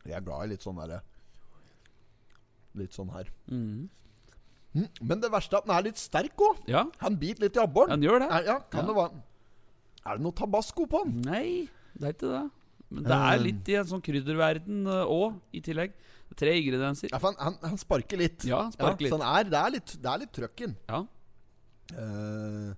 Jeg 0.06 0.14
er 0.20 0.24
glad 0.28 0.44
i 0.46 0.50
litt 0.54 0.62
sånn 0.62 0.76
derre 0.78 1.00
Litt 2.76 2.92
sånn 2.96 3.10
her. 3.14 3.30
Mhm. 3.48 3.86
Mm, 4.76 4.88
Men 5.08 5.20
det 5.22 5.30
verste 5.32 5.54
er 5.56 5.62
at 5.62 5.66
den 5.66 5.74
er 5.76 5.82
litt 5.86 5.96
sterk 5.96 6.36
òg. 6.36 6.58
ja. 6.68 6.82
Han 7.00 7.16
biter 7.16 7.46
litt 7.46 7.56
i 7.56 7.60
abboren. 7.62 7.90
Han 7.94 8.02
gjør 8.04 8.18
det. 8.20 8.28
Er, 8.30 8.44
ja, 8.44 8.58
kan 8.60 8.80
Ja. 8.84 8.86
det 8.86 8.96
være 8.96 9.22
Er 10.06 10.16
det 10.18 10.22
noe 10.22 10.32
tabasco 10.32 10.86
på 10.86 11.02
den? 11.04 11.16
Nei, 11.22 11.68
det 11.98 12.04
er 12.04 12.12
ikke 12.12 12.30
det. 12.30 12.50
Men 12.90 13.02
det 13.04 13.10
er 13.12 13.32
Eh. 13.34 13.42
litt 13.42 13.68
i 13.68 13.74
en 13.74 13.84
sånn 13.86 14.02
krydderverden 14.02 14.84
òg, 14.86 15.40
i 15.52 15.60
tillegg. 15.60 15.92
Tre 16.36 16.52
ingredienser. 16.60 17.08
Ja, 17.10 17.18
for 17.18 17.32
han, 17.32 17.54
han, 17.54 17.70
han 17.70 17.78
sparker 17.78 18.16
litt. 18.18 18.44
Ja, 18.44 18.62
han 18.62 18.72
sparker 18.72 19.00
ja, 19.08 19.16
litt. 19.16 19.20
han 19.22 19.36
er, 19.40 19.44
det 19.50 19.54
er 19.58 19.70
litt 19.70 19.86
Det 20.02 20.06
er 20.12 20.18
litt 20.18 20.32
trøkken. 20.32 20.76
Ja. 20.88 21.06
Eh, 21.92 22.74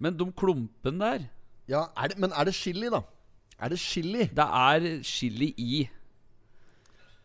Men 0.00 0.16
de 0.16 0.26
klumpene 0.32 0.98
der 0.98 1.28
Ja, 1.68 1.84
er 1.96 2.08
det, 2.08 2.18
Men 2.18 2.32
er 2.32 2.44
det 2.44 2.54
chili, 2.54 2.88
da? 2.90 3.00
Er 3.60 3.68
det 3.68 3.78
chili? 3.78 4.24
Det 4.26 4.46
er 4.46 5.02
chili 5.04 5.54
i. 5.58 5.88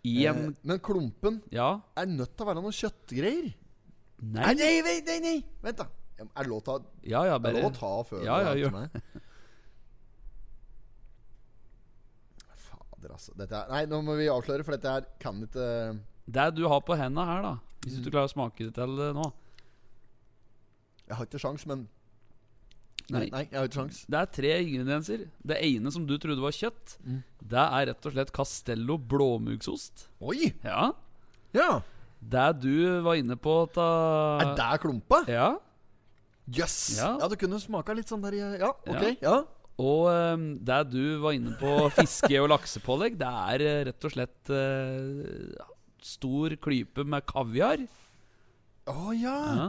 I 0.05 0.25
en 0.27 0.35
Eh, 0.49 0.53
men 0.63 0.79
klumpen 0.79 1.41
Ja. 1.51 1.79
er 1.97 2.05
nødt 2.05 2.35
til 2.37 2.45
å 2.45 2.49
være 2.51 2.61
noe 2.61 2.71
kjøttgreier. 2.71 3.53
Nei. 4.21 4.53
Nei, 4.53 4.81
nei, 4.85 4.99
nei, 5.07 5.19
nei. 5.19 5.37
Vent, 5.63 5.77
da. 5.77 5.87
Er 6.19 6.43
det 6.43 6.47
lov 6.47 6.61
til 6.63 6.73
å 6.73 6.79
ta, 6.79 6.85
Ja, 7.03 7.23
ja, 7.25 7.37
bare 7.39 7.49
er 7.51 7.55
det 7.55 7.63
lov 7.63 7.71
å 7.71 7.79
ta 7.79 8.03
før 8.09 8.23
Ja, 8.23 8.37
ja, 8.39 8.53
gjør 8.55 8.71
det. 8.71 9.01
Fader, 12.55 13.11
altså. 13.15 13.33
Dette 13.37 13.55
er, 13.59 13.71
nei, 13.71 13.85
nå 13.91 13.99
må 14.05 14.15
vi 14.19 14.27
avsløre, 14.31 14.63
for 14.65 14.75
dette 14.77 14.93
her 14.93 15.07
kan 15.21 15.41
ikke 15.45 15.67
Det 16.35 16.45
du 16.57 16.63
har 16.71 16.81
på 16.85 16.95
hendene 16.99 17.25
her, 17.29 17.41
da 17.45 17.55
Hvis 17.85 17.99
du 18.03 18.09
klarer 18.11 18.29
å 18.29 18.33
smake 18.33 18.69
det 18.69 18.73
til 18.77 18.95
nå 19.17 19.31
Jeg 21.07 21.17
har 21.19 21.25
ikke 21.29 21.41
sjans, 21.41 21.65
men 21.69 21.87
Nei. 23.13 23.27
Nei, 23.29 23.43
jeg 23.51 23.59
har 23.59 23.67
ikke 23.67 23.77
sjans. 23.83 23.97
Det 24.09 24.17
er 24.17 24.29
tre 24.33 24.51
ingredienser. 24.63 25.25
Det 25.45 25.57
ene 25.61 25.91
som 25.93 26.07
du 26.09 26.15
trodde 26.17 26.41
var 26.41 26.55
kjøtt, 26.57 26.95
Mm. 27.05 27.19
det 27.51 27.65
er 27.65 27.85
rett 27.91 28.05
og 28.09 28.15
slett 28.15 28.31
Castello 28.33 28.95
blåmuggsost. 28.97 30.07
Oi! 30.25 30.47
Ja. 30.63 30.87
Ja. 31.53 31.81
Det 32.19 32.47
du 32.63 33.01
var 33.05 33.13
inne 33.21 33.37
på 33.37 33.53
ta... 33.75 33.85
Er 34.41 34.55
det 34.57 34.81
klumpa? 34.81 35.21
Ja. 35.29 35.51
Jøss! 36.49 36.97
Ja. 36.97 37.11
Ja. 37.21 37.27
du 37.29 37.35
kunne 37.37 37.59
smaka 37.61 37.93
litt 37.93 38.09
sånn 38.09 38.25
der 38.25 38.33
Ja, 38.57 38.71
ok. 38.73 39.05
Ja. 39.21 39.43
Og 39.77 40.07
um, 40.09 40.43
det 40.65 40.81
du 40.89 41.19
var 41.21 41.35
inne 41.37 41.53
på 41.59 41.75
fiske- 41.93 42.41
og 42.41 42.49
laksepålegg, 42.49 43.17
det 43.19 43.27
er 43.29 43.61
eh, 43.67 43.79
rett 43.91 44.05
og 44.07 44.13
slett 44.13 44.49
uh, 44.49 45.65
stor 46.01 46.55
klype 46.57 47.05
med 47.05 47.25
kaviar. 47.29 47.83
Å 48.87 49.13
ja. 49.13 49.37
Ja. 49.61 49.67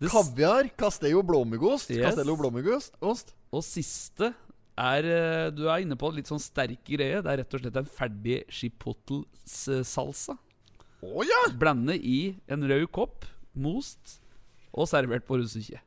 Det 0.00 0.08
Kaviar, 0.08 0.68
Castello 0.80 1.20
blåmuggost. 1.28 1.90
Yes. 1.92 2.06
Castello 2.06 2.36
blåmuggost. 2.40 2.94
Ost. 3.04 3.34
Og 3.52 3.60
siste 3.66 4.30
er 4.80 5.04
eh, 5.04 5.50
Du 5.52 5.66
er 5.68 5.82
inne 5.84 5.96
på 6.00 6.08
litt 6.14 6.30
sånn 6.30 6.40
sterk 6.40 6.80
greie. 6.88 7.20
Det 7.20 7.28
er 7.34 7.42
rett 7.42 7.56
og 7.58 7.60
slett 7.64 7.76
en 7.76 7.90
ferdig 7.98 8.38
chipotle-salsa. 8.48 10.38
Oh, 11.04 11.20
ja! 11.24 11.42
Blande 11.56 11.96
i 11.96 12.34
en 12.52 12.64
rød 12.68 12.88
kopp, 12.92 13.24
most, 13.56 14.18
og 14.72 14.88
servert 14.90 15.24
på 15.28 15.38
russekje. 15.40 15.80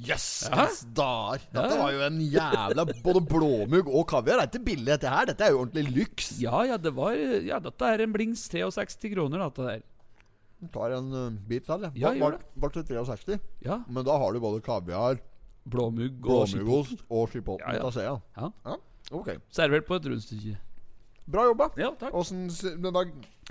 Ja. 0.00 0.14
Yes. 0.16 0.26
Dette 0.48 1.04
Ja, 1.52 1.64
ja. 1.68 1.76
var 1.76 1.90
jo 1.92 1.98
en 2.06 2.20
jævla 2.24 2.84
Både 3.04 3.20
blåmugg 3.28 3.90
og 3.92 4.06
kaviar 4.08 4.40
er 4.40 4.48
ikke 4.48 4.62
billig, 4.70 4.86
dette 4.94 5.10
her. 5.12 5.26
Dette 5.28 5.44
er 5.44 5.52
jo 5.52 5.58
ordentlig 5.66 5.90
lyks. 5.92 6.30
Ja, 6.40 6.62
ja, 6.64 6.78
det 6.80 6.94
var 6.96 7.12
Ja, 7.44 7.58
dette 7.60 7.84
er 7.92 8.06
en 8.06 8.14
blings 8.14 8.46
63 8.48 9.10
kroner, 9.12 9.42
dette 9.44 9.66
der. 9.66 9.82
Tar 10.72 10.92
en 10.98 11.12
uh, 11.12 11.30
bit 11.48 11.64
til, 11.64 11.80
jeg. 11.86 11.92
Ja, 11.96 12.10
gjør 12.12 12.36
det. 12.36 12.40
Bare 12.60 12.70
til 12.76 12.84
63. 12.84 13.38
Ja. 13.64 13.78
Men 13.88 14.04
da 14.04 14.16
har 14.20 14.32
du 14.32 14.40
både 14.40 14.60
kaviar, 14.60 15.20
Blåmugg 15.70 16.24
og 16.24 16.48
blåmuggost 16.48 17.02
og 17.10 17.28
chipotle. 17.30 17.74
Ja, 17.76 17.90
ja. 18.02 18.16
Ja. 18.36 18.48
Ja, 18.66 18.76
ok. 19.12 19.28
Servert 19.52 19.84
på 19.86 19.94
et 20.00 20.06
rundstykke. 20.08 20.56
Bra 21.30 21.44
jobba. 21.46 21.68
Ja, 21.78 21.90
takk. 22.00 22.12
Åssen 22.16 22.46
s- 22.50 22.74
men 22.76 22.92
da, 22.92 23.04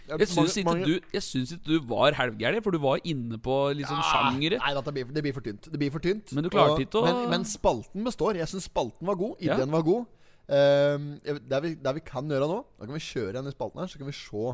Jeg 0.09 0.27
syns 0.27 0.57
ikke, 0.57 0.73
du, 0.85 0.99
jeg 1.13 1.21
syns 1.23 1.51
ikke 1.53 1.65
du 1.65 1.85
var 1.87 2.11
halvgæren, 2.17 2.61
for 2.63 2.71
du 2.71 2.79
var 2.79 2.99
inne 3.05 3.37
på 3.37 3.53
litt 3.77 3.87
sånn 3.87 4.01
sjangere. 4.03 4.57
Nei, 4.59 4.73
det 4.73 4.93
blir, 4.93 5.05
det 5.13 5.23
blir 5.23 5.33
for 5.37 5.41
tynt. 5.45 5.69
Det 5.71 5.79
blir 5.79 5.91
for 5.93 5.99
tynt 6.03 6.33
Men 6.33 6.43
du 6.43 6.49
klarte 6.49 6.81
ikke 6.83 6.99
å- 6.99 7.05
men, 7.05 7.29
men 7.29 7.45
spalten 7.45 8.03
består. 8.03 8.35
Jeg 8.35 8.47
syns 8.51 8.65
spalten 8.67 9.05
var 9.07 9.15
god. 9.15 9.37
Ja. 9.39 9.55
Ideen 9.55 9.71
var 9.71 9.81
god. 9.83 10.05
Ehm, 10.49 11.19
det, 11.23 11.61
vi, 11.63 11.75
det 11.75 11.93
vi 11.95 12.01
kan 12.01 12.25
gjøre 12.27 12.47
nå 12.49 12.65
Da 12.79 12.85
kan 12.87 12.95
vi 12.95 12.99
kjøre 13.05 13.35
igjen 13.37 13.47
i 13.47 13.51
spalten 13.53 13.79
her, 13.83 13.87
så 13.87 13.99
kan 14.01 14.07
vi 14.09 14.15
se 14.17 14.45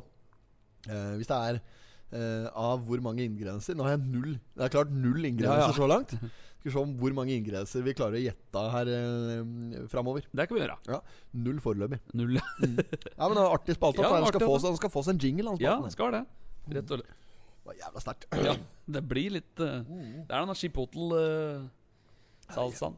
uh, 0.92 1.14
Hvis 1.16 1.30
det 1.32 1.38
er 1.40 1.60
eh, 2.14 2.46
av 2.52 2.84
hvor 2.86 3.00
mange 3.04 3.24
ingredienser 3.26 3.76
Nå 3.78 3.84
har 3.88 3.92
jeg 3.96 4.04
null 4.06 4.34
Det 4.56 4.64
er 4.66 4.70
klart 4.74 4.92
null 4.94 5.26
ingredienser 5.26 5.64
Ja, 5.64 5.68
ja. 5.72 5.78
så 5.78 5.88
langt. 5.90 6.12
Skal 6.66 6.72
vi 6.72 6.74
se 6.74 6.82
om 6.82 6.94
hvor 6.98 7.14
mange 7.14 7.34
ingredienser 7.38 7.84
vi 7.86 7.94
klarer 7.98 8.16
å 8.18 8.20
gjette 8.24 8.62
her 8.74 8.86
uh, 8.90 9.44
framover. 9.92 10.24
Det 10.34 10.48
kan 10.50 10.56
vi 10.58 10.62
gjøre. 10.64 10.78
Ja, 10.90 10.98
null 11.46 11.60
foreløpig. 11.62 12.00
Null. 12.18 12.34
Ja, 12.40 12.44
men 12.66 13.36
det 13.38 13.44
er 13.44 13.54
artig 13.54 13.76
spalte. 13.78 14.02
Ja, 14.06 14.10
han, 14.16 14.26
skal 14.32 14.42
få, 14.42 14.58
han 14.64 14.78
skal 14.80 14.92
få 14.96 15.02
seg 15.06 15.14
en 15.14 15.22
jingle. 15.22 15.46
Han, 15.52 15.60
Ja, 15.62 15.76
skal 15.94 16.10
det. 16.16 16.24
Rett 16.74 16.90
og 16.90 16.98
slett. 17.04 17.14
Det 17.62 17.70
var 17.70 17.78
jævla 17.84 18.00
sterkt. 18.02 18.26
Ja, 18.48 18.56
det 18.98 19.04
blir 19.14 19.30
litt 19.38 19.54
uh, 19.62 19.86
Det 19.86 20.26
er 20.26 20.42
denne 20.42 20.58
chipotle-salsaen. 20.58 22.98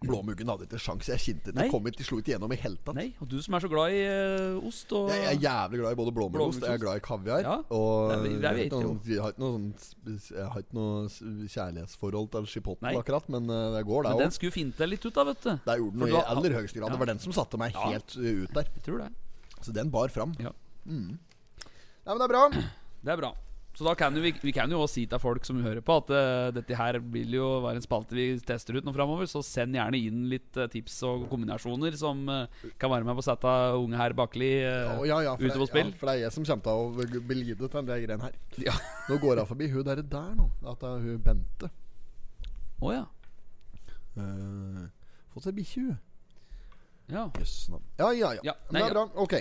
Blåmuggen 0.00 0.48
hadde 0.48 0.64
ikke 0.64 0.78
sjans. 0.80 1.08
Jeg 1.10 1.20
kjente 1.20 1.52
det. 1.52 1.66
kom 1.68 1.84
ikke, 1.90 2.04
slo 2.06 2.18
ikke 2.22 2.32
gjennom 2.32 2.52
i 2.54 2.56
hele 2.62 2.78
tatt. 2.80 2.96
Nei, 2.96 3.10
og 3.20 3.28
du 3.28 3.36
som 3.44 3.56
er 3.58 3.64
så 3.64 3.68
glad 3.68 3.92
i 3.92 3.98
uh, 4.08 4.68
ost 4.68 4.94
og 4.96 5.10
Jeg 5.12 5.26
er 5.28 5.42
jævlig 5.42 5.80
glad 5.82 5.92
i 5.92 5.98
både 5.98 6.14
blåmuggost 6.16 6.64
Jeg 6.64 6.78
er 6.78 6.80
glad 6.80 7.00
i 7.00 7.02
kaviar. 7.04 7.42
Ja, 7.44 7.56
og 7.76 8.14
det 8.14 8.30
jeg, 8.32 8.40
har 8.46 8.60
ikke 8.64 8.80
noe, 8.80 8.96
jeg 9.04 9.20
har 9.20 9.34
ikke 9.34 9.44
noe, 9.44 9.58
sånn, 9.84 10.22
jeg 10.38 10.46
har 10.54 10.64
ikke 10.64 10.78
noe 10.78 11.50
kjærlighetsforhold 11.52 12.30
til 12.32 12.48
chipotle 12.54 12.94
akkurat, 13.02 13.28
men 13.36 13.52
uh, 13.52 13.58
det 13.76 13.84
går, 13.90 14.08
det 14.08 14.14
Men 14.14 14.16
òg. 14.16 14.24
den 14.24 14.36
skulle 14.38 14.56
finte 14.56 14.88
litt 14.88 15.04
ut, 15.04 15.12
da, 15.20 15.26
vet 15.28 15.44
du. 15.44 15.52
Det 15.68 15.76
gjorde 15.82 16.00
den 16.00 16.14
i 16.16 16.22
aller 16.22 16.56
høyeste 16.56 16.80
grad. 16.80 16.88
Ja. 16.88 16.94
Det 16.96 17.02
var 17.04 17.12
den 17.12 17.22
som 17.26 17.36
satte 17.36 17.60
meg 17.60 17.76
Ja. 17.76 17.90
helt 17.92 18.16
uh, 18.16 18.30
ut 18.46 18.56
der. 18.56 18.72
Jeg 18.80 18.86
tror 18.88 19.04
det. 19.04 19.10
Så 19.60 19.76
den 19.76 19.92
bar 19.92 20.08
fram. 20.08 20.32
Ja. 20.40 20.54
Mm. 20.88 21.18
Nei, 21.20 22.08
men 22.08 22.22
det 22.22 22.24
er 22.24 22.32
bra. 22.32 22.44
Det 23.04 23.12
er 23.12 23.20
bra. 23.20 23.34
Så 23.80 23.86
da 23.86 23.94
kan 23.96 24.12
vi, 24.12 24.34
vi 24.42 24.52
kan 24.52 24.68
jo 24.68 24.82
også 24.84 24.98
si 24.98 25.02
til 25.08 25.20
folk 25.22 25.46
som 25.48 25.62
hører 25.64 25.80
på, 25.80 25.94
at 26.02 26.10
uh, 26.12 26.48
dette 26.52 26.76
her 26.76 26.98
vil 27.00 27.32
jo 27.32 27.46
være 27.64 27.80
en 27.80 27.84
spalte 27.86 28.12
vi 28.12 28.26
tester 28.44 28.76
ut 28.76 28.84
nå 28.84 28.92
framover. 28.92 29.24
Så 29.30 29.40
send 29.46 29.72
gjerne 29.72 29.96
inn 29.96 30.26
litt 30.28 30.58
uh, 30.60 30.66
tips 30.68 30.98
og 31.08 31.24
kombinasjoner 31.30 31.96
som 31.96 32.20
uh, 32.28 32.60
kan 32.76 32.92
være 32.92 33.08
med 33.08 33.16
på 33.16 33.24
å 33.24 33.26
sette 33.30 33.54
unge 33.80 33.96
herr 33.96 34.12
Bakli 34.18 34.50
uh, 34.66 35.00
ja, 35.08 35.22
ja, 35.24 35.32
ute 35.32 35.56
på 35.56 35.70
spill. 35.70 35.94
ja, 35.94 35.96
for 35.96 36.10
det 36.10 36.18
er 36.18 36.26
jeg 36.26 36.36
som 36.36 36.44
kommer 36.50 36.92
til 37.00 37.16
å 37.16 37.24
bli 37.32 37.40
lidet 37.40 37.72
av 37.72 37.88
de 37.88 37.98
greiene 38.04 38.28
her. 38.28 38.36
Ja. 38.68 38.76
Nå 39.08 39.16
går 39.24 39.40
jeg 39.40 39.52
forbi 39.54 39.72
hun 39.72 39.88
derre 39.88 40.04
der 40.12 40.36
nå. 40.36 40.52
At 40.60 40.84
det 40.84 40.92
er 40.92 41.08
hun 41.08 41.26
Bente. 41.30 41.72
Å 42.84 42.94
ja. 42.98 43.02
Uh, 44.20 44.86
fått 45.32 45.48
seg 45.48 45.56
bikkje, 45.56 45.88
hun. 45.88 46.00
ja. 47.16 47.30
Jøss 47.40 47.56
navn. 47.72 47.88
Ja, 47.96 48.12
ja, 48.12 48.36
ja. 48.42 48.50
Ja, 48.52 48.60
det 48.68 48.84
er 48.90 48.98
bra. 48.98 49.08
Ok. 49.24 49.40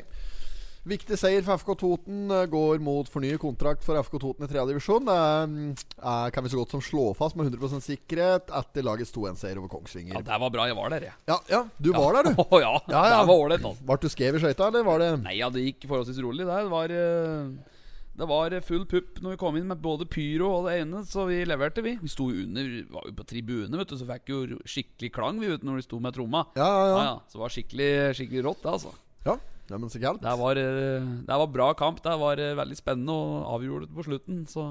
Viktig 0.89 1.17
seier 1.21 1.43
for 1.45 1.59
FK 1.61 1.75
Toten. 1.83 2.23
eh, 2.33 2.45
Går 2.49 2.79
mot 2.81 3.07
fornyet 3.09 3.39
kontrakt 3.41 3.83
for 3.85 3.99
FK 4.01 4.17
Toten 4.23 4.45
i 4.45 4.49
tredje 4.49 4.65
divisjon. 4.71 5.05
Det 5.05 5.15
er, 5.15 5.45
mm, 5.47 5.71
er, 6.01 6.31
kan 6.33 6.43
vi 6.45 6.49
så 6.49 6.59
godt 6.63 6.73
som 6.75 6.81
slå 6.81 7.07
fast 7.17 7.37
med 7.37 7.47
100 7.51 7.79
sikkerhet 7.85 8.49
etter 8.49 8.85
lagets 8.87 9.13
2-1-seier 9.15 9.59
over 9.61 9.69
Kongsvinger. 9.69 10.17
ja, 10.17 10.21
det 10.25 10.39
var 10.41 10.49
bra. 10.55 10.65
Jeg 10.71 10.77
var 10.79 10.89
der, 10.95 11.07
jeg. 11.11 11.17
Ja, 11.29 11.37
ja, 11.53 11.61
du 11.77 11.91
var 11.93 12.17
der, 12.19 12.31
du. 12.31 12.41
Å 12.41 12.61
ja. 12.65 12.73
Ja, 12.89 13.03
ja. 13.13 13.19
Det 13.21 13.27
var 13.29 13.35
ålreit, 13.45 13.65
altså. 13.65 13.85
Ble 13.85 13.99
du 14.01 14.09
skrev 14.09 14.35
i 14.39 14.41
skøyta, 14.41 14.67
eller 14.71 14.87
var 14.87 15.03
det 15.03 15.11
Nei, 15.23 15.35
ja, 15.39 15.49
det 15.53 15.65
gikk 15.67 15.85
forholdsvis 15.91 16.23
rolig 16.25 16.47
der. 16.49 16.65
Det 16.65 16.73
var 16.73 16.95
eh, 16.95 17.75
Det 18.19 18.27
var 18.27 18.55
full 18.67 18.83
pupp 18.89 19.21
når 19.23 19.35
vi 19.35 19.39
kom 19.39 19.55
inn 19.59 19.69
med 19.69 19.79
både 19.83 20.07
pyro 20.09 20.49
og 20.57 20.65
det 20.67 20.79
ene, 20.81 21.03
så 21.07 21.23
vi 21.29 21.37
leverte, 21.47 21.83
vi. 21.85 21.93
Vi 22.01 22.09
sto 22.11 22.27
under, 22.33 22.65
vi 22.67 22.81
var 22.91 23.05
jo 23.07 23.13
på 23.15 23.27
tribune, 23.29 23.77
vet 23.79 23.93
du, 23.93 23.95
så 24.01 24.09
fikk 24.09 24.33
jo 24.33 24.41
skikkelig 24.67 25.13
klang 25.15 25.39
vi 25.39 25.53
vet, 25.53 25.63
når 25.63 25.79
vi 25.79 25.85
sto 25.85 26.01
med 26.03 26.17
tromma. 26.17 26.41
Ja, 26.57 26.65
ja, 26.67 26.81
Ja, 26.81 26.89
ja. 26.89 27.05
ja, 27.13 27.15
Så 27.29 27.37
det 27.37 27.43
var 27.45 27.53
skikkelig, 27.55 27.91
skikkelig 28.19 28.43
rått, 28.49 28.65
det, 28.65 28.73
altså. 28.75 28.91
ja. 29.29 29.37
Ja 29.69 29.77
men 29.77 29.91
så 29.91 30.01
galt. 30.01 30.21
Det 30.23 30.35
var, 30.41 30.57
eh, 30.57 31.09
det 31.27 31.41
var 31.41 31.51
bra 31.53 31.73
kamp. 31.77 32.01
Det 32.03 32.15
var 32.17 32.41
eh, 32.41 32.55
veldig 32.57 32.77
spennende 32.77 33.13
og 33.13 33.51
avgjorde 33.57 33.89
det 33.89 33.97
på 33.97 34.07
slutten, 34.07 34.45
så 34.49 34.69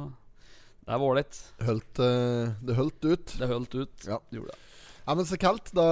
det 0.88 0.96
var 0.96 1.04
ålreit. 1.04 1.42
Eh, 1.62 2.56
det 2.64 2.78
holdt 2.78 3.04
ut. 3.04 3.36
Det 3.38 3.50
holdt 3.50 3.76
ut. 3.76 4.08
Ja. 4.08 4.18
Det 4.30 4.40
gjorde 4.40 4.54
det. 4.54 4.64
Ja, 5.08 5.14
men 5.16 5.24
så 5.24 5.38
kaldt. 5.40 5.70
Da 5.72 5.84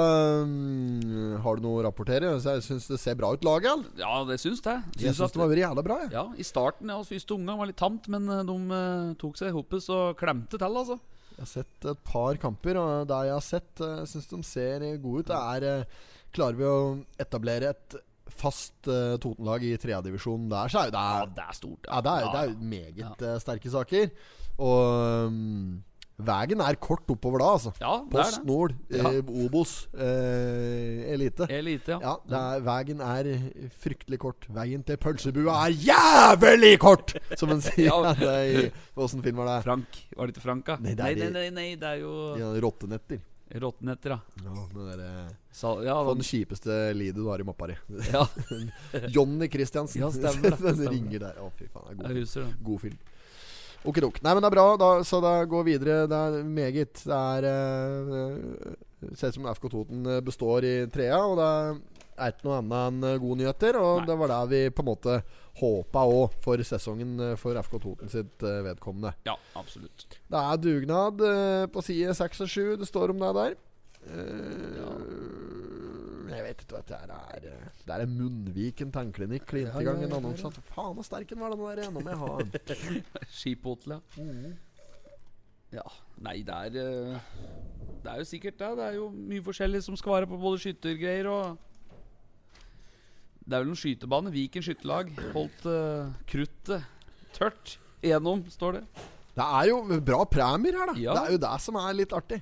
um, 0.45 1.37
har 1.41 1.57
du 1.57 1.63
noe 1.65 1.81
å 1.81 1.85
rapportere? 1.87 2.35
Så 2.41 2.57
jeg 2.59 2.65
syns 2.67 2.89
det 2.91 2.99
ser 3.01 3.17
bra 3.17 3.31
ut, 3.33 3.47
laget. 3.47 3.71
eller? 3.73 4.01
Ja, 4.01 4.19
det 4.29 4.37
syns 4.43 4.61
det. 4.65 4.75
Jeg 5.01 5.17
syns 5.17 5.33
det 5.33 5.41
var 5.41 5.55
jævla 5.57 5.85
bra. 5.87 5.99
Jeg. 6.05 6.13
Ja, 6.13 6.25
I 6.37 6.45
starten, 6.45 6.93
ja, 6.93 6.99
første 7.09 7.37
omgang 7.39 7.63
var 7.63 7.71
litt 7.71 7.81
tamt, 7.81 8.11
men 8.13 8.29
de 8.29 8.57
uh, 8.75 9.15
tok 9.21 9.39
seg 9.41 9.55
sammen 9.55 9.89
og 9.97 10.19
klemte 10.21 10.61
til, 10.61 10.81
altså. 10.83 10.99
Jeg 11.37 11.43
har 11.45 11.53
sett 11.53 11.89
et 11.93 12.05
par 12.05 12.37
kamper, 12.41 12.81
og 12.81 13.09
det 13.09 13.23
jeg 13.29 13.37
har 13.37 13.47
sett, 13.47 13.73
uh, 13.81 14.05
syns 14.09 14.29
de 14.33 14.43
ser 14.49 14.85
gode 15.01 15.25
ut. 15.25 15.33
Det 15.33 15.41
er 15.55 15.69
uh, 15.87 16.05
Klarer 16.37 16.59
vi 16.59 16.67
å 16.69 16.79
etablere 17.23 17.71
et 17.73 17.95
fast 18.29 18.89
uh, 18.91 19.17
Totenlag 19.23 19.63
i 19.65 19.75
tredjedivisjon 19.81 20.49
der, 20.51 20.69
så 20.73 20.83
er 20.85 20.89
jo 20.91 20.97
det 20.97 21.03
Ja, 21.03 21.19
er, 21.23 21.35
det 21.37 21.45
er 21.49 21.59
stort. 21.59 21.87
ja, 21.91 22.01
det 22.05 22.15
er, 22.15 22.31
det 22.33 22.41
er 22.47 22.57
meget 22.77 23.23
uh, 23.23 23.37
sterke 23.43 23.71
saker. 23.71 24.09
Og 24.57 25.27
um, 25.29 25.83
veien 26.17 26.63
er 26.65 26.79
kort 26.81 27.05
oppover 27.13 27.43
da, 27.43 27.49
altså. 27.59 27.73
Ja, 27.81 27.91
det 28.07 28.11
Post 28.15 28.39
det. 28.39 28.47
Nord, 28.49 28.73
Ja. 28.89 29.11
eh, 29.11 29.33
Obos, 29.45 29.73
eh, 29.93 31.13
Elite. 31.13 31.45
Elite, 31.53 31.93
ja. 32.01 32.15
Ja, 32.31 32.41
er, 32.57 32.63
veien 32.65 33.03
er 33.05 33.29
fryktelig 33.83 34.19
kort. 34.23 34.47
Veien 34.57 34.83
til 34.89 34.97
pølsebua 34.97 35.59
er 35.67 35.77
jævlig 35.77 36.79
kort! 36.81 37.13
Som 37.37 37.53
en 37.53 37.61
sier. 37.69 37.91
Ja. 37.93 38.15
Ja. 38.57 38.69
Åssen 38.97 39.21
film 39.23 39.37
var 39.43 39.51
det? 39.59 39.59
Frank. 39.69 39.99
Var 40.17 40.27
det 40.31 40.37
ikke 40.37 40.47
Frank, 40.47 40.65
da? 40.67 40.79
Nei, 40.81 40.95
det 40.97 41.05
nei, 41.05 41.13
er 41.13 41.17
nei, 41.21 41.31
nei, 41.37 41.51
nei, 41.53 41.69
det 41.77 41.91
er 41.91 42.01
jo 42.01 42.13
Ja, 42.41 42.49
Rottenetter. 42.65 43.21
Råtnetter, 43.51 44.11
ja. 44.11 44.21
Ja, 44.45 44.69
det 44.75 44.85
der, 44.91 45.03
eh, 45.07 45.35
Sa, 45.53 45.83
ja, 45.85 46.05
Få 46.05 46.15
den, 46.15 46.23
kjipeste 46.27 46.79
lidet 46.95 47.17
du 47.17 47.29
har 47.29 47.41
i 47.41 47.45
mappa 47.47 47.67
di. 47.71 47.77
ja, 48.13 48.27
Johnny 49.15 49.49
Christiansen. 49.49 50.03
Ja, 50.03 50.11
stemmer 50.11 50.51
den 50.57 50.75
stemmer. 50.75 50.91
ringer 50.91 51.23
der. 51.29 51.39
Å, 51.45 51.53
fy 51.55 51.69
faen. 51.71 51.95
Det 51.95 52.09
er 52.09 52.17
god, 52.17 52.19
huser, 52.25 52.49
god 52.67 52.83
film. 52.83 52.99
Okidok. 53.87 54.19
Nei, 54.25 54.33
men 54.35 54.43
det 54.43 54.51
er 54.51 54.57
bra, 54.57 54.67
da, 54.83 54.91
så 55.07 55.21
da 55.23 55.37
går 55.47 55.67
vi 55.67 55.77
videre. 55.77 55.99
Det 56.11 56.19
er 56.19 56.49
meget. 56.51 57.05
Det 57.07 57.21
er 57.23 57.47
uh, 58.11 59.13
Ser 59.15 59.31
ut 59.31 59.37
som 59.37 59.47
FK 59.53 59.69
Toten 59.71 60.09
består 60.27 60.65
i 60.67 60.75
trea, 60.91 61.21
og 61.23 61.37
det 61.39 61.51
er 62.17 62.33
ikke 62.33 62.49
noe 62.49 62.57
annet 62.59 62.79
enn 62.81 63.21
gode 63.23 63.39
nyheter. 63.45 63.79
Og 63.79 64.01
Nei. 64.01 64.07
det 64.09 64.17
var 64.25 64.33
der 64.33 64.49
vi 64.51 64.63
på 64.75 64.83
en 64.83 64.91
måte 64.91 65.21
håpa 65.61 66.05
òg 66.05 66.35
for 66.45 66.61
sesongen 66.67 67.17
eh, 67.23 67.37
for 67.41 67.57
FK 67.63 67.79
Toten 67.83 68.13
sitt 68.13 68.45
eh, 68.45 68.61
vedkommende. 68.67 69.15
Ja, 69.29 69.37
absolutt. 69.59 70.07
Det 70.29 70.43
er 70.43 70.61
dugnad 70.61 71.23
eh, 71.25 71.65
på 71.73 71.85
side 71.85 72.15
6 72.19 72.45
og 72.45 72.53
7. 72.53 72.61
Det 72.83 72.89
står 72.89 73.15
om 73.15 73.25
det 73.25 73.33
der. 73.41 73.57
Ja. 74.07 74.91
Jeg 76.27 76.45
vet 76.45 76.63
ikke 76.63 76.77
hva 76.77 76.83
det 76.87 76.99
er. 77.01 77.47
Det 77.87 77.95
er 77.95 78.03
en 78.05 78.15
Munnviken 78.19 78.93
tannklinikk. 78.95 79.47
Klinte 79.49 79.73
Ja, 79.73 79.83
i 79.83 79.87
gang 79.89 80.03
ja, 80.03 80.07
en 80.07 80.15
ja, 80.15 80.21
annonse. 80.21 80.51
Faen, 80.75 80.99
så 81.01 81.07
sterk 81.09 81.31
den 81.33 81.41
var, 81.41 81.55
den 81.55 81.65
der. 81.65 81.91
Nå 81.95 82.03
må 82.05 82.13
jeg 82.13 82.21
ha 82.21 82.33
den. 82.43 83.03
Skiphotel, 83.39 83.97
ja. 83.97 84.55
Ja, 85.75 85.83
nei, 86.23 86.37
det 86.47 86.55
er 86.55 86.71
Det 86.77 88.13
er 88.13 88.21
jo 88.21 88.29
sikkert 88.29 88.61
det. 88.61 88.71
Det 88.79 88.85
er 88.91 88.99
jo 89.01 89.09
mye 89.11 89.43
forskjellig 89.47 89.83
som 89.87 89.99
skal 89.99 90.21
være 90.21 90.31
på 90.31 90.39
både 90.45 90.63
skyttergreier 90.63 91.31
og 91.33 91.57
Det 93.47 93.55
er 93.55 93.63
vel 93.63 93.71
noen 93.71 93.79
skytebane. 93.79 94.33
Viken 94.35 94.65
skytterlag 94.67 95.13
holdt 95.35 95.67
uh, 95.71 96.11
kruttet 96.27 96.83
tørt 97.37 97.77
gjennom, 98.03 98.43
står 98.51 98.81
det. 98.81 98.85
Det 99.37 99.47
er 99.47 99.69
jo 99.71 99.81
bra 100.05 100.25
premier 100.29 100.77
her, 100.79 100.91
da. 100.91 100.99
Ja. 100.99 101.15
Det 101.15 101.23
er 101.23 101.37
jo 101.37 101.43
det 101.45 101.57
som 101.63 101.79
er 101.79 101.97
litt 101.99 102.15
artig. 102.17 102.41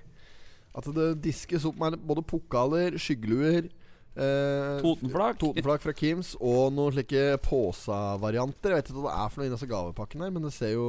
At 0.74 0.88
det 0.96 1.08
diskes 1.22 1.66
opp 1.68 1.76
med 1.78 1.98
både 2.06 2.22
pokaler, 2.26 2.96
skyggeluer 2.98 3.66
eh, 3.66 4.80
Totenflak. 4.82 5.38
Totenflak 5.42 5.84
fra 5.84 5.94
Kims 5.94 6.32
og 6.40 6.72
noen 6.74 6.94
slike 6.96 7.36
Påsa-varianter. 7.44 8.74
Jeg 8.74 8.80
vet 8.80 8.90
ikke 8.90 9.04
hva 9.04 9.12
det 9.12 9.20
er 9.20 9.32
for 9.32 9.42
noe 9.42 9.48
i 9.48 9.54
disse 9.54 9.70
gavepakkene 9.70 10.26
her, 10.26 10.34
men 10.34 10.46
det 10.46 10.54
ser 10.54 10.74
jo 10.74 10.88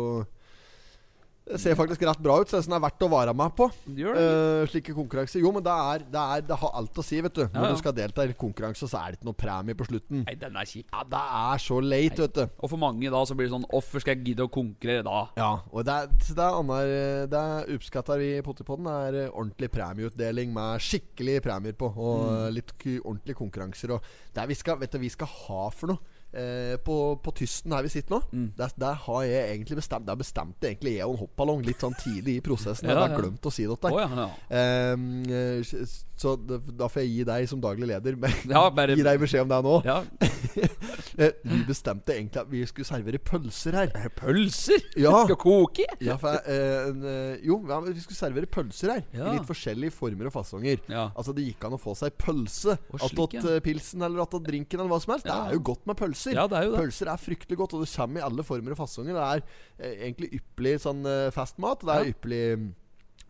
Det 1.46 1.60
ser 1.62 1.76
faktisk 1.78 2.02
rett 2.02 2.18
bra 2.26 2.40
ut. 2.42 2.50
så 2.50 2.58
det 2.58 2.74
er 2.74 2.82
verdt 2.82 3.04
å 3.06 3.10
være 3.12 3.34
med 3.38 3.52
på. 3.54 3.68
Uh. 3.86 4.00
Eh, 4.18 4.62
slike 4.72 4.96
konkurranser. 4.98 5.40
Jo, 5.44 5.52
men 5.54 5.62
det, 5.62 5.70
er, 5.72 6.06
det, 6.10 6.22
er, 6.38 6.42
det 6.50 6.58
har 6.58 6.72
alt 6.80 6.98
å 6.98 7.04
si, 7.06 7.20
vet 7.22 7.36
du. 7.38 7.44
Når 7.46 7.54
Ja, 7.62 7.68
ja. 7.68 7.76
du 7.76 7.82
skal 7.84 7.94
delta 7.94 8.26
i 8.26 8.34
konkurranse, 8.34 8.88
så 8.90 8.98
er 8.98 9.12
det 9.14 9.20
ikke 9.20 9.28
noe 9.30 9.38
premie 9.38 9.78
på 9.78 9.86
slutten. 9.86 10.24
Nei, 10.26 10.34
den 10.42 10.58
er 10.58 10.66
kjip. 10.66 10.88
Ja, 10.90 11.04
Det 11.14 11.22
er 11.22 11.62
så 11.62 11.78
late, 11.86 12.22
vet 12.26 12.34
du. 12.40 12.42
Og 12.66 12.72
for 12.74 12.82
mange 12.82 13.12
da 13.14 13.22
så 13.30 13.38
blir 13.38 13.46
det 13.46 13.54
sånn 13.54 13.68
Hvorfor 13.70 14.02
skal 14.02 14.16
jeg 14.18 14.26
gidde 14.32 14.48
å 14.48 14.52
konkurrere 14.58 15.06
da? 15.06 15.20
Ja, 15.38 15.52
og 15.70 15.86
det 15.86 15.94
er, 15.94 16.10
det 16.18 16.34
er, 16.48 16.58
annar, 16.64 16.92
det 17.30 17.44
er 17.46 17.72
oppskatter 17.78 18.18
vi 18.26 18.32
i 18.40 18.42
Pottipodden. 18.50 18.90
Det 18.90 18.98
er 19.14 19.20
eh, 19.28 19.32
ordentlig 19.38 19.70
premieutdeling 19.78 20.50
med 20.58 20.82
skikkelig 20.82 21.38
premier 21.46 21.78
på. 21.78 21.92
Og 21.94 22.26
Mm. 22.26 22.36
eh, 22.48 22.52
litt 22.58 22.74
ordentlige 23.06 23.38
konkurranser. 23.38 23.92
Og 23.94 24.02
det 24.34 24.42
er 24.42 24.48
vi 24.50 24.56
skal, 24.58 24.80
vet 24.82 24.92
du, 24.92 24.98
vi 25.06 25.10
skal 25.14 25.28
ha 25.30 25.70
for 25.70 25.94
noe 25.94 26.00
eh, 26.36 26.76
på, 26.86 26.96
på 27.24 27.34
Tysten 27.40 27.74
her 27.76 27.86
vi 27.86 27.92
sitter 27.94 28.18
nå. 28.18 28.22
Mm. 28.32 28.48
Der, 28.60 28.74
der 28.86 28.98
har 29.06 29.22
jeg 29.26 29.52
egentlig 29.56 29.78
bestemt 29.80 30.06
Der 30.08 30.20
bestemte 30.20 30.70
egentlig 30.70 30.98
jeg 30.98 31.08
og 31.08 31.16
en 31.16 31.22
hoppballong 31.24 31.64
litt 31.66 31.82
sånn 31.84 31.96
tidlig 32.02 32.38
i 32.40 32.44
prosessen. 32.46 32.86
Ja, 32.90 32.96
Jeg 32.96 33.02
har 33.02 33.16
ja. 33.16 33.22
glemt 33.24 33.48
å 33.50 33.54
si 33.54 33.66
det 33.66 33.74
Å 33.76 33.80
til 33.80 33.96
deg. 33.96 34.04
ja, 34.04 34.26
ja. 34.26 34.60
Ehm, 34.60 35.08
eh, 35.30 35.86
så 36.16 36.36
da 36.40 36.88
får 36.88 37.02
jeg 37.04 37.12
gi 37.12 37.24
deg 37.28 37.50
som 37.52 37.60
daglig 37.64 37.90
leder 37.90 38.16
Ja, 38.54 38.68
Gi 38.72 39.04
deg 39.04 39.20
beskjed 39.20 39.44
om 39.48 39.52
det 39.52 39.62
nå. 39.66 39.76
Eh, 41.18 41.32
vi 41.48 41.62
bestemte 41.68 42.16
egentlig 42.16 42.42
at 42.42 42.50
vi 42.52 42.62
skulle 42.68 42.88
servere 42.88 43.20
pølser 43.24 43.78
her. 43.80 43.92
Pølser? 44.18 44.84
Ja. 45.00 45.14
Skal 45.28 45.40
koke? 45.40 45.86
Ja, 46.04 46.18
for, 46.22 46.40
eh, 46.52 46.90
eh, 46.92 47.46
jo, 47.46 47.60
vi 47.64 48.04
skulle 48.04 48.20
servere 48.20 48.50
pølser 48.52 48.96
her. 48.96 49.04
Ja. 49.16 49.30
I 49.32 49.38
litt 49.38 49.48
forskjellige 49.50 49.96
former 49.96 50.30
og 50.30 50.36
fasonger. 50.36 50.82
Ja. 50.92 51.08
Altså 51.16 51.36
Det 51.36 51.46
gikk 51.48 51.68
an 51.68 51.78
å 51.78 51.82
få 51.82 51.96
seg 51.98 52.16
pølse 52.22 52.78
attåt 53.00 53.38
ja. 53.38 53.44
eh, 53.56 53.62
pilsen 53.64 54.04
eller 54.06 54.26
attåt 54.26 54.46
drinken 54.48 54.82
eller 54.82 54.92
hva 54.92 55.02
som 55.04 55.16
helst. 55.16 55.28
Det 55.30 55.36
er 55.36 55.56
jo 55.58 55.64
godt 55.72 55.86
med 55.90 56.00
pølser. 56.00 56.36
Ja, 56.38 56.48
det 56.52 56.60
er 56.60 56.68
jo 56.68 56.76
det. 56.76 56.84
Pølser 56.84 57.12
er 57.14 57.22
fryktelig 57.22 57.60
godt, 57.62 57.78
og 57.78 57.86
det 57.86 57.92
kommer 57.96 58.22
i 58.22 58.26
alle 58.28 58.48
former 58.48 58.76
og 58.76 58.82
fasonger. 58.82 59.16
Det 59.16 59.28
er 59.30 59.46
eh, 59.46 59.96
egentlig 60.10 60.32
ypperlig 60.40 60.76
sånn 60.84 61.06
eh, 61.10 61.30
fastmat. 61.36 61.86
Det 61.86 61.96
er 61.96 62.12
ypperlig 62.12 62.44
mm, 62.60 62.68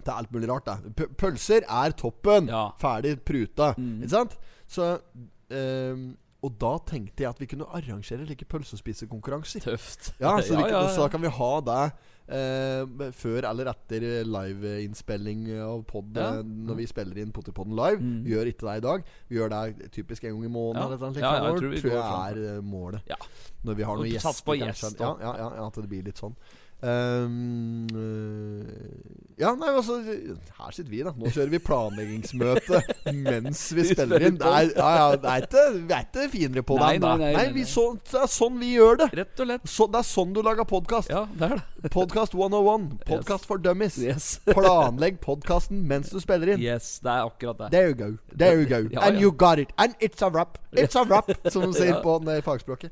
Det 0.01 0.09
er 0.11 0.17
alt 0.17 0.35
mulig 0.35 0.51
rart, 0.51 0.71
da. 0.71 1.07
Pølser 1.21 1.65
er 1.69 1.95
toppen. 1.97 2.49
Ja. 2.51 2.67
Ferdig 2.81 3.17
pruta. 3.27 3.73
Mm. 3.77 3.97
Ikke 4.01 4.13
sant? 4.17 4.37
Så 4.71 4.91
eh, 5.53 6.05
Og 6.45 6.57
da 6.61 6.75
tenkte 6.85 7.25
jeg 7.25 7.31
at 7.31 7.39
vi 7.41 7.47
kunne 7.49 7.67
arrangere 7.73 8.25
like 8.27 8.45
pølsespisekonkurranser. 8.51 9.63
Tøft. 9.65 10.11
Ja, 10.21 10.35
så, 10.41 10.59
ja, 10.59 10.67
ja, 10.69 10.83
så 10.93 11.05
da 11.05 11.07
ja. 11.07 11.13
kan 11.15 11.23
vi 11.23 11.31
ha 11.39 11.53
det 11.65 11.79
eh, 12.37 13.05
før 13.15 13.47
eller 13.49 13.71
etter 13.71 14.05
liveinnspilling 14.29 15.47
av 15.65 15.83
pod 15.89 16.17
Ja. 16.17 16.41
når 16.43 16.79
vi 16.81 16.87
spiller 16.89 17.21
inn 17.21 17.33
Potterpodden 17.35 17.75
live. 17.77 18.01
Mm. 18.01 18.19
Vi 18.25 18.35
gjør 18.35 18.51
ikke 18.51 18.67
det 18.67 18.75
i 18.77 18.85
dag. 18.85 19.09
Vi 19.29 19.39
gjør 19.39 19.55
det 19.55 19.91
typisk 19.95 20.23
en 20.23 20.35
gang 20.35 20.45
i 20.45 20.53
måneden. 20.53 20.81
Ja. 20.81 20.85
Eller 20.85 20.97
noe 20.97 21.05
sånt, 21.07 21.21
Ja, 21.23 21.33
ja, 21.33 21.47
jeg 21.49 21.63
tror 21.63 21.73
vi 21.73 21.81
tror 21.81 21.95
jeg 21.95 22.05
er 22.05 22.43
eh, 22.51 22.61
målet. 22.75 23.09
Ja. 23.09 23.19
Når 23.65 23.79
vi 23.81 23.89
har 23.89 23.97
noen 23.97 24.11
gjester. 24.11 24.29
sats 24.29 24.45
på 24.45 24.59
gjest, 24.59 24.99
ja, 25.01 25.15
ja, 25.21 25.33
ja, 25.41 25.65
at 25.65 25.81
det 25.81 25.89
blir 25.89 26.05
litt 26.05 26.21
sånn. 26.21 26.37
Eh, 26.83 27.27
ja, 29.39 29.51
nei, 29.55 29.69
altså 29.71 29.97
Her 30.03 30.71
sitter 30.75 30.91
vi, 30.91 30.99
da. 31.03 31.11
Nå 31.17 31.31
kjører 31.33 31.51
vi 31.51 31.59
planleggingsmøte 31.63 32.81
mens 33.25 33.61
vi 33.75 33.85
spiller 33.89 34.25
inn. 34.29 34.37
Det 34.39 34.47
er, 34.47 34.69
ja, 34.75 34.89
nei, 35.23 35.39
det 35.43 35.63
er 35.63 36.05
ikke, 36.05 36.23
er 36.25 36.31
finere 36.31 36.63
på 36.67 36.77
det 36.79 36.85
Nei, 36.85 36.97
det. 36.99 37.09
nei, 37.09 37.17
nei, 37.23 37.31
nei, 37.35 37.47
nei. 37.57 37.65
så, 37.69 37.85
det 38.11 38.21
er 38.21 38.31
sånn 38.31 38.59
vi 38.61 38.73
gjør 38.75 39.01
det. 39.03 39.09
Rett 39.21 39.43
og 39.43 39.49
lett. 39.51 39.67
Så, 39.71 39.87
det 39.91 40.01
er 40.01 40.07
sånn 40.09 40.35
du 40.35 40.41
lager 40.45 40.67
podkast. 40.69 41.11
Ja, 41.11 41.25
det 41.35 41.49
er 41.49 41.57
det. 41.59 41.91
Podcast 41.95 42.35
101. 42.37 42.87
Podcast 43.11 43.49
for 43.49 43.61
dummies. 43.61 43.97
Yes. 44.01 44.29
Planlegg 44.55 45.19
podkasten 45.23 45.83
mens 45.89 46.13
du 46.13 46.19
spiller 46.23 46.55
inn. 46.55 46.63
Yes, 46.63 46.95
det 47.03 47.11
er 47.11 47.27
akkurat 47.27 47.65
det. 47.65 47.71
There 47.75 47.91
you 47.91 47.97
go. 47.99 48.11
There 48.35 48.61
you 48.61 48.69
go. 48.71 48.81
Ja, 48.93 49.03
And 49.09 49.19
ja. 49.19 49.25
you 49.27 49.33
got 49.35 49.59
it. 49.59 49.75
And 49.77 49.95
it's 49.99 50.23
a 50.25 50.31
wrap. 50.31 50.59
It's 50.75 50.95
a 50.99 51.03
wrap, 51.07 51.31
som 51.51 51.67
de 51.67 51.73
sier 51.75 51.95
Ja. 51.95 52.01
på 52.03 52.19
det 52.23 52.39
fagspråket. 52.47 52.91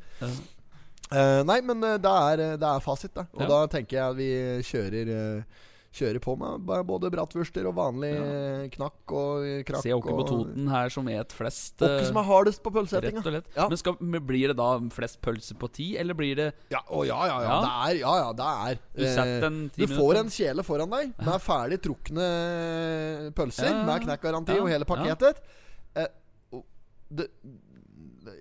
Eh, 1.14 1.42
nei, 1.46 1.60
men 1.66 1.84
eh, 1.86 2.00
det 2.02 2.16
er, 2.30 2.42
eh, 2.42 2.56
det 2.58 2.72
er 2.72 2.82
fasit, 2.84 3.14
da. 3.14 3.28
Og 3.36 3.46
Ja. 3.46 3.52
da 3.52 3.62
tenker 3.68 4.00
jeg 4.00 4.10
at 4.10 4.18
vi 4.18 4.32
kjører 4.72 5.14
eh, 5.18 5.62
Kjører 5.94 6.18
på 6.26 6.34
med 6.42 6.64
både 6.90 7.10
bratwurster 7.14 7.68
og 7.70 7.76
vanlig 7.78 8.16
ja. 8.16 8.64
knakk 8.74 9.12
og 9.14 9.44
eh, 9.46 9.60
krakk. 9.62 9.84
Se 9.86 9.92
dere 9.92 10.16
på 10.18 10.24
Toten 10.26 10.72
her 10.74 10.90
som 10.90 11.06
et 11.14 11.36
flest 11.38 11.84
eh, 11.86 12.00
som 12.08 12.18
er 12.18 12.26
hardest 12.26 12.64
på 12.66 12.72
pølseetinga. 12.74 13.22
Ja. 13.54 13.68
Men, 13.70 13.78
skal, 13.78 14.00
blir 14.02 14.50
det 14.50 14.56
da 14.58 14.72
flest 14.96 15.20
pølse 15.22 15.54
på 15.54 15.70
ti, 15.70 15.92
eller 16.02 16.18
blir 16.18 16.40
det 16.40 16.48
Ja, 16.74 16.82
å, 16.90 17.04
ja, 17.06 17.20
ja, 17.30 17.38
ja. 17.46 17.60
Det 17.62 17.70
er, 17.76 18.00
ja, 18.02 18.16
ja, 18.24 18.34
det 18.40 18.50
er 18.72 18.82
Du 18.98 19.46
en 19.52 19.62
Du 19.78 19.86
får 19.94 20.24
en 20.24 20.34
kjele 20.34 20.66
foran 20.66 20.98
deg 20.98 21.14
med 21.22 21.46
ferdig 21.46 21.78
trukne 21.86 22.32
pølser 23.38 23.78
med 23.86 24.08
knekkgaranti 24.08 24.58
og 24.64 24.74
hele 24.74 24.90
pakketet. 24.90 25.46
Eh, 25.94 26.10
det, 27.14 27.30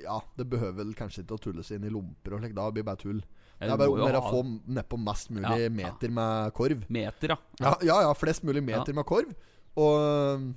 ja, 0.05 0.19
det 0.39 0.47
behøver 0.51 0.81
vel 0.83 0.93
kanskje 0.99 1.23
ikke 1.25 1.39
å 1.39 1.43
tulles 1.47 1.71
inn 1.75 1.87
i 1.89 1.93
lomper 1.93 2.35
og 2.37 2.43
slikt. 2.43 2.57
Da 2.59 2.67
blir 2.71 2.83
det 2.85 2.89
bare 2.91 3.01
tull. 3.03 3.23
Det 3.63 3.71
er 3.71 3.79
bare 3.79 3.95
om 3.95 4.19
å 4.19 4.23
få 4.27 4.43
nedpå 4.75 4.99
mest 4.99 5.31
mulig 5.31 5.47
Ja, 5.47 5.59
ja. 5.69 5.71
meter 5.71 6.11
med 6.11 6.53
korv. 6.59 6.83
meter, 6.91 7.35
ja? 7.37 7.37
Ja, 7.63 7.73
ja, 7.87 7.97
ja, 8.09 8.13
flest 8.19 8.43
mulig 8.49 8.63
meter 8.67 8.97
med 8.97 9.07
korv. 9.07 9.31
Og 9.79 10.39
um, 10.43 10.49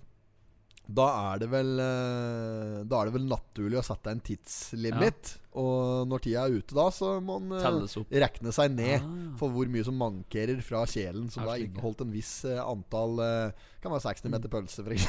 da 0.85 1.05
er 1.33 1.39
det 1.41 1.47
vel 1.49 1.69
eh, 1.81 2.79
Da 2.85 2.99
er 2.99 3.07
det 3.07 3.13
vel 3.15 3.23
naturlig 3.29 3.79
å 3.79 3.85
sette 3.85 4.11
en 4.11 4.19
tidslimit. 4.25 5.35
Og 5.55 6.07
når 6.11 6.19
tida 6.25 6.41
er 6.49 6.57
ute 6.59 6.75
da, 6.75 6.89
så 6.91 7.13
må 7.23 7.37
man 7.39 7.59
rekne 7.61 8.25
regne 8.25 8.51
seg 8.55 8.73
ned 8.75 8.99
Ah. 9.05 9.37
for 9.39 9.49
hvor 9.55 9.67
mye 9.71 9.83
som 9.87 9.95
mankerer 9.99 10.59
fra 10.63 10.83
kjelen, 10.89 11.29
som 11.31 11.43
har 11.45 11.53
da 11.55 11.63
inneholdt 11.63 12.01
en 12.03 12.11
viss 12.11 12.33
eh, 12.47 12.59
antall 12.59 13.19
eh, 13.23 13.63
Kan 13.85 13.93
være 13.93 14.01
60 14.01 14.31
meter 14.33 14.49
pølse, 14.49 14.81
f.eks. 14.81 15.03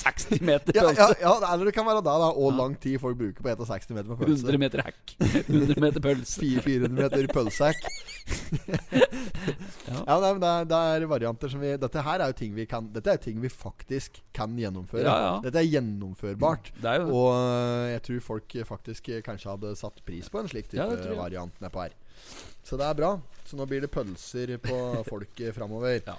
60 0.00 0.40
meter 0.48 0.72
pølse. 0.72 0.96
ja, 0.96 1.08
ja, 1.20 1.32
eller 1.52 1.68
det 1.68 1.74
kan 1.76 1.84
være 1.84 2.00
det, 2.00 2.14
da. 2.22 2.30
Og 2.32 2.54
lang 2.56 2.74
tid 2.80 2.96
folk 3.02 3.18
bruker 3.20 3.44
på 3.44 3.50
å 3.50 3.52
ete 3.52 3.66
60 3.68 3.92
meter 3.98 4.08
med 4.08 4.18
pølse. 4.22 4.46
100 4.46 4.62
meter 4.62 4.82
hekk. 4.86 5.16
100 5.44 5.82
meter 5.84 6.00
pølse. 6.06 6.40
Fire- 6.40 6.64
400 6.64 6.96
meter 6.96 7.28
pølsehekk. 7.36 7.84
ja. 9.86 10.16
men 10.16 10.40
det, 10.40 10.48
er, 10.48 10.64
det 10.70 10.78
er 10.96 11.04
varianter 11.10 11.52
som 11.52 11.60
vi 11.62 11.74
Dette 11.78 12.02
her 12.02 12.22
er 12.24 12.32
jo 12.32 12.36
ting 12.40 12.54
vi 12.56 12.64
kan 12.68 12.88
Dette 12.94 13.12
er 13.12 13.20
ting 13.22 13.36
vi 13.42 13.50
faktisk 13.52 14.18
kan 14.36 14.56
gjennomføre. 14.58 15.04
Ja, 15.06 15.16
ja. 15.26 15.34
Dette 15.44 15.60
er 15.62 15.68
gjennomførbart. 15.68 16.72
Det 16.82 16.90
er. 16.96 17.04
Og 17.06 17.30
jeg 17.92 18.02
tror 18.08 18.24
folk 18.32 18.56
faktisk 18.68 19.12
kanskje 19.28 19.52
hadde 19.52 19.75
satt 19.78 20.02
pris 20.06 20.28
på 20.32 20.40
en 20.40 20.50
slik 20.50 20.68
type 20.70 20.82
Ja, 20.82 21.16
variant 21.18 21.60
nedpå 21.62 21.84
her. 21.84 21.94
Så 22.66 22.78
det 22.80 22.88
er 22.88 22.98
bra. 22.98 23.12
Så 23.46 23.58
nå 23.58 23.66
blir 23.68 23.84
det 23.84 23.92
pølser 23.94 24.56
på 24.62 24.78
folket 25.10 25.54
framover. 25.56 26.00
Ja. 26.06 26.16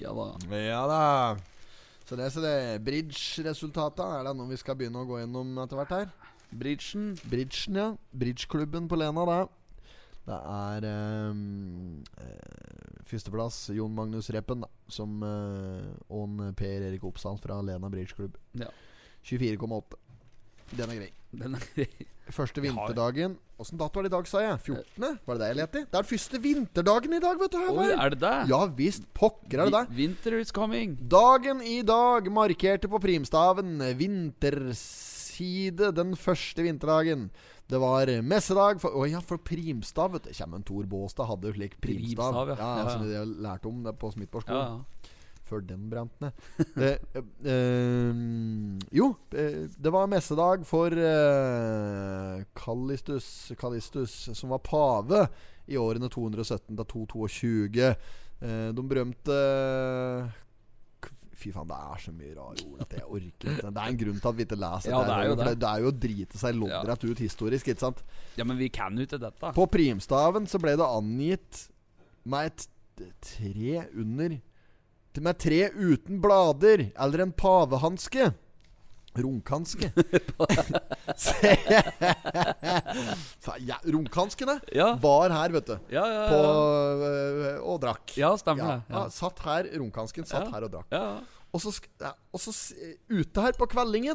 Ja 0.00 0.12
da. 0.16 0.30
ja 0.56 0.80
da. 0.90 1.02
Så 2.06 2.16
det 2.16 2.24
er 2.24 2.32
så 2.32 2.42
det 2.42 2.56
Bridge-resultata 2.86 4.06
er 4.16 4.26
det 4.26 4.32
noe 4.38 4.50
vi 4.50 4.58
skal 4.60 4.78
begynne 4.78 5.02
å 5.02 5.08
gå 5.08 5.20
gjennom 5.20 5.56
etter 5.62 5.78
hvert 5.80 5.94
her. 5.94 6.08
Bridgen. 6.54 7.12
Bridgen, 7.26 7.78
ja. 7.78 7.86
Bridgeklubben 8.14 8.86
på 8.88 8.98
Lena, 8.98 9.24
det. 9.26 9.40
Det 10.26 10.38
er 10.50 10.86
um, 11.30 12.02
uh, 12.18 13.02
førsteplass 13.06 13.58
Jon 13.74 13.94
Magnus 13.94 14.30
Reppen, 14.34 14.62
da. 14.64 14.70
Som 14.90 15.20
uh, 15.22 15.82
og 16.10 16.40
Per 16.58 16.86
Erik 16.88 17.04
Oppsal 17.06 17.38
fra 17.42 17.58
Lena 17.62 17.90
Bridgeklubb. 17.90 18.38
Ja. 18.58 18.70
24,8. 19.26 19.98
Den 20.72 20.90
er 20.90 21.00
grei. 21.00 21.10
Den 21.36 21.54
er 21.58 21.66
grei. 21.74 21.88
Første 22.34 22.62
vinterdagen 22.64 23.36
Åssen 23.56 23.78
dato 23.80 24.00
er 24.00 24.04
det 24.04 24.10
i 24.10 24.14
dag, 24.16 24.26
sa 24.28 24.40
jeg? 24.42 24.56
14.? 24.66 25.18
Var 25.24 25.36
det 25.38 25.40
det 25.40 25.46
jeg 25.48 25.56
lette 25.56 25.80
i? 25.80 25.84
Det 25.88 25.96
er 25.96 26.08
første 26.10 26.40
vinterdagen 26.44 27.14
i 27.16 27.20
dag, 27.22 27.38
vet 27.40 27.54
du. 27.54 27.60
Oi, 27.72 27.86
er 27.94 28.12
det 28.12 28.18
det? 28.20 28.32
Ja 28.50 28.58
visst. 28.76 29.06
Pokker 29.16 29.62
er 29.62 29.70
det 29.70 29.78
det. 29.78 29.96
Winter 29.96 30.36
is 30.42 30.52
coming. 30.52 30.98
Dagen 31.08 31.62
i 31.64 31.78
dag 31.86 32.28
markerte 32.28 32.90
på 32.92 33.00
primstaven 33.00 33.78
vinterside 33.96 35.88
den 35.96 36.12
første 36.20 36.66
vinterdagen. 36.66 37.30
Det 37.66 37.80
var 37.82 38.12
messedag 38.22 38.78
for 38.82 38.94
Å 38.94 39.08
ja, 39.08 39.22
for 39.24 39.40
primstav, 39.42 40.12
vet 40.14 40.28
du. 40.28 40.34
Kjem 40.36 40.58
en 40.58 40.66
Tor 40.66 40.84
Båstad 40.90 41.26
hadde 41.30 41.48
jo 41.48 41.56
slik 41.56 41.80
primstav. 41.80 42.36
Primstav, 42.36 42.52
ja. 42.52 42.58
ja. 42.60 42.68
Ja, 42.68 42.84
ja. 42.84 42.92
Som 42.92 43.08
vi 43.08 43.42
lærte 43.46 43.72
om 43.72 43.80
det 43.88 43.96
på 43.98 44.12
Smithborgskolen. 44.14 44.84
Før 45.46 45.62
den 45.62 45.84
brant 45.90 46.14
ned. 46.22 46.46
det, 46.74 46.92
eh, 47.52 48.22
jo, 48.98 49.12
eh, 49.30 49.60
det 49.70 49.92
var 49.94 50.08
messedag 50.10 50.64
for 50.66 50.90
eh, 50.90 52.40
Callistus, 52.58 53.28
Callistus, 53.60 54.16
som 54.34 54.50
var 54.50 54.64
pave 54.66 55.26
i 55.70 55.78
årene 55.78 56.10
217 56.10 56.74
til 56.74 56.88
222. 56.94 57.92
Eh, 58.42 58.66
de 58.74 58.84
berømte 58.90 59.38
Fy 61.36 61.50
faen, 61.52 61.68
det 61.68 61.76
er 61.76 62.00
så 62.00 62.12
mye 62.16 62.32
rare 62.32 62.62
ord 62.64 62.82
at 62.86 62.94
jeg 62.96 63.04
orker 63.04 63.50
ikke. 63.52 63.70
Det 63.70 63.80
er 63.82 63.90
en 63.90 63.98
grunn 64.00 64.20
til 64.22 64.30
at 64.30 64.36
vi 64.38 64.44
ikke 64.46 64.56
leser 64.56 64.92
Ja, 64.94 65.00
det 65.04 65.16
er 65.16 65.26
jo 65.28 65.34
det. 65.36 65.46
det. 65.50 65.58
det 65.60 65.68
er 65.68 65.82
jo 65.84 65.90
å 65.90 65.96
drite 66.06 66.40
seg 66.40 66.56
loddrett 66.56 67.04
ut 67.04 67.20
historisk, 67.20 67.68
ikke 67.68 67.84
sant? 67.84 68.00
Ja, 68.38 68.46
men 68.48 68.56
vi 68.56 68.70
kan 68.72 68.96
jo 68.96 69.04
ikke 69.04 69.20
dette. 69.20 69.50
På 69.56 69.66
primstaven 69.68 70.48
så 70.48 70.60
ble 70.62 70.72
det 70.80 70.86
angitt 70.88 71.66
med 72.24 72.48
et 72.48 72.66
tre 73.20 73.74
under 73.92 74.38
Med 75.22 75.38
tre 75.38 75.70
uten 75.74 76.20
blader, 76.20 76.90
eller 76.98 77.22
en 77.24 77.32
pavehanske. 77.32 78.32
Runkhanske. 79.16 79.88
Se. 81.16 81.52
Ja, 83.66 83.76
Runkhanskene 83.86 84.58
Ja, 84.74 84.90
var 85.00 85.30
her, 85.32 85.52
vet 85.54 85.68
du. 85.70 85.76
ja, 85.94 86.02
ja. 86.10 86.24
På, 86.28 86.40
øh, 87.06 87.60
og 87.64 87.78
drakk. 87.80 88.12
Ja, 88.18 88.32
stemmer 88.36 88.64
det. 88.90 88.96
satt 89.14 89.40
her, 89.46 89.68
Runkansken 89.80 90.26
satt 90.28 90.50
her 90.52 90.66
og 90.66 90.72
drakk. 90.74 90.90
Ja. 90.92 91.04
Og 91.54 91.62
så, 91.62 91.72
og 92.34 92.42
så 92.42 92.52
ute 93.08 93.40
her 93.46 93.56
på 93.56 93.68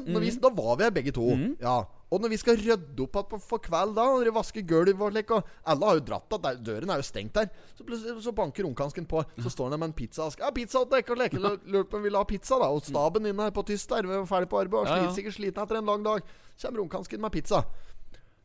Mhm. 0.06 0.20
vi, 0.22 0.30
Da 0.43 0.49
var 0.54 0.76
vi 0.78 0.84
her 0.84 0.91
begge 0.99 1.12
to. 1.16 1.32
Ja 1.62 1.80
Og 2.12 2.20
når 2.20 2.30
vi 2.34 2.38
skal 2.41 2.57
rydde 2.59 2.99
opp 3.05 3.14
igjen 3.16 3.28
på- 3.32 3.39
for 3.41 3.59
kveld, 3.64 3.93
da 3.95 4.03
og 4.03 4.26
vaske 4.36 4.62
gulv 4.68 4.99
og 5.01 5.12
slik 5.14 5.32
og 5.32 5.45
Alle 5.66 5.86
har 5.88 5.95
jo 5.95 6.03
dratt 6.09 6.34
at 6.36 6.64
døren 6.64 6.89
er 6.91 6.99
jo 6.99 7.07
stengt 7.07 7.34
der. 7.34 7.47
Så 7.78 8.22
så 8.22 8.34
banker 8.36 8.66
ungkansken 8.68 9.05
på. 9.07 9.24
Så 9.39 9.49
står 9.49 9.70
han 9.70 9.72
der 9.72 9.78
med 9.86 9.89
en 9.89 9.93
pizzaask. 9.95 10.39
Ja, 10.39 10.51
pizza 10.51 10.84
til 10.84 10.91
dere. 10.91 11.16
Leke 11.16 11.39
lurer 11.66 11.86
på 11.88 11.95
om 11.95 12.03
vi 12.03 12.09
vil 12.09 12.18
ha 12.20 12.24
pizza, 12.26 12.59
da. 12.59 12.68
Og 12.68 12.84
staben 12.84 13.26
inne 13.26 13.41
her 13.47 13.51
på 13.55 13.64
tyst 13.66 13.88
der. 13.89 14.03
Vi 14.03 14.12
er 14.12 14.26
ferdig 14.28 14.49
på 14.51 14.59
arbeid 14.59 14.82
og 14.82 14.88
Ja, 14.88 15.03
ja. 15.05 15.14
sikkert 15.16 15.36
sliten 15.39 15.64
etter 15.64 15.78
en 15.78 15.86
lang 15.86 16.03
dag. 16.03 16.22
Så 16.57 16.68
Kommer 16.68 16.84
ungkansken 16.84 17.22
med 17.22 17.32
pizza. 17.32 17.64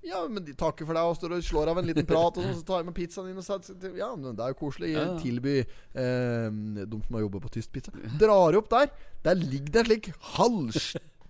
Ja, 0.07 0.29
men 0.29 0.45
de 0.45 0.53
takker 0.55 0.87
for 0.87 0.95
deg 0.95 1.03
og 1.03 1.17
står 1.19 1.33
og 1.35 1.43
slår 1.43 1.69
av 1.73 1.79
en 1.79 1.87
liten 1.89 2.07
prat, 2.07 2.37
og 2.39 2.45
sånn, 2.45 2.55
så 2.55 2.65
tar 2.65 2.77
jeg 2.79 2.87
med 2.87 2.95
pizzaen 2.95 3.29
inn 3.33 3.39
og 3.39 3.43
setter 3.43 3.97
Ja, 3.99 4.15
men 4.15 4.37
det 4.37 4.45
er 4.45 4.53
jo 4.55 4.59
koselig. 4.61 4.93
Ja, 4.95 5.01
ja. 5.03 5.19
Tilby 5.19 5.57
eh, 5.59 6.51
de 6.87 7.01
som 7.03 7.17
har 7.19 7.25
jobba 7.27 7.41
på 7.43 7.51
tyst 7.51 7.73
pizza. 7.73 7.91
Drar 8.17 8.55
opp 8.57 8.69
der. 8.71 8.91
Der 9.25 9.35
ligger 9.35 9.73
det 9.73 9.81
en 9.83 9.87
slik 9.91 10.13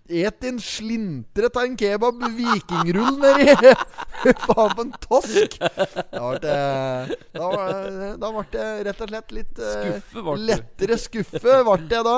halvt 0.08 0.44
en 0.48 0.58
slintre 0.62 1.48
av 1.50 1.62
en 1.64 1.76
kebab 1.80 2.20
vikingrull 2.36 3.16
nedi 3.22 3.54
Faen 4.46 4.74
på 4.76 4.84
en 4.86 4.92
tosk! 5.02 5.56
Da 5.60 6.20
ble 6.30 6.38
det 6.42 7.16
Da 7.36 7.48
var- 7.52 8.14
da 8.22 8.30
ble 8.32 8.44
det 8.54 8.68
rett 8.88 9.02
og 9.04 9.10
slett 9.10 9.34
litt 9.36 9.58
eh, 9.60 9.74
Skuffe 9.76 10.22
ble. 10.26 10.36
Lettere 10.48 10.96
skuffe 10.98 11.58
ble 11.66 11.76
det 11.90 12.00
da. 12.06 12.16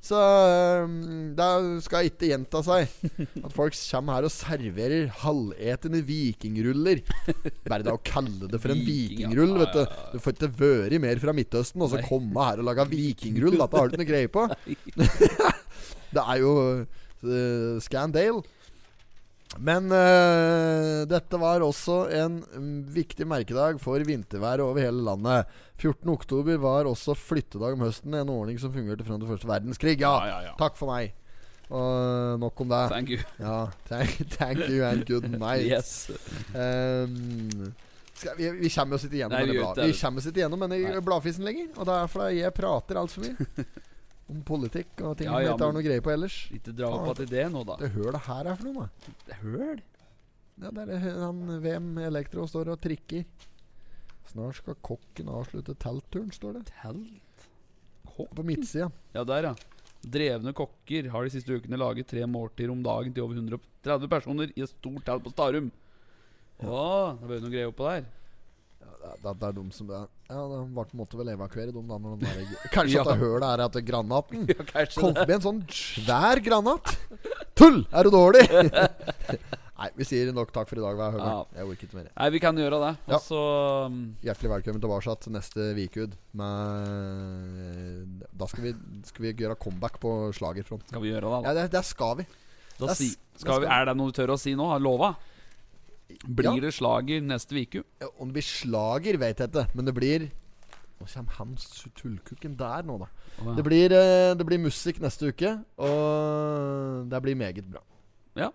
Så 0.00 0.16
eh, 0.20 0.92
det 1.36 1.48
skal 1.84 2.06
ikke 2.08 2.28
gjenta 2.30 2.62
seg 2.64 2.92
at 3.44 3.56
folk 3.56 3.74
kommer 3.76 4.16
her 4.20 4.28
og 4.28 4.32
serverer 4.34 5.10
halvetende 5.24 6.00
vikingruller. 6.08 7.02
Bare 7.68 7.84
det 7.88 7.92
å 7.96 8.00
kalle 8.04 8.48
det 8.52 8.60
for 8.62 8.72
en 8.76 8.80
vikingrull, 8.86 9.56
vet 9.64 9.76
du. 9.76 9.98
Du 10.14 10.18
får 10.24 10.36
ikke 10.38 10.52
vært 10.60 10.96
mer 11.04 11.20
fra 11.24 11.34
Midtøsten 11.36 11.84
og 11.84 11.92
så 11.92 12.00
komme 12.06 12.46
her 12.50 12.62
og 12.62 12.68
lage 12.70 12.88
vikingrull. 12.94 13.58
Dette 13.60 13.80
har 13.80 13.88
du 13.90 13.96
ikke 13.96 14.04
noe 14.04 14.12
greie 14.12 14.32
på. 14.32 14.46
det 16.16 16.24
er 16.26 16.40
jo 16.44 16.54
uh, 17.24 17.80
Scandale. 17.82 18.42
Men 19.58 19.90
eh, 19.90 21.00
dette 21.10 21.38
var 21.42 21.64
også 21.66 22.04
en 22.14 22.36
viktig 22.94 23.26
merkedag 23.26 23.80
for 23.82 23.98
vinterværet 24.06 24.62
over 24.62 24.78
hele 24.78 25.02
landet. 25.02 25.48
14. 25.80 26.06
oktober 26.12 26.60
var 26.62 26.86
også 26.86 27.16
flyttedag 27.18 27.74
om 27.74 27.82
høsten, 27.82 28.14
en 28.14 28.30
ordning 28.30 28.60
som 28.62 28.70
fungerte 28.70 29.02
fram 29.08 29.18
til 29.18 29.32
første 29.32 29.50
verdenskrig. 29.50 29.96
Ja, 29.98 30.12
Ja, 30.28 30.38
ja, 30.46 30.54
takk 30.60 30.78
for 30.78 30.92
meg. 30.92 31.16
Og 31.70 32.38
nok 32.42 32.62
om 32.62 32.70
det. 32.70 32.84
Thank 32.94 33.10
you. 33.10 33.18
Ja, 33.42 33.58
thank, 33.90 34.22
thank 34.38 34.62
you 34.68 34.84
and 34.86 35.06
good 35.06 35.26
night. 35.30 35.66
Yes. 35.66 36.10
Um, 36.54 37.74
vi, 38.36 38.50
vi 38.54 38.70
kommer 38.70 38.98
oss 38.98 39.06
ikke 39.06 39.18
igjennom 39.18 39.38
Nei, 39.38 39.46
vi. 39.50 39.58
Vi 39.58 39.98
kommer 39.98 40.22
oss 40.22 40.26
ikke 40.30 40.42
igjennom 40.42 40.66
denne 40.66 40.80
Nei. 40.82 41.04
bladfisen 41.06 41.46
lenger. 41.46 41.70
Og 41.76 41.86
det 41.90 41.94
er 41.98 42.10
fordi 42.10 42.42
jeg 42.42 42.54
prater 42.54 43.02
altfor 43.02 43.26
mye. 43.26 43.66
Om 44.30 44.42
politikk 44.46 45.00
og 45.02 45.16
ting 45.18 45.26
Ja, 45.26 45.38
vi 45.40 45.46
ja, 45.48 45.54
ikke 45.54 45.66
har 45.66 45.74
noe 45.74 45.84
greie 45.84 46.02
på 46.04 46.12
ellers. 46.12 46.36
Ikke 46.54 46.74
dra 46.76 46.90
opp 46.94 47.18
igjen 47.18 47.32
det 47.32 47.46
nå, 47.54 47.64
da. 47.66 47.78
Det 47.80 47.90
hølet 47.96 48.26
her 48.28 48.50
er 48.52 48.60
for 48.60 48.68
noe, 48.70 48.86
da. 48.86 49.14
Det 49.26 49.38
høl. 49.42 49.80
Ja, 50.60 50.70
det 50.76 50.84
er 50.86 51.18
han 51.24 51.40
VM 51.64 51.90
Elektro 52.04 52.44
står 52.48 52.70
og 52.74 52.80
trikker. 52.84 53.24
Snart 54.30 54.60
skal 54.60 54.76
kokken 54.86 55.30
avslutte 55.32 55.74
teltturen, 55.82 56.30
står 56.34 56.60
det. 56.60 56.68
Telt. 56.70 57.48
På 58.20 58.44
midtsida. 58.44 58.90
Ja, 59.16 59.24
der, 59.24 59.50
ja. 59.50 59.80
Drevne 60.00 60.52
kokker 60.56 61.10
har 61.12 61.26
de 61.26 61.32
siste 61.32 61.56
ukene 61.56 61.80
laget 61.80 62.08
tre 62.08 62.22
måltider 62.28 62.72
om 62.72 62.84
dagen 62.84 63.12
til 63.16 63.24
over 63.24 63.36
130 63.36 64.08
personer 64.12 64.52
i 64.54 64.64
et 64.64 64.72
stort 64.72 65.04
telt 65.08 65.24
på 65.24 65.32
Starum. 65.32 65.68
Ja, 66.60 67.16
det 67.16 67.28
var 67.28 67.36
jo 67.36 67.44
noe 67.44 67.52
greier 67.52 67.72
oppå 67.72 67.88
der. 67.88 68.06
Ja, 68.80 69.12
det, 69.22 69.32
det 69.40 69.48
er 69.50 69.54
de 69.56 69.64
som 69.76 69.86
det 69.90 70.00
var 70.30 70.86
på 70.86 70.94
en 70.94 71.00
måte 71.00 71.18
vel 71.18 71.32
evakuere 71.34 71.72
dem 71.74 71.88
da. 71.90 71.98
De 72.00 72.26
der, 72.26 72.52
kanskje 72.74 72.96
Ja. 72.98 73.02
at 73.04 73.10
det 73.12 73.18
hølet 73.22 73.48
er 73.50 73.62
etter 73.66 73.84
granaten 73.86 74.44
Ja, 74.50 74.84
kom 74.96 75.14
forbi 75.16 75.34
en 75.36 75.44
sånn 75.46 75.62
svær 75.74 76.40
granat. 76.44 76.92
Tull! 77.58 77.82
Er 77.92 78.06
du 78.08 78.14
dårlig? 78.14 78.44
Nei, 79.80 79.86
vi 79.96 80.04
sier 80.04 80.28
nok 80.36 80.50
takk 80.52 80.68
for 80.68 80.76
i 80.76 80.82
dag. 80.84 80.92
Hva, 80.98 81.06
Høgern. 81.14 81.28
Ja. 81.32 81.44
Jeg 81.56 81.68
orker 81.72 81.86
ikke 81.88 81.96
mer. 81.96 82.08
Nei, 82.12 82.26
vi 82.34 82.40
kan 82.44 82.58
gjøre 82.60 82.80
det. 82.82 82.90
Ja. 83.08 83.16
Og 83.32 83.86
um, 83.88 83.94
Hjertelig 84.26 84.50
velkommen 84.52 84.82
tilbake 84.84 85.14
til 85.24 85.32
neste 85.32 85.68
Vikud. 85.78 86.16
Med 86.36 88.26
Da 88.36 88.48
skal 88.50 88.66
vi, 88.68 88.72
skal 89.08 89.24
vi 89.24 89.32
gjøre 89.40 89.56
comeback 89.60 89.96
på 90.02 90.12
slagerfronten. 90.36 90.92
skal 90.92 91.04
vi 91.04 91.12
gjøre 91.14 91.24
det, 91.24 91.32
da. 91.32 91.40
Ja, 91.48 91.56
det, 91.62 91.64
det 91.72 91.82
skal 91.88 92.18
vi. 92.20 92.26
da 92.76 92.90
det 92.92 92.96
si, 92.98 93.08
skal, 93.14 93.40
skal 93.46 93.62
vi, 93.64 93.70
er 93.72 93.88
det 93.88 93.96
noe 94.00 94.12
du 94.12 94.16
tør 94.20 94.34
å 94.36 94.38
si 94.40 94.52
nå? 94.58 94.68
Lova? 94.84 95.14
Blir 96.26 96.44
Ja. 96.54 96.60
det 96.60 96.74
slager 96.74 97.20
neste 97.22 97.56
uke? 97.56 97.84
Ja, 98.00 98.08
om 98.18 98.28
det 98.28 98.34
blir 98.40 98.42
slager, 98.46 99.18
vet 99.18 99.38
jeg 99.38 99.48
ikke. 99.50 99.66
Men 99.74 99.84
det 99.84 99.94
blir 99.94 100.30
Nå 101.00 101.06
kommer 101.08 101.32
han 101.32 101.54
tullkukken 101.96 102.56
der 102.58 102.82
nå, 102.84 102.98
da. 103.00 103.06
Å, 103.40 103.54
Det 103.56 103.64
blir, 103.64 103.90
eh, 103.90 104.34
det 104.36 104.44
blir 104.44 104.58
musikk 104.60 104.98
neste 105.00 105.30
uke, 105.32 105.64
og 105.78 107.08
det 107.08 107.22
blir 107.22 107.34
meget 107.34 107.64
bra. 107.70 107.80
Ja. 108.36 108.50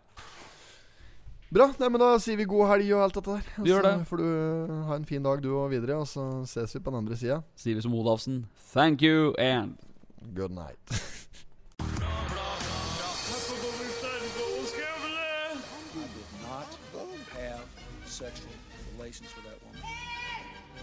Bra. 1.51 1.67
Nei, 1.79 1.89
men 1.89 1.99
Da 1.99 2.17
sier 2.19 2.37
vi 2.37 2.45
god 2.45 2.67
helg 2.69 2.91
og 2.93 3.01
alt 3.05 3.13
dette 3.17 3.33
der. 3.37 3.63
Vi 3.63 3.69
gjør 3.71 3.81
så 3.81 3.97
det. 3.97 4.07
får 4.09 4.17
du 4.17 4.25
eh, 4.73 4.85
ha 4.85 4.95
en 4.95 5.05
fin 5.05 5.23
dag, 5.23 5.41
du 5.41 5.49
og 5.57 5.71
videre. 5.71 5.97
Og 5.97 6.05
så 6.05 6.45
ses 6.45 6.73
vi 6.75 6.79
på 6.81 6.91
den 6.91 6.99
andre 7.01 7.15
sida. 7.17 7.43
Sier 7.55 7.75
vi 7.75 7.81
som 7.81 7.93
Olafsen. 7.95 8.45
Thank 8.73 9.01
you 9.01 9.33
and 9.39 9.77
Good 10.35 10.51
night. 10.51 10.77
sexual 18.15 18.53
relations 18.97 19.29
with 19.35 19.43
that 19.43 19.59
woman? 19.65 19.81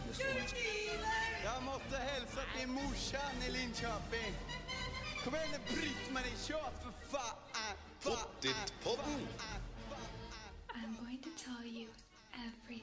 Miss 0.07 0.19
Lewinsky. 0.19 0.91
Jag 1.45 1.63
måste 1.63 1.97
hälsa 1.97 2.41
till 2.59 2.69
morsan 2.69 3.43
i 3.49 3.51
Linköping. 3.51 4.35
Kom 5.25 5.35
igen 5.35 5.49
nu 5.53 5.77
Britt-Marie, 5.77 6.37
kör 6.47 6.71
för 6.83 6.93
fan! 7.11 7.37
Pottit-podden! 8.03 9.27
I'm 10.75 10.97
going 11.05 11.19
to 11.19 11.31
tell 11.45 11.67
you 11.67 11.89
everything. 12.33 12.82